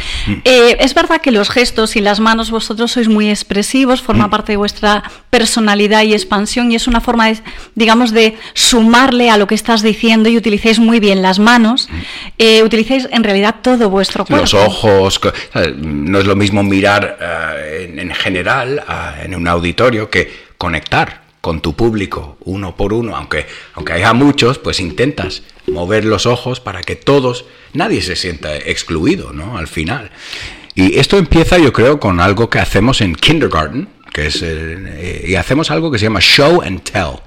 Eh, 0.44 0.78
es 0.80 0.94
verdad 0.94 1.20
que 1.20 1.30
los 1.30 1.50
gestos 1.50 1.94
y 1.94 2.00
las 2.00 2.20
manos 2.20 2.50
vosotros 2.50 2.92
sois 2.92 3.08
muy 3.08 3.28
expresivos, 3.28 4.00
forma 4.00 4.30
parte 4.30 4.52
de 4.52 4.56
vuestra 4.56 5.02
personalidad 5.28 6.04
y 6.04 6.14
expansión 6.14 6.72
y 6.72 6.74
es 6.74 6.86
una 6.86 7.02
forma, 7.02 7.26
de, 7.26 7.42
digamos, 7.74 8.12
de 8.12 8.38
sumarle 8.54 9.28
a 9.28 9.36
lo 9.36 9.46
que 9.46 9.54
estás 9.54 9.82
diciendo 9.82 10.30
y 10.30 10.38
utilizáis 10.38 10.78
muy 10.78 11.00
bien 11.00 11.20
las 11.20 11.38
manos, 11.38 11.90
eh, 12.38 12.62
utilizáis 12.62 13.08
en 13.12 13.22
realidad 13.22 13.56
todo 13.60 13.90
vuestro 13.90 14.24
cuerpo. 14.24 14.40
Los 14.40 14.54
ojos, 14.54 15.20
no 15.76 16.18
es 16.18 16.24
lo 16.24 16.34
mismo 16.34 16.62
mirar 16.62 17.18
eh, 17.20 17.90
en, 17.92 17.98
en 17.98 18.14
general 18.14 18.82
ah, 18.88 19.16
en 19.22 19.34
un 19.34 19.46
auditorio 19.46 20.08
que 20.08 20.46
conectar 20.56 21.25
con 21.46 21.60
tu 21.60 21.74
público 21.76 22.36
uno 22.40 22.74
por 22.74 22.92
uno, 22.92 23.14
aunque, 23.14 23.46
aunque 23.74 23.92
haya 23.92 24.12
muchos, 24.12 24.58
pues 24.58 24.80
intentas 24.80 25.44
mover 25.68 26.04
los 26.04 26.26
ojos 26.26 26.58
para 26.58 26.82
que 26.82 26.96
todos, 26.96 27.44
nadie 27.72 28.02
se 28.02 28.16
sienta 28.16 28.56
excluido, 28.56 29.32
¿no? 29.32 29.56
Al 29.56 29.68
final. 29.68 30.10
Y 30.74 30.98
esto 30.98 31.18
empieza, 31.18 31.56
yo 31.58 31.72
creo, 31.72 32.00
con 32.00 32.18
algo 32.20 32.50
que 32.50 32.58
hacemos 32.58 33.00
en 33.00 33.14
kindergarten, 33.14 33.86
que 34.12 34.26
es, 34.26 34.42
el- 34.42 34.88
eh, 34.88 35.24
y 35.28 35.36
hacemos 35.36 35.70
algo 35.70 35.92
que 35.92 36.00
se 36.00 36.06
llama 36.06 36.20
show 36.20 36.62
and 36.62 36.82
tell. 36.82 37.20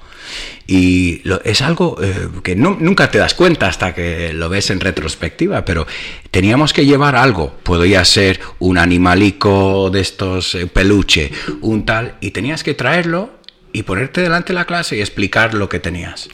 Y 0.67 1.21
lo- 1.23 1.41
es 1.45 1.61
algo 1.61 1.97
eh, 2.03 2.27
que 2.43 2.55
nunca 2.57 3.09
te 3.09 3.17
das 3.19 3.33
cuenta 3.33 3.67
hasta 3.67 3.95
que 3.95 4.33
lo 4.33 4.49
ves 4.49 4.69
en 4.69 4.81
retrospectiva, 4.81 5.63
pero 5.63 5.87
teníamos 6.29 6.73
que 6.73 6.85
llevar 6.85 7.15
algo. 7.15 7.53
Podía 7.63 8.03
ser 8.03 8.39
un 8.59 8.77
animalico 8.77 9.89
de 9.89 10.01
estos 10.01 10.55
eh, 10.55 10.67
peluche, 10.67 11.31
un 11.61 11.85
tal, 11.85 12.15
y 12.21 12.31
tenías 12.31 12.63
que 12.63 12.73
traerlo 12.75 13.38
y 13.73 13.83
ponerte 13.83 14.21
delante 14.21 14.53
de 14.53 14.59
la 14.59 14.65
clase 14.65 14.97
y 14.97 15.01
explicar 15.01 15.53
lo 15.53 15.69
que 15.69 15.79
tenías. 15.79 16.29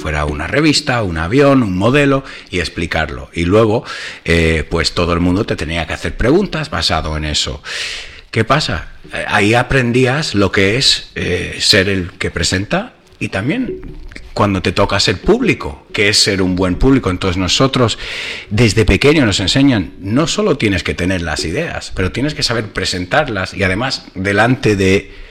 Fuera 0.00 0.24
una 0.24 0.46
revista, 0.46 1.02
un 1.02 1.18
avión, 1.18 1.62
un 1.62 1.76
modelo 1.76 2.24
y 2.50 2.60
explicarlo. 2.60 3.30
Y 3.32 3.44
luego, 3.44 3.84
eh, 4.24 4.64
pues 4.68 4.92
todo 4.92 5.12
el 5.12 5.20
mundo 5.20 5.44
te 5.44 5.56
tenía 5.56 5.86
que 5.86 5.92
hacer 5.92 6.16
preguntas 6.16 6.70
basado 6.70 7.16
en 7.16 7.24
eso. 7.24 7.62
¿Qué 8.30 8.44
pasa? 8.44 8.88
Eh, 9.12 9.24
Ahí 9.28 9.54
aprendías 9.54 10.34
lo 10.34 10.50
que 10.50 10.76
es 10.76 11.10
eh, 11.14 11.56
ser 11.60 11.88
el 11.88 12.12
que 12.12 12.30
presenta 12.30 12.94
y 13.20 13.28
también 13.28 13.80
cuando 14.32 14.62
te 14.62 14.70
toca 14.70 15.00
ser 15.00 15.20
público, 15.20 15.86
que 15.92 16.08
es 16.08 16.18
ser 16.18 16.42
un 16.42 16.54
buen 16.54 16.76
público. 16.76 17.10
Entonces 17.10 17.36
nosotros 17.36 17.98
desde 18.50 18.84
pequeño 18.84 19.26
nos 19.26 19.40
enseñan, 19.40 19.94
no 19.98 20.26
solo 20.28 20.56
tienes 20.56 20.82
que 20.84 20.94
tener 20.94 21.22
las 21.22 21.44
ideas, 21.44 21.92
pero 21.94 22.12
tienes 22.12 22.34
que 22.34 22.44
saber 22.44 22.72
presentarlas 22.72 23.52
y 23.52 23.64
además 23.64 24.06
delante 24.14 24.76
de 24.76 25.27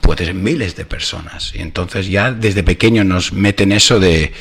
puede 0.00 0.26
ser 0.26 0.34
miles 0.34 0.76
de 0.76 0.84
personas. 0.84 1.52
Y 1.54 1.60
entonces 1.60 2.08
ya 2.08 2.32
desde 2.32 2.62
pequeño 2.62 3.04
nos 3.04 3.32
meten 3.32 3.72
eso 3.72 4.00
de, 4.00 4.32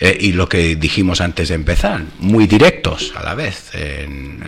eh, 0.00 0.18
y 0.20 0.32
lo 0.32 0.48
que 0.48 0.76
dijimos 0.76 1.20
antes 1.20 1.48
de 1.48 1.54
empezar, 1.54 2.02
muy 2.18 2.46
directos 2.46 3.12
a 3.16 3.22
la 3.22 3.34
vez. 3.34 3.70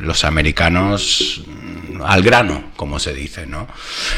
Los 0.00 0.24
americanos 0.24 1.42
mm, 1.46 2.02
al 2.02 2.22
grano, 2.22 2.72
como 2.76 2.98
se 2.98 3.14
dice, 3.14 3.46
¿no? 3.46 3.68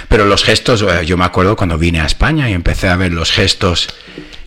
Pero 0.08 0.26
los 0.26 0.44
gestos, 0.44 0.82
eh, 0.82 1.04
yo 1.06 1.16
me 1.16 1.24
acuerdo 1.24 1.56
cuando 1.56 1.78
vine 1.78 2.00
a 2.00 2.06
España 2.06 2.48
y 2.48 2.52
empecé 2.52 2.88
a 2.88 2.96
ver 2.96 3.12
los 3.12 3.30
gestos, 3.30 3.88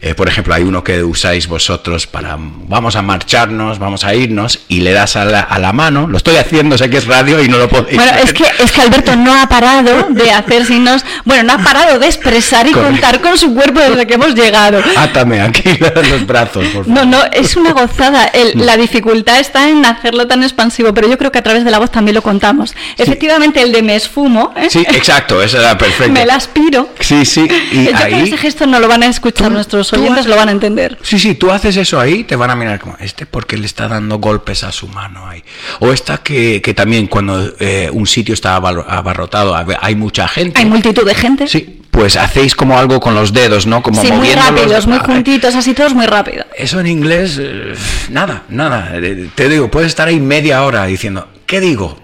eh, 0.02 0.15
por 0.15 0.28
ejemplo, 0.28 0.53
hay 0.53 0.64
uno 0.64 0.84
que 0.84 1.03
usáis 1.03 1.48
vosotros 1.48 2.07
para, 2.07 2.36
vamos 2.40 2.95
a 2.95 3.02
marcharnos, 3.02 3.78
vamos 3.80 4.03
a 4.03 4.15
irnos, 4.15 4.60
y 4.68 4.80
le 4.82 4.91
das 4.94 5.15
a 5.15 5.26
la, 5.26 5.41
a 5.41 5.60
la 5.60 5.73
mano, 5.73 6.07
lo 6.07 6.18
estoy 6.18 6.38
haciendo, 6.38 6.78
sé 6.78 6.90
que 6.90 6.98
es 6.98 7.06
radio 7.07 7.41
y 7.44 7.48
no 7.48 7.57
lo 7.57 7.69
podéis 7.69 7.95
Bueno, 7.98 8.11
ver. 8.14 8.23
es 8.26 8.34
que, 8.34 8.44
es 8.60 8.72
que 8.72 8.82
Alberto 8.82 9.15
no 9.15 9.34
ha 9.40 9.48
parado 9.48 10.07
de 10.10 10.32
hacer 10.34 10.65
signos, 10.65 11.06
bueno, 11.26 11.44
no 11.44 11.53
ha 11.53 11.64
parado 11.64 11.99
de 11.99 12.07
expresar 12.07 12.68
y 12.68 12.72
Correcto. 12.72 12.91
contar 12.94 13.22
con 13.22 13.38
su 13.38 13.53
cuerpo 13.53 13.80
desde 13.80 14.07
que 14.07 14.15
hemos 14.15 14.34
llegado. 14.34 14.82
Átame 14.98 15.41
aquí 15.41 15.78
los 16.10 16.26
brazos, 16.26 16.65
por 16.69 16.86
favor. 16.86 16.88
No, 16.88 17.06
no, 17.06 17.23
es 17.32 17.56
una 17.56 17.72
gozada. 17.73 18.26
El- 18.26 18.65
la 18.65 18.78
dificultad 18.78 19.40
está 19.40 19.69
en 19.69 19.86
hacerlo 19.86 20.28
tan 20.28 20.41
expansivo, 20.44 20.94
pero 20.94 21.07
yo 21.07 21.18
creo 21.18 21.32
que 21.32 21.40
a 21.40 21.44
través 21.44 21.64
de 21.64 21.72
la 21.72 21.80
voz 21.80 21.91
también 21.91 22.15
lo 22.15 22.22
contamos. 22.22 22.73
Efectivamente, 22.98 23.61
el 23.61 23.72
de 23.72 23.82
me 23.82 23.95
esfumo, 23.95 24.53
¿eh? 24.57 24.68
Sí, 24.69 24.80
exacto, 24.90 25.41
eso 25.41 25.60
era 25.60 25.78
perfecto. 25.78 26.11
me 26.14 26.26
la 26.26 26.36
aspiro. 26.36 26.90
Sí, 26.99 27.26
sí, 27.26 27.48
y 27.72 27.86
yo 27.86 27.91
creo 27.91 28.07
que 28.07 28.15
ahí... 28.15 28.23
ese 28.23 28.38
gesto 28.38 28.65
no 28.65 28.80
lo 28.80 28.88
van 28.88 29.03
a 29.03 29.07
escuchar 29.07 29.52
nuestros 29.52 29.90
oyentes, 29.93 30.26
lo 30.27 30.35
van 30.35 30.49
a 30.49 30.51
entender. 30.51 30.97
Sí, 31.01 31.19
sí, 31.19 31.35
tú 31.35 31.51
haces 31.51 31.77
eso 31.77 31.99
ahí, 31.99 32.23
te 32.23 32.35
van 32.35 32.49
a 32.49 32.55
mirar 32.55 32.80
como, 32.80 32.95
este 32.99 33.26
porque 33.26 33.57
le 33.57 33.65
está 33.65 33.88
dando 33.88 34.18
golpes 34.19 34.63
a 34.63 34.72
su 34.72 34.88
mano 34.88 35.27
ahí. 35.27 35.43
O 35.80 35.91
esta 35.91 36.18
que, 36.19 36.61
que 36.61 36.73
también 36.73 37.07
cuando 37.07 37.53
eh, 37.59 37.89
un 37.91 38.07
sitio 38.07 38.34
está 38.34 38.55
abar- 38.55 38.85
abarrotado, 38.88 39.55
hay 39.55 39.95
mucha 39.95 40.27
gente. 40.27 40.59
Hay 40.59 40.65
multitud 40.65 41.05
de 41.05 41.15
gente. 41.15 41.47
Sí, 41.47 41.77
pues 41.91 42.15
hacéis 42.18 42.55
como 42.55 42.77
algo 42.80 42.99
con 42.99 43.13
los 43.15 43.34
dedos, 43.34 43.65
¿no? 43.68 43.84
Como 43.84 44.01
Sí, 44.01 44.11
muy 44.11 44.31
rápidos, 44.34 44.88
muy 44.88 44.97
juntitos, 44.99 45.55
así 45.55 45.73
todos 45.73 45.93
muy 45.93 46.05
rápido. 46.05 46.45
Eso 46.57 46.80
en 46.80 46.88
inglés, 46.88 47.38
eh, 47.39 47.73
nada, 48.09 48.43
nada. 48.49 48.91
Eh, 48.93 49.30
Te 49.35 49.49
digo, 49.49 49.69
puedes 49.69 49.89
estar 49.89 50.07
ahí 50.07 50.19
media 50.19 50.63
hora 50.63 50.85
diciendo, 50.85 51.27
¿qué 51.45 51.59
digo? 51.59 52.01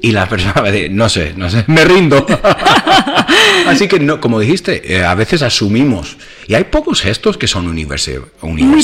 Y 0.00 0.12
la 0.12 0.28
persona 0.28 0.54
va 0.54 0.68
a 0.68 0.70
decir, 0.72 0.90
no 0.90 1.08
sé, 1.08 1.34
no 1.36 1.50
sé, 1.50 1.64
me 1.66 1.84
rindo. 1.84 2.26
Así 3.66 3.88
que, 3.88 4.00
no, 4.00 4.20
como 4.20 4.40
dijiste, 4.40 4.94
eh, 4.94 5.04
a 5.04 5.14
veces 5.14 5.42
asumimos. 5.42 6.16
Y 6.46 6.54
hay 6.54 6.64
pocos 6.64 7.00
gestos 7.02 7.36
que 7.36 7.46
son 7.46 7.66
universales. 7.68 8.20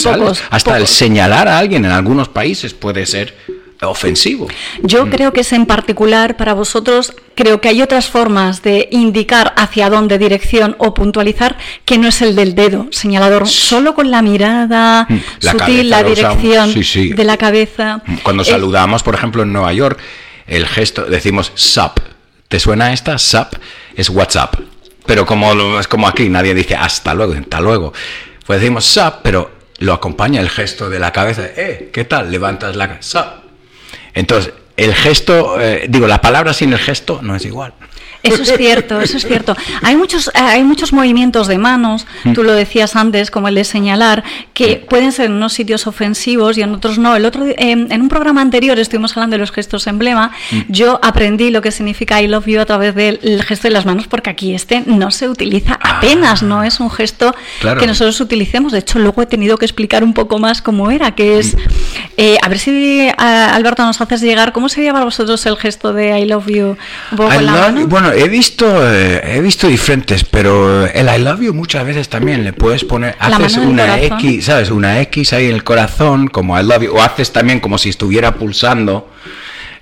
pocos, 0.03 0.43
Hasta 0.51 0.77
el 0.77 0.87
señalar 0.87 1.49
a 1.49 1.59
alguien 1.59 1.85
en 1.85 1.91
algunos 1.91 2.29
países 2.29 2.75
puede 2.75 3.07
ser 3.07 3.35
ofensivo. 3.83 4.47
Yo 4.83 5.09
creo 5.09 5.33
que 5.33 5.41
es 5.41 5.53
en 5.55 5.65
particular 5.65 6.37
para 6.37 6.53
vosotros, 6.53 7.15
creo 7.35 7.63
que 7.63 7.69
hay 7.71 7.81
otras 7.81 8.09
formas 8.09 8.63
de 8.63 8.89
indicar 8.91 9.55
hacia 9.57 9.89
dónde 9.89 10.19
dirección 10.19 10.77
o 10.79 10.93
puntualizar 10.93 11.57
que 11.87 11.97
no 11.97 12.09
es 12.09 12.21
el 12.21 12.37
del 12.37 12.55
dedo 12.55 12.89
señalador, 12.91 13.49
solo 13.49 13.95
con 13.95 14.11
la 14.11 14.21
mirada 14.21 15.07
Mm, 15.09 15.17
la 15.41 15.53
sutil, 15.53 15.89
la 15.91 16.03
dirección 16.03 16.73
sí, 16.73 16.85
sí. 16.85 17.13
de 17.15 17.25
la 17.25 17.39
cabeza. 17.39 18.03
Cuando 18.23 18.43
Eh, 18.43 18.47
saludamos, 18.47 19.03
por 19.03 19.15
ejemplo, 19.15 19.45
en 19.45 19.53
Nueva 19.55 19.73
York, 19.73 19.99
el 20.51 20.67
gesto, 20.67 21.07
decimos 21.07 21.53
sup. 21.55 22.01
¿Te 22.49 22.59
suena 22.59 22.93
esta? 22.93 23.17
Sup 23.19 23.55
es 23.97 24.11
WhatsApp. 24.11 24.57
Pero 25.07 25.25
como 25.25 25.79
es 25.79 25.89
como 25.89 26.07
aquí, 26.07 26.29
nadie 26.29 26.55
dice 26.55 26.75
hasta 26.75 27.15
luego, 27.15 27.33
hasta 27.33 27.61
luego. 27.61 27.93
Pues 28.45 28.61
decimos 28.61 28.85
sup, 28.85 29.21
pero 29.23 29.51
lo 29.79 29.95
acompaña 29.95 30.41
el 30.41 30.51
gesto 30.51 30.91
de 30.91 30.99
la 30.99 31.13
cabeza. 31.13 31.43
Eh, 31.57 31.91
¿qué 31.93 32.05
tal? 32.05 32.31
Levantas 32.31 32.75
la. 32.77 32.99
Sup. 33.01 33.25
Entonces, 34.13 34.53
el 34.77 34.95
gesto, 34.95 35.61
eh, 35.61 35.87
digo, 35.89 36.07
la 36.09 36.21
palabra 36.21 36.53
sin 36.53 36.73
el 36.73 36.81
gesto 36.81 37.21
no 37.23 37.37
es 37.37 37.45
igual. 37.45 37.73
Eso 38.23 38.43
es 38.43 38.53
cierto, 38.57 39.01
eso 39.01 39.17
es 39.17 39.27
cierto. 39.27 39.57
Hay 39.83 39.97
muchos, 39.97 40.31
hay 40.35 40.63
muchos 40.65 40.93
movimientos 40.93 41.49
de 41.49 41.59
manos, 41.59 42.07
Mm. 42.25 42.33
tú 42.35 42.43
lo 42.43 42.53
decías 42.53 42.97
antes, 42.97 43.31
como 43.31 43.49
el 43.49 43.55
de 43.55 43.65
señalar, 43.65 44.23
que 44.55 44.85
pueden 44.89 45.13
ser 45.13 45.27
en 45.27 45.33
unos 45.33 45.53
sitios 45.53 45.87
ofensivos 45.87 46.57
y 46.59 46.63
en 46.63 46.73
otros 46.75 46.99
no. 46.99 47.17
El 47.17 47.25
otro, 47.25 47.47
eh, 47.47 47.57
en 47.59 48.01
un 48.01 48.09
programa 48.09 48.41
anterior 48.43 48.79
estuvimos 48.79 49.17
hablando 49.17 49.35
de 49.35 49.39
los 49.39 49.53
gestos 49.53 49.87
emblema. 49.87 50.33
Mm. 50.51 50.59
Yo 50.69 50.99
aprendí 51.03 51.51
lo 51.51 51.63
que 51.63 51.71
significa 51.71 52.21
I 52.21 52.29
love 52.29 52.47
you 52.47 52.61
a 52.61 52.67
través 52.67 52.95
del 52.95 53.21
el 53.23 53.43
gesto 53.43 53.69
de 53.69 53.73
las 53.73 53.87
manos, 53.87 54.07
porque 54.07 54.31
aquí 54.31 54.55
este 54.55 54.83
no 54.87 55.11
se 55.11 55.29
utiliza 55.29 55.79
apenas, 55.83 56.43
no 56.43 56.63
es 56.63 56.81
un 56.81 56.91
gesto 56.91 57.35
Ah. 57.35 57.41
Claro. 57.61 57.81
que 57.81 57.87
nosotros 57.87 58.21
utilicemos. 58.21 58.73
De 58.73 58.79
hecho, 58.81 58.99
luego 58.99 59.23
he 59.23 59.27
tenido 59.27 59.57
que 59.59 59.65
explicar 59.65 60.05
un 60.05 60.13
poco 60.15 60.39
más 60.39 60.61
cómo 60.63 60.91
era, 60.91 61.15
que 61.15 61.39
es. 61.39 61.57
eh, 62.17 62.37
a 62.43 62.49
ver 62.49 62.59
si 62.59 63.09
a- 63.17 63.55
Alberto 63.55 63.85
nos 63.85 64.01
haces 64.01 64.21
llegar, 64.21 64.53
¿cómo 64.53 64.69
sería 64.69 64.93
para 64.93 65.05
vosotros 65.05 65.45
el 65.47 65.57
gesto 65.57 65.93
de 65.93 66.19
I 66.21 66.27
love 66.27 66.47
you? 66.49 66.77
Un 67.13 67.17
poco 67.17 67.33
I 67.33 67.37
con 67.37 67.47
la 67.47 67.53
love 67.53 67.61
mano? 67.63 67.81
you- 67.81 67.89
bueno, 68.11 68.25
he 68.25 68.29
visto, 68.29 68.67
eh, 68.93 69.37
he 69.37 69.41
visto 69.41 69.67
diferentes, 69.69 70.25
pero 70.25 70.87
el 70.87 71.07
I 71.09 71.23
love 71.23 71.41
you 71.41 71.55
muchas 71.55 71.85
veces 71.85 72.09
también 72.09 72.45
le 72.45 72.53
puedes 72.53 72.85
poner, 72.85 73.17
La 73.21 73.37
haces 73.37 73.57
mano 73.57 73.63
en 73.73 73.79
el 73.79 73.85
una 73.87 73.97
corazón. 73.99 74.19
X, 74.19 74.45
¿sabes? 74.45 74.71
Una 74.71 75.01
X 75.01 75.33
ahí 75.33 75.47
en 75.47 75.55
el 75.55 75.65
corazón, 75.65 76.29
como 76.29 76.59
I 76.59 76.63
love 76.63 76.83
you, 76.83 76.95
o 76.97 77.03
haces 77.03 77.33
también 77.33 77.61
como 77.61 77.79
si 77.79 77.89
estuviera 77.91 78.35
pulsando. 78.35 79.11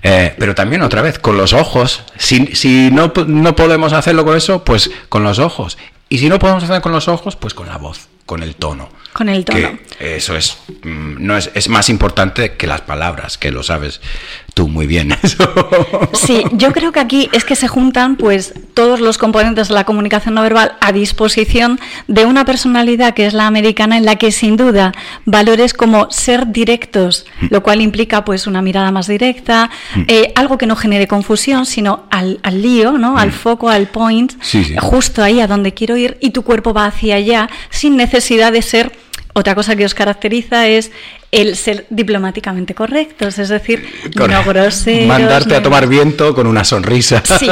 eh, 0.01 0.33
pero 0.39 0.55
también 0.55 0.81
otra 0.81 1.01
vez 1.01 1.19
con 1.19 1.35
los 1.37 1.51
ojos. 1.53 2.03
Si, 2.17 2.47
si 2.55 2.89
no, 2.91 3.11
no 3.27 3.55
podemos 3.55 3.91
hacerlo 3.93 4.23
con 4.23 4.37
eso, 4.37 4.63
pues 4.63 4.89
con 5.09 5.23
los 5.23 5.39
ojos. 5.39 5.77
Y 6.07 6.19
si 6.19 6.29
no 6.29 6.39
podemos 6.39 6.63
hacerlo 6.63 6.81
con 6.81 6.91
los 6.93 7.07
ojos, 7.07 7.35
pues 7.35 7.53
con 7.53 7.67
la 7.67 7.77
voz, 7.77 8.07
con 8.25 8.41
el 8.41 8.55
tono. 8.55 8.89
Con 9.19 9.27
el 9.27 9.43
tono. 9.43 9.77
Que 9.99 10.15
eso 10.15 10.37
es, 10.37 10.55
mm, 10.83 11.15
no 11.19 11.35
es, 11.35 11.51
es 11.55 11.67
más 11.67 11.89
importante 11.89 12.53
que 12.53 12.67
las 12.67 12.79
palabras, 12.79 13.37
que 13.37 13.51
lo 13.51 13.63
sabes 13.63 13.99
tú 14.53 14.69
muy 14.69 14.87
bien. 14.87 15.11
Eso. 15.23 15.43
Sí, 16.13 16.43
yo 16.53 16.71
creo 16.71 16.93
que 16.93 17.01
aquí 17.01 17.29
es 17.33 17.43
que 17.43 17.57
se 17.57 17.67
juntan 17.67 18.15
pues 18.15 18.53
todos 18.73 19.01
los 19.01 19.17
componentes 19.17 19.67
de 19.67 19.73
la 19.73 19.83
comunicación 19.83 20.35
no 20.35 20.41
verbal 20.41 20.73
a 20.79 20.93
disposición 20.93 21.81
de 22.07 22.25
una 22.25 22.45
personalidad 22.45 23.13
que 23.13 23.25
es 23.25 23.33
la 23.33 23.45
americana 23.47 23.97
en 23.97 24.05
la 24.05 24.15
que 24.15 24.31
sin 24.31 24.55
duda 24.55 24.93
valores 25.25 25.73
como 25.73 26.09
ser 26.11 26.47
directos, 26.47 27.25
lo 27.49 27.61
cual 27.61 27.81
implica 27.81 28.23
pues 28.23 28.47
una 28.47 28.61
mirada 28.61 28.91
más 28.91 29.07
directa, 29.07 29.69
Mm. 29.95 30.01
eh, 30.07 30.31
algo 30.35 30.57
que 30.57 30.65
no 30.65 30.75
genere 30.77 31.07
confusión, 31.07 31.65
sino 31.65 32.05
al, 32.09 32.39
al 32.43 32.61
lío, 32.61 32.93
¿no? 32.93 33.17
Al 33.17 33.31
foco, 33.33 33.67
al 33.69 33.87
point, 33.87 34.31
Sí, 34.41 34.63
sí. 34.63 34.75
justo 34.79 35.21
ahí 35.23 35.41
a 35.41 35.47
donde 35.47 35.73
quiero 35.73 35.97
ir 35.97 36.17
y 36.21 36.29
tu 36.29 36.43
cuerpo 36.43 36.73
va 36.73 36.85
hacia 36.85 37.15
allá 37.15 37.49
sin 37.69 37.97
necesidad 37.97 38.51
de 38.53 38.61
ser 38.61 38.91
otra 39.33 39.55
cosa 39.55 39.75
que 39.75 39.85
os 39.85 39.93
caracteriza 39.93 40.67
es 40.67 40.91
el 41.31 41.55
ser 41.55 41.85
diplomáticamente 41.89 42.73
correctos, 42.73 43.37
es 43.39 43.49
decir, 43.49 43.87
Con- 44.17 44.31
no 44.31 44.43
groseros. 44.43 45.07
Mandarte 45.07 45.55
a 45.55 45.61
tomar 45.63 45.87
viento 45.87 46.33
con 46.33 46.47
una 46.47 46.63
sonrisa. 46.63 47.21
Sí, 47.39 47.47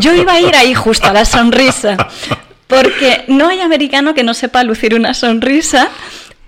yo 0.00 0.14
iba 0.14 0.32
a 0.34 0.40
ir 0.40 0.54
ahí 0.54 0.74
justo 0.74 1.08
a 1.08 1.12
la 1.12 1.24
sonrisa, 1.24 1.96
porque 2.66 3.24
no 3.28 3.48
hay 3.48 3.60
americano 3.60 4.14
que 4.14 4.22
no 4.22 4.34
sepa 4.34 4.62
lucir 4.64 4.94
una 4.94 5.14
sonrisa. 5.14 5.88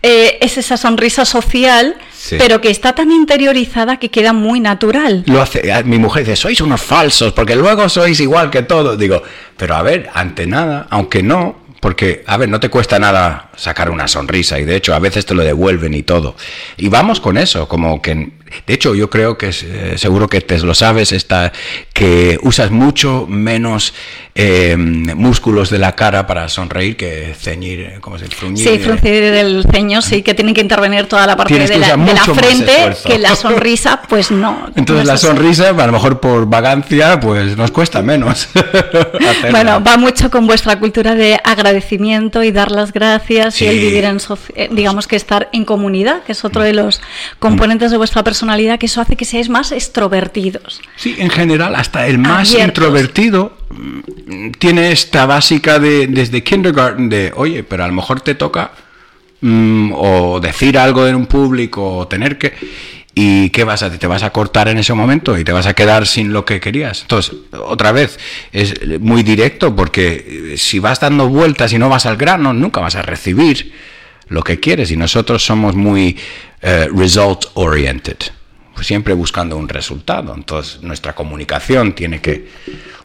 eh, 0.00 0.38
es 0.40 0.56
esa 0.58 0.76
sonrisa 0.76 1.24
social, 1.24 1.96
Sí. 2.16 2.36
pero 2.38 2.60
que 2.60 2.70
está 2.70 2.94
tan 2.94 3.10
interiorizada 3.10 3.96
que 3.96 4.10
queda 4.10 4.32
muy 4.32 4.60
natural. 4.60 5.24
Lo 5.26 5.42
hace, 5.42 5.82
mi 5.84 5.98
mujer 5.98 6.24
dice, 6.24 6.36
sois 6.36 6.60
unos 6.60 6.80
falsos, 6.80 7.32
porque 7.32 7.56
luego 7.56 7.88
sois 7.88 8.20
igual 8.20 8.48
que 8.50 8.62
todos. 8.62 8.96
Digo, 8.96 9.22
pero 9.56 9.74
a 9.74 9.82
ver, 9.82 10.08
ante 10.14 10.46
nada, 10.46 10.86
aunque 10.90 11.22
no, 11.24 11.56
porque, 11.80 12.24
a 12.26 12.36
ver, 12.36 12.48
no 12.48 12.60
te 12.60 12.70
cuesta 12.70 12.98
nada 12.98 13.50
sacar 13.56 13.90
una 13.90 14.08
sonrisa 14.08 14.58
y 14.58 14.64
de 14.64 14.76
hecho 14.76 14.94
a 14.94 14.98
veces 14.98 15.26
te 15.26 15.34
lo 15.34 15.42
devuelven 15.42 15.94
y 15.94 16.02
todo. 16.02 16.36
Y 16.76 16.88
vamos 16.88 17.20
con 17.20 17.38
eso, 17.38 17.68
como 17.68 18.02
que, 18.02 18.30
de 18.66 18.74
hecho 18.74 18.94
yo 18.94 19.10
creo 19.10 19.38
que 19.38 19.48
es, 19.48 19.62
eh, 19.62 19.94
seguro 19.96 20.28
que 20.28 20.40
te 20.40 20.58
lo 20.58 20.74
sabes, 20.74 21.12
esta, 21.12 21.52
que 21.92 22.38
usas 22.42 22.70
mucho 22.70 23.26
menos 23.28 23.94
eh, 24.40 24.76
músculos 24.76 25.68
de 25.68 25.78
la 25.78 25.96
cara 25.96 26.26
para 26.26 26.48
sonreír 26.48 26.96
que 26.96 27.34
ceñir, 27.36 27.98
¿cómo 28.00 28.18
se 28.18 28.26
dice? 28.26 28.36
Sí, 28.54 28.68
eh, 28.68 28.78
fruncir 28.78 29.24
el 29.24 29.64
ceño, 29.68 30.00
sí, 30.00 30.22
que 30.22 30.32
tienen 30.32 30.54
que 30.54 30.60
intervenir 30.60 31.06
toda 31.06 31.26
la 31.26 31.36
parte 31.36 31.58
de 31.58 31.78
la, 31.78 31.96
de 31.96 32.14
frente, 32.34 32.96
que 33.04 33.18
la 33.18 33.34
sonrisa, 33.34 34.00
pues 34.08 34.30
no. 34.30 34.70
Entonces 34.76 35.04
no 35.04 35.08
la 35.08 35.14
es 35.14 35.24
así. 35.24 35.26
sonrisa, 35.26 35.70
a 35.70 35.86
lo 35.86 35.92
mejor 35.92 36.20
por 36.20 36.46
vagancia, 36.46 37.18
pues 37.18 37.56
nos 37.56 37.72
cuesta 37.72 38.00
menos. 38.02 38.48
Bueno, 39.50 39.82
va 39.82 39.96
mucho 39.96 40.30
con 40.30 40.46
vuestra 40.46 40.78
cultura 40.78 41.14
de 41.14 41.38
agradecimiento 41.42 42.42
y 42.42 42.52
dar 42.52 42.70
las 42.70 42.92
gracias 42.92 43.60
y 43.60 43.66
el 43.66 43.78
vivir 43.78 44.04
en, 44.04 44.18
eh, 44.54 44.68
digamos 44.70 45.06
que 45.06 45.16
estar 45.16 45.48
en 45.52 45.64
comunidad, 45.64 46.22
que 46.22 46.32
es 46.32 46.44
otro 46.44 46.62
de 46.62 46.74
los 46.74 47.00
componentes 47.38 47.90
de 47.90 47.96
vuestra 47.96 48.22
personalidad, 48.22 48.37
que 48.78 48.86
eso 48.86 49.00
hace 49.00 49.16
que 49.16 49.24
seáis 49.24 49.48
más 49.48 49.72
extrovertidos. 49.72 50.80
Sí, 50.96 51.16
en 51.18 51.30
general, 51.30 51.74
hasta 51.74 52.06
el 52.06 52.18
más 52.18 52.50
Abiertos. 52.50 52.68
introvertido 52.68 53.58
mm, 53.70 54.50
tiene 54.58 54.92
esta 54.92 55.26
básica 55.26 55.78
de 55.78 56.06
desde 56.06 56.42
kindergarten 56.42 57.08
de, 57.08 57.32
oye, 57.36 57.62
pero 57.62 57.84
a 57.84 57.88
lo 57.88 57.94
mejor 57.94 58.20
te 58.20 58.34
toca 58.34 58.72
mm, 59.40 59.92
o 59.94 60.40
decir 60.40 60.78
algo 60.78 61.06
en 61.06 61.16
un 61.16 61.26
público 61.26 61.96
o 61.96 62.08
tener 62.08 62.38
que 62.38 62.54
y 63.20 63.50
qué 63.50 63.64
vas 63.64 63.82
a 63.82 63.90
te 63.90 64.06
vas 64.06 64.22
a 64.22 64.30
cortar 64.30 64.68
en 64.68 64.78
ese 64.78 64.94
momento 64.94 65.36
y 65.36 65.42
te 65.42 65.50
vas 65.50 65.66
a 65.66 65.74
quedar 65.74 66.06
sin 66.06 66.32
lo 66.32 66.44
que 66.44 66.60
querías. 66.60 67.02
Entonces, 67.02 67.34
otra 67.52 67.90
vez 67.90 68.16
es 68.52 69.00
muy 69.00 69.24
directo 69.24 69.74
porque 69.74 70.52
eh, 70.52 70.56
si 70.56 70.78
vas 70.78 71.00
dando 71.00 71.28
vueltas 71.28 71.72
y 71.72 71.78
no 71.78 71.88
vas 71.88 72.06
al 72.06 72.16
grano, 72.16 72.52
nunca 72.52 72.80
vas 72.80 72.94
a 72.94 73.02
recibir 73.02 73.72
lo 74.28 74.42
que 74.42 74.60
quieres 74.60 74.90
y 74.90 74.96
nosotros 74.96 75.44
somos 75.44 75.74
muy 75.74 76.16
eh, 76.62 76.88
result 76.94 77.46
oriented 77.54 78.18
pues 78.78 78.86
siempre 78.86 79.12
buscando 79.12 79.56
un 79.56 79.68
resultado. 79.68 80.32
Entonces, 80.32 80.84
nuestra 80.84 81.12
comunicación 81.12 81.94
tiene 81.94 82.20
que 82.20 82.46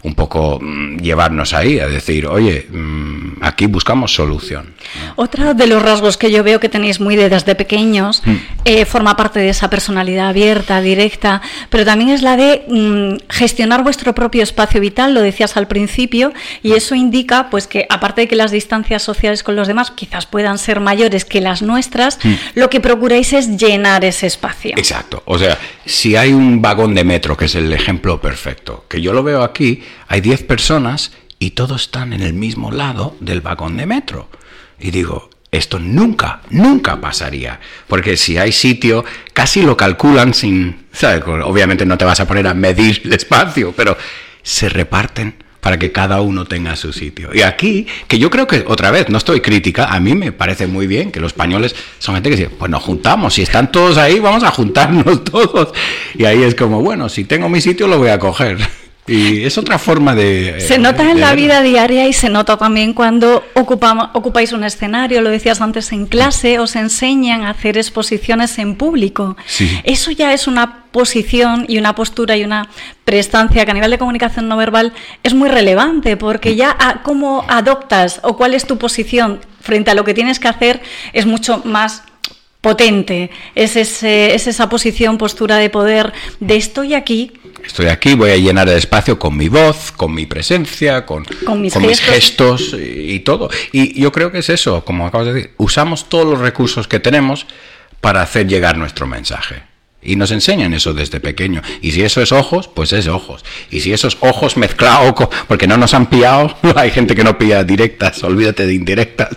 un 0.03 0.15
poco 0.15 0.59
mm, 0.61 0.97
llevarnos 0.97 1.53
ahí, 1.53 1.79
a 1.79 1.87
decir, 1.87 2.27
oye, 2.27 2.67
mm, 2.69 3.41
aquí 3.41 3.67
buscamos 3.67 4.13
solución. 4.13 4.73
Otro 5.15 5.53
de 5.53 5.65
los 5.67 5.81
rasgos 5.81 6.17
que 6.17 6.29
yo 6.31 6.43
veo 6.43 6.59
que 6.59 6.69
tenéis 6.69 6.99
muy 6.99 7.15
de 7.15 7.29
desde 7.29 7.55
pequeños 7.55 8.21
Mm. 8.25 8.35
eh, 8.65 8.85
forma 8.85 9.15
parte 9.15 9.39
de 9.39 9.49
esa 9.49 9.69
personalidad 9.69 10.27
abierta, 10.29 10.81
directa, 10.81 11.41
pero 11.69 11.85
también 11.85 12.09
es 12.09 12.21
la 12.21 12.35
de 12.37 12.63
mm, 12.67 13.29
gestionar 13.29 13.83
vuestro 13.83 14.13
propio 14.13 14.43
espacio 14.43 14.79
vital, 14.81 15.13
lo 15.13 15.21
decías 15.21 15.55
al 15.57 15.67
principio, 15.67 16.33
y 16.61 16.73
eso 16.73 16.95
indica 16.95 17.49
pues 17.49 17.67
que 17.67 17.85
aparte 17.89 18.21
de 18.21 18.27
que 18.27 18.35
las 18.35 18.51
distancias 18.51 19.03
sociales 19.03 19.43
con 19.43 19.55
los 19.55 19.67
demás 19.67 19.91
quizás 19.91 20.25
puedan 20.25 20.57
ser 20.57 20.79
mayores 20.79 21.25
que 21.25 21.41
las 21.41 21.61
nuestras, 21.61 22.19
Mm. 22.23 22.33
lo 22.55 22.69
que 22.69 22.79
procuráis 22.79 23.33
es 23.33 23.57
llenar 23.57 24.03
ese 24.05 24.27
espacio. 24.27 24.73
Exacto. 24.77 25.23
O 25.25 25.37
sea, 25.39 25.57
si 25.85 26.15
hay 26.15 26.33
un 26.33 26.61
vagón 26.61 26.93
de 26.93 27.03
metro, 27.03 27.35
que 27.37 27.45
es 27.45 27.55
el 27.55 27.71
ejemplo 27.73 28.19
perfecto, 28.19 28.85
que 28.89 29.01
yo 29.01 29.13
lo 29.13 29.23
veo 29.23 29.43
aquí, 29.43 29.81
hay 30.07 30.21
10 30.21 30.43
personas 30.43 31.11
y 31.39 31.51
todos 31.51 31.83
están 31.83 32.13
en 32.13 32.21
el 32.21 32.33
mismo 32.33 32.71
lado 32.71 33.15
del 33.19 33.41
vagón 33.41 33.77
de 33.77 33.85
metro. 33.85 34.29
Y 34.79 34.91
digo, 34.91 35.29
esto 35.51 35.77
nunca, 35.79 36.41
nunca 36.49 36.99
pasaría. 36.99 37.59
Porque 37.87 38.17
si 38.17 38.37
hay 38.37 38.51
sitio, 38.51 39.05
casi 39.33 39.61
lo 39.61 39.77
calculan 39.77 40.33
sin. 40.33 40.87
Obviamente 41.45 41.85
no 41.85 41.97
te 41.97 42.05
vas 42.05 42.19
a 42.19 42.27
poner 42.27 42.47
a 42.47 42.53
medir 42.53 43.01
el 43.05 43.13
espacio, 43.13 43.73
pero 43.75 43.97
se 44.41 44.67
reparten 44.67 45.35
para 45.63 45.79
que 45.79 45.91
cada 45.91 46.21
uno 46.21 46.45
tenga 46.45 46.75
su 46.75 46.91
sitio. 46.91 47.29
Y 47.33 47.41
aquí, 47.41 47.87
que 48.07 48.19
yo 48.19 48.29
creo 48.29 48.47
que 48.47 48.65
otra 48.67 48.91
vez, 48.91 49.09
no 49.09 49.17
estoy 49.17 49.39
crítica, 49.39 49.85
a 49.85 49.99
mí 49.99 50.13
me 50.13 50.33
parece 50.33 50.67
muy 50.67 50.87
bien 50.87 51.11
que 51.11 51.21
los 51.21 51.31
españoles 51.31 51.73
son 51.99 52.15
gente 52.15 52.29
que 52.29 52.35
dice, 52.35 52.49
pues 52.49 52.69
nos 52.69 52.83
juntamos, 52.83 53.35
si 53.35 53.43
están 53.43 53.71
todos 53.71 53.97
ahí, 53.97 54.19
vamos 54.19 54.43
a 54.43 54.51
juntarnos 54.51 55.23
todos. 55.23 55.73
Y 56.15 56.25
ahí 56.25 56.43
es 56.43 56.55
como, 56.55 56.81
bueno, 56.81 57.07
si 57.07 57.23
tengo 57.23 57.47
mi 57.47 57.61
sitio 57.61 57.87
lo 57.87 57.97
voy 57.97 58.09
a 58.09 58.19
coger. 58.19 58.57
Y 59.05 59.43
es 59.43 59.57
otra 59.57 59.77
forma 59.79 60.15
de... 60.15 60.61
Se 60.61 60.75
eh, 60.75 60.77
nota 60.79 61.11
en 61.11 61.19
la 61.19 61.35
vida 61.35 61.61
diaria 61.61 62.07
y 62.07 62.13
se 62.13 62.29
nota 62.29 62.55
también 62.55 62.93
cuando 62.93 63.43
ocupamos, 63.53 64.09
ocupáis 64.13 64.53
un 64.53 64.63
escenario, 64.63 65.21
lo 65.21 65.29
decías 65.29 65.59
antes 65.59 65.91
en 65.91 66.05
clase, 66.05 66.57
os 66.59 66.77
enseñan 66.77 67.43
a 67.43 67.49
hacer 67.49 67.77
exposiciones 67.77 68.57
en 68.59 68.75
público. 68.75 69.35
Sí. 69.45 69.69
Eso 69.83 70.11
ya 70.11 70.31
es 70.33 70.47
una 70.47 70.83
posición 70.91 71.65
y 71.67 71.79
una 71.79 71.95
postura 71.95 72.37
y 72.37 72.45
una 72.45 72.69
prestancia 73.03 73.65
que 73.65 73.71
a 73.71 73.73
nivel 73.73 73.91
de 73.91 73.97
comunicación 73.97 74.47
no 74.47 74.55
verbal 74.55 74.93
es 75.23 75.33
muy 75.33 75.49
relevante 75.49 76.15
porque 76.15 76.55
ya 76.55 76.73
a 76.79 77.01
cómo 77.03 77.43
adoptas 77.49 78.21
o 78.23 78.37
cuál 78.37 78.53
es 78.53 78.65
tu 78.65 78.77
posición 78.77 79.41
frente 79.59 79.91
a 79.91 79.95
lo 79.95 80.05
que 80.05 80.13
tienes 80.13 80.39
que 80.39 80.47
hacer 80.47 80.81
es 81.11 81.25
mucho 81.25 81.61
más 81.65 82.03
potente. 82.61 83.29
Es, 83.55 83.75
ese- 83.75 84.33
es 84.35 84.47
esa 84.47 84.69
posición, 84.69 85.17
postura 85.17 85.57
de 85.57 85.69
poder 85.69 86.13
de 86.39 86.55
estoy 86.55 86.93
aquí, 86.93 87.33
Estoy 87.65 87.87
aquí, 87.87 88.13
voy 88.15 88.31
a 88.31 88.37
llenar 88.37 88.67
el 88.69 88.77
espacio 88.77 89.17
con 89.17 89.37
mi 89.37 89.49
voz, 89.49 89.91
con 89.91 90.13
mi 90.13 90.25
presencia, 90.25 91.05
con, 91.05 91.25
Con 91.45 91.61
mis 91.61 92.01
gestos 92.01 92.73
y, 92.73 93.13
y 93.13 93.19
todo. 93.19 93.49
Y 93.71 93.99
yo 93.99 94.11
creo 94.11 94.31
que 94.31 94.39
es 94.39 94.49
eso, 94.49 94.83
como 94.83 95.07
acabas 95.07 95.27
de 95.27 95.33
decir, 95.33 95.51
usamos 95.57 96.09
todos 96.09 96.25
los 96.25 96.39
recursos 96.39 96.87
que 96.87 96.99
tenemos 96.99 97.45
para 98.01 98.21
hacer 98.21 98.47
llegar 98.47 98.77
nuestro 98.77 99.07
mensaje. 99.07 99.63
Y 100.05 100.17
nos 100.17 100.31
enseñan 100.31 100.73
eso 100.73 100.93
desde 100.93 101.19
pequeño. 101.19 101.61
Y 101.81 101.91
si 101.91 102.03
eso 102.03 102.21
es 102.21 102.31
ojos, 102.31 102.67
pues 102.67 102.91
es 102.91 103.07
ojos. 103.07 103.45
Y 103.71 103.79
si 103.79 103.93
eso 103.93 104.07
es 104.07 104.17
ojos 104.19 104.57
mezclados, 104.57 105.13
porque 105.47 105.67
no 105.67 105.77
nos 105.77 105.93
han 105.93 106.09
pillado, 106.09 106.55
hay 106.75 106.91
gente 106.91 107.15
que 107.15 107.23
no 107.23 107.37
pilla 107.37 107.63
directas, 107.63 108.21
olvídate 108.23 108.67
de 108.67 108.73
indirectas. 108.73 109.29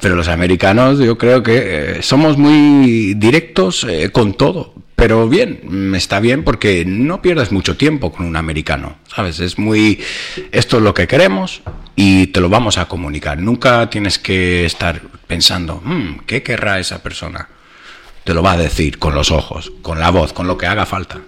Pero 0.00 0.14
los 0.14 0.28
americanos 0.28 1.00
yo 1.00 1.18
creo 1.18 1.42
que 1.42 1.56
eh, 1.98 2.02
somos 2.02 2.38
muy 2.38 3.14
directos 3.14 3.84
eh, 3.88 4.10
con 4.10 4.34
todo. 4.34 4.74
Pero 4.98 5.28
bien, 5.28 5.60
mm, 5.62 5.94
está 5.94 6.18
bien 6.18 6.42
porque 6.42 6.84
no 6.84 7.22
pierdas 7.22 7.52
mucho 7.52 7.76
tiempo 7.76 8.10
con 8.10 8.26
un 8.26 8.34
americano, 8.34 8.98
¿sabes? 9.14 9.38
Es 9.38 9.56
muy, 9.56 10.00
esto 10.50 10.78
es 10.78 10.82
lo 10.82 10.92
que 10.92 11.06
queremos 11.06 11.62
y 11.94 12.26
te 12.26 12.40
lo 12.40 12.48
vamos 12.48 12.78
a 12.78 12.86
comunicar. 12.88 13.38
Nunca 13.38 13.88
tienes 13.90 14.18
que 14.18 14.66
estar 14.66 15.00
pensando, 15.28 15.80
"Mm, 15.84 16.24
¿qué 16.26 16.42
querrá 16.42 16.80
esa 16.80 17.00
persona? 17.00 17.48
Te 18.24 18.34
lo 18.34 18.42
va 18.42 18.52
a 18.54 18.56
decir 18.56 18.98
con 18.98 19.14
los 19.14 19.30
ojos, 19.30 19.70
con 19.82 20.00
la 20.00 20.10
voz, 20.10 20.32
con 20.32 20.48
lo 20.48 20.58
que 20.58 20.66
haga 20.66 20.84
falta. 20.84 21.20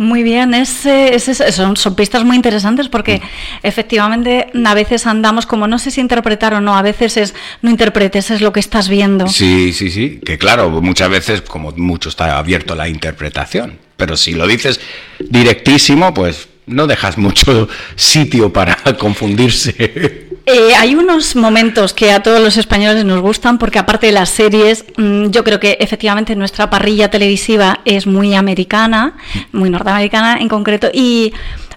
Muy 0.00 0.22
bien, 0.22 0.54
es, 0.54 0.86
eh, 0.86 1.14
es- 1.14 1.28
es- 1.28 1.54
son, 1.54 1.76
son 1.76 1.94
pistas 1.94 2.24
muy 2.24 2.34
interesantes 2.34 2.88
porque 2.88 3.20
efectivamente 3.62 4.46
a 4.64 4.72
veces 4.72 5.06
andamos 5.06 5.44
como 5.44 5.66
no 5.66 5.78
sé 5.78 5.90
si 5.90 6.00
interpretar 6.00 6.54
o 6.54 6.60
no, 6.62 6.74
a 6.74 6.80
veces 6.80 7.18
es 7.18 7.34
no 7.60 7.68
interpretes, 7.68 8.30
es 8.30 8.40
lo 8.40 8.50
que 8.50 8.60
estás 8.60 8.88
viendo. 8.88 9.28
Sí, 9.28 9.74
sí, 9.74 9.90
sí, 9.90 10.18
que 10.24 10.38
claro, 10.38 10.70
muchas 10.80 11.10
veces 11.10 11.42
como 11.42 11.70
mucho 11.72 12.08
está 12.08 12.38
abierto 12.38 12.74
la 12.74 12.88
interpretación, 12.88 13.76
pero 13.98 14.16
si 14.16 14.32
lo 14.32 14.46
dices 14.46 14.80
directísimo, 15.18 16.14
pues 16.14 16.48
no 16.66 16.86
dejas 16.86 17.18
mucho 17.18 17.68
sitio 17.94 18.50
para 18.52 18.76
confundirse. 18.98 20.29
Eh, 20.52 20.74
hay 20.76 20.96
unos 20.96 21.36
momentos 21.36 21.94
que 21.94 22.10
a 22.10 22.24
todos 22.24 22.40
los 22.40 22.56
españoles 22.56 23.04
nos 23.04 23.20
gustan 23.20 23.56
porque 23.56 23.78
aparte 23.78 24.06
de 24.06 24.12
las 24.12 24.30
series, 24.30 24.84
mm, 24.96 25.26
yo 25.28 25.44
creo 25.44 25.60
que 25.60 25.76
efectivamente 25.78 26.34
nuestra 26.34 26.68
parrilla 26.68 27.08
televisiva 27.08 27.78
es 27.84 28.08
muy 28.08 28.34
americana, 28.34 29.14
muy 29.52 29.70
norteamericana 29.70 30.38
en 30.40 30.48
concreto, 30.48 30.90
y 30.92 31.32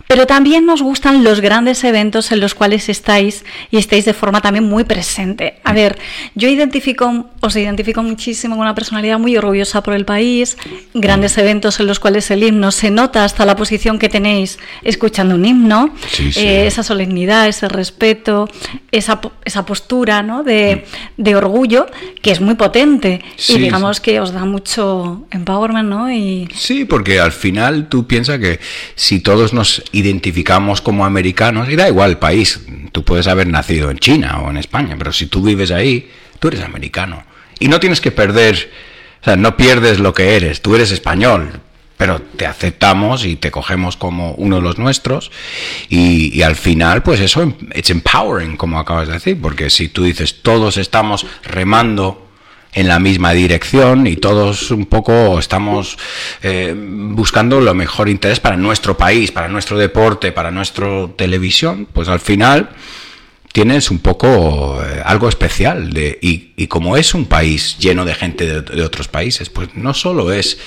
pero 0.07 0.27
también 0.27 0.65
nos 0.65 0.81
gustan 0.81 1.23
los 1.23 1.39
grandes 1.41 1.83
eventos 1.83 2.31
en 2.31 2.39
los 2.39 2.53
cuales 2.55 2.89
estáis 2.89 3.45
y 3.71 3.77
estáis 3.77 4.05
de 4.05 4.13
forma 4.13 4.41
también 4.41 4.65
muy 4.65 4.83
presente. 4.83 5.55
A 5.63 5.73
ver, 5.73 5.97
yo 6.35 6.49
identifico, 6.49 7.29
os 7.39 7.55
identifico 7.55 8.03
muchísimo 8.03 8.55
con 8.55 8.63
una 8.63 8.75
personalidad 8.75 9.17
muy 9.19 9.35
orgullosa 9.37 9.81
por 9.81 9.93
el 9.93 10.05
país, 10.05 10.57
grandes 10.93 11.37
eventos 11.37 11.79
en 11.79 11.87
los 11.87 11.99
cuales 11.99 12.29
el 12.31 12.43
himno 12.43 12.71
se 12.71 12.91
nota 12.91 13.23
hasta 13.23 13.45
la 13.45 13.55
posición 13.55 13.97
que 13.99 14.09
tenéis 14.09 14.59
escuchando 14.83 15.35
un 15.35 15.45
himno, 15.45 15.93
Sí, 16.11 16.31
sí. 16.31 16.39
eh, 16.41 16.67
esa 16.67 16.83
solemnidad, 16.83 17.47
ese 17.47 17.67
respeto, 17.67 18.49
esa, 18.91 19.19
esa 19.45 19.65
postura 19.65 20.21
¿no? 20.21 20.43
de, 20.43 20.85
de 21.17 21.35
orgullo 21.35 21.87
que 22.21 22.31
es 22.31 22.41
muy 22.41 22.55
potente 22.55 23.21
Sí, 23.35 23.53
y 23.53 23.59
digamos 23.59 23.99
que 23.99 24.19
os 24.19 24.31
da 24.31 24.45
mucho 24.45 25.25
empowerment, 25.31 25.89
¿no? 25.89 26.11
Y 26.11 26.47
Sí, 26.53 26.85
porque 26.85 27.19
al 27.19 27.31
final 27.31 27.87
tú 27.89 28.05
piensas 28.07 28.39
que 28.39 28.59
si 28.95 29.19
todos 29.19 29.53
nos 29.53 29.83
identificamos 29.93 30.81
como 30.81 31.05
americanos, 31.05 31.69
y 31.69 31.75
da 31.75 31.87
igual 31.87 32.11
el 32.11 32.17
país, 32.17 32.61
tú 32.91 33.05
puedes 33.05 33.27
haber 33.27 33.47
nacido 33.47 33.89
en 33.89 33.99
China 33.99 34.41
o 34.41 34.49
en 34.49 34.57
España, 34.57 34.95
pero 34.97 35.13
si 35.13 35.27
tú 35.27 35.41
vives 35.41 35.71
ahí, 35.71 36.09
tú 36.39 36.49
eres 36.49 36.61
americano. 36.61 37.23
Y 37.59 37.69
no 37.69 37.79
tienes 37.79 38.01
que 38.01 38.11
perder, 38.11 38.69
o 39.21 39.23
sea, 39.23 39.35
no 39.35 39.55
pierdes 39.55 39.99
lo 39.99 40.13
que 40.13 40.35
eres, 40.35 40.61
tú 40.61 40.75
eres 40.75 40.91
español, 40.91 41.61
pero 41.97 42.21
te 42.21 42.45
aceptamos 42.45 43.23
y 43.23 43.35
te 43.35 43.51
cogemos 43.51 43.95
como 43.95 44.33
uno 44.33 44.57
de 44.57 44.61
los 44.61 44.77
nuestros 44.77 45.31
y, 45.89 46.41
al 46.41 46.55
final 46.55 47.03
pues 47.03 47.21
eso 47.21 47.55
es 47.71 47.89
empowering 47.89 48.57
como 48.57 48.79
acabas 48.79 49.07
de 49.07 49.13
decir 49.13 49.39
porque 49.39 49.69
si 49.69 49.87
tú 49.87 50.03
dices 50.03 50.41
todos 50.41 50.77
estamos 50.77 51.25
remando 51.43 52.22
en 52.73 52.87
la 52.87 52.99
misma 52.99 53.33
dirección 53.33 54.07
y 54.07 54.15
todos 54.15 54.71
un 54.71 54.85
poco 54.87 55.37
estamos 55.39 55.97
eh, 56.41 56.73
buscando 56.75 57.61
lo 57.61 57.73
mejor 57.73 58.09
interés 58.09 58.39
para 58.39 58.57
nuestro 58.57 58.97
país, 58.97 59.31
para 59.31 59.47
nuestro 59.47 59.77
deporte, 59.77 60.31
para 60.31 60.51
nuestra 60.51 61.07
televisión, 61.15 61.87
pues 61.91 62.07
al 62.09 62.19
final 62.19 62.69
tienes 63.51 63.91
un 63.91 63.99
poco 63.99 64.83
eh, 64.83 65.01
algo 65.05 65.29
especial 65.29 65.93
de, 65.93 66.17
y, 66.21 66.65
como 66.67 66.97
es 66.97 67.13
un 67.13 67.25
país 67.25 67.77
lleno 67.77 68.05
de 68.05 68.15
gente 68.15 68.61
de, 68.61 68.81
otros 68.81 69.07
países, 69.07 69.49
pues 69.49 69.75
no 69.75 69.93
solo 69.93 70.31
es 70.31 70.57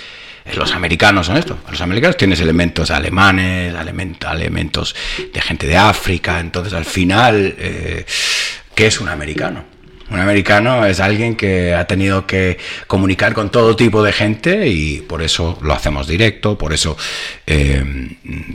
eh, 0.45 0.55
los 0.55 0.73
americanos 0.73 1.27
son 1.27 1.37
esto, 1.37 1.59
los 1.69 1.81
americanos 1.81 2.17
tienes 2.17 2.39
elementos 2.41 2.93
alemanes, 2.93 3.75
element- 3.75 4.33
elementos 4.33 4.95
de 5.35 5.41
gente 5.41 5.67
de 5.67 5.77
África, 5.77 6.39
entonces 6.39 6.73
al 6.73 6.85
final, 6.85 7.57
¿qué 7.57 8.87
es 8.87 9.01
un 9.01 9.09
americano? 9.09 9.76
Un 10.09 10.21
americano 10.21 10.87
es 10.87 11.01
alguien 11.01 11.35
que 11.35 11.75
ha 11.75 11.87
tenido 11.87 12.27
que 12.27 12.59
comunicar 12.87 13.35
con 13.35 13.51
todo 13.51 13.75
tipo 13.75 14.05
de 14.05 14.13
gente 14.13 14.69
y 14.69 15.01
por 15.01 15.21
eso 15.21 15.59
lo 15.63 15.75
hacemos 15.75 16.07
directo, 16.07 16.57
por 16.57 16.73
eso 16.73 16.97
eh, 17.45 17.85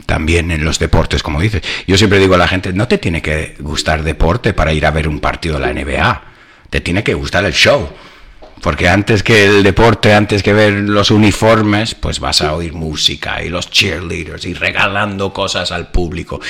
también 0.06 0.50
en 0.50 0.64
los 0.64 0.78
deportes, 0.78 1.22
como 1.22 1.40
dices. 1.40 1.62
Yo 1.86 1.98
siempre 1.98 2.18
digo 2.18 2.36
a 2.36 2.38
la 2.38 2.48
gente, 2.48 2.72
no 2.72 2.88
te 2.88 2.96
tiene 2.96 3.20
que 3.20 3.54
gustar 3.58 4.02
deporte 4.02 4.54
para 4.54 4.72
ir 4.72 4.86
a 4.86 4.90
ver 4.90 5.06
un 5.06 5.20
partido 5.20 5.58
de 5.58 5.66
la 5.66 5.74
NBA, 5.74 6.22
te 6.70 6.80
tiene 6.80 7.04
que 7.04 7.12
gustar 7.12 7.44
el 7.44 7.52
show. 7.52 7.90
Porque 8.62 8.88
antes 8.88 9.24
que 9.24 9.44
el 9.44 9.64
deporte, 9.64 10.14
antes 10.14 10.42
que 10.42 10.52
ver 10.52 10.72
los 10.72 11.10
uniformes, 11.10 11.96
pues 11.96 12.20
vas 12.20 12.42
a 12.42 12.54
oír 12.54 12.72
música 12.72 13.42
y 13.42 13.48
los 13.48 13.68
cheerleaders 13.68 14.44
y 14.44 14.54
regalando 14.54 15.32
cosas 15.32 15.72
al 15.72 15.90
público. 15.90 16.40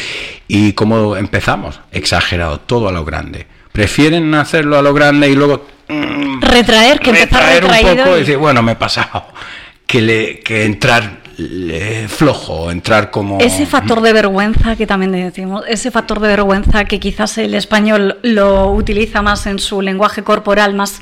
Y 0.46 0.74
como 0.74 1.16
empezamos, 1.16 1.80
exagerado, 1.90 2.60
todo 2.60 2.88
a 2.88 2.92
lo 2.92 3.06
grande. 3.06 3.46
Prefieren 3.72 4.34
hacerlo 4.34 4.78
a 4.78 4.82
lo 4.82 4.92
grande 4.94 5.28
y 5.30 5.34
luego 5.34 5.66
mm, 5.88 6.40
retraer, 6.42 7.00
que 7.00 7.10
empezar 7.10 7.42
retraer 7.60 7.64
un 7.64 7.96
poco 8.04 8.10
y 8.10 8.16
y- 8.16 8.20
decir, 8.20 8.36
bueno, 8.36 8.62
me 8.62 8.72
he 8.72 8.76
pasado. 8.76 9.24
Que, 9.86 10.00
le, 10.00 10.40
que 10.40 10.64
entrar 10.64 11.22
flojo, 12.08 12.70
entrar 12.70 13.10
como... 13.10 13.38
Ese 13.40 13.66
factor 13.66 14.00
de 14.00 14.12
vergüenza 14.12 14.76
que 14.76 14.86
también 14.86 15.12
decimos, 15.12 15.64
ese 15.68 15.90
factor 15.90 16.20
de 16.20 16.28
vergüenza 16.28 16.84
que 16.84 17.00
quizás 17.00 17.36
el 17.38 17.54
español 17.54 18.18
lo 18.22 18.70
utiliza 18.70 19.22
más 19.22 19.46
en 19.46 19.58
su 19.58 19.80
lenguaje 19.82 20.22
corporal, 20.22 20.74
más 20.74 21.00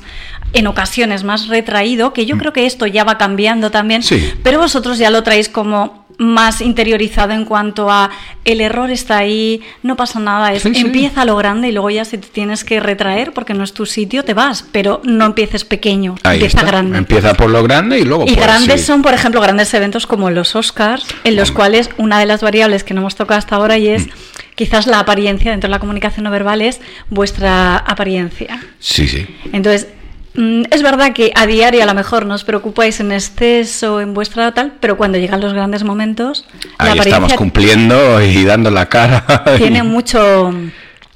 en 0.53 0.67
ocasiones 0.67 1.23
más 1.23 1.47
retraído, 1.47 2.11
que 2.13 2.25
yo 2.25 2.37
creo 2.37 2.53
que 2.53 2.65
esto 2.65 2.85
ya 2.87 3.03
va 3.03 3.17
cambiando 3.17 3.71
también, 3.71 4.03
Sí. 4.03 4.33
pero 4.43 4.59
vosotros 4.59 4.97
ya 4.97 5.09
lo 5.09 5.23
traéis 5.23 5.47
como 5.49 6.00
más 6.17 6.61
interiorizado 6.61 7.33
en 7.33 7.45
cuanto 7.45 7.89
a 7.91 8.09
el 8.45 8.61
error 8.61 8.89
está 8.91 9.17
ahí, 9.17 9.61
no 9.83 9.95
pasa 9.95 10.19
nada, 10.19 10.53
es 10.53 10.63
Sí, 10.63 10.71
empieza 10.75 11.25
lo 11.25 11.35
grande 11.35 11.69
y 11.69 11.71
luego 11.71 11.89
ya 11.89 12.05
si 12.05 12.17
te 12.17 12.27
tienes 12.27 12.63
que 12.63 12.79
retraer 12.79 13.33
porque 13.33 13.53
no 13.53 13.63
es 13.63 13.73
tu 13.73 13.85
sitio, 13.85 14.23
te 14.23 14.33
vas, 14.33 14.65
pero 14.71 15.01
no 15.03 15.25
empieces 15.25 15.65
pequeño, 15.65 16.15
Ahí 16.23 16.35
empieza 16.37 16.59
está. 16.59 16.69
grande. 16.71 16.97
Empieza 16.97 17.33
por 17.33 17.49
lo 17.49 17.63
grande 17.63 17.99
y 17.99 18.03
luego 18.05 18.23
Y 18.23 18.33
pues, 18.33 18.37
grandes 18.45 18.81
sí. 18.81 18.87
son, 18.87 19.01
por 19.01 19.13
ejemplo, 19.13 19.41
grandes 19.41 19.73
eventos 19.73 20.07
como 20.07 20.29
los 20.29 20.55
Oscars, 20.55 21.05
en 21.23 21.35
los 21.35 21.51
cuales 21.51 21.89
una 21.97 22.19
de 22.19 22.25
las 22.25 22.41
variables 22.41 22.83
que 22.83 22.93
no 22.93 23.01
hemos 23.01 23.15
tocado 23.15 23.37
hasta 23.39 23.55
ahora 23.55 23.77
y 23.77 23.87
es 23.87 24.07
Mm. 24.07 24.09
quizás 24.55 24.87
la 24.87 24.99
apariencia 24.99 25.51
dentro 25.51 25.67
de 25.67 25.71
la 25.71 25.79
comunicación 25.79 26.23
no 26.23 26.31
verbal 26.31 26.61
es 26.61 26.79
vuestra 27.09 27.77
apariencia. 27.77 28.61
Sí, 28.79 29.07
sí. 29.07 29.25
Entonces, 29.53 29.87
es 30.33 30.81
verdad 30.81 31.13
que 31.13 31.31
a 31.35 31.45
diario 31.45 31.83
a 31.83 31.85
lo 31.85 31.93
mejor 31.93 32.25
no 32.25 32.35
os 32.35 32.43
preocupáis 32.43 32.99
en 32.99 33.11
exceso 33.11 33.99
en 33.99 34.13
vuestra 34.13 34.53
tal, 34.53 34.73
pero 34.79 34.95
cuando 34.95 35.17
llegan 35.17 35.41
los 35.41 35.53
grandes 35.53 35.83
momentos, 35.83 36.45
la 36.79 36.93
Ahí 36.93 36.99
estamos 36.99 37.33
cumpliendo 37.33 38.21
y 38.21 38.43
dando 38.45 38.71
la 38.71 38.87
cara. 38.87 39.43
tiene 39.57 39.83
mucho 39.83 40.53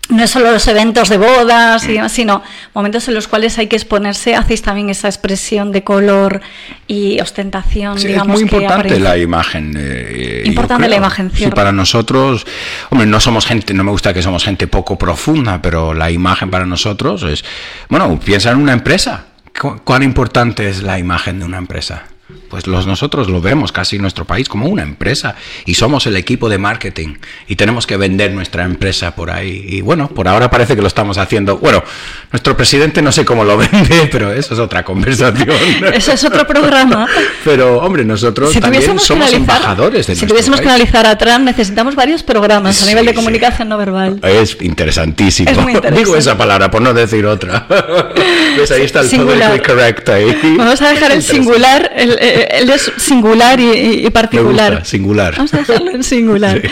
no 0.10 0.24
es 0.24 0.30
solo 0.30 0.52
los 0.52 0.68
eventos 0.68 1.10
de 1.10 1.18
bodas 1.18 1.84
y 1.86 1.94
demás, 1.94 2.12
sino 2.12 2.44
momentos 2.74 3.08
en 3.08 3.16
los 3.16 3.28
cuales 3.28 3.58
hay 3.58 3.68
que 3.68 3.76
exponerse, 3.76 4.36
hacéis 4.36 4.62
también 4.62 4.90
esa 4.90 5.08
expresión 5.08 5.72
de 5.72 5.84
color 5.84 6.42
y 6.88 7.20
ostentación, 7.22 7.98
Sí, 7.98 8.06
es 8.08 8.14
digamos 8.14 8.36
muy 8.36 8.44
importante 8.44 9.00
la 9.00 9.18
imagen. 9.18 9.74
eh, 9.78 10.44
Importante 10.46 10.88
la 10.88 10.96
imagen, 10.98 11.32
Sí, 11.34 11.48
para 11.48 11.72
nosotros, 11.72 12.46
hombre, 12.92 13.08
no 13.08 13.20
somos 13.20 13.46
gente, 13.48 13.74
no 13.74 13.84
me 13.84 13.92
gusta 13.92 14.14
que 14.14 14.22
somos 14.22 14.44
gente 14.44 14.68
poco 14.68 14.98
profunda, 14.98 15.62
pero 15.62 15.94
la 15.94 16.12
imagen 16.12 16.52
para 16.52 16.66
nosotros 16.66 17.24
es, 17.24 17.44
bueno, 17.90 18.20
piensa 18.20 18.52
en 18.52 18.58
una 18.58 18.74
empresa. 18.74 19.26
¿Cu- 19.60 19.80
¿Cuán 19.84 20.04
importante 20.04 20.70
es 20.70 20.84
la 20.84 21.00
imagen 21.00 21.40
de 21.40 21.46
una 21.46 21.58
empresa? 21.58 22.04
Pues 22.50 22.66
los, 22.66 22.88
nosotros 22.88 23.30
lo 23.30 23.40
vemos 23.40 23.72
casi 23.72 23.98
en 23.98 24.02
nuestro 24.02 24.26
país 24.26 24.50
como 24.50 24.68
una 24.68 24.82
empresa 24.82 25.36
y 25.66 25.76
somos 25.76 26.08
el 26.08 26.16
equipo 26.18 26.50
de 26.50 26.58
marketing 26.58 27.18
y 27.48 27.56
tenemos 27.56 27.86
que 27.86 27.98
vender 27.98 28.32
nuestra 28.32 28.64
empresa 28.64 29.14
por 29.16 29.30
ahí. 29.30 29.64
Y 29.70 29.82
bueno, 29.82 30.08
por 30.08 30.28
ahora 30.28 30.50
parece 30.50 30.76
que 30.76 30.82
lo 30.82 30.88
estamos 30.88 31.20
haciendo. 31.20 31.58
Bueno, 31.60 31.84
nuestro 32.32 32.58
presidente 32.58 33.04
no 33.04 33.12
sé 33.12 33.26
cómo 33.26 33.44
lo 33.44 33.58
vende, 33.60 34.10
pero 34.12 34.34
eso 34.34 34.56
es 34.56 34.60
otra 34.60 34.84
conversación. 34.84 35.50
Ese 35.94 36.14
es 36.14 36.24
otro 36.24 36.48
programa. 36.48 37.08
Pero, 37.44 37.78
hombre, 37.78 38.04
nosotros 38.04 38.52
Si 38.54 38.60
también 38.60 38.82
que 38.84 39.00
somos 39.00 39.32
embajadores 39.32 40.08
de 40.08 40.16
Si 40.16 40.26
tuviésemos 40.26 40.60
que 40.62 40.66
país. 40.66 40.76
analizar 40.78 41.06
a 41.06 41.16
Trump, 41.20 41.46
necesitamos 41.46 41.94
varios 41.96 42.24
programas 42.24 42.76
a 42.82 42.86
Sí, 42.86 42.90
nivel 42.90 43.06
de 43.06 43.12
sí. 43.12 43.16
comunicación 43.18 43.70
no 43.70 43.78
verbal. 43.78 44.20
Es 44.24 44.58
interesantísimo. 44.62 45.52
Es 45.52 45.58
muy 45.60 45.74
interesante. 45.74 46.00
Digo 46.04 46.16
esa 46.18 46.36
palabra 46.36 46.72
por 46.72 46.82
no 46.82 46.92
decir 46.92 47.24
otra. 47.28 47.68
¿Ves? 48.58 48.72
Ahí 48.72 48.82
está 48.84 49.02
el 49.02 49.10
Singular. 49.10 49.52
politically 49.52 49.76
correct 49.76 50.10
ahí. 50.10 50.56
Vamos 50.58 50.82
a 50.82 50.90
dejar 50.90 51.12
el 51.12 51.22
singular, 51.22 51.92
el, 51.96 52.15
eh, 52.20 52.48
él 52.52 52.70
es 52.70 52.92
singular 52.98 53.60
y, 53.60 53.64
y- 53.72 54.00
y 54.00 54.04
Me 54.04 54.12
particular. 54.12 54.72
gusta, 54.74 54.86
singular. 54.86 55.36
Vamos 55.36 55.54
a 55.54 55.58
dejarlo 55.58 55.92
en 55.92 56.04
singular. 56.04 56.62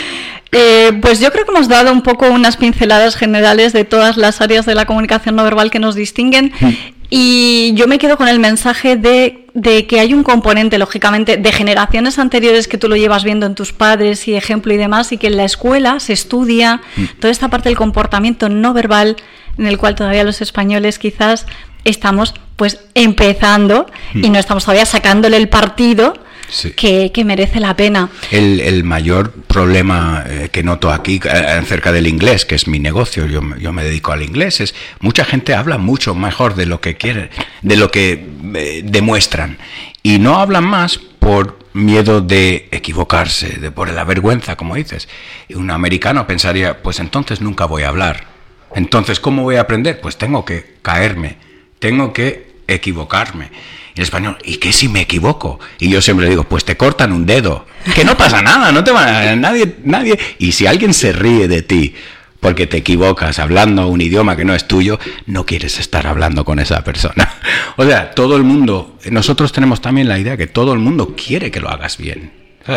Sí. 0.54 0.56
Eh, 0.56 0.92
pues 1.02 1.18
yo 1.18 1.32
creo 1.32 1.44
que 1.44 1.50
hemos 1.50 1.66
dado 1.66 1.90
un 1.92 2.02
poco 2.02 2.28
unas 2.30 2.56
pinceladas 2.56 3.16
generales 3.16 3.72
de 3.72 3.82
todas 3.84 4.16
las 4.16 4.40
áreas 4.40 4.64
de 4.66 4.76
la 4.76 4.84
comunicación 4.84 5.34
no 5.34 5.42
verbal 5.42 5.68
que 5.68 5.80
nos 5.80 5.96
distinguen. 5.96 6.52
Mm. 6.60 6.68
Y 7.10 7.72
yo 7.74 7.88
me 7.88 7.98
quedo 7.98 8.16
con 8.16 8.28
el 8.28 8.38
mensaje 8.38 8.94
de, 8.94 9.46
de 9.54 9.86
que 9.88 9.98
hay 9.98 10.14
un 10.14 10.22
componente, 10.22 10.78
lógicamente, 10.78 11.36
de 11.38 11.50
generaciones 11.50 12.20
anteriores 12.20 12.68
que 12.68 12.78
tú 12.78 12.88
lo 12.88 12.94
llevas 12.94 13.24
viendo 13.24 13.46
en 13.46 13.56
tus 13.56 13.72
padres 13.72 14.28
y 14.28 14.34
ejemplo 14.36 14.72
y 14.72 14.76
demás, 14.76 15.10
y 15.10 15.18
que 15.18 15.26
en 15.26 15.38
la 15.38 15.44
escuela 15.44 15.98
se 15.98 16.12
estudia 16.12 16.80
Mm. 16.96 17.04
toda 17.18 17.32
esta 17.32 17.48
parte 17.48 17.68
del 17.68 17.76
comportamiento 17.76 18.48
no 18.48 18.72
verbal, 18.72 19.16
en 19.58 19.66
el 19.66 19.76
cual 19.76 19.96
todavía 19.96 20.22
los 20.22 20.40
españoles 20.40 21.00
quizás 21.00 21.46
estamos 21.84 22.34
pues 22.56 22.80
empezando 22.94 23.86
y 24.14 24.30
no 24.30 24.38
estamos 24.38 24.64
todavía 24.64 24.86
sacándole 24.86 25.36
el 25.36 25.48
partido 25.48 26.14
Mm. 26.44 26.50
Sí. 26.50 26.72
que, 26.72 27.10
que 27.12 27.24
merece 27.24 27.58
la 27.58 27.74
pena. 27.74 28.10
El, 28.30 28.60
el 28.60 28.84
mayor 28.84 29.32
problema 29.32 30.24
eh, 30.28 30.50
que 30.52 30.62
noto 30.62 30.92
aquí 30.92 31.20
eh, 31.24 31.28
acerca 31.28 31.90
del 31.90 32.06
inglés, 32.06 32.44
que 32.44 32.54
es 32.54 32.68
mi 32.68 32.78
negocio, 32.78 33.26
yo, 33.26 33.40
yo 33.58 33.72
me 33.72 33.82
dedico 33.82 34.12
al 34.12 34.22
inglés, 34.22 34.60
es 34.60 34.74
mucha 35.00 35.24
gente 35.24 35.54
habla 35.54 35.78
mucho 35.78 36.14
mejor 36.14 36.54
de 36.54 36.66
lo 36.66 36.80
que 36.80 36.96
quiere, 36.96 37.30
de 37.62 37.76
lo 37.76 37.90
que 37.90 38.28
eh, 38.54 38.82
demuestran. 38.84 39.58
Y 40.02 40.18
no 40.18 40.36
hablan 40.38 40.64
más 40.64 40.98
por 40.98 41.58
miedo 41.72 42.20
de 42.20 42.68
equivocarse, 42.70 43.58
de 43.58 43.70
por 43.70 43.90
la 43.90 44.04
vergüenza, 44.04 44.54
como 44.54 44.74
dices. 44.76 45.08
Un 45.54 45.70
americano 45.70 46.26
pensaría, 46.26 46.82
pues 46.82 47.00
entonces 47.00 47.40
nunca 47.40 47.64
voy 47.64 47.82
a 47.84 47.88
hablar. 47.88 48.26
Entonces, 48.74 49.18
¿cómo 49.18 49.42
voy 49.42 49.56
a 49.56 49.62
aprender? 49.62 50.00
Pues 50.00 50.18
tengo 50.18 50.44
que 50.44 50.76
caerme, 50.82 51.36
tengo 51.84 52.14
que 52.14 52.46
equivocarme. 52.66 53.50
Y 53.94 54.00
el 54.00 54.04
español, 54.04 54.38
¿y 54.42 54.56
qué 54.56 54.72
si 54.72 54.88
me 54.88 55.02
equivoco? 55.02 55.60
Y 55.78 55.90
yo 55.90 56.00
siempre 56.00 56.30
digo, 56.30 56.44
pues 56.44 56.64
te 56.64 56.78
cortan 56.78 57.12
un 57.12 57.26
dedo. 57.26 57.66
Que 57.94 58.06
no 58.06 58.16
pasa 58.16 58.40
nada, 58.40 58.72
no 58.72 58.82
te 58.82 58.90
va 58.90 59.32
a 59.32 59.36
nadie, 59.36 59.76
nadie. 59.84 60.18
Y 60.38 60.52
si 60.52 60.66
alguien 60.66 60.94
se 60.94 61.12
ríe 61.12 61.46
de 61.46 61.60
ti 61.60 61.94
porque 62.40 62.66
te 62.66 62.78
equivocas 62.78 63.38
hablando 63.38 63.86
un 63.88 64.00
idioma 64.00 64.34
que 64.34 64.46
no 64.46 64.54
es 64.54 64.66
tuyo, 64.66 64.98
no 65.26 65.44
quieres 65.44 65.78
estar 65.78 66.06
hablando 66.06 66.46
con 66.46 66.58
esa 66.58 66.82
persona. 66.82 67.30
O 67.76 67.84
sea, 67.84 68.12
todo 68.12 68.36
el 68.36 68.44
mundo, 68.44 68.96
nosotros 69.10 69.52
tenemos 69.52 69.80
también 69.80 70.06
la 70.08 70.18
idea 70.18 70.36
que 70.36 70.46
todo 70.46 70.72
el 70.72 70.78
mundo 70.78 71.14
quiere 71.16 71.50
que 71.50 71.58
lo 71.58 71.68
hagas 71.68 71.98
bien. 71.98 72.30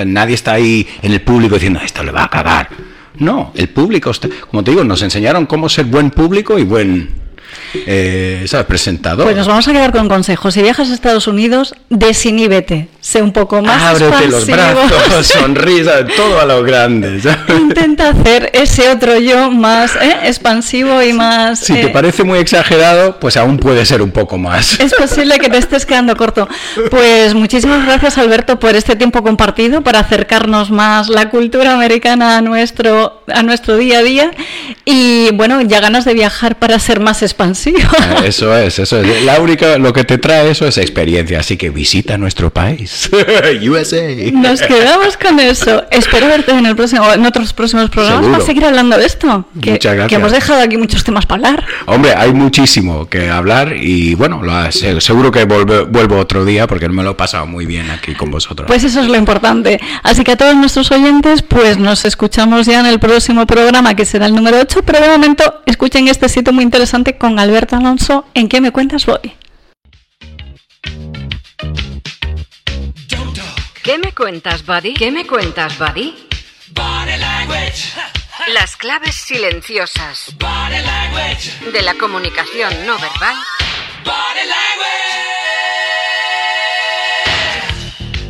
Nadie 0.07 0.33
está 0.33 0.53
ahí 0.53 0.87
en 1.03 1.13
el 1.13 1.21
público 1.21 1.53
diciendo, 1.53 1.79
esto 1.85 2.03
le 2.03 2.11
va 2.11 2.23
a 2.23 2.29
cagar. 2.29 2.69
No, 3.19 3.51
el 3.55 3.69
público, 3.69 4.09
está, 4.09 4.27
como 4.49 4.63
te 4.63 4.71
digo, 4.71 4.83
nos 4.83 5.03
enseñaron 5.03 5.45
cómo 5.45 5.69
ser 5.69 5.85
buen 5.85 6.09
público 6.09 6.57
y 6.57 6.63
buen 6.63 7.26
eh, 7.73 8.45
¿sabes? 8.47 8.65
presentador. 8.65 9.25
Pues 9.25 9.35
nos 9.35 9.47
vamos 9.47 9.67
a 9.67 9.73
quedar 9.73 9.91
con 9.91 10.07
consejos. 10.07 10.53
Si 10.53 10.61
viajas 10.61 10.89
a 10.89 10.93
Estados 10.93 11.27
Unidos, 11.27 11.75
desiníbete. 11.89 12.89
Sé 13.01 13.21
un 13.21 13.31
poco 13.31 13.61
más 13.61 13.81
Ábrete 13.81 14.27
los 14.27 14.43
expansivo. 14.47 14.87
brazos, 14.87 15.27
sonrisa, 15.39 16.05
todo 16.15 16.41
a 16.41 16.45
lo 16.45 16.63
grande. 16.63 17.21
¿sabes? 17.21 17.39
Intenta 17.49 18.09
hacer 18.09 18.51
ese 18.53 18.89
otro 18.89 19.17
yo 19.17 19.49
más 19.49 19.95
¿eh? 19.95 20.17
expansivo 20.23 21.01
y 21.01 21.13
más... 21.13 21.59
Si 21.59 21.73
eh, 21.73 21.85
te 21.85 21.89
parece 21.89 22.23
muy 22.23 22.39
exagerado, 22.39 23.19
pues 23.19 23.37
aún 23.37 23.57
puede 23.57 23.85
ser 23.85 24.01
un 24.01 24.11
poco 24.11 24.37
más. 24.37 24.79
Es 24.79 24.93
posible 24.93 25.39
que 25.39 25.49
te 25.49 25.57
estés 25.57 25.85
quedando 25.85 26.15
corto. 26.17 26.47
Pues 26.91 27.33
muchísimas 27.33 27.85
gracias 27.85 28.17
Alberto 28.17 28.59
por 28.59 28.75
este 28.75 28.95
tiempo 28.95 29.23
compartido, 29.23 29.81
para 29.81 29.99
acercarnos 29.99 30.69
más 30.69 31.07
la 31.07 31.29
cultura 31.29 31.73
americana 31.73 32.37
a 32.37 32.41
nuestro, 32.41 33.23
a 33.27 33.43
nuestro 33.43 33.77
día 33.77 33.99
a 33.99 34.03
día 34.03 34.31
y 34.85 35.29
bueno, 35.33 35.61
ya 35.61 35.79
ganas 35.79 36.05
de 36.05 36.13
viajar 36.13 36.57
para 36.59 36.77
ser 36.79 36.99
más 36.99 37.21
expansivo. 37.21 37.36
Ah, 37.37 38.23
Eso 38.25 38.55
es, 38.57 38.79
eso 38.79 38.99
es. 39.01 39.23
La 39.23 39.39
única, 39.39 39.77
lo 39.77 39.93
que 39.93 40.03
te 40.03 40.17
trae 40.17 40.49
eso 40.49 40.67
es 40.67 40.77
experiencia, 40.77 41.39
así 41.39 41.57
que 41.57 41.69
visita 41.69 42.17
nuestro 42.17 42.49
país. 42.51 43.09
USA. 43.69 44.31
Nos 44.33 44.61
quedamos 44.61 45.17
con 45.17 45.39
eso. 45.39 45.83
Espero 45.91 46.27
verte 46.27 46.51
en 46.51 46.65
el 46.65 46.75
próximo, 46.75 47.11
en 47.13 47.25
otros 47.25 47.53
próximos 47.53 47.89
programas 47.89 48.19
Seguro. 48.21 48.33
para 48.33 48.45
seguir 48.45 48.65
hablando 48.65 48.97
de 48.97 49.05
esto. 49.05 49.45
Que, 49.61 49.71
Muchas 49.71 49.93
gracias. 49.93 50.09
que 50.09 50.15
hemos 50.15 50.31
dejado 50.31 50.61
aquí 50.61 50.77
muchos 50.77 51.03
temas 51.03 51.25
para 51.25 51.47
hablar. 51.49 51.65
Hombre, 51.85 52.13
hay 52.15 52.33
muchísimo 52.33 53.07
que 53.09 53.29
hablar 53.29 53.75
y 53.75 54.15
bueno, 54.15 54.41
lo 54.43 54.71
se- 54.71 54.99
seguro 55.01 55.31
que 55.31 55.47
volve- 55.47 55.85
vuelvo 55.89 56.17
otro 56.17 56.45
día 56.45 56.67
porque 56.67 56.87
me 56.89 57.03
lo 57.03 57.11
he 57.11 57.15
pasado 57.15 57.45
muy 57.47 57.65
bien 57.65 57.89
aquí 57.91 58.13
con 58.13 58.31
vosotros. 58.31 58.67
Pues 58.67 58.83
eso 58.83 59.01
es 59.01 59.07
lo 59.07 59.15
importante. 59.17 59.79
Así 60.03 60.23
que 60.23 60.31
a 60.31 60.35
todos 60.37 60.55
nuestros 60.55 60.91
oyentes, 60.91 61.41
pues 61.41 61.77
nos 61.77 62.05
escuchamos 62.05 62.65
ya 62.65 62.79
en 62.79 62.85
el 62.85 62.99
próximo 62.99 63.45
programa, 63.45 63.95
que 63.95 64.05
será 64.05 64.25
el 64.27 64.33
número 64.35 64.57
8. 64.61 64.81
Pero 64.85 65.01
de 65.01 65.09
momento, 65.09 65.61
escuchen 65.65 66.07
este 66.07 66.29
sitio 66.29 66.53
muy 66.53 66.63
interesante 66.63 67.17
con 67.17 67.26
Alberto 67.35 67.75
Alonso. 67.75 68.25
¿En 68.33 68.47
qué 68.47 68.61
me 68.61 68.71
cuentas 68.71 69.05
voy? 69.05 69.33
¿Qué 73.83 73.97
me 73.97 74.13
cuentas, 74.13 74.65
buddy? 74.65 74.93
¿Qué 74.93 75.11
me 75.11 75.25
cuentas, 75.25 75.77
buddy? 75.77 76.15
Las 78.53 78.77
claves 78.77 79.15
silenciosas 79.15 80.35
de 81.73 81.81
la 81.81 81.93
comunicación 81.95 82.73
no 82.85 82.97
verbal 82.97 83.35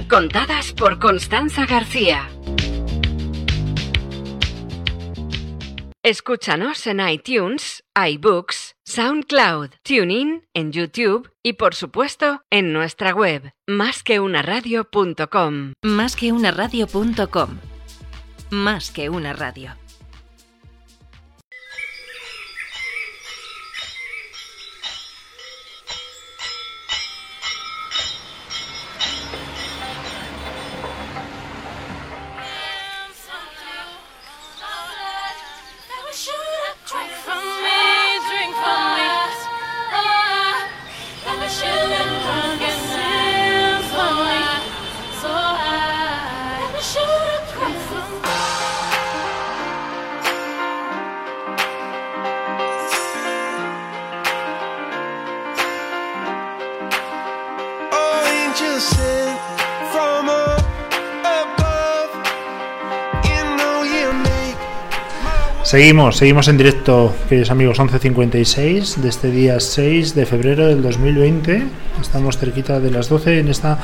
contadas 0.07 0.71
por 0.71 0.99
Constanza 0.99 1.65
García. 1.65 2.29
Escúchanos 6.01 6.87
en 6.87 7.01
iTunes, 7.09 7.83
iBooks, 7.93 8.76
SoundCloud, 8.89 9.71
TuneIn, 9.83 10.47
en 10.53 10.71
YouTube 10.71 11.29
y 11.43 11.51
por 11.53 11.75
supuesto 11.75 12.43
en 12.49 12.71
nuestra 12.71 13.13
web, 13.13 13.51
másqueunaradio.com. 13.67 15.73
Más 18.49 18.91
que 18.91 19.09
una 19.09 19.33
radio. 19.33 19.86
Seguimos, 65.67 66.15
seguimos 66.15 66.47
en 66.47 66.57
directo, 66.57 67.13
queridos 67.27 67.51
amigos, 67.51 67.77
11.56 67.77 68.95
de 68.95 69.09
este 69.09 69.29
día 69.29 69.59
6 69.59 70.15
de 70.15 70.25
febrero 70.25 70.65
del 70.65 70.81
2020. 70.81 71.61
Estamos 71.99 72.37
cerquita 72.37 72.79
de 72.79 72.89
las 72.89 73.09
12 73.09 73.39
en 73.39 73.49
esta 73.49 73.77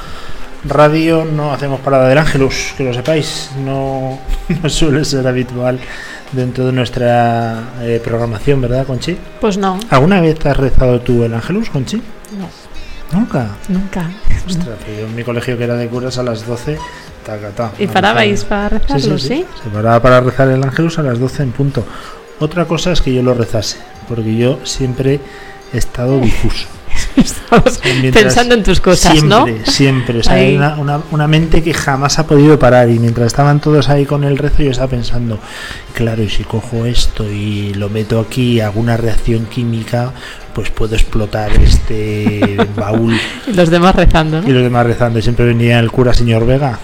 radio. 0.64 1.26
No 1.26 1.52
hacemos 1.52 1.82
parada 1.82 2.08
del 2.08 2.20
Ángelus, 2.20 2.74
que 2.78 2.86
lo 2.86 2.94
sepáis. 2.94 3.50
No, 3.66 4.18
no 4.64 4.70
suele 4.70 5.04
ser 5.04 5.28
habitual 5.28 5.78
dentro 6.32 6.66
de 6.68 6.72
nuestra 6.72 7.74
eh, 7.82 8.00
programación, 8.02 8.62
¿verdad, 8.62 8.88
Conchi? 8.88 9.18
Pues 9.42 9.58
no, 9.58 9.78
¿Alguna 9.90 10.22
vez 10.22 10.46
has 10.46 10.56
rezado 10.56 11.02
tú 11.02 11.26
el 11.26 11.34
Ángelus, 11.34 11.70
Conchi? 11.70 11.98
no, 11.98 12.48
Nunca. 13.14 13.48
nunca. 13.70 14.10
Ostras, 14.48 14.78
pues 14.86 15.00
yo 15.00 15.06
en 15.06 15.16
mi 15.16 15.24
colegio 15.24 15.58
que 15.58 15.64
era 15.64 15.76
de 15.76 15.88
curas 15.88 16.18
a 16.18 16.24
las 16.24 16.46
12, 16.46 16.78
taca, 17.26 17.50
ta, 17.52 17.72
¿Y 17.80 17.88
parabais 17.88 18.44
para 18.44 18.70
rezarlo, 18.80 19.18
sí? 19.18 19.46
Se 19.64 19.70
paraba 19.70 20.02
para 20.02 20.20
rezar 20.22 20.50
el 20.50 20.64
Ángelus 20.64 21.00
a 21.00 21.04
las 21.04 21.20
12 21.20 21.44
en 21.44 21.52
punto. 21.52 21.86
Otra 22.40 22.66
cosa 22.66 22.92
es 22.92 23.02
que 23.02 23.14
yo 23.14 23.24
lo 23.24 23.34
rezase, 23.34 23.78
porque 24.10 24.36
yo 24.36 24.60
siempre 24.64 25.20
he 25.74 25.78
estado 25.78 26.20
difuso. 26.20 26.68
Estamos 27.16 27.80
pensando 28.12 28.54
en 28.56 28.64
tus 28.64 28.80
cosas, 28.80 29.24
¿no? 29.24 29.46
siempre, 29.46 29.72
Siempre, 29.72 30.20
o 30.20 30.24
sea, 30.24 30.34
hay 30.34 30.56
una, 30.56 30.76
una- 30.76 31.02
una 31.12 31.28
mente 31.28 31.64
que 31.64 31.74
jamás 31.74 32.20
ha 32.20 32.28
podido 32.28 32.58
parar 32.60 32.90
y 32.90 33.00
mientras 33.00 33.28
estaban 33.28 33.60
todos 33.62 33.90
ahí 33.90 34.06
con 34.06 34.24
el 34.24 34.38
rezo 34.38 34.62
yo 34.64 34.72
estaba 34.72 34.90
pensando, 34.90 35.40
claro, 35.96 36.22
y 36.24 36.30
si 36.30 36.44
cojo 36.44 36.86
esto 36.86 37.24
y 37.32 37.74
lo 37.76 37.90
meto 37.90 38.20
aquí, 38.20 38.60
hago 38.60 38.80
una 38.80 38.98
reacción 38.98 39.46
química, 39.46 40.12
pues 40.54 40.70
puedo 40.70 40.96
explotar 40.96 41.52
este 41.62 42.58
baúl 42.76 43.18
Y 43.48 43.54
los 43.54 43.70
demás 43.70 43.96
rezando, 43.96 44.40
y 44.40 44.48
¿no? 44.48 44.50
los 44.50 44.64
demás 44.64 44.86
rezando. 44.86 45.20
Y 45.20 45.22
siempre 45.22 45.46
venía 45.46 45.80
el 45.80 45.92
cura 45.92 46.14
señor 46.14 46.46
Vega, 46.46 46.80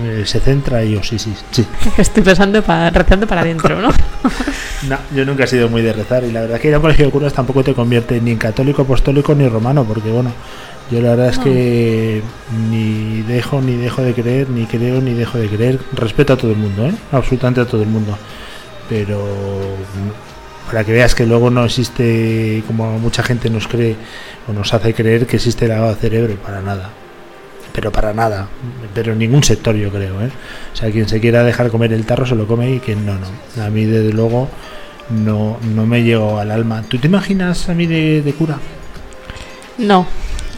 eh, 0.00 0.22
se 0.24 0.38
centra 0.40 0.84
y 0.84 0.92
yo, 0.92 1.02
sí, 1.02 1.18
sí, 1.18 1.34
sí. 1.50 1.66
Estoy 1.96 2.22
pensando 2.22 2.62
para, 2.62 2.90
rezando 2.90 3.26
para 3.26 3.40
adentro, 3.40 3.80
¿no? 3.80 3.88
No, 4.88 4.96
yo 5.12 5.24
nunca 5.24 5.42
he 5.42 5.46
sido 5.48 5.68
muy 5.68 5.82
de 5.82 5.92
rezar 5.92 6.22
y 6.22 6.30
la 6.30 6.42
verdad 6.42 6.60
que 6.60 6.68
ir 6.68 6.74
a 6.74 6.78
un 6.78 6.82
colegio 6.82 7.04
de 7.06 7.10
curas 7.10 7.32
tampoco 7.32 7.64
te 7.64 7.74
convierte 7.74 8.20
ni 8.20 8.30
en 8.30 8.38
católico, 8.38 8.82
apostólico 8.82 9.34
ni 9.34 9.48
romano, 9.48 9.82
porque 9.82 10.08
bueno, 10.08 10.30
yo 10.88 11.00
la 11.00 11.10
verdad 11.10 11.30
es 11.30 11.38
que 11.38 12.22
ni 12.70 13.22
dejo 13.22 13.60
ni 13.60 13.74
dejo 13.74 14.02
de 14.02 14.14
creer, 14.14 14.48
ni 14.50 14.66
creo 14.66 15.00
ni 15.00 15.14
dejo 15.14 15.36
de 15.36 15.48
creer. 15.48 15.80
Respeto 15.94 16.34
a 16.34 16.36
todo 16.36 16.52
el 16.52 16.58
mundo, 16.58 16.86
¿eh? 16.86 16.94
absolutamente 17.10 17.60
a 17.60 17.66
todo 17.66 17.82
el 17.82 17.88
mundo. 17.88 18.16
Pero 18.88 19.20
para 20.68 20.84
que 20.84 20.92
veas 20.92 21.14
que 21.14 21.24
luego 21.24 21.48
no 21.48 21.64
existe, 21.64 22.62
como 22.66 22.98
mucha 22.98 23.22
gente 23.22 23.48
nos 23.48 23.66
cree 23.66 23.96
o 24.46 24.52
nos 24.52 24.74
hace 24.74 24.92
creer 24.92 25.26
que 25.26 25.36
existe 25.36 25.64
el 25.64 25.70
lavado 25.70 25.94
de 25.94 26.00
cerebro, 26.00 26.36
para 26.36 26.60
nada. 26.60 26.90
Pero 27.72 27.90
para 27.90 28.12
nada, 28.12 28.48
pero 28.92 29.12
en 29.12 29.18
ningún 29.18 29.42
sector 29.42 29.74
yo 29.76 29.90
creo, 29.90 30.20
¿eh? 30.20 30.30
O 30.74 30.76
sea, 30.76 30.90
quien 30.90 31.08
se 31.08 31.20
quiera 31.20 31.42
dejar 31.42 31.70
comer 31.70 31.94
el 31.94 32.04
tarro 32.04 32.26
se 32.26 32.34
lo 32.34 32.46
come 32.46 32.70
y 32.70 32.80
quien 32.80 33.06
no, 33.06 33.14
no. 33.14 33.62
A 33.62 33.70
mí 33.70 33.86
desde 33.86 34.12
luego 34.12 34.48
no, 35.08 35.56
no 35.74 35.86
me 35.86 36.02
llegó 36.02 36.38
al 36.38 36.50
alma. 36.50 36.82
¿Tú 36.86 36.98
te 36.98 37.06
imaginas 37.06 37.68
a 37.70 37.74
mí 37.74 37.86
de, 37.86 38.20
de 38.20 38.32
cura? 38.34 38.58
No, 39.78 40.06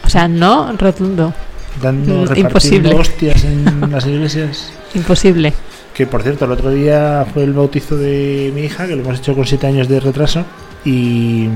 o 0.04 0.08
sea, 0.08 0.26
no 0.26 0.72
rotundo. 0.76 1.32
dando 1.80 2.34
imposible. 2.34 2.94
hostias 2.94 3.44
en 3.44 3.90
las 3.92 4.06
iglesias. 4.06 4.72
Imposible. 4.94 5.52
Que 6.01 6.06
por 6.06 6.22
cierto, 6.22 6.47
el 6.47 6.52
otro 6.52 6.70
día 6.70 7.27
fue 7.31 7.43
el 7.44 7.52
bautizo 7.52 7.94
de 7.94 8.51
mi 8.55 8.62
hija, 8.62 8.86
que 8.86 8.97
lo 8.97 9.02
hemos 9.02 9.18
hecho 9.18 9.35
con 9.35 9.44
siete 9.44 9.66
años 9.66 9.86
de 9.86 10.01
retraso, 10.01 10.47
y, 10.82 11.47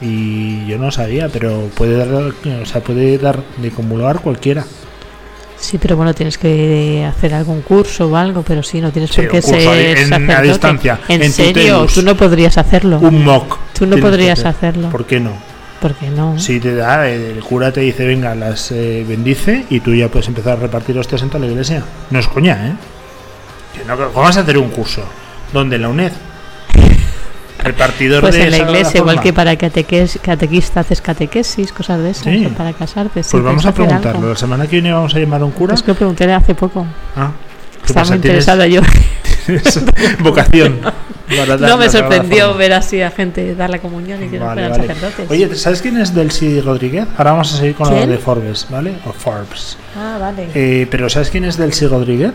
y 0.00 0.66
yo 0.66 0.78
no 0.78 0.90
sabía, 0.90 1.28
pero 1.28 1.70
puede 1.76 1.96
dar, 1.96 2.08
o 2.60 2.66
sea, 2.66 2.80
puede 2.80 3.16
dar 3.18 3.40
de 3.58 3.70
comulgar 3.70 4.18
cualquiera. 4.18 4.64
Sí, 5.60 5.78
pero 5.78 5.96
bueno, 5.96 6.12
tienes 6.12 6.38
que 6.38 7.04
hacer 7.08 7.34
algún 7.34 7.60
curso 7.62 8.08
o 8.08 8.16
algo, 8.16 8.42
pero 8.42 8.64
sí, 8.64 8.80
no 8.80 8.90
tienes 8.90 9.12
Sí, 9.12 9.20
por 9.22 9.30
qué 9.30 9.42
ser 9.42 9.96
en- 9.98 10.12
a 10.12 10.16
sacerdote. 10.18 10.48
distancia, 10.48 11.00
En, 11.06 11.22
en 11.22 11.30
serio, 11.32 11.86
tú 11.94 12.02
no 12.02 12.16
podrías 12.16 12.58
hacerlo. 12.58 12.98
Un 12.98 13.22
mock. 13.24 13.58
Tú 13.78 13.86
no 13.86 13.96
podrías 13.98 14.40
hacer. 14.40 14.70
hacerlo. 14.70 14.90
¿Por 14.90 15.06
qué 15.06 15.20
no? 15.20 15.34
¿Por 15.80 15.94
qué 15.94 16.10
no? 16.10 16.36
Si 16.36 16.58
te 16.58 16.74
da, 16.74 17.08
eh, 17.08 17.30
el 17.30 17.44
cura 17.44 17.70
te 17.70 17.82
dice, 17.82 18.04
venga, 18.04 18.34
las 18.34 18.72
eh, 18.72 19.04
bendice 19.08 19.66
y 19.70 19.78
tú 19.78 19.94
ya 19.94 20.08
puedes 20.08 20.26
empezar 20.26 20.54
a 20.58 20.62
repartir 20.62 20.98
hostias 20.98 21.22
en 21.22 21.28
toda 21.28 21.44
la 21.44 21.46
iglesia. 21.52 21.84
No 22.10 22.18
es 22.18 22.26
coña, 22.26 22.66
¿eh? 22.66 22.72
Que 23.78 23.84
no, 23.84 23.96
¿Cómo 24.12 24.24
vas 24.24 24.36
a 24.36 24.40
hacer 24.40 24.58
un 24.58 24.70
curso? 24.70 25.02
¿Dónde? 25.52 25.76
¿En 25.76 25.82
la 25.82 25.88
UNED? 25.88 26.12
Repartidor 27.62 28.20
Pues 28.20 28.34
de 28.34 28.44
en 28.44 28.50
la 28.52 28.58
iglesia, 28.58 28.98
igual 28.98 29.20
que 29.20 29.32
para 29.32 29.56
cateques, 29.56 30.18
catequista 30.22 30.80
haces 30.80 31.00
catequesis, 31.00 31.72
cosas 31.72 32.00
de 32.00 32.10
esas, 32.10 32.24
Sí. 32.24 32.46
o 32.46 32.50
para 32.50 32.72
casarte. 32.72 33.22
Pues 33.28 33.42
vamos 33.42 33.66
a 33.66 33.72
preguntarlo. 33.72 34.18
algo. 34.20 34.28
La 34.30 34.36
semana 34.36 34.64
que 34.66 34.76
viene 34.76 34.92
vamos 34.92 35.14
a 35.14 35.18
llamar 35.18 35.40
a 35.42 35.44
un 35.44 35.50
cura. 35.50 35.74
Es 35.74 35.82
que 35.82 35.90
lo 35.90 35.96
pregunté 35.96 36.32
hace 36.32 36.54
poco. 36.54 36.86
Ah, 37.16 37.32
¿qué 37.84 37.86
Estaba 37.86 38.14
interesada 38.14 38.66
yo. 38.68 38.80
vocación. 40.20 40.78
No 41.60 41.76
me 41.76 41.90
sorprendió 41.90 42.54
ver 42.54 42.72
así 42.74 43.02
a 43.02 43.10
gente 43.10 43.54
dar 43.54 43.70
la 43.70 43.80
comunión 43.80 44.22
y 44.22 44.28
que 44.28 44.38
no 44.38 44.46
fueran 44.46 44.70
vale. 44.70 44.86
sacerdotes. 44.86 45.30
Oye, 45.30 45.54
¿sabes 45.56 45.82
quién 45.82 45.96
es 45.98 46.14
Delcy 46.14 46.60
Rodríguez? 46.60 47.06
Ahora 47.18 47.32
vamos 47.32 47.52
a 47.54 47.56
seguir 47.58 47.74
con 47.74 47.90
lo 47.90 47.96
¿Quién? 47.96 48.10
de 48.10 48.18
Forbes, 48.18 48.66
¿vale? 48.70 48.94
O 49.04 49.12
Forbes. 49.12 49.76
Ah, 49.96 50.16
vale. 50.20 50.48
Eh, 50.54 50.86
pero 50.90 51.08
¿sabes 51.10 51.28
quién 51.30 51.44
es 51.44 51.56
Delcy 51.56 51.86
Rodríguez? 51.86 52.32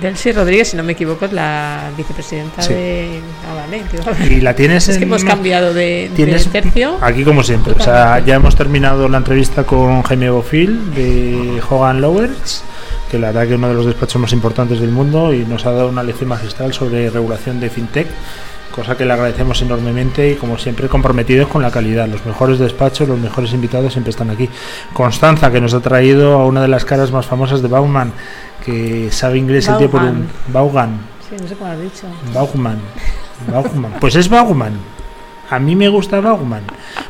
Delcy 0.00 0.32
Rodríguez, 0.32 0.68
si 0.68 0.76
no 0.76 0.82
me 0.82 0.92
equivoco, 0.92 1.24
es 1.24 1.32
la 1.32 1.90
vicepresidenta 1.96 2.62
Sí. 2.62 2.72
de. 2.74 3.20
Ah, 3.48 3.54
vale. 3.54 3.82
digo- 3.90 4.34
Y 4.36 4.40
la 4.40 4.54
tienes 4.54 4.88
Es 4.88 4.98
que 4.98 5.04
hemos 5.04 5.24
cambiado 5.24 5.74
de, 5.74 6.08
de 6.08 6.10
Tienes 6.14 6.46
tercio. 6.48 6.98
aquí 7.00 7.24
como 7.24 7.42
siempre. 7.42 7.72
O 7.74 7.80
sea, 7.80 8.18
ya 8.24 8.36
hemos 8.36 8.54
terminado 8.56 9.08
la 9.08 9.18
entrevista 9.18 9.64
con 9.64 10.02
Jaime 10.02 10.30
Bofil 10.30 10.94
de 10.94 11.60
Hogan 11.68 12.00
Lowers, 12.00 12.62
que 13.10 13.18
la 13.18 13.28
verdad 13.28 13.42
que 13.42 13.52
es 13.54 13.58
uno 13.58 13.68
de 13.68 13.74
los 13.74 13.86
despachos 13.86 14.20
más 14.20 14.32
importantes 14.32 14.80
del 14.80 14.90
mundo 14.90 15.32
y 15.32 15.44
nos 15.44 15.64
ha 15.66 15.72
dado 15.72 15.88
una 15.88 16.02
lección 16.02 16.28
magistral 16.28 16.72
sobre 16.72 17.10
regulación 17.10 17.58
de 17.60 17.70
fintech, 17.70 18.06
cosa 18.78 18.96
que 18.96 19.04
le 19.04 19.12
agradecemos 19.12 19.60
enormemente 19.60 20.30
y 20.30 20.34
como 20.36 20.56
siempre 20.56 20.88
comprometidos 20.88 21.48
con 21.48 21.62
la 21.62 21.70
calidad. 21.70 22.06
Los 22.06 22.24
mejores 22.24 22.60
despachos, 22.60 23.08
los 23.08 23.18
mejores 23.18 23.52
invitados 23.52 23.92
siempre 23.92 24.10
están 24.10 24.30
aquí. 24.30 24.48
Constanza, 24.92 25.50
que 25.50 25.60
nos 25.60 25.74
ha 25.74 25.80
traído 25.80 26.34
a 26.34 26.46
una 26.46 26.62
de 26.62 26.68
las 26.68 26.84
caras 26.84 27.10
más 27.10 27.26
famosas 27.26 27.60
de 27.60 27.66
Bauman, 27.66 28.12
que 28.64 29.08
sabe 29.10 29.36
inglés 29.38 29.66
el 29.68 29.78
tío 29.78 29.90
por 29.90 30.02
un 30.02 30.28
Baugan. 30.52 31.00
Sí, 31.28 31.34
no 31.40 31.48
sé 31.48 31.56
cómo 31.56 31.72
has 31.72 31.80
dicho. 31.80 32.06
Bauman. 32.32 32.78
Bauman. 33.52 33.92
Pues 33.98 34.14
es 34.14 34.28
Bauman. 34.28 34.74
A 35.50 35.58
mí 35.58 35.74
me 35.74 35.88
gusta 35.88 36.20
Bauman. 36.20 36.62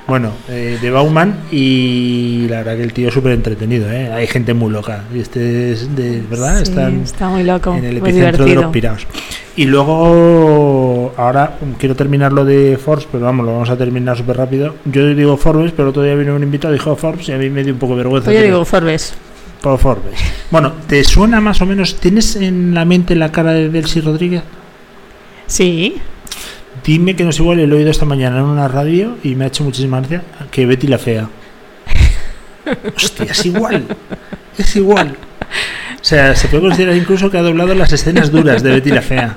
Bueno, 0.06 0.30
eh, 0.48 0.78
de 0.80 0.90
Bauman 0.90 1.40
y 1.50 2.46
la 2.48 2.58
verdad 2.58 2.76
que 2.76 2.82
el 2.84 2.92
tío 2.94 3.08
es 3.08 3.14
súper 3.14 3.32
entretenido, 3.32 3.90
¿eh? 3.90 4.10
Hay 4.10 4.26
gente 4.26 4.54
muy 4.54 4.70
loca. 4.70 5.04
Y 5.12 5.20
este 5.20 5.72
es 5.72 5.94
de 5.94 6.22
verdad, 6.22 6.56
Sí, 6.58 6.62
están 6.70 7.02
está 7.02 7.28
muy 7.28 7.42
loco, 7.42 7.74
en 7.74 7.84
el 7.84 8.00
muy 8.00 8.08
epicentro 8.10 8.46
de 8.46 8.54
los 8.54 8.66
piraos. 8.66 9.06
Y 9.56 9.64
luego, 9.64 10.87
ahora 11.18 11.58
quiero 11.78 11.96
terminar 11.96 12.32
lo 12.32 12.44
de 12.44 12.78
Forbes, 12.78 13.06
pero 13.10 13.24
vamos, 13.24 13.44
lo 13.44 13.52
vamos 13.52 13.68
a 13.68 13.76
terminar 13.76 14.16
súper 14.16 14.36
rápido. 14.36 14.76
Yo 14.84 15.06
digo 15.14 15.36
Forbes, 15.36 15.72
pero 15.72 15.90
otro 15.90 16.02
día 16.02 16.14
vino 16.14 16.34
un 16.34 16.42
invitado 16.42 16.72
y 16.72 16.78
dijo 16.78 16.94
Forbes 16.96 17.28
y 17.28 17.32
a 17.32 17.38
mí 17.38 17.50
me 17.50 17.64
dio 17.64 17.72
un 17.72 17.78
poco 17.78 17.94
de 17.94 17.98
vergüenza. 17.98 18.32
Yo 18.32 18.40
digo 18.40 18.64
Forbes. 18.64 19.14
Por 19.60 19.78
Forbes. 19.78 20.18
Bueno, 20.50 20.72
¿te 20.86 21.02
suena 21.02 21.40
más 21.40 21.60
o 21.60 21.66
menos? 21.66 21.96
¿Tienes 21.96 22.36
en 22.36 22.72
la 22.72 22.84
mente 22.84 23.16
la 23.16 23.32
cara 23.32 23.52
de 23.52 23.68
Delcy 23.68 24.00
Rodríguez? 24.00 24.42
Sí. 25.48 25.96
Dime 26.84 27.16
que 27.16 27.24
no 27.24 27.30
es 27.30 27.40
igual, 27.40 27.58
lo 27.66 27.74
he 27.74 27.78
oído 27.78 27.90
esta 27.90 28.04
mañana 28.04 28.38
en 28.38 28.44
una 28.44 28.68
radio 28.68 29.18
y 29.24 29.34
me 29.34 29.44
ha 29.44 29.48
hecho 29.48 29.64
muchísima 29.64 29.98
gracia 29.98 30.22
que 30.52 30.66
Betty 30.66 30.86
la 30.86 30.98
Fea. 30.98 31.28
Hostia, 32.96 33.32
es 33.32 33.44
igual. 33.44 33.84
Es 34.56 34.76
igual. 34.76 35.16
O 36.00 36.04
sea, 36.04 36.36
se 36.36 36.46
puede 36.46 36.62
considerar 36.62 36.96
incluso 36.96 37.28
que 37.28 37.38
ha 37.38 37.42
doblado 37.42 37.74
las 37.74 37.92
escenas 37.92 38.30
duras 38.30 38.62
de 38.62 38.70
Betty 38.70 38.90
la 38.90 39.02
Fea. 39.02 39.34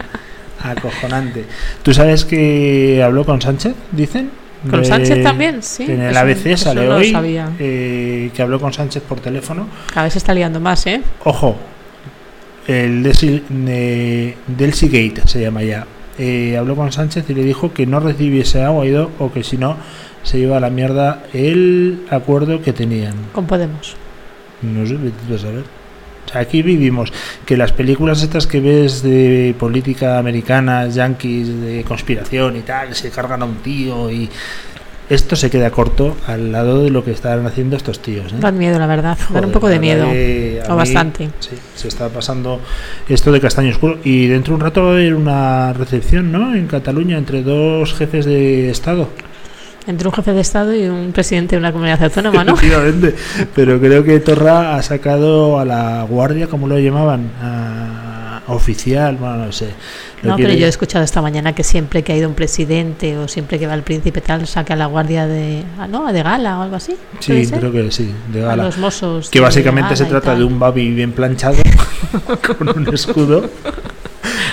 Acojonante. 0.64 1.46
¿Tú 1.84 1.94
sabes 1.94 2.26
que 2.26 3.02
habló 3.04 3.26
con 3.26 3.42
Sánchez, 3.42 3.74
dicen? 3.92 4.30
¿Con 4.70 4.82
De- 4.82 4.86
Sánchez 4.86 5.24
también? 5.24 5.64
Sí, 5.64 5.86
En 5.86 6.02
el 6.02 6.16
ABC 6.16 6.46
eso 6.52 6.66
sale 6.66 6.88
hoy 6.88 7.12
sabía. 7.12 7.50
eh, 7.60 8.30
que 8.34 8.42
habló 8.44 8.60
con 8.60 8.72
Sánchez 8.72 9.02
por 9.04 9.20
teléfono. 9.20 9.68
Cada 9.92 10.04
vez 10.04 10.14
se 10.14 10.20
está 10.20 10.34
liando 10.36 10.60
más, 10.60 10.86
¿eh? 10.86 11.02
Ojo, 11.24 11.56
el 12.68 13.02
Delcy, 13.04 13.44
de- 13.50 14.38
Delcy 14.48 14.88
Gate 14.88 15.28
se 15.28 15.42
llama 15.42 15.64
ya. 15.64 15.86
Eh, 16.20 16.56
habló 16.58 16.76
con 16.76 16.92
Sánchez 16.92 17.26
y 17.30 17.34
le 17.34 17.44
dijo 17.44 17.74
que 17.74 17.88
no 17.88 18.00
recibiese 18.00 18.62
agua 18.64 18.86
ido 18.86 19.10
o 19.18 19.32
que 19.32 19.44
si 19.44 19.58
no 19.58 19.78
se 20.24 20.38
iba 20.38 20.58
a 20.58 20.60
la 20.60 20.70
mierda 20.70 21.24
el 21.34 22.06
acuerdo 22.12 22.62
que 22.62 22.74
tenían. 22.74 23.16
Con 23.34 23.48
Podemos. 23.48 23.96
No 24.62 24.86
sé, 24.86 24.94
a 24.96 25.38
saber. 25.40 25.64
Aquí 26.34 26.62
vivimos 26.62 27.12
que 27.46 27.58
las 27.58 27.72
películas 27.72 28.24
estas 28.24 28.48
que 28.48 28.60
ves 28.60 29.04
de 29.04 29.56
política 29.60 30.18
americana, 30.18 30.88
yankees, 30.88 31.62
de 31.62 31.84
conspiración 31.84 32.58
y 32.58 32.62
tal, 32.62 32.96
se 32.96 33.10
cargan 33.10 33.42
a 33.42 33.46
un 33.46 33.56
tío 33.58 34.12
y 34.12 34.30
esto 35.12 35.36
se 35.36 35.50
queda 35.50 35.72
corto 35.72 36.16
al 36.26 36.54
lado 36.54 36.84
de 36.84 36.90
lo 36.90 37.04
que 37.04 37.12
están 37.12 37.46
haciendo 37.46 37.76
estos 37.76 38.02
tíos. 38.02 38.32
¿eh? 38.32 38.38
Dan 38.40 38.58
miedo, 38.58 38.80
la 38.80 38.88
verdad. 38.88 39.18
Dan 39.18 39.28
Joder, 39.28 39.46
un 39.46 39.52
poco 39.52 39.68
de 39.68 39.78
miedo. 39.78 40.08
O 40.08 40.12
mí, 40.14 40.58
bastante. 40.78 41.30
Sí, 41.42 41.58
se 41.76 41.90
está 41.90 42.08
pasando 42.08 42.62
esto 43.10 43.30
de 43.34 43.42
castaño 43.42 43.72
oscuro. 43.72 44.00
Y 44.06 44.28
dentro 44.28 44.54
de 44.54 44.56
un 44.56 44.62
rato 44.62 44.84
va 44.84 44.92
a 44.92 44.94
haber 44.94 45.14
una 45.14 45.74
recepción, 45.74 46.32
¿no? 46.32 46.56
En 46.56 46.66
Cataluña 46.68 47.18
entre 47.18 47.44
dos 47.44 47.94
jefes 47.94 48.26
de 48.26 48.70
Estado. 48.70 49.10
Entre 49.88 50.08
un 50.08 50.14
jefe 50.14 50.34
de 50.34 50.42
Estado 50.42 50.76
y 50.76 50.86
un 50.86 51.12
presidente 51.12 51.56
de 51.56 51.60
una 51.60 51.72
comunidad 51.72 52.04
autónoma, 52.04 52.44
¿no? 52.44 52.54
Efectivamente. 52.54 53.16
Pero 53.56 53.80
creo 53.80 54.04
que 54.04 54.20
Torra 54.20 54.76
ha 54.76 54.84
sacado 54.84 55.60
a 55.60 55.66
la 55.66 56.04
guardia, 56.04 56.48
como 56.48 56.68
lo 56.68 56.78
llamaban, 56.78 57.32
a 57.42 58.42
oficial, 58.48 59.18
bueno, 59.18 59.46
no 59.46 59.52
sé. 59.52 59.70
No, 60.24 60.36
pero 60.38 60.54
yo 60.54 60.66
he 60.68 60.70
escuchado 60.70 61.04
esta 61.04 61.22
mañana 61.22 61.54
que 61.54 61.64
siempre 61.64 62.04
que 62.04 62.14
ha 62.14 62.18
ido 62.18 62.30
un 62.30 62.36
presidente 62.36 63.18
o 63.18 63.28
siempre 63.28 63.58
que 63.58 63.66
va 63.66 63.74
el 63.74 63.82
príncipe 63.82 64.22
tal, 64.22 64.46
saca 64.46 64.76
a 64.76 64.78
la 64.78 64.86
guardia 64.86 65.26
de, 65.26 65.64
ah, 65.80 65.88
¿no? 65.88 66.12
de 66.12 66.22
gala 66.22 66.60
o 66.60 66.62
algo 66.62 66.76
así. 66.76 66.96
¿puede 67.26 67.46
Sí, 67.46 67.52
creo 67.52 67.72
que 67.72 67.92
sí, 67.92 68.12
de 68.32 68.44
A 68.44 68.50
gala. 68.50 68.64
los 68.66 68.78
mozos 68.78 69.30
que 69.30 69.40
básicamente 69.40 69.96
se 69.96 70.06
trata 70.06 70.36
de 70.36 70.44
un 70.44 70.60
babi 70.60 70.92
bien 70.92 71.12
planchado 71.12 71.58
con 72.58 72.70
un 72.70 72.94
escudo. 72.94 73.50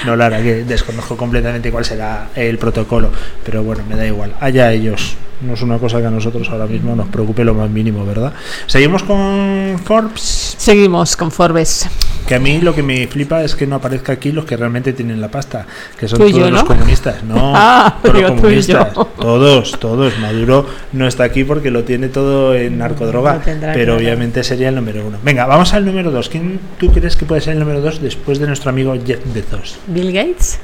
No, 0.05 0.17
la 0.17 0.29
verdad 0.29 0.43
que 0.43 0.65
desconozco 0.65 1.17
completamente 1.17 1.71
cuál 1.71 1.85
será 1.85 2.29
el 2.35 2.59
protocolo, 2.59 3.11
pero 3.45 3.63
bueno, 3.63 3.85
me 3.89 3.97
da 3.97 4.07
igual. 4.07 4.35
Allá 4.41 4.73
ellos. 4.73 5.17
No 5.41 5.55
es 5.55 5.63
una 5.63 5.79
cosa 5.79 6.01
que 6.01 6.07
a 6.07 6.11
nosotros 6.11 6.49
ahora 6.51 6.67
mismo 6.67 6.97
nos 6.97 7.09
preocupe 7.09 7.45
lo 7.45 7.55
más 7.55 7.71
mínimo, 7.71 8.05
¿verdad? 8.05 8.33
Seguimos 8.67 9.05
con 9.05 9.81
Forbes. 9.85 10.57
Seguimos 10.59 11.17
con 11.17 11.31
Forbes. 11.31 11.89
Que 12.27 12.35
a 12.35 12.41
mí 12.41 12.61
lo 12.61 12.75
que 12.75 12.83
me 12.83 13.07
flipa 13.07 13.43
es 13.45 13.55
que 13.55 13.67
no 13.67 13.77
aparezca 13.77 14.13
aquí 14.13 14.33
los 14.33 14.45
que 14.45 14.57
realmente 14.57 14.93
tienen 14.93 15.21
la 15.21 15.31
pasta, 15.31 15.65
que 15.99 16.09
son 16.09 16.19
todos 16.19 16.33
yo, 16.33 16.51
los 16.51 16.63
¿no? 16.63 16.67
comunistas. 16.67 17.23
No, 17.23 17.37
Ah, 17.55 17.99
todos 18.03 18.21
los 18.21 18.31
comunistas. 18.33 18.93
Todos, 18.93 19.79
todos. 19.79 20.19
Maduro 20.19 20.67
no 20.93 21.07
está 21.07 21.23
aquí 21.25 21.45
porque 21.45 21.71
lo 21.71 21.85
tiene 21.85 22.09
todo 22.09 22.55
en 22.55 22.77
narcodroga, 22.79 23.41
pero 23.73 23.97
obviamente 23.97 24.43
sería 24.43 24.71
el 24.71 24.75
número 24.75 25.07
uno. 25.07 25.19
Venga, 25.23 25.47
vamos 25.47 25.73
al 25.73 25.87
número 25.87 26.11
dos. 26.11 26.29
¿Quién 26.29 26.59
tú 26.79 26.93
crees 26.93 27.15
que 27.17 27.25
puede 27.25 27.41
ser 27.41 27.53
el 27.55 27.61
número 27.61 27.81
dos 27.81 28.03
después 28.03 28.41
de 28.41 28.47
nuestro 28.49 28.71
amigo 28.71 28.95
Jeff 29.07 29.21
Bezos? 29.33 29.79
Bill 29.87 30.13
Gates. 30.13 30.59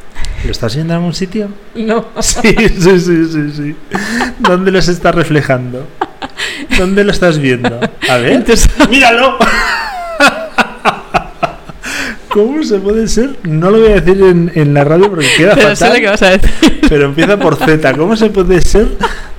¿Lo 0.44 0.50
estás 0.50 0.74
viendo 0.74 0.92
en 0.92 0.98
algún 0.98 1.14
sitio? 1.14 1.48
No. 1.74 2.06
Sí, 2.20 2.54
sí, 2.78 3.00
sí, 3.00 3.24
sí, 3.26 3.52
sí. 3.56 3.76
¿Dónde 4.38 4.63
los 4.72 4.88
está 4.88 5.12
reflejando? 5.12 5.86
¿Dónde 6.78 7.04
lo 7.04 7.12
estás 7.12 7.38
viendo? 7.38 7.80
A 8.08 8.16
ver. 8.16 8.32
Entonces- 8.32 8.68
¡Míralo! 8.90 9.36
¿Cómo 12.28 12.64
se 12.64 12.78
puede 12.78 13.06
ser? 13.06 13.36
No 13.44 13.70
lo 13.70 13.78
voy 13.80 13.92
a 13.92 14.00
decir 14.00 14.20
en, 14.22 14.50
en 14.54 14.74
la 14.74 14.82
radio 14.82 15.08
porque 15.08 15.28
queda 15.36 15.54
Pero 15.54 15.68
sé 15.70 15.76
fatal. 15.84 15.94
lo 15.94 16.00
que 16.00 16.10
vas 16.10 16.22
a 16.22 16.30
decir. 16.30 16.80
Pero 16.88 17.04
empieza 17.06 17.36
por 17.38 17.56
Z. 17.56 17.92
¿Cómo 17.94 18.16
se 18.16 18.30
puede 18.30 18.60
ser 18.60 18.88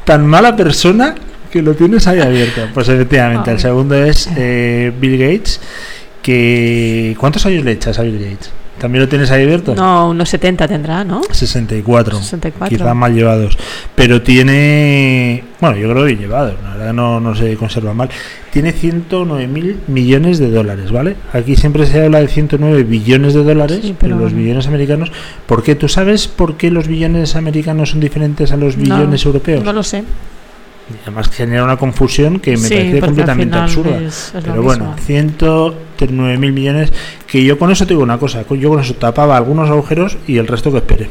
tan 0.06 0.26
mala 0.26 0.56
persona 0.56 1.14
que 1.52 1.62
lo 1.62 1.74
tienes 1.74 2.08
ahí 2.08 2.22
abierto? 2.22 2.62
Pues 2.74 2.88
efectivamente, 2.88 3.52
el 3.52 3.60
segundo 3.60 3.96
es 3.96 4.30
eh, 4.38 4.94
Bill 5.00 5.18
Gates. 5.18 5.60
Que 6.22 7.16
¿Cuántos 7.20 7.46
años 7.46 7.64
le 7.66 7.74
echas 7.74 8.00
a 8.00 8.04
Bill 8.04 8.18
Gates? 8.18 8.50
¿También 8.80 9.04
lo 9.04 9.10
tienes 9.10 9.32
ahí 9.32 9.44
abierto? 9.44 9.74
No, 9.74 10.10
unos 10.10 10.28
70 10.30 10.68
tendrá, 10.68 11.04
¿no? 11.04 11.22
64. 11.32 12.18
64. 12.18 12.78
Quizás 12.78 12.96
mal 12.96 13.14
llevados. 13.16 13.58
Pero 13.96 14.22
tiene. 14.22 15.44
Bueno, 15.62 15.78
yo 15.78 15.90
creo 15.92 16.06
que 16.06 16.16
llevados. 16.18 16.56
La 16.62 16.76
verdad 16.76 16.94
no, 16.94 17.20
no 17.22 17.34
se 17.36 17.56
conserva 17.56 17.94
mal. 17.94 18.10
Tiene 18.52 18.74
109 18.74 19.48
mil 19.48 19.80
millones 19.88 20.40
de 20.40 20.52
dólares, 20.52 20.92
¿vale? 20.92 21.16
Aquí 21.34 21.56
siempre 21.56 21.86
se 21.86 22.04
habla 22.04 22.20
de 22.20 22.28
109 22.28 22.84
billones 22.84 23.34
de 23.34 23.44
dólares, 23.44 23.80
Sí, 23.82 23.96
pero 24.00 24.16
pero- 24.16 24.26
los 24.26 24.34
billones 24.34 24.68
americanos. 24.68 25.12
¿Por 25.46 25.64
qué? 25.64 25.76
¿Tú 25.76 25.88
sabes 25.88 26.28
por 26.28 26.58
qué 26.58 26.70
los 26.70 26.88
billones 26.88 27.36
americanos 27.36 27.92
son 27.92 28.02
diferentes 28.02 28.52
a 28.52 28.58
los 28.58 28.76
billones 28.76 29.26
no, 29.26 29.30
europeos? 29.30 29.64
No 29.64 29.74
lo 29.74 29.84
sé. 29.84 30.04
Y 30.88 31.02
además 31.02 31.30
genera 31.32 31.64
una 31.64 31.78
confusión 31.78 32.40
que 32.40 32.52
me 32.52 32.58
Sí, 32.58 32.76
parece 32.76 33.00
completamente 33.00 33.58
absurda. 33.58 33.98
es- 33.98 34.28
es 34.28 34.34
lo 34.36 34.42
Pero 34.42 34.62
bueno, 34.62 34.86
mismo. 34.92 35.02
109 35.06 36.38
mil 36.38 36.54
millones, 36.54 36.94
que 37.26 37.44
yo 37.44 37.58
con 37.58 37.72
eso 37.72 37.86
te 37.86 37.94
digo 37.94 38.04
una 38.04 38.20
cosa, 38.20 38.44
yo 38.50 38.70
con 38.70 38.80
eso 38.80 38.94
tapaba 38.94 39.36
algunos 39.36 39.70
agujeros 39.70 40.18
y 40.28 40.38
el 40.38 40.46
resto 40.48 40.72
que 40.72 40.78
espere. 40.78 41.10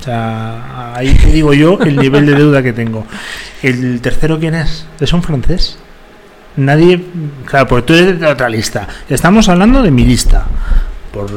O 0.00 0.02
sea, 0.02 0.94
ahí 0.94 1.12
te 1.14 1.30
digo 1.30 1.52
yo 1.52 1.78
el 1.80 1.96
nivel 1.96 2.24
de 2.26 2.34
deuda 2.36 2.62
que 2.62 2.72
tengo. 2.72 3.04
¿El 3.62 4.00
tercero 4.00 4.38
quién 4.38 4.54
es? 4.54 4.86
¿Es 5.00 5.12
un 5.12 5.22
francés? 5.22 5.78
Nadie, 6.56 7.02
claro, 7.44 7.66
porque 7.66 7.86
tú 7.86 7.92
eres 7.94 8.18
de 8.18 8.26
otra 8.26 8.48
lista. 8.48 8.88
Estamos 9.10 9.48
hablando 9.50 9.82
de 9.82 9.90
mi 9.90 10.06
lista. 10.06 10.46
Por 11.12 11.28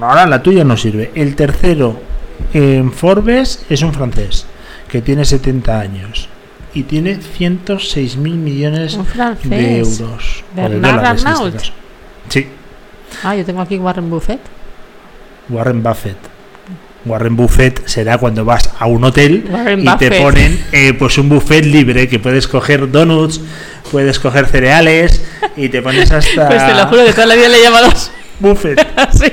ahora 0.00 0.26
la 0.26 0.42
tuya 0.42 0.64
no 0.64 0.76
sirve. 0.76 1.12
El 1.14 1.36
tercero 1.36 2.00
en 2.52 2.90
Forbes 2.92 3.64
es 3.70 3.82
un 3.82 3.92
francés 3.92 4.46
que 4.88 5.00
tiene 5.02 5.24
70 5.24 5.78
años 5.78 6.28
y 6.78 6.82
tiene 6.84 7.16
106 7.20 8.16
mil 8.16 8.34
millones 8.36 8.98
de 9.44 9.78
euros. 9.78 10.44
de 10.54 10.62
Bernard 10.62 10.96
dólares, 10.96 11.18
este 11.18 11.28
Arnault. 11.28 11.54
caso. 11.56 11.72
Sí, 12.28 12.46
Ah, 13.22 13.34
yo 13.34 13.44
tengo 13.44 13.60
aquí 13.62 13.76
Warren 13.78 14.10
Buffett. 14.10 14.40
Warren 15.48 15.82
Buffett. 15.82 16.16
Warren 17.04 17.36
Buffett 17.36 17.86
será 17.86 18.18
cuando 18.18 18.44
vas 18.44 18.70
a 18.78 18.86
un 18.86 19.02
hotel 19.04 19.46
Warren 19.50 19.80
y 19.80 19.96
te 19.96 20.10
ponen 20.20 20.60
eh, 20.72 20.92
pues 20.92 21.16
un 21.16 21.28
buffet 21.28 21.64
libre 21.64 22.06
que 22.08 22.18
puedes 22.18 22.46
coger 22.48 22.90
donuts, 22.90 23.40
puedes 23.90 24.18
coger 24.18 24.46
cereales 24.46 25.24
y 25.56 25.68
te 25.70 25.80
pones 25.80 26.10
hasta 26.12 26.48
Pues 26.48 26.66
te 26.66 26.74
lo 26.74 26.86
juro 26.88 27.04
que 27.06 27.12
toda 27.12 27.26
la 27.26 27.34
vida 27.36 27.48
le 27.48 27.58
he 27.58 27.62
llamado 27.62 27.88
Buffett. 28.40 28.80
sí. 29.12 29.26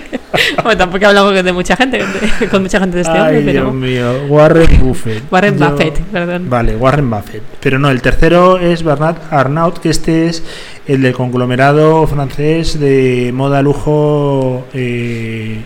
Bueno, 0.64 0.78
tampoco 0.78 1.06
hablamos 1.08 1.34
de 1.44 1.54
mucha 1.54 1.76
gente, 1.78 1.98
de- 2.40 2.48
con 2.50 2.62
mucha 2.64 2.80
gente 2.80 2.96
de 2.98 3.02
este 3.04 3.14
Ay, 3.18 3.38
hombre, 3.38 3.54
pero. 3.54 3.62
Dios 3.64 3.74
mío, 3.74 4.26
Warren 4.28 4.80
Buffett. 4.82 5.24
Warren 5.32 5.58
Yo- 5.58 5.72
Buffett, 5.72 6.00
perdón. 6.02 6.50
Vale, 6.50 6.76
Warren 6.76 7.10
Buffett. 7.10 7.42
Pero 7.62 7.80
no, 7.80 7.90
el 7.90 8.02
tercero 8.02 8.58
es 8.60 8.84
Bernard 8.84 9.18
Arnault, 9.32 9.78
que 9.80 9.90
este 9.90 10.28
es 10.28 10.44
el 10.88 11.02
del 11.02 11.14
conglomerado 11.14 12.06
francés 12.08 12.80
de 12.80 13.32
moda 13.34 13.62
lujo 13.62 14.66
eh, 14.74 15.62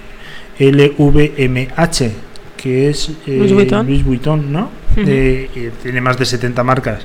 LVMH, 0.60 2.12
que 2.58 2.90
es 2.90 3.10
eh, 3.28 3.38
Louis 3.38 3.54
Vuitton. 3.54 3.86
Louis 3.88 4.04
Vuitton, 4.06 4.52
¿no? 4.52 4.70
De- 4.96 5.72
tiene 5.82 6.02
más 6.02 6.18
de 6.18 6.26
70 6.26 6.64
marcas. 6.64 7.00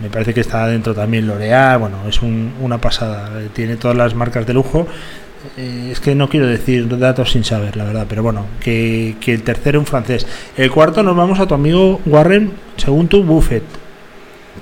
Me 0.00 0.08
parece 0.10 0.32
que 0.34 0.40
está 0.40 0.66
dentro 0.66 0.94
también 0.94 1.26
L'Oreal, 1.26 1.78
bueno, 1.78 1.98
es 2.08 2.20
un- 2.22 2.52
una 2.60 2.78
pasada. 2.80 3.30
Tiene 3.52 3.76
todas 3.76 3.96
las 3.96 4.14
marcas 4.14 4.46
de 4.46 4.54
lujo. 4.54 4.86
Eh, 5.56 5.90
es 5.92 6.00
que 6.00 6.14
no 6.14 6.28
quiero 6.28 6.46
decir 6.46 6.98
datos 6.98 7.32
sin 7.32 7.44
saber, 7.44 7.76
la 7.76 7.84
verdad, 7.84 8.06
pero 8.08 8.22
bueno, 8.22 8.46
que, 8.60 9.16
que 9.20 9.32
el 9.32 9.42
tercero 9.42 9.78
un 9.78 9.86
francés. 9.86 10.26
El 10.56 10.70
cuarto 10.70 11.02
nos 11.02 11.16
vamos 11.16 11.38
a 11.38 11.46
tu 11.46 11.54
amigo 11.54 12.00
Warren, 12.06 12.52
según 12.76 13.08
tu 13.08 13.22
Buffett, 13.22 13.62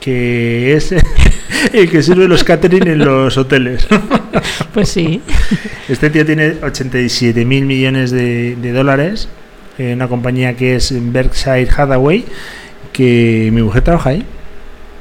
que 0.00 0.74
es 0.74 0.94
el 1.72 1.90
que 1.90 2.02
sirve 2.02 2.28
los 2.28 2.44
catering 2.44 2.88
en 2.88 2.98
los 2.98 3.36
hoteles. 3.36 3.86
Pues 4.74 4.90
sí. 4.90 5.22
Este 5.88 6.10
tío 6.10 6.26
tiene 6.26 6.56
87 6.62 7.46
mil 7.46 7.64
millones 7.64 8.10
de, 8.10 8.56
de 8.56 8.72
dólares 8.72 9.26
en 9.78 9.94
una 9.94 10.08
compañía 10.08 10.54
que 10.54 10.76
es 10.76 10.92
Berkshire 11.12 11.68
Hathaway, 11.74 12.26
que 12.92 13.48
mi 13.52 13.62
mujer 13.62 13.82
trabaja 13.82 14.10
ahí. 14.10 14.24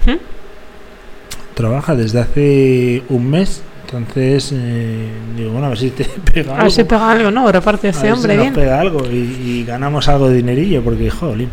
¿Mm? 0.06 1.56
Trabaja 1.56 1.96
desde 1.96 2.20
hace 2.20 3.04
un 3.10 3.30
mes. 3.30 3.64
Entonces, 3.86 4.52
eh, 4.54 5.08
digo, 5.38 5.52
bueno, 5.52 5.68
a 5.68 5.70
ver 5.70 5.78
si 5.78 5.92
te 5.92 6.04
pega 6.34 6.58
A 6.60 6.64
ver 6.64 6.72
si 6.72 6.82
algo. 6.82 6.90
pega 6.90 7.12
algo, 7.12 7.32
¿no? 7.32 7.52
Reparte 7.52 7.88
A 7.88 7.90
este 7.92 8.04
ver 8.08 8.12
si 8.12 8.18
hombre 8.18 8.36
nos 8.36 8.44
bien. 8.44 8.54
pega 8.54 8.80
algo 8.82 9.06
y, 9.12 9.16
y 9.16 9.66
ganamos 9.66 10.08
algo 10.08 10.28
de 10.30 10.38
dinerillo, 10.38 10.84
porque, 10.84 11.10
jolín. 11.10 11.50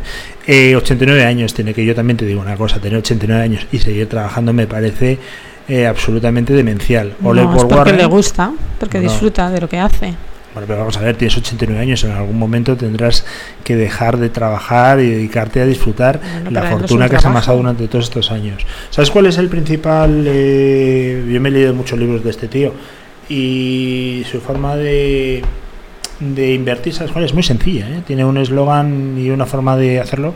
Eh, 0.46 0.74
89 0.74 1.24
años 1.24 1.52
tiene, 1.54 1.72
que 1.74 1.84
yo 1.84 1.94
también 1.94 2.16
te 2.16 2.24
digo 2.26 2.40
una 2.40 2.56
cosa, 2.56 2.80
tener 2.80 2.98
89 2.98 3.42
años 3.42 3.66
y 3.70 3.78
seguir 3.78 4.08
trabajando 4.08 4.52
me 4.52 4.66
parece 4.66 5.18
eh, 5.68 5.86
absolutamente 5.86 6.52
demencial. 6.54 7.14
Ole 7.22 7.42
No, 7.42 7.50
es 7.50 7.56
por 7.56 7.68
porque 7.68 7.74
Warren. 7.90 7.96
le 7.98 8.06
gusta, 8.06 8.52
porque 8.80 8.98
No. 8.98 9.04
disfruta 9.04 9.50
de 9.50 9.60
lo 9.60 9.68
que 9.68 9.78
hace. 9.78 10.14
Bueno, 10.54 10.66
pero 10.66 10.80
vamos 10.80 10.96
a 10.98 11.00
ver, 11.00 11.16
tienes 11.16 11.36
89 11.36 11.80
años, 11.80 12.04
en 12.04 12.12
algún 12.12 12.38
momento 12.38 12.76
tendrás 12.76 13.24
que 13.64 13.74
dejar 13.74 14.18
de 14.18 14.28
trabajar 14.28 15.00
y 15.00 15.08
dedicarte 15.08 15.60
a 15.60 15.66
disfrutar 15.66 16.20
Bueno, 16.20 16.50
la 16.50 16.62
fortuna 16.70 17.04
un 17.04 17.10
que 17.10 17.16
has 17.16 17.24
amasado 17.24 17.56
durante 17.58 17.88
todos 17.88 18.04
estos 18.04 18.30
años. 18.30 18.66
¿Sabes 18.90 19.10
cuál 19.10 19.26
es 19.26 19.38
el 19.38 19.48
principal? 19.48 20.24
eh, 20.26 21.24
yo 21.32 21.40
me 21.40 21.48
he 21.48 21.52
leído 21.52 21.74
muchos 21.74 21.98
libros 21.98 22.22
de 22.22 22.30
este 22.30 22.48
tío 22.48 22.72
y 23.28 24.24
su 24.30 24.40
forma 24.40 24.76
de, 24.76 25.42
de 26.20 26.54
invertir, 26.54 26.92
¿sabes 26.92 27.12
cuál? 27.12 27.24
Es 27.24 27.32
muy 27.32 27.42
sencilla, 27.42 27.88
¿eh? 27.88 28.02
tiene 28.06 28.24
un 28.24 28.36
eslogan 28.36 29.16
y 29.18 29.30
una 29.30 29.46
forma 29.46 29.76
de 29.76 30.00
hacerlo 30.00 30.34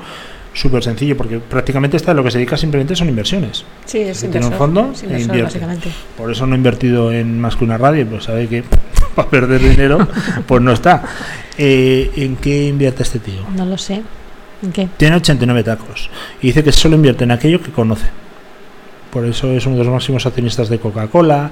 súper 0.57 0.83
sencillo, 0.83 1.16
porque 1.16 1.39
prácticamente 1.39 1.97
está 1.97 2.15
lo 2.15 2.24
que 2.24 2.31
se 2.31 2.39
dedica 2.39 2.57
simplemente 2.57 2.97
son 2.97 3.09
inversiones. 3.09 3.65
Sí, 3.85 3.99
es 3.99 4.20
tiene 4.20 4.47
un 4.47 4.53
fondo 4.53 4.91
es 4.93 5.03
e 5.03 5.07
invierte. 5.07 5.43
básicamente. 5.43 5.91
Por 6.16 6.33
eso 6.33 6.47
no 6.47 6.55
he 6.55 6.59
invertido 6.59 7.12
en 7.12 7.39
más 7.39 7.57
que 7.57 7.65
una 7.65 7.77
radio, 7.77 8.07
pues 8.07 8.24
sabe 8.24 8.49
que 8.49 8.65
para 9.15 9.28
perder 9.28 9.61
dinero, 9.61 10.09
pues 10.47 10.62
no 10.62 10.73
está. 10.73 11.03
Eh, 11.59 12.11
¿En 12.16 12.37
qué 12.37 12.69
invierte 12.69 13.03
este 13.03 13.19
tío? 13.19 13.43
No 13.55 13.66
lo 13.66 13.77
sé. 13.77 14.03
¿En 14.62 14.73
qué? 14.73 14.89
Tiene 14.97 15.16
89 15.16 15.62
tacos 15.62 16.09
y 16.41 16.49
dice 16.49 16.65
que 16.65 16.73
solo 16.73 16.97
invierte 16.97 17.24
en 17.24 17.33
aquello 17.33 17.62
que 17.62 17.70
conoce. 17.70 18.07
Por 19.11 19.27
eso 19.27 19.51
es 19.53 19.66
uno 19.66 19.77
de 19.77 19.85
los 19.85 19.93
máximos 19.93 20.24
accionistas 20.27 20.69
de 20.69 20.78
Coca-Cola 20.78 21.51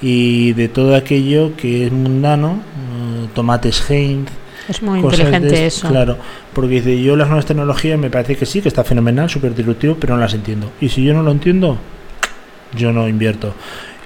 y 0.00 0.54
de 0.54 0.68
todo 0.68 0.96
aquello 0.96 1.54
que 1.56 1.86
es 1.86 1.92
mundano, 1.92 2.54
eh, 2.54 3.28
tomates 3.34 3.90
Heinz. 3.90 4.30
Es 4.68 4.82
muy 4.82 5.00
de 5.00 5.06
inteligente 5.06 5.66
eso. 5.66 5.88
Claro, 5.88 6.16
porque 6.52 6.76
dice, 6.76 7.00
yo 7.02 7.16
las 7.16 7.28
nuevas 7.28 7.46
tecnologías 7.46 7.98
me 7.98 8.10
parece 8.10 8.36
que 8.36 8.46
sí, 8.46 8.60
que 8.60 8.68
está 8.68 8.84
fenomenal, 8.84 9.30
súper 9.30 9.54
disruptivo, 9.54 9.96
pero 9.98 10.14
no 10.14 10.20
las 10.20 10.34
entiendo. 10.34 10.70
Y 10.80 10.88
si 10.88 11.04
yo 11.04 11.14
no 11.14 11.22
lo 11.22 11.30
entiendo, 11.30 11.78
yo 12.76 12.92
no 12.92 13.08
invierto. 13.08 13.54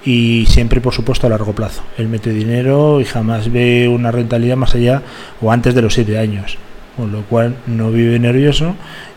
Y 0.05 0.47
siempre, 0.49 0.81
por 0.81 0.95
supuesto, 0.95 1.27
a 1.27 1.31
largo 1.31 1.53
plazo. 1.55 1.83
Él 1.99 2.09
mete 2.09 2.31
dinero 2.31 3.01
y 3.01 3.05
jamás 3.05 3.51
ve 3.53 3.89
una 3.89 4.11
rentabilidad 4.11 4.57
más 4.57 4.75
allá 4.75 5.03
o 5.41 5.53
antes 5.53 5.75
de 5.75 5.83
los 5.83 5.95
siete 5.95 6.19
años. 6.19 6.57
Con 6.97 7.13
lo 7.13 7.23
cual 7.23 7.57
no 7.67 7.91
vive 7.91 8.19
nervioso 8.19 8.75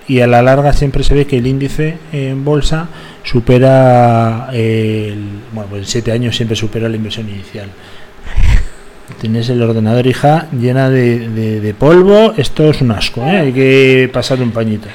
y 0.07 0.19
a 0.19 0.27
la 0.27 0.41
larga 0.41 0.73
siempre 0.73 1.03
se 1.03 1.15
ve 1.15 1.25
que 1.25 1.37
el 1.37 1.47
índice 1.47 1.97
en 2.11 2.43
bolsa 2.43 2.87
supera 3.23 4.49
el, 4.53 5.17
bueno, 5.53 5.69
pues 5.69 5.81
en 5.83 5.87
siete 5.87 6.11
años 6.11 6.35
siempre 6.35 6.55
supera 6.55 6.89
la 6.89 6.95
inversión 6.95 7.29
inicial. 7.29 7.69
Tienes 9.23 9.47
el 9.47 9.61
ordenador, 9.61 10.05
hija, 10.05 10.47
llena 10.51 10.89
de, 10.89 11.29
de- 11.29 11.61
de 11.61 11.73
polvo. 11.73 12.33
Esto 12.35 12.69
es 12.69 12.81
un 12.81 12.91
asco, 12.91 13.21
¿eh? 13.25 13.37
hay 13.37 13.53
que 13.53 14.09
pasar 14.11 14.41
un 14.41 14.51
pañito. 14.51 14.89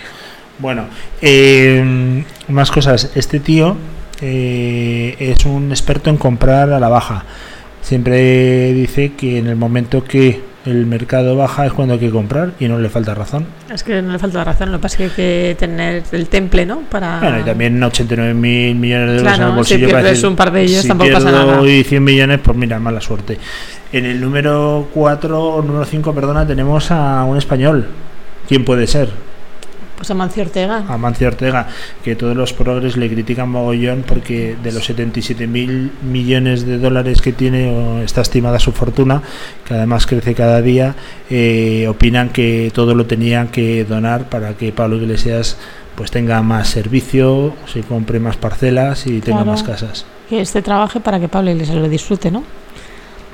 Bueno, 0.59 0.85
eh, 1.23 2.23
más 2.49 2.71
cosas. 2.71 3.11
Este 3.15 3.41
tío 3.41 3.75
eh, 4.21 5.17
es 5.19 5.47
un 5.47 5.71
experto 5.71 6.11
en 6.11 6.19
comprar 6.19 6.71
a 6.75 6.79
la 6.79 6.91
baja. 6.91 7.25
Siempre 7.81 8.75
dice 8.75 9.13
que 9.17 9.39
en 9.39 9.47
el 9.47 9.57
momento 9.57 10.05
que 10.05 10.43
el 10.67 10.85
mercado 10.85 11.35
baja 11.35 11.65
es 11.65 11.73
cuando 11.73 11.95
hay 11.95 12.01
que 12.01 12.11
comprar 12.11 12.51
y 12.61 12.69
no 12.69 12.79
le 12.79 12.91
falta 12.91 13.15
razón. 13.15 13.47
Es 13.73 13.83
que 13.83 14.03
no 14.03 14.13
le 14.13 14.19
falta 14.19 14.45
razón, 14.45 14.71
lo 14.73 14.77
que 14.77 14.83
pasa 14.83 14.95
es 14.97 14.99
que 14.99 15.05
hay 15.05 15.11
que 15.53 15.57
tener 15.59 16.03
el 16.13 16.29
temple, 16.29 16.67
¿no? 16.67 16.81
Para... 16.81 17.21
Bueno, 17.21 17.41
y 17.41 17.45
también 17.45 17.83
89 17.83 18.35
mil 18.35 18.75
millones 18.75 19.07
de 19.09 19.17
euros 19.21 19.23
Claro, 19.23 19.37
en 19.55 19.59
el 19.59 19.65
si 19.65 19.75
bolsillo. 19.75 19.87
para 19.89 19.99
pierdes 20.03 20.11
decir, 20.19 20.29
un 20.29 20.37
par 20.37 20.53
de 20.53 20.63
ellos, 20.63 20.83
si 20.83 20.89
tampoco 20.89 21.13
pasa 21.13 21.31
nada. 21.33 21.61
hoy 21.63 21.83
100 21.83 22.05
millones, 22.05 22.41
pues 22.45 22.55
mira, 22.59 22.79
mala 22.79 23.01
suerte. 23.01 23.39
En 23.93 24.05
el 24.05 24.21
número 24.21 24.89
4, 24.93 25.63
número 25.67 25.85
5, 25.85 26.15
perdona, 26.15 26.47
tenemos 26.47 26.91
a 26.91 27.25
un 27.25 27.39
español. 27.39 27.87
¿Quién 28.47 28.65
puede 28.65 28.87
ser? 28.87 29.11
Pues 29.97 30.11
Amancio 30.13 30.45
Ortega. 30.45 30.85
Amancio 30.89 31.27
Ortega, 31.27 31.67
que 32.05 32.15
todos 32.15 32.37
los 32.37 32.53
progres 32.53 32.97
le 32.97 33.09
critican 33.09 33.49
mogollón 33.49 34.05
porque 34.07 34.57
de 34.63 34.71
los 34.71 34.85
77 34.85 35.47
mil 35.49 35.91
millones 36.03 36.65
de 36.65 36.79
dólares 36.79 37.21
que 37.21 37.33
tiene, 37.33 37.69
o 37.75 37.99
está 38.01 38.21
estimada 38.21 38.61
su 38.61 38.71
fortuna, 38.73 39.23
que 39.67 39.75
además 39.75 40.07
crece 40.07 40.35
cada 40.35 40.63
día, 40.63 40.95
eh, 41.31 41.87
opinan 41.89 42.29
que 42.29 42.71
todo 42.73 42.95
lo 42.95 43.07
tenían 43.07 43.49
que 43.49 43.85
donar 43.85 44.29
para 44.29 44.55
que 44.55 44.71
Pablo 44.71 44.97
Iglesias 44.97 45.57
pues 45.97 46.13
tenga 46.13 46.41
más 46.43 46.69
servicio, 46.69 47.55
se 47.67 47.81
compre 47.81 48.21
más 48.21 48.37
parcelas 48.37 49.05
y 49.09 49.21
tenga 49.21 49.39
Claro. 49.39 49.51
más 49.51 49.65
casas. 49.65 50.07
Que 50.29 50.41
este 50.41 50.63
trabaje 50.63 51.01
para 51.01 51.19
que 51.19 51.27
Pablo 51.27 51.51
Iglesias 51.51 51.77
lo 51.77 51.89
disfrute, 51.89 52.31
¿no? 52.31 52.45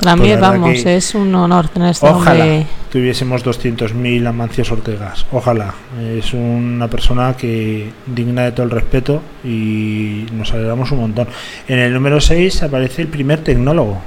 Para 0.01 0.17
Pues 0.17 0.29
mí, 0.29 0.37
vamos, 0.41 0.85
es 0.85 1.15
un 1.15 1.35
honor 1.35 1.69
tener 1.69 1.91
este 1.91 2.07
Ojalá 2.07 2.45
hombre. 2.45 2.67
tuviésemos 2.91 3.45
200.000 3.45 4.27
Amancios 4.27 4.71
Ortegas. 4.73 5.25
Ojalá. 5.33 5.75
Es 6.17 6.33
una 6.35 6.89
persona 6.89 7.37
que 7.37 7.91
digna 8.07 8.43
de 8.43 8.53
todo 8.53 8.65
el 8.65 8.71
respeto 8.71 9.23
y 9.45 10.27
nos 10.33 10.53
alegramos 10.53 10.91
un 10.93 11.01
montón. 11.01 11.29
En 11.69 11.79
el 11.79 11.95
número 11.95 12.21
6 12.21 12.65
aparece 12.65 13.03
el 13.03 13.09
primer 13.09 13.41
tecnólogo. 13.41 14.01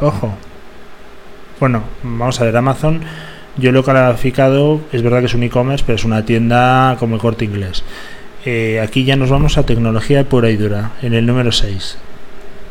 Ojo. 0.00 0.34
Bueno, 1.60 1.82
vamos 2.02 2.40
a 2.40 2.44
ver, 2.44 2.56
Amazon 2.56 3.00
yo 3.56 3.72
lo 3.72 3.80
he 3.80 3.84
calificado, 3.84 4.80
es 4.92 5.02
verdad 5.02 5.20
que 5.20 5.26
es 5.26 5.34
un 5.34 5.42
e-commerce, 5.42 5.84
pero 5.86 5.96
es 5.96 6.04
una 6.04 6.24
tienda 6.24 6.96
como 6.98 7.16
el 7.16 7.20
corte 7.20 7.44
inglés. 7.44 7.82
Eh, 8.46 8.80
aquí 8.82 9.04
ya 9.04 9.16
nos 9.16 9.28
vamos 9.28 9.58
a 9.58 9.64
tecnología 9.64 10.24
pura 10.24 10.50
y 10.50 10.56
dura, 10.56 10.92
en 11.02 11.14
el 11.14 11.26
número 11.26 11.52
6. 11.52 11.98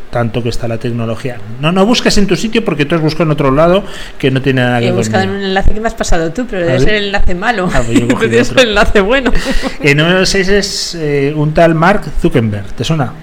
Tanto 0.10 0.42
que 0.42 0.50
está 0.50 0.68
la 0.68 0.78
tecnología. 0.78 1.38
No, 1.62 1.72
no 1.72 1.86
busques 1.86 2.18
en 2.18 2.28
tu 2.28 2.36
sitio 2.36 2.66
porque 2.66 2.86
tú 2.86 2.96
has 2.96 3.02
buscado 3.02 3.26
en 3.26 3.32
otro 3.32 3.52
lado 3.52 3.84
que 4.18 4.32
no 4.32 4.42
tiene 4.42 4.62
nada 4.62 4.80
que 4.80 4.86
He 4.88 4.90
ver. 4.90 4.98
buscado 4.98 5.24
en 5.24 5.30
un 5.30 5.42
enlace 5.42 5.74
que 5.74 5.80
me 5.80 5.88
has 5.88 5.94
pasado 5.94 6.32
tú, 6.32 6.46
pero 6.50 6.64
¿Ah, 6.64 6.66
debe 6.68 6.80
sí? 6.80 6.86
ser 6.86 6.94
el 6.96 7.04
enlace 7.06 7.36
malo. 7.36 7.70
Ah, 7.74 7.82
pues 7.86 8.00
yo 8.00 8.08
he 8.22 8.40
el 8.62 8.70
enlace 8.70 9.02
bueno. 9.02 9.32
El 9.82 9.98
número 9.98 10.26
6 10.26 10.48
es 10.50 10.96
eh, 10.96 11.34
un 11.36 11.54
tal 11.54 11.76
Mark 11.76 12.04
Zuckerberg. 12.22 12.66
¿Te 12.74 12.84
suena? 12.84 13.14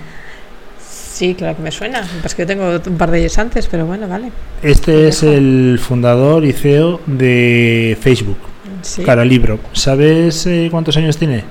Sí, 1.17 1.35
claro 1.35 1.57
que 1.57 1.63
me 1.63 1.71
suena. 1.73 2.07
Es 2.25 2.35
que 2.35 2.43
yo 2.43 2.47
tengo 2.47 2.79
un 2.87 2.99
par 2.99 3.11
de 3.11 3.21
ellos 3.21 3.39
antes, 3.39 3.67
pero 3.69 3.87
bueno, 3.87 4.07
vale. 4.07 4.31
Este 4.63 5.09
es 5.09 5.23
el 5.23 5.81
fundador 5.83 6.45
y 6.45 6.53
CEO 6.53 7.01
de 7.07 7.97
Facebook. 8.01 8.37
Sí. 8.83 9.03
Cara 9.03 9.25
libro. 9.25 9.59
¿Sabes 9.73 10.47
eh, 10.47 10.69
cuántos 10.71 10.97
años 10.99 11.17
tiene? 11.17 11.43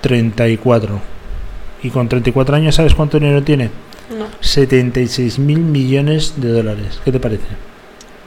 34. 0.00 1.00
Y 1.82 1.90
con 1.90 2.08
34 2.08 2.56
años, 2.56 2.74
¿sabes 2.74 2.94
cuánto 2.94 3.18
dinero 3.18 3.42
tiene? 3.42 3.70
No. 4.10 4.26
76 4.40 5.38
mil 5.38 5.60
millones 5.60 6.34
de 6.36 6.48
dólares. 6.50 7.00
¿Qué 7.04 7.12
te 7.12 7.20
parece? 7.20 7.44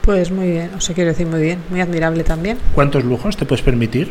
Pues 0.02 0.30
muy 0.30 0.50
bien, 0.50 0.70
o 0.76 0.80
sea, 0.80 0.94
quiero 0.94 1.10
decir 1.10 1.26
muy 1.26 1.40
bien, 1.42 1.58
muy 1.70 1.80
admirable 1.80 2.24
también. 2.24 2.58
¿Cuántos 2.74 3.04
lujos 3.04 3.36
te 3.36 3.44
puedes 3.44 3.62
permitir? 3.62 4.10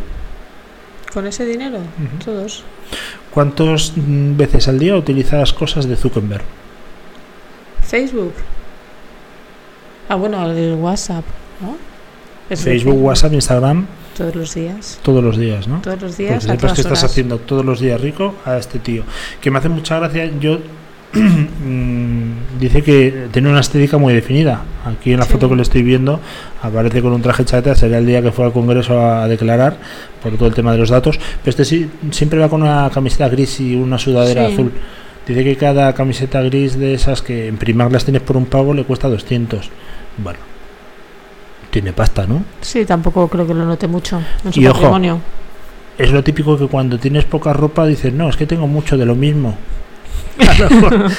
Con 1.14 1.26
ese 1.26 1.46
dinero, 1.46 1.80
todos. 2.24 2.64
¿Cuántas 3.34 3.94
veces 3.96 4.68
al 4.68 4.78
día 4.78 4.96
utilizas 4.96 5.54
cosas 5.54 5.88
de 5.88 5.96
Zuckerberg? 5.96 6.44
Facebook. 7.82 8.34
Ah, 10.10 10.16
bueno, 10.16 10.50
el 10.52 10.76
WhatsApp, 10.76 11.24
¿no? 11.62 11.76
Es 12.50 12.62
Facebook, 12.62 13.02
WhatsApp, 13.04 13.34
Instagram, 13.34 13.88
Todos 14.16 14.36
los 14.36 14.54
días. 14.54 15.00
todos 15.02 15.24
los 15.24 15.38
días, 15.38 15.68
¿no? 15.68 15.82
Todos 15.82 16.02
los 16.02 16.18
días, 16.18 16.46
Porque 16.46 16.52
a 16.52 16.56
sepas 16.56 16.60
todas 16.62 16.76
que 16.76 16.82
estás 16.82 17.00
horas. 17.00 17.12
haciendo 17.12 17.38
todos 17.40 17.66
los 17.66 17.80
días 17.80 18.00
rico 18.00 18.36
a 18.46 18.58
este 18.58 18.80
tío. 18.80 19.04
Que 19.42 19.52
me 19.52 19.58
hace 19.60 19.70
mucha 19.70 20.00
gracia. 20.00 20.32
Yo 20.40 20.60
dice 22.60 22.82
que 22.82 23.28
tiene 23.32 23.50
una 23.50 23.60
estética 23.60 23.98
muy 23.98 24.14
definida. 24.14 24.62
Aquí 24.86 25.14
en 25.14 25.20
la 25.20 25.26
Sí. 25.26 25.34
foto 25.34 25.50
que 25.50 25.56
le 25.56 25.62
estoy 25.62 25.82
viendo 25.84 26.20
aparece 26.62 27.02
con 27.02 27.14
un 27.14 27.22
traje 27.22 27.46
chata. 27.46 27.76
Sería 27.76 27.98
el 28.00 28.06
día 28.06 28.22
que 28.22 28.32
fue 28.32 28.46
al 28.46 28.52
Congreso 28.54 29.00
a 29.02 29.28
declarar 29.28 29.78
por 30.22 30.34
todo 30.38 30.48
el 30.48 30.54
tema 30.56 30.72
de 30.72 30.78
los 30.78 30.90
datos. 30.90 31.20
Pero 31.44 31.50
este 31.50 31.66
sí 31.66 31.90
siempre 32.12 32.40
va 32.40 32.50
con 32.50 32.62
una 32.62 32.90
camiseta 32.94 33.30
gris 33.30 33.60
y 33.60 33.76
una 33.76 33.98
sudadera 33.98 34.48
Sí. 34.48 34.54
azul. 34.54 34.72
Dice 35.28 35.44
que 35.44 35.56
cada 35.58 35.94
camiseta 35.94 36.42
gris 36.42 36.78
de 36.80 36.94
esas 36.94 37.22
que 37.22 37.48
en 37.48 37.58
Primark 37.58 37.92
las 37.92 38.06
tienes 38.06 38.22
por 38.22 38.38
un 38.38 38.46
pavo 38.46 38.74
le 38.74 38.86
cuesta 38.86 39.10
200. 39.10 39.70
Bueno, 40.18 40.40
tiene 41.70 41.92
pasta, 41.92 42.26
¿no? 42.26 42.44
Sí, 42.62 42.86
tampoco 42.86 43.28
creo 43.28 43.46
que 43.46 43.54
lo 43.54 43.66
note 43.66 43.88
mucho 43.88 44.22
en 44.46 44.54
su 44.54 44.60
Y 44.62 44.68
ojo, 44.68 44.76
patrimonio. 44.76 45.20
es 45.98 46.12
lo 46.12 46.24
típico 46.24 46.58
que 46.58 46.68
cuando 46.68 46.98
tienes 46.98 47.26
poca 47.26 47.52
ropa 47.52 47.86
dices, 47.86 48.14
no, 48.14 48.30
es 48.30 48.38
que 48.38 48.46
tengo 48.48 48.68
mucho 48.68 48.98
de 48.98 49.06
lo 49.06 49.16
mismo. 49.16 49.58
A 50.48 50.60
lo 50.60 50.70
mejor 50.70 51.12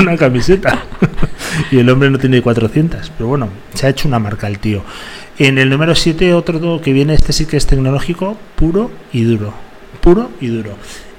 una 0.00 0.16
camiseta. 0.16 0.84
y 1.70 1.78
el 1.78 1.88
hombre 1.88 2.10
no 2.10 2.18
tiene 2.18 2.42
400. 2.42 3.12
Pero 3.16 3.28
bueno, 3.28 3.48
se 3.74 3.86
ha 3.86 3.90
hecho 3.90 4.08
una 4.08 4.18
marca 4.18 4.46
el 4.46 4.58
tío. 4.58 4.82
En 5.38 5.58
el 5.58 5.68
número 5.68 5.94
7, 5.94 6.34
otro 6.34 6.80
que 6.80 6.92
viene, 6.92 7.14
este 7.14 7.32
sí 7.32 7.46
que 7.46 7.56
es 7.56 7.66
tecnológico, 7.66 8.36
puro 8.56 8.90
y 9.12 9.24
duro. 9.24 9.52
Puro 10.00 10.30
y 10.40 10.48
duro. 10.48 10.76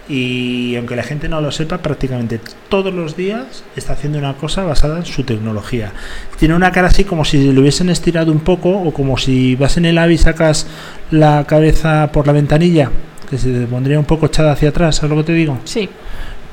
Y 0.09 0.75
aunque 0.77 0.95
la 0.95 1.03
gente 1.03 1.27
no 1.27 1.41
lo 1.41 1.51
sepa, 1.51 1.79
prácticamente 1.79 2.39
todos 2.69 2.93
los 2.93 3.17
días 3.17 3.63
está 3.75 3.93
haciendo 3.93 4.17
una 4.17 4.35
cosa 4.35 4.63
basada 4.63 4.99
en 4.99 5.05
su 5.05 5.23
tecnología. 5.23 5.91
Tiene 6.39 6.55
una 6.55 6.71
cara 6.71 6.87
así 6.87 7.03
como 7.03 7.25
si 7.25 7.51
lo 7.51 7.61
hubiesen 7.61 7.89
estirado 7.89 8.31
un 8.31 8.39
poco 8.39 8.69
o 8.69 8.93
como 8.93 9.17
si 9.17 9.55
vas 9.55 9.75
en 9.75 9.85
el 9.85 9.97
AVI 9.97 10.13
y 10.13 10.17
sacas 10.17 10.65
la 11.11 11.43
cabeza 11.45 12.09
por 12.13 12.25
la 12.25 12.33
ventanilla, 12.33 12.89
que 13.29 13.37
se 13.37 13.51
te 13.51 13.67
pondría 13.67 13.99
un 13.99 14.05
poco 14.05 14.27
echada 14.27 14.53
hacia 14.53 14.69
atrás, 14.69 14.95
¿sabes 14.95 15.11
lo 15.11 15.17
que 15.17 15.27
te 15.27 15.33
digo? 15.33 15.59
Sí. 15.65 15.89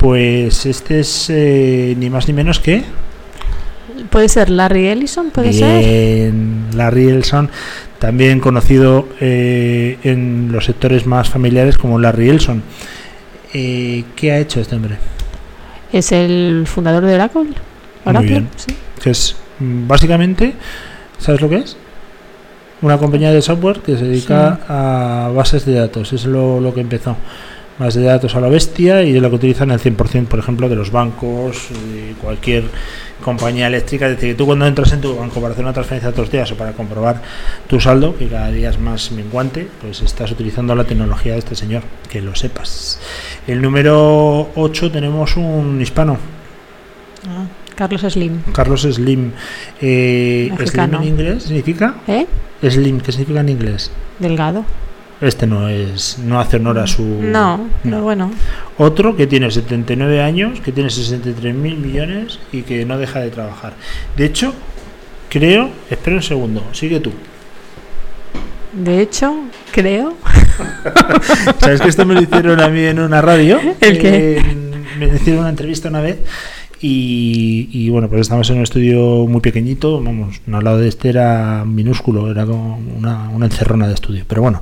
Pues 0.04 0.66
este 0.66 1.00
es 1.00 1.30
eh, 1.30 1.96
ni 1.98 2.10
más 2.10 2.28
ni 2.28 2.34
menos 2.34 2.60
que 2.60 2.84
¿Puede 4.10 4.28
ser 4.28 4.50
Larry 4.50 4.88
Ellison? 4.88 5.30
¿Puede 5.30 5.54
ser? 5.54 5.82
Bien, 5.82 6.66
Larry 6.76 7.08
Ellison, 7.08 7.48
también 7.98 8.38
conocido 8.38 9.08
eh, 9.18 9.96
en 10.02 10.52
los 10.52 10.66
sectores 10.66 11.06
más 11.06 11.30
familiares 11.30 11.78
como 11.78 11.98
Larry 11.98 12.28
Ellison. 12.28 12.62
Eh, 13.54 14.04
¿Qué 14.14 14.30
ha 14.32 14.40
hecho 14.40 14.60
este 14.60 14.76
hombre? 14.76 14.98
¿Es 15.90 16.12
el 16.12 16.66
fundador 16.66 17.06
de 17.06 17.14
Oracle? 17.14 17.44
Muy 17.44 17.54
Oracle, 18.04 18.28
bien. 18.28 18.48
sí. 18.56 18.76
Que 19.02 19.08
es 19.08 19.36
mm, 19.58 19.88
básicamente, 19.88 20.52
¿sabes 21.16 21.40
lo 21.40 21.48
que 21.48 21.56
es? 21.56 21.78
Una 22.82 22.98
compañía 22.98 23.32
de 23.32 23.40
software 23.40 23.78
que 23.80 23.96
se 23.96 24.04
dedica 24.04 24.60
a 24.68 25.30
bases 25.34 25.64
de 25.64 25.72
datos. 25.76 26.12
Es 26.12 26.26
lo, 26.26 26.60
lo 26.60 26.74
que 26.74 26.82
empezó. 26.82 27.16
Bases 27.78 28.02
de 28.02 28.08
datos 28.08 28.36
a 28.36 28.40
la 28.40 28.48
bestia 28.48 29.02
y 29.02 29.16
es 29.16 29.20
lo 29.20 29.28
que 29.30 29.36
utilizan 29.36 29.72
el 29.72 29.80
100%, 29.80 30.26
por 30.26 30.38
ejemplo, 30.38 30.68
de 30.68 30.76
los 30.76 30.92
bancos, 30.92 31.70
y 31.72 32.12
cualquier 32.14 32.64
compañía 33.22 33.66
eléctrica. 33.66 34.06
Es 34.06 34.12
decir, 34.14 34.30
que 34.30 34.34
tú 34.36 34.46
cuando 34.46 34.64
entras 34.66 34.92
en 34.92 35.00
tu 35.00 35.16
banco 35.16 35.40
para 35.40 35.54
hacer 35.54 35.64
una 35.64 35.72
transferencia 35.72 36.10
todos 36.12 36.26
los 36.26 36.30
días 36.32 36.52
o 36.52 36.56
para 36.56 36.72
comprobar 36.72 37.20
tu 37.66 37.80
saldo, 37.80 38.16
que 38.16 38.28
cada 38.28 38.52
día 38.52 38.70
es 38.70 38.78
más 38.78 39.10
menguante, 39.10 39.66
pues 39.80 40.02
estás 40.02 40.30
utilizando 40.30 40.74
la 40.76 40.84
tecnología 40.84 41.32
de 41.32 41.40
este 41.40 41.56
señor, 41.56 41.82
que 42.08 42.20
lo 42.20 42.36
sepas. 42.36 43.00
El 43.48 43.60
número 43.60 44.50
8 44.54 44.92
tenemos 44.92 45.36
un 45.36 45.80
hispano, 45.80 46.16
Ah, 47.26 47.46
Carlos 47.74 48.02
Slim. 48.02 48.42
Carlos 48.52 48.82
Slim. 48.82 49.32
Eh, 49.80 50.52
Slim 50.66 50.94
en 50.94 51.04
inglés 51.04 51.42
significa 51.44 51.94
¿Eh? 52.06 52.26
Slim, 52.62 53.00
¿qué 53.00 53.10
significa 53.10 53.40
en 53.40 53.48
inglés? 53.48 53.90
Delgado. 54.18 54.64
Este 55.24 55.46
no 55.46 55.68
es, 55.68 56.18
no 56.18 56.40
hace 56.40 56.56
honor 56.56 56.78
a 56.78 56.86
su. 56.86 57.02
No, 57.02 57.68
no, 57.82 58.02
bueno. 58.02 58.30
Otro 58.78 59.16
que 59.16 59.26
tiene 59.26 59.50
79 59.50 60.20
años, 60.20 60.60
que 60.60 60.72
tiene 60.72 60.90
63 60.90 61.54
mil 61.54 61.76
millones 61.76 62.38
y 62.52 62.62
que 62.62 62.84
no 62.84 62.98
deja 62.98 63.20
de 63.20 63.30
trabajar. 63.30 63.72
De 64.16 64.26
hecho, 64.26 64.52
creo, 65.28 65.70
espera 65.90 66.16
un 66.16 66.22
segundo, 66.22 66.62
sigue 66.72 67.00
tú. 67.00 67.12
De 68.72 69.00
hecho, 69.00 69.34
creo. 69.72 70.14
¿Sabes 71.60 71.80
que 71.80 71.88
esto 71.88 72.04
me 72.04 72.14
lo 72.14 72.22
hicieron 72.22 72.60
a 72.60 72.68
mí 72.68 72.84
en 72.84 72.98
una 72.98 73.22
radio? 73.22 73.60
¿El 73.80 73.98
qué? 73.98 74.38
Eh, 74.38 74.42
me 74.98 75.06
hicieron 75.06 75.40
una 75.40 75.50
entrevista 75.50 75.88
una 75.88 76.00
vez 76.00 76.18
y, 76.86 77.70
y, 77.72 77.88
bueno, 77.88 78.10
pues 78.10 78.20
estamos 78.20 78.50
en 78.50 78.58
un 78.58 78.62
estudio 78.62 79.26
muy 79.26 79.40
pequeñito, 79.40 80.02
vamos, 80.02 80.42
al 80.52 80.62
lado 80.62 80.76
de 80.76 80.88
este 80.88 81.08
era 81.08 81.64
minúsculo, 81.64 82.30
era 82.30 82.44
como 82.44 82.78
una, 82.98 83.30
una 83.30 83.46
encerrona 83.46 83.88
de 83.88 83.94
estudio. 83.94 84.24
Pero 84.28 84.42
bueno, 84.42 84.60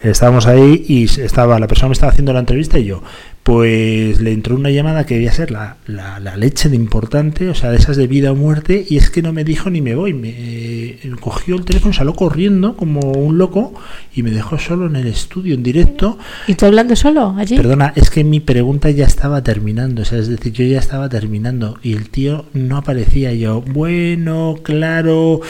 estábamos 0.00 0.46
ahí 0.46 0.82
y 0.88 1.04
estaba 1.04 1.58
la 1.58 1.66
persona 1.66 1.90
me 1.90 1.92
estaba 1.92 2.10
haciendo 2.10 2.32
la 2.32 2.40
entrevista 2.40 2.78
y 2.78 2.86
yo. 2.86 3.02
Pues 3.48 4.20
le 4.20 4.32
entró 4.32 4.56
una 4.56 4.68
llamada 4.68 5.06
que 5.06 5.14
debía 5.14 5.32
ser 5.32 5.50
la, 5.50 5.78
la, 5.86 6.20
la 6.20 6.36
leche 6.36 6.68
de 6.68 6.76
importante, 6.76 7.48
o 7.48 7.54
sea, 7.54 7.70
de 7.70 7.78
esas 7.78 7.96
de 7.96 8.06
vida 8.06 8.30
o 8.30 8.34
muerte, 8.34 8.84
y 8.86 8.98
es 8.98 9.08
que 9.08 9.22
no 9.22 9.32
me 9.32 9.42
dijo 9.42 9.70
ni 9.70 9.80
me 9.80 9.94
voy. 9.94 10.12
Me 10.12 10.28
eh, 10.36 11.10
cogió 11.18 11.56
el 11.56 11.64
teléfono, 11.64 11.94
salió 11.94 12.12
corriendo 12.12 12.76
como 12.76 13.00
un 13.00 13.38
loco 13.38 13.72
y 14.14 14.22
me 14.22 14.32
dejó 14.32 14.58
solo 14.58 14.84
en 14.84 14.96
el 14.96 15.06
estudio, 15.06 15.54
en 15.54 15.62
directo. 15.62 16.18
¿Y 16.46 16.56
tú 16.56 16.66
hablando 16.66 16.94
solo 16.94 17.34
allí? 17.38 17.56
Perdona, 17.56 17.94
es 17.96 18.10
que 18.10 18.22
mi 18.22 18.40
pregunta 18.40 18.90
ya 18.90 19.06
estaba 19.06 19.42
terminando, 19.42 20.02
o 20.02 20.04
sea, 20.04 20.18
es 20.18 20.28
decir, 20.28 20.52
yo 20.52 20.66
ya 20.66 20.78
estaba 20.78 21.08
terminando 21.08 21.78
y 21.82 21.94
el 21.94 22.10
tío 22.10 22.44
no 22.52 22.76
aparecía. 22.76 23.32
Yo, 23.32 23.62
bueno, 23.62 24.56
claro. 24.62 25.40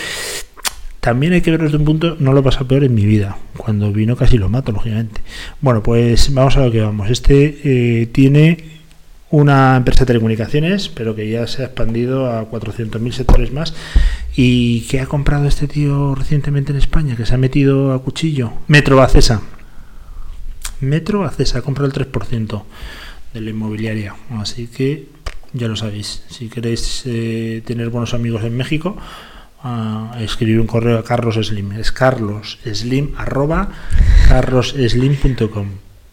También 1.01 1.33
hay 1.33 1.41
que 1.41 1.51
verlo 1.51 1.67
desde 1.67 1.79
un 1.79 1.85
punto, 1.85 2.17
no 2.19 2.33
lo 2.33 2.43
pasa 2.43 2.67
peor 2.67 2.85
en 2.85 2.95
mi 2.95 3.07
vida. 3.07 3.39
Cuando 3.57 3.93
vino 3.93 4.17
casi 4.17 4.37
lo 4.37 4.49
mato, 4.49 4.73
lógicamente. 4.73 5.21
Bueno, 5.61 5.83
pues 5.83 6.33
vamos 6.35 6.57
a 6.57 6.65
lo 6.65 6.73
que 6.73 6.81
vamos. 6.81 7.09
Este 7.11 7.61
eh, 7.65 8.07
tiene 8.07 8.79
una 9.31 9.77
empresa 9.77 10.01
de 10.01 10.07
telecomunicaciones, 10.07 10.89
pero 10.89 11.15
que 11.15 11.29
ya 11.29 11.47
se 11.47 11.63
ha 11.63 11.67
expandido 11.67 12.31
a 12.31 12.51
400.000 12.51 13.13
sectores 13.13 13.53
más. 13.53 13.75
¿Y 14.35 14.83
qué 14.83 15.01
ha 15.01 15.07
comprado 15.07 15.47
este 15.47 15.69
tío 15.69 16.15
recientemente 16.15 16.73
en 16.73 16.79
España? 16.79 17.17
Que 17.17 17.27
se 17.27 17.35
ha 17.35 17.39
metido 17.39 17.93
a 17.93 18.03
cuchillo. 18.03 18.53
Metro 18.67 19.01
Acesa. 19.03 19.43
Metro 20.81 21.25
Acesa 21.25 21.59
ha 21.59 21.63
comprado 21.63 21.93
el 21.93 22.11
3% 22.11 22.63
de 23.35 23.41
la 23.41 23.51
inmobiliaria. 23.51 24.15
Así 24.31 24.67
que 24.67 25.09
ya 25.53 25.69
lo 25.69 25.77
sabéis. 25.77 26.23
Si 26.29 26.49
queréis 26.49 27.03
eh, 27.07 27.63
tener 27.65 27.91
buenos 27.91 28.15
amigos 28.15 28.45
en 28.45 28.57
México, 28.57 28.97
a 29.63 30.17
escribir 30.21 30.61
un 30.61 30.67
correo 30.67 30.99
a 30.99 31.05
Carlos 31.05 31.35
Slim. 31.35 31.73
Es 31.73 31.93
carlosslim 31.93 33.15
arroba 33.17 33.69
carlosslim.com. 34.29 35.69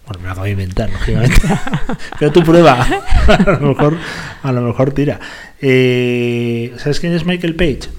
Bueno, 0.05 0.19
me 0.19 0.26
lo 0.26 0.31
acabo 0.31 0.45
de 0.45 0.51
inventar, 0.51 0.89
lógicamente. 0.91 1.41
Pero 2.19 2.31
tú 2.31 2.43
prueba. 2.43 2.81
a 3.27 3.59
lo 3.59 3.69
mejor, 3.69 3.97
a 4.43 4.51
lo 4.51 4.61
mejor 4.61 4.93
tira. 4.93 5.19
Eh, 5.59 6.73
¿Sabes 6.77 6.99
quién 6.99 7.13
es 7.13 7.26
Michael 7.26 7.55
Page? 7.55 7.89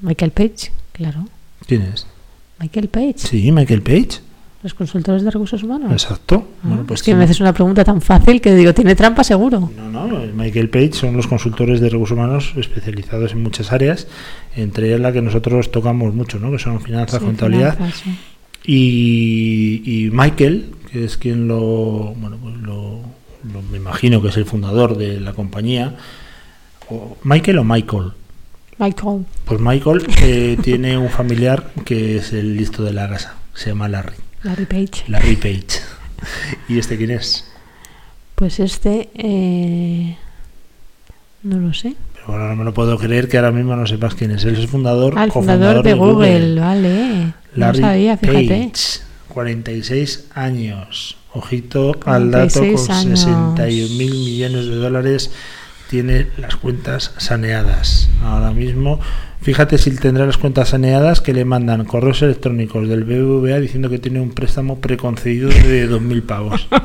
Michael 0.00 0.30
Page, 0.30 0.72
claro. 0.92 1.28
¿Quién 1.66 1.82
es? 1.82 2.06
Michael 2.58 2.88
Page. 2.88 3.18
Sí, 3.18 3.52
Michael 3.52 3.82
Page. 3.82 4.20
Los 4.66 4.74
consultores 4.74 5.22
de 5.22 5.30
recursos 5.30 5.62
humanos. 5.62 5.92
Exacto. 5.92 6.44
Ah, 6.58 6.66
Bueno, 6.66 6.84
pues 6.88 6.98
es 7.00 7.04
que 7.06 7.14
me 7.14 7.22
haces 7.22 7.38
una 7.40 7.52
pregunta 7.52 7.84
tan 7.84 8.00
fácil 8.00 8.40
que 8.40 8.52
digo, 8.52 8.74
tiene 8.74 8.96
trampa 8.96 9.22
seguro. 9.22 9.70
No, 9.76 10.08
no, 10.08 10.20
el 10.20 10.34
Michael 10.34 10.68
Page 10.70 10.92
son 10.94 11.16
los 11.16 11.28
consultores 11.28 11.80
de 11.80 11.88
recursos 11.88 12.16
humanos 12.18 12.52
especializados 12.56 13.30
en 13.30 13.44
muchas 13.44 13.70
áreas, 13.70 14.08
entre 14.56 14.88
ellas 14.88 14.98
la 14.98 15.12
que 15.12 15.22
nosotros 15.22 15.70
tocamos 15.70 16.12
mucho, 16.14 16.40
¿no? 16.40 16.50
que 16.50 16.58
son 16.58 16.80
finanzas, 16.80 17.20
Sí, 17.20 17.24
contabilidad. 17.26 17.76
finanzas, 17.76 18.00
sí. 18.02 18.18
Y, 18.64 19.82
y 19.86 20.10
Michael, 20.10 20.66
que 20.90 21.04
es 21.04 21.16
quien 21.16 21.46
lo, 21.46 22.14
bueno, 22.16 22.36
pues 22.42 22.56
lo, 22.56 23.00
lo- 23.52 23.62
me 23.70 23.76
imagino 23.76 24.20
que 24.20 24.28
es 24.30 24.36
el 24.36 24.46
fundador 24.46 24.96
de 24.98 25.20
la 25.20 25.32
compañía, 25.32 25.94
o 26.90 27.16
Michael 27.22 27.58
o 27.58 27.64
Michael. 27.64 28.12
Michael. 28.78 29.24
Pues 29.44 29.60
Michael 29.60 30.06
eh, 30.22 30.56
tiene 30.62 30.98
un 30.98 31.08
familiar 31.08 31.70
que 31.84 32.16
es 32.16 32.32
el 32.32 32.56
listo 32.56 32.82
de 32.82 32.92
la 32.92 33.08
casa. 33.08 33.36
Se 33.54 33.70
llama 33.70 33.88
Larry. 33.88 34.16
Larry 34.46 34.66
Page. 34.66 35.04
Larry 35.08 35.36
Page. 35.36 35.80
¿Y 36.68 36.78
este 36.78 36.96
quién 36.96 37.10
es? 37.10 37.44
Pues 38.34 38.60
este. 38.60 39.08
eh, 39.14 40.16
no 41.42 41.58
lo 41.58 41.74
sé. 41.74 41.94
Pero 42.14 42.26
bueno, 42.28 42.48
no 42.48 42.56
me 42.56 42.64
lo 42.64 42.74
puedo 42.74 42.96
creer 42.98 43.28
que 43.28 43.36
ahora 43.38 43.52
mismo 43.52 43.76
no 43.76 43.86
sepas 43.86 44.14
quién 44.14 44.30
es. 44.32 44.44
Él 44.44 44.54
es 44.54 44.60
el 44.60 44.68
fundador, 44.68 45.14
Ah, 45.16 45.24
el 45.24 45.32
fundador 45.32 45.82
de 45.82 45.94
Google, 45.94 46.60
vale. 46.60 47.34
Larry 47.54 47.80
no 47.80 47.86
sabía, 47.86 48.16
fíjate. 48.16 48.48
Page, 48.72 49.00
46 49.28 50.26
años. 50.34 51.16
Ojito 51.32 51.94
al 52.06 52.30
dato, 52.30 52.60
46 52.60 52.86
con 52.86 52.96
años. 52.96 53.20
61 53.20 53.94
mil 53.96 54.10
millones 54.10 54.66
de 54.66 54.74
dólares 54.76 55.30
tiene 55.90 56.28
las 56.36 56.56
cuentas 56.56 57.12
saneadas. 57.18 58.08
Ahora 58.22 58.50
mismo, 58.52 59.00
fíjate 59.40 59.78
si 59.78 59.90
tendrá 59.96 60.26
las 60.26 60.36
cuentas 60.36 60.70
saneadas 60.70 61.20
que 61.20 61.32
le 61.32 61.44
mandan 61.44 61.84
correos 61.84 62.22
electrónicos 62.22 62.88
del 62.88 63.04
BBVA 63.04 63.60
diciendo 63.60 63.88
que 63.88 63.98
tiene 63.98 64.20
un 64.20 64.30
préstamo 64.30 64.80
preconcedido 64.80 65.48
de 65.48 65.88
2.000 65.88 66.22
pavos. 66.22 66.68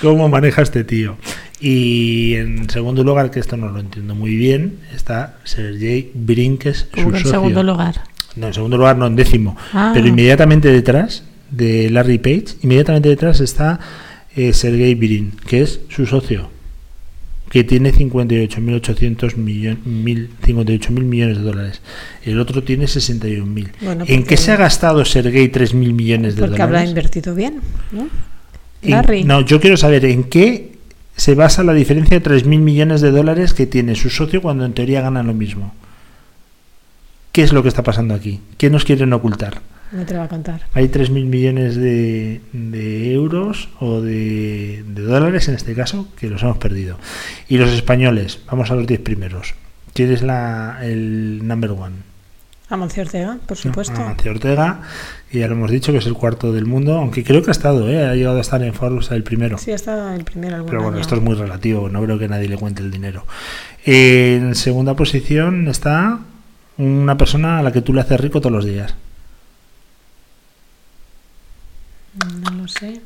¿Cómo 0.00 0.28
maneja 0.28 0.62
este 0.62 0.84
tío? 0.84 1.16
Y 1.60 2.34
en 2.34 2.70
segundo 2.70 3.02
lugar, 3.02 3.30
que 3.30 3.40
esto 3.40 3.56
no 3.56 3.68
lo 3.68 3.80
entiendo 3.80 4.14
muy 4.14 4.36
bien, 4.36 4.78
está 4.94 5.38
Sergey 5.44 6.12
Brin, 6.14 6.56
que 6.56 6.70
es 6.70 6.88
su 6.94 7.00
en 7.00 7.10
socio. 7.12 7.30
segundo 7.30 7.62
lugar. 7.62 8.02
No, 8.36 8.46
en 8.48 8.54
segundo 8.54 8.76
lugar, 8.76 8.96
no, 8.96 9.06
en 9.06 9.16
décimo. 9.16 9.56
Ah. 9.72 9.90
Pero 9.92 10.06
inmediatamente 10.06 10.70
detrás 10.70 11.24
de 11.50 11.90
Larry 11.90 12.18
Page, 12.18 12.58
inmediatamente 12.62 13.08
detrás 13.08 13.40
está 13.40 13.80
eh, 14.36 14.52
Sergey 14.52 14.94
Brin, 14.94 15.32
que 15.46 15.62
es 15.62 15.80
su 15.88 16.06
socio, 16.06 16.48
que 17.50 17.64
tiene 17.64 17.92
58.800 17.92 19.36
millones, 19.36 19.78
58.000 19.86 20.90
millones 21.02 21.38
de 21.38 21.42
dólares. 21.42 21.80
El 22.24 22.38
otro 22.40 22.62
tiene 22.62 22.84
61.000. 22.84 23.68
Bueno, 23.80 24.04
¿En 24.06 24.24
qué 24.24 24.36
se 24.36 24.52
ha 24.52 24.56
gastado 24.56 25.04
Sergey 25.04 25.50
3.000 25.50 25.92
millones 25.94 26.36
de 26.36 26.42
Porque 26.42 26.60
habrá 26.62 26.78
dólares? 26.80 26.90
invertido 26.90 27.34
bien, 27.34 27.60
¿no? 27.92 28.08
En- 28.82 28.90
Larry. 28.90 29.24
no, 29.24 29.40
yo 29.40 29.60
quiero 29.60 29.76
saber 29.76 30.04
en 30.04 30.24
qué 30.24 30.72
se 31.16 31.34
basa 31.34 31.64
la 31.64 31.72
diferencia 31.74 32.20
de 32.20 32.22
3.000 32.24 32.58
millones 32.60 33.00
de 33.00 33.10
dólares 33.10 33.54
que 33.54 33.66
tiene 33.66 33.94
su 33.96 34.08
socio 34.10 34.40
cuando 34.42 34.64
en 34.64 34.72
teoría 34.74 35.00
ganan 35.00 35.26
lo 35.26 35.34
mismo. 35.34 35.74
¿Qué 37.32 37.42
es 37.42 37.52
lo 37.52 37.62
que 37.62 37.68
está 37.68 37.82
pasando 37.82 38.14
aquí? 38.14 38.40
¿Qué 38.56 38.70
nos 38.70 38.84
quieren 38.84 39.12
ocultar? 39.12 39.60
No 39.92 40.04
te 40.04 40.12
lo 40.14 40.20
va 40.20 40.26
a 40.26 40.28
contar. 40.28 40.62
Hay 40.74 40.88
3.000 40.88 41.24
millones 41.24 41.76
de, 41.76 42.40
de 42.52 43.12
euros 43.12 43.68
o 43.80 44.00
de, 44.00 44.84
de 44.86 45.02
dólares 45.02 45.48
en 45.48 45.54
este 45.54 45.74
caso 45.74 46.08
que 46.18 46.28
los 46.28 46.42
hemos 46.42 46.58
perdido. 46.58 46.98
Y 47.48 47.56
los 47.58 47.70
españoles, 47.70 48.40
vamos 48.50 48.70
a 48.70 48.74
los 48.74 48.86
10 48.86 49.00
primeros. 49.00 49.54
¿Quién 49.94 50.12
es 50.12 50.22
la, 50.22 50.78
el 50.82 51.46
number 51.46 51.70
one? 51.70 51.96
Amancio 52.70 53.02
Ortega, 53.02 53.38
por 53.46 53.56
supuesto. 53.56 53.98
Amancio 53.98 54.30
Ortega, 54.30 54.82
y 55.32 55.38
ya 55.38 55.46
lo 55.48 55.54
hemos 55.54 55.70
dicho 55.70 55.90
que 55.90 55.98
es 55.98 56.06
el 56.06 56.12
cuarto 56.12 56.52
del 56.52 56.66
mundo, 56.66 56.98
aunque 56.98 57.24
creo 57.24 57.42
que 57.42 57.50
ha 57.50 57.52
estado, 57.52 57.88
¿eh? 57.88 58.04
ha 58.06 58.14
llegado 58.14 58.36
a 58.36 58.42
estar 58.42 58.62
en 58.62 58.74
Forbes 58.74 59.10
el 59.10 59.22
primero. 59.22 59.56
Sí, 59.56 59.72
hasta 59.72 60.14
el 60.14 60.24
primero 60.24 60.66
Pero 60.66 60.82
bueno, 60.82 60.96
año. 60.96 61.00
esto 61.00 61.14
es 61.14 61.22
muy 61.22 61.34
relativo, 61.34 61.88
no 61.88 62.02
creo 62.04 62.18
que 62.18 62.28
nadie 62.28 62.46
le 62.46 62.58
cuente 62.58 62.82
el 62.82 62.90
dinero. 62.90 63.24
En 63.86 64.54
segunda 64.54 64.92
posición 64.94 65.66
está 65.68 66.18
una 66.76 67.16
persona 67.16 67.58
a 67.58 67.62
la 67.62 67.72
que 67.72 67.80
tú 67.80 67.94
le 67.94 68.02
haces 68.02 68.20
rico 68.20 68.40
todos 68.42 68.52
los 68.52 68.66
días. 68.66 68.94
No 72.42 72.50
lo 72.50 72.68
sé. 72.68 73.00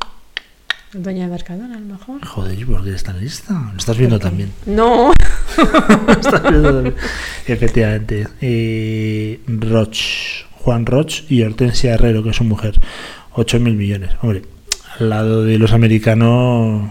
De 0.92 1.26
Mercadona, 1.26 1.76
a 1.76 1.80
lo 1.80 1.86
mejor. 1.86 2.22
Joder, 2.24 2.58
¿y 2.58 2.64
¿por 2.66 2.82
qué 2.82 2.90
eres 2.90 3.02
tan 3.02 3.18
lista? 3.18 3.70
Lo 3.72 3.78
estás 3.78 3.96
viendo 3.96 4.18
también. 4.18 4.52
No. 4.66 5.12
Estás 6.08 6.42
viendo 6.42 6.74
también. 6.74 6.94
Efectivamente. 7.46 8.28
Eh, 8.42 9.40
Roch, 9.46 10.44
Juan 10.52 10.84
Roch 10.84 11.22
y 11.30 11.42
Hortensia 11.42 11.94
Herrero, 11.94 12.22
que 12.22 12.30
es 12.30 12.36
su 12.36 12.44
mujer. 12.44 12.78
8.000 13.34 13.74
millones. 13.74 14.10
Hombre, 14.20 14.42
al 14.98 15.08
lado 15.08 15.44
de 15.44 15.58
los 15.58 15.72
americanos... 15.72 16.90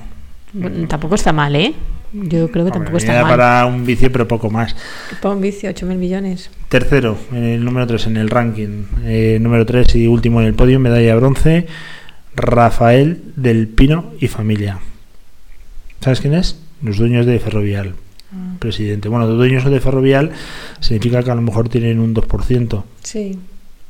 Bueno, 0.54 0.88
tampoco 0.88 1.14
está 1.14 1.32
mal, 1.32 1.56
¿eh? 1.56 1.74
Yo 2.14 2.52
creo 2.52 2.66
que 2.66 2.72
tampoco 2.72 2.98
está 2.98 3.22
mal. 3.22 3.30
para 3.32 3.66
un 3.68 3.86
vicio, 3.86 4.12
pero 4.12 4.28
poco 4.28 4.50
más. 4.50 4.76
Para 5.22 5.36
un 5.36 5.42
vicio, 5.42 5.70
8.000 5.70 5.96
millones. 5.96 6.50
Tercero, 6.68 7.18
en 7.32 7.44
el 7.44 7.64
número 7.64 7.88
3 7.88 8.08
en 8.08 8.18
el 8.18 8.30
ranking. 8.30 8.86
Eh, 9.06 9.38
número 9.40 9.66
3 9.66 9.96
y 9.96 10.08
último 10.08 10.42
en 10.42 10.48
el 10.48 10.54
podio, 10.54 10.80
medalla 10.80 11.14
de 11.14 11.16
bronce. 11.16 11.68
Rafael 12.36 13.22
del 13.36 13.68
Pino 13.68 14.14
y 14.20 14.28
familia. 14.28 14.80
¿Sabes 16.00 16.22
quién 16.22 16.34
es? 16.34 16.58
Los 16.82 16.98
dueños 16.98 17.26
de 17.26 17.40
Ferrovial. 17.40 17.94
Ah. 18.34 18.56
Presidente. 18.60 19.10
Bueno, 19.10 19.28
los 19.28 19.38
dueños 19.38 19.66
de 19.66 19.80
Ferrovial 19.80 20.32
significa 20.80 21.22
que 21.24 21.32
a 21.32 21.36
lo 21.36 21.42
mejor 21.42 21.70
tienen 21.70 22.00
un 22.00 22.14
2%. 22.16 22.84
Sí, 23.04 23.38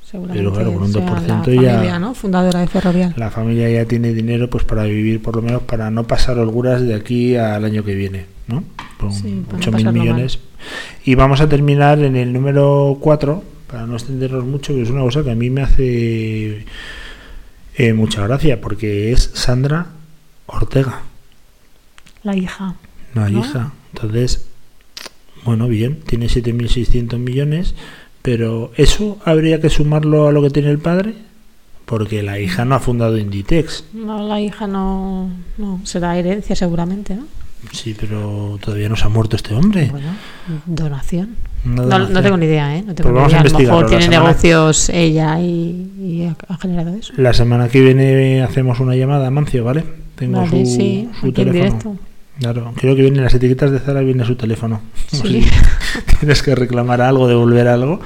seguramente. 0.04 0.40
Pero 0.44 0.54
claro, 0.54 0.74
con 0.74 0.84
un 0.84 0.92
sea 0.92 1.06
2% 1.06 1.48
la 1.56 1.62
ya- 1.62 1.74
familia, 1.76 2.00
¿no? 2.00 2.14
Fundadora 2.16 2.60
de 2.62 2.68
Ferrovial. 2.68 3.14
La 3.18 3.30
familia 3.30 3.70
ya 3.70 3.86
tiene 3.86 4.14
dinero 4.14 4.50
pues 4.50 4.64
para 4.64 4.84
vivir, 4.84 5.22
por 5.22 5.36
lo 5.36 5.42
menos 5.44 5.62
para 5.64 5.92
no 5.92 6.06
pasar 6.08 6.38
holguras 6.40 6.82
de 6.82 6.96
aquí 6.96 7.36
al 7.36 7.64
año 7.64 7.84
que 7.84 7.96
viene, 7.96 8.26
¿no? 8.48 8.64
Con 9.00 9.14
Sí, 9.14 9.44
para 9.46 9.58
no 9.60 9.64
8.000 9.64 9.72
pasarlo 9.72 10.02
millones. 10.02 10.40
Y 11.06 11.16
vamos 11.16 11.40
a 11.42 11.48
terminar 11.48 12.00
en 12.00 12.16
el 12.16 12.34
número 12.34 12.98
4, 13.00 13.44
para 13.68 13.86
no 13.86 13.94
extendernos 13.94 14.44
mucho, 14.44 14.74
que 14.74 14.82
es 14.82 14.90
una 14.90 15.02
cosa 15.02 15.24
que 15.24 15.32
a 15.32 15.36
mí 15.36 15.50
me 15.50 15.62
hace 15.62 16.66
eh, 17.76 17.93
mucha 17.93 18.26
gracia, 18.27 18.60
porque 18.61 19.11
es 19.11 19.31
Sandra 19.34 19.88
Ortega, 20.48 21.02
La 22.23 22.35
hija. 22.35 22.76
la 23.14 23.30
¿No? 23.30 23.39
hija. 23.39 23.72
Entonces, 23.93 24.45
bueno, 25.43 25.68
bien, 25.68 26.02
tiene 26.02 26.27
7.600 26.27 27.18
millones, 27.18 27.73
pero 28.22 28.72
¿eso 28.77 29.18
habría 29.26 29.60
que 29.61 29.69
sumarlo 29.69 30.27
a 30.27 30.31
lo 30.31 30.41
que 30.41 30.49
tiene 30.49 30.69
el 30.69 30.80
padre? 30.80 31.15
Porque 31.85 32.22
la 32.23 32.39
hija 32.39 32.64
no 32.64 32.76
ha 32.76 32.80
fundado 32.80 33.18
Inditex. 33.18 33.85
No, 33.93 34.26
la 34.27 34.39
hija 34.39 34.68
no, 34.68 35.30
no. 35.57 35.81
Será 35.84 36.18
herencia 36.18 36.56
seguramente, 36.56 37.15
¿no? 37.15 37.26
Sí, 37.72 37.96
pero 38.00 38.58
todavía 38.62 38.90
no 38.90 38.96
se 38.96 39.06
ha 39.06 39.10
muerto 39.10 39.36
este 39.36 39.54
hombre. 39.54 39.90
Bueno, 39.92 40.10
donación. 40.66 41.36
No, 41.64 41.84
donación. 41.84 42.14
no 42.14 42.22
tengo 42.24 42.38
ni 42.38 42.46
idea, 42.48 42.76
¿eh? 42.76 42.84
No 42.86 42.96
tengo 42.96 43.12
Pues 43.12 43.14
ni 43.14 43.34
vamos 43.34 43.34
a 43.34 43.38
idea. 43.38 43.40
A 43.40 43.44
lo 43.44 43.50
investigarlo, 43.50 43.82
mejor 43.82 44.00
tiene 44.00 44.18
negocios 44.18 44.90
ella 44.90 45.40
y, 45.40 45.92
y 46.00 46.34
ha, 46.50 46.58
generado 46.58 46.96
eso. 46.96 47.14
La 47.18 47.34
semana 47.34 47.70
que 47.70 47.80
viene 47.82 48.42
hacemos 48.42 48.80
una 48.80 48.96
llamada 48.96 49.28
a 49.28 49.32
Mancio, 49.32 49.64
¿vale? 49.64 49.84
Tengo 50.16 50.40
Vale, 50.40 50.66
su, 50.66 50.72
sí, 50.72 51.10
su 51.20 51.28
aquí 51.28 51.42
en 51.42 51.52
teléfono. 51.52 51.54
directo. 51.54 51.96
Claro, 52.42 52.74
creo 52.76 52.96
que 52.96 53.04
viene 53.04 53.20
en 53.20 53.24
las 53.24 53.36
etiquetas 53.36 53.70
de 53.70 53.78
Zara, 53.78 54.02
viene 54.02 54.26
su 54.26 54.36
teléfono. 54.36 54.82
Sí. 55.12 55.46
Si 55.92 56.16
tienes 56.18 56.42
que 56.42 56.56
reclamar 56.56 57.02
algo, 57.02 57.28
devolver 57.28 57.68
algo, 57.68 58.00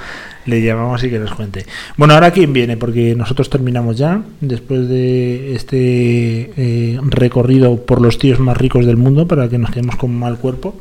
le 0.45 0.62
llamamos 0.62 1.03
y 1.03 1.10
que 1.10 1.20
nos 1.20 1.34
cuente. 1.34 1.66
Bueno, 1.98 2.16
ahora 2.16 2.32
quién 2.32 2.52
viene, 2.52 2.78
porque 2.78 3.16
nosotros 3.16 3.49
terminamos 3.49 3.98
ya, 3.98 4.24
después 4.41 4.90
de 4.90 5.53
este 5.53 6.52
eh, 6.57 6.99
recorrido 7.03 7.86
por 7.86 8.02
los 8.02 8.18
tíos 8.18 8.40
más 8.40 8.57
ricos 8.57 8.86
del 8.86 8.98
mundo, 8.98 9.28
para 9.28 9.48
que 9.49 9.57
nos 9.57 9.70
quedemos 9.70 9.98
con 9.98 10.18
mal 10.18 10.38
cuerpo 10.38 10.76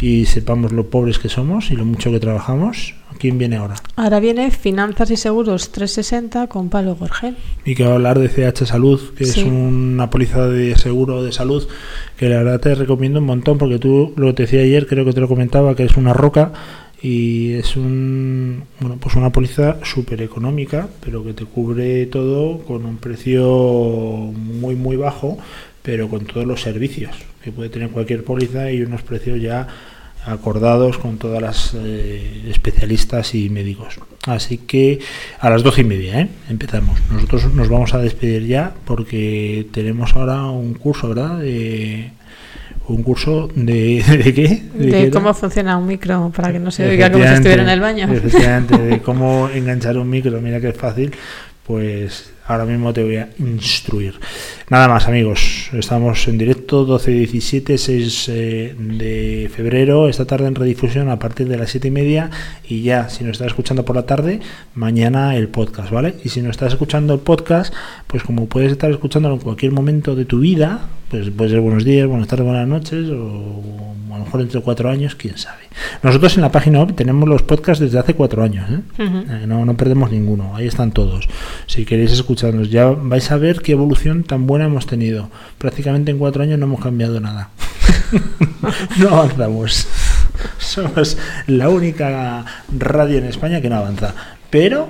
y 0.00 0.26
sepamos 0.26 0.72
lo 0.72 0.88
pobres 0.88 1.18
que 1.18 1.28
somos 1.28 1.70
y 1.70 1.76
lo 1.76 1.84
mucho 1.84 2.10
que 2.10 2.20
trabajamos. 2.20 2.94
¿Quién 3.18 3.38
viene 3.38 3.56
ahora? 3.56 3.76
Ahora 3.96 4.20
viene 4.20 4.50
Finanzas 4.50 5.10
y 5.10 5.16
Seguros 5.16 5.70
360 5.72 6.46
con 6.48 6.68
Pablo 6.68 6.96
Gorgel. 6.96 7.36
y 7.64 7.74
que 7.74 7.84
va 7.84 7.90
a 7.90 7.94
hablar 7.94 8.18
de 8.18 8.28
CH 8.28 8.66
Salud, 8.66 9.00
que 9.16 9.24
Sí. 9.24 9.40
es 9.40 9.46
una 9.46 10.10
póliza 10.10 10.46
de 10.48 10.76
seguro 10.76 11.22
de 11.24 11.32
salud 11.32 11.66
que 12.16 12.28
la 12.28 12.38
verdad 12.38 12.60
te 12.60 12.74
recomiendo 12.74 13.18
un 13.20 13.26
montón 13.26 13.58
porque 13.58 13.78
tú 13.78 14.12
lo 14.16 14.34
te 14.34 14.44
decía 14.44 14.60
ayer, 14.60 14.86
creo 14.86 15.04
que 15.04 15.12
te 15.12 15.20
lo 15.20 15.28
comentaba, 15.28 15.74
que 15.74 15.84
es 15.84 15.96
una 15.96 16.12
roca 16.12 16.52
y 17.02 17.52
es 17.52 17.76
un 17.76 18.64
bueno 18.80 18.96
pues 18.98 19.14
una 19.16 19.30
póliza 19.30 19.76
súper 19.84 20.22
económica 20.22 20.88
pero 21.04 21.22
que 21.22 21.34
te 21.34 21.44
cubre 21.44 22.06
todo 22.06 22.60
con 22.60 22.86
un 22.86 22.96
precio 22.96 23.46
muy 24.32 24.74
muy 24.76 24.96
bajo 24.96 25.36
pero 25.82 26.08
con 26.08 26.24
todos 26.24 26.46
los 26.46 26.62
servicios 26.62 27.14
que 27.44 27.52
puede 27.52 27.68
tener 27.68 27.90
cualquier 27.90 28.24
póliza 28.24 28.72
y 28.72 28.80
unos 28.80 29.02
precios 29.02 29.40
ya 29.42 29.68
acordados 30.26 30.98
con 30.98 31.18
todas 31.18 31.40
las 31.40 31.74
eh, 31.74 32.44
especialistas 32.50 33.34
y 33.34 33.48
médicos. 33.48 33.98
Así 34.26 34.58
que 34.58 34.98
a 35.38 35.48
las 35.48 35.62
doce 35.62 35.82
y 35.82 35.84
media 35.84 36.20
¿eh? 36.20 36.28
empezamos. 36.50 36.98
Nosotros 37.10 37.54
nos 37.54 37.68
vamos 37.68 37.94
a 37.94 37.98
despedir 37.98 38.46
ya 38.46 38.74
porque 38.84 39.66
tenemos 39.72 40.14
ahora 40.16 40.42
un 40.44 40.74
curso, 40.74 41.08
¿verdad? 41.08 41.38
De, 41.38 42.10
un 42.88 43.02
curso 43.02 43.48
de, 43.54 44.02
¿de 44.24 44.34
qué? 44.34 44.62
De, 44.74 44.90
qué 44.90 45.10
cómo 45.10 45.32
funciona 45.32 45.76
un 45.76 45.86
micro 45.86 46.32
para 46.34 46.52
que 46.52 46.58
no 46.58 46.70
se 46.70 46.88
oiga 46.88 47.10
como 47.10 47.24
si 47.24 47.34
estuviera 47.34 47.62
en 47.62 47.68
el 47.68 47.80
baño. 47.80 48.12
Efectivamente, 48.12 48.78
de 48.82 49.00
cómo 49.00 49.48
enganchar 49.48 49.96
un 49.96 50.10
micro, 50.10 50.40
mira 50.40 50.60
que 50.60 50.68
es 50.68 50.76
fácil. 50.76 51.12
Pues 51.64 52.30
ahora 52.46 52.64
mismo 52.64 52.92
te 52.92 53.02
voy 53.02 53.16
a 53.16 53.28
instruir. 53.38 54.14
Nada 54.68 54.88
más, 54.88 55.06
amigos. 55.06 55.70
Estamos 55.72 56.26
en 56.28 56.38
directo 56.38 56.84
12 56.84 57.10
17, 57.10 57.78
6 57.78 58.28
eh, 58.28 58.74
de 58.78 59.50
febrero. 59.54 60.08
Esta 60.08 60.24
tarde 60.24 60.46
en 60.46 60.54
redifusión 60.54 61.08
a 61.08 61.18
partir 61.18 61.48
de 61.48 61.56
las 61.56 61.70
7 61.70 61.88
y 61.88 61.90
media. 61.90 62.30
Y 62.68 62.82
ya, 62.82 63.08
si 63.08 63.24
nos 63.24 63.32
estás 63.32 63.48
escuchando 63.48 63.84
por 63.84 63.96
la 63.96 64.06
tarde, 64.06 64.40
mañana 64.74 65.36
el 65.36 65.48
podcast, 65.48 65.90
¿vale? 65.90 66.14
Y 66.24 66.30
si 66.30 66.42
no 66.42 66.50
estás 66.50 66.72
escuchando 66.72 67.14
el 67.14 67.20
podcast, 67.20 67.72
pues 68.06 68.22
como 68.22 68.46
puedes 68.46 68.72
estar 68.72 68.90
escuchándolo 68.90 69.36
en 69.36 69.40
cualquier 69.40 69.72
momento 69.72 70.14
de 70.14 70.24
tu 70.24 70.40
vida, 70.40 70.88
pues 71.10 71.30
puede 71.30 71.50
ser 71.50 71.60
buenos 71.60 71.84
días, 71.84 72.08
buenas 72.08 72.26
tardes, 72.26 72.46
buenas 72.46 72.66
noches, 72.66 73.08
o 73.10 73.62
a 74.12 74.18
lo 74.18 74.24
mejor 74.24 74.40
entre 74.40 74.60
cuatro 74.60 74.90
años, 74.90 75.14
quién 75.14 75.38
sabe. 75.38 75.62
Nosotros 76.02 76.36
en 76.36 76.42
la 76.42 76.50
página 76.50 76.80
web 76.80 76.94
tenemos 76.94 77.28
los 77.28 77.42
podcasts 77.42 77.80
desde 77.80 77.98
hace 77.98 78.14
cuatro 78.14 78.42
años, 78.42 78.68
¿eh? 78.70 78.80
Eh, 78.98 79.44
no, 79.46 79.64
no 79.64 79.76
perdemos 79.76 80.10
ninguno, 80.10 80.56
ahí 80.56 80.66
están 80.66 80.90
todos. 80.90 81.28
Si 81.66 81.84
queréis 81.84 82.12
escucharnos, 82.36 82.70
ya 82.70 82.86
vais 82.90 83.30
a 83.30 83.36
ver 83.38 83.60
qué 83.60 83.72
evolución 83.72 84.22
tan 84.22 84.46
buena 84.46 84.66
hemos 84.66 84.86
tenido. 84.86 85.30
Prácticamente 85.56 86.10
en 86.10 86.18
cuatro 86.18 86.42
años 86.42 86.58
no 86.58 86.66
hemos 86.66 86.80
cambiado 86.82 87.18
nada. 87.18 87.48
no 88.98 89.08
avanzamos. 89.08 89.88
Somos 90.58 91.16
la 91.46 91.70
única 91.70 92.44
radio 92.78 93.18
en 93.18 93.24
España 93.24 93.62
que 93.62 93.70
no 93.70 93.76
avanza. 93.76 94.14
Pero 94.50 94.88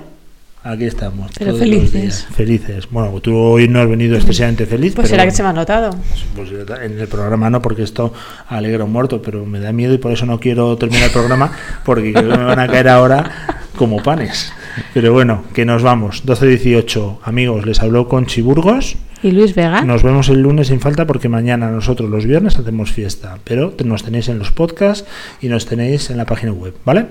aquí 0.61 0.83
estamos. 0.83 1.31
Pero 1.37 1.53
todos 1.53 1.65
los 1.65 1.69
felices. 1.69 2.01
días. 2.01 2.27
Felices. 2.35 2.87
Bueno, 2.91 3.17
tú 3.21 3.33
hoy 3.37 3.69
no 3.69 3.79
has 3.79 3.87
venido 3.87 4.17
excesivamente 4.17 4.65
feliz. 4.65 4.93
Pues 4.93 5.07
pero 5.07 5.21
será 5.21 5.23
que 5.23 5.31
se 5.31 5.41
me 5.41 5.49
ha 5.49 5.53
notado. 5.53 5.91
pues 6.35 6.49
en 6.51 6.99
el 6.99 7.07
programa 7.07 7.49
no, 7.49 7.61
porque 7.61 7.83
esto 7.83 8.13
alegra 8.49 8.83
un 8.83 8.91
muerto, 8.91 9.21
pero 9.21 9.45
me 9.45 9.61
da 9.61 9.71
miedo 9.71 9.93
y 9.93 9.99
por 9.99 10.11
eso 10.11 10.25
no 10.25 10.37
quiero 10.41 10.77
terminar 10.77 11.05
el 11.05 11.11
programa, 11.11 11.51
porque 11.85 12.11
creo 12.11 12.29
que 12.29 12.37
me 12.37 12.43
van 12.43 12.59
a 12.59 12.67
caer 12.67 12.89
ahora 12.89 13.61
como 13.77 14.03
panes. 14.03 14.51
Pero 14.93 15.13
bueno, 15.13 15.43
que 15.53 15.65
nos 15.65 15.83
vamos. 15.83 16.25
12-18, 16.25 17.19
amigos, 17.23 17.65
les 17.65 17.81
habló 17.81 18.07
con 18.07 18.25
Chiburgos. 18.25 18.95
¿Y 19.23 19.31
Luis 19.31 19.55
Vega? 19.55 19.81
Nos 19.81 20.03
vemos 20.03 20.29
el 20.29 20.41
lunes 20.41 20.67
sin 20.67 20.79
falta 20.79 21.07
porque 21.07 21.29
mañana 21.29 21.69
nosotros 21.71 22.09
los 22.09 22.25
viernes 22.25 22.57
hacemos 22.57 22.91
fiesta, 22.91 23.39
pero 23.43 23.73
nos 23.83 24.03
tenéis 24.03 24.29
en 24.29 24.37
los 24.37 24.51
podcasts 24.51 25.07
y 25.41 25.49
nos 25.49 25.65
tenéis 25.65 26.09
en 26.09 26.17
la 26.17 26.25
página 26.25 26.51
web, 26.51 26.75
¿vale? 26.85 27.07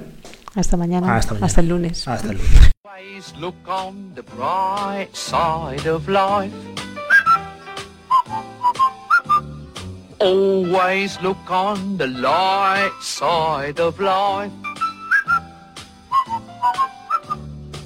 Hasta 0.55 0.77
mañana. 0.77 1.17
Hasta 1.17 1.35
mañana. 1.35 1.47
Hasta 1.47 1.61
el 1.61 1.69
lunes. 1.69 2.09
Hasta 2.09 2.31
el 2.31 2.39
lunes. 2.39 2.71
Always 2.85 3.35
look 3.41 3.57
on 3.69 4.15
the 4.15 4.23
bright 4.23 5.15
side 5.15 5.87
of 5.89 6.09
life. 6.09 6.53
Always 10.19 11.21
look 11.21 11.51
on 11.51 11.99
the 11.99 12.07
light 12.07 12.93
side 13.03 13.79
of 13.81 14.01
life. 14.01 14.53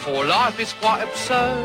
For 0.00 0.24
life 0.24 0.58
is 0.58 0.72
quite 0.80 1.02
absurd, 1.02 1.58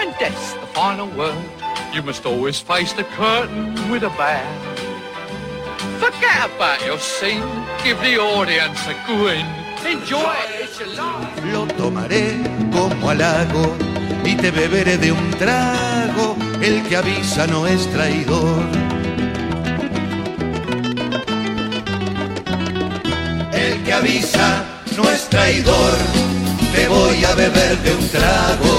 and 0.00 0.14
death's 0.18 0.54
the 0.54 0.66
final 0.74 1.08
word. 1.08 1.44
You 1.92 2.02
must 2.02 2.24
always 2.26 2.58
face 2.58 2.92
the 2.92 3.04
curtain 3.04 3.74
with 3.90 4.02
a 4.02 4.10
bow. 4.10 4.72
Forget 5.98 6.50
about 6.50 6.84
your 6.84 6.98
scene, 6.98 7.44
give 7.84 8.00
the 8.00 8.18
audience 8.18 8.80
a 8.88 8.94
grin. 9.06 9.46
Enjoy 9.86 10.34
it, 10.58 10.78
your 10.80 10.88
life. 10.96 11.52
Lo 11.52 11.66
tomaré 11.76 12.42
como 12.72 13.10
halago 13.10 13.76
y 14.24 14.36
te 14.36 14.50
beberé 14.50 14.96
de 14.98 15.12
un 15.12 15.30
trago. 15.32 16.36
El 16.60 16.82
que 16.88 16.96
avisa 16.96 17.46
no 17.46 17.66
es 17.66 17.86
traidor. 17.92 18.64
El 23.52 23.82
que 23.84 23.92
avisa 23.92 24.64
no 24.96 25.10
es 25.10 25.28
traidor. 25.28 25.92
Te 26.74 26.88
voy 26.88 27.24
a 27.24 27.34
beber 27.34 27.78
de 27.82 27.94
un 27.94 28.08
trago. 28.08 28.76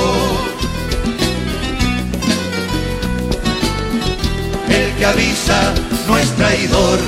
El 4.69 4.91
que 4.97 5.05
avisa 5.05 5.73
no 6.07 6.17
es 6.17 6.29
traidor. 6.35 6.99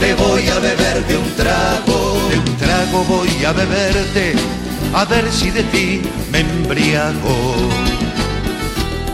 Te 0.00 0.14
voy 0.14 0.48
a 0.48 0.58
beber 0.58 1.06
de 1.06 1.16
un 1.16 1.30
trago. 1.36 2.18
De 2.30 2.38
un 2.38 2.56
trago 2.56 3.04
voy 3.04 3.44
a 3.44 3.52
beberte. 3.52 4.34
A 4.94 5.04
ver 5.04 5.30
si 5.30 5.50
de 5.50 5.62
ti 5.64 6.02
me 6.30 6.40
embriago. 6.40 7.54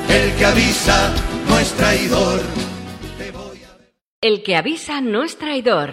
El 0.08 0.32
que 0.36 0.44
avisa 0.44 1.12
no 1.48 1.58
es 1.58 1.72
traidor. 1.72 2.40
El 4.20 4.42
que 4.42 4.56
avisa 4.56 5.00
no 5.00 5.24
es 5.24 5.36
traidor. 5.36 5.92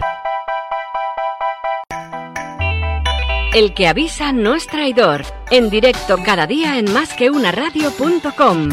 El 3.52 3.74
que 3.74 3.88
avisa 3.88 4.32
no 4.32 4.54
es 4.54 4.68
traidor. 4.68 5.22
En 5.50 5.70
directo 5.70 6.18
cada 6.24 6.46
día 6.46 6.78
en 6.78 6.92
másqueunaradio.com. 6.92 8.68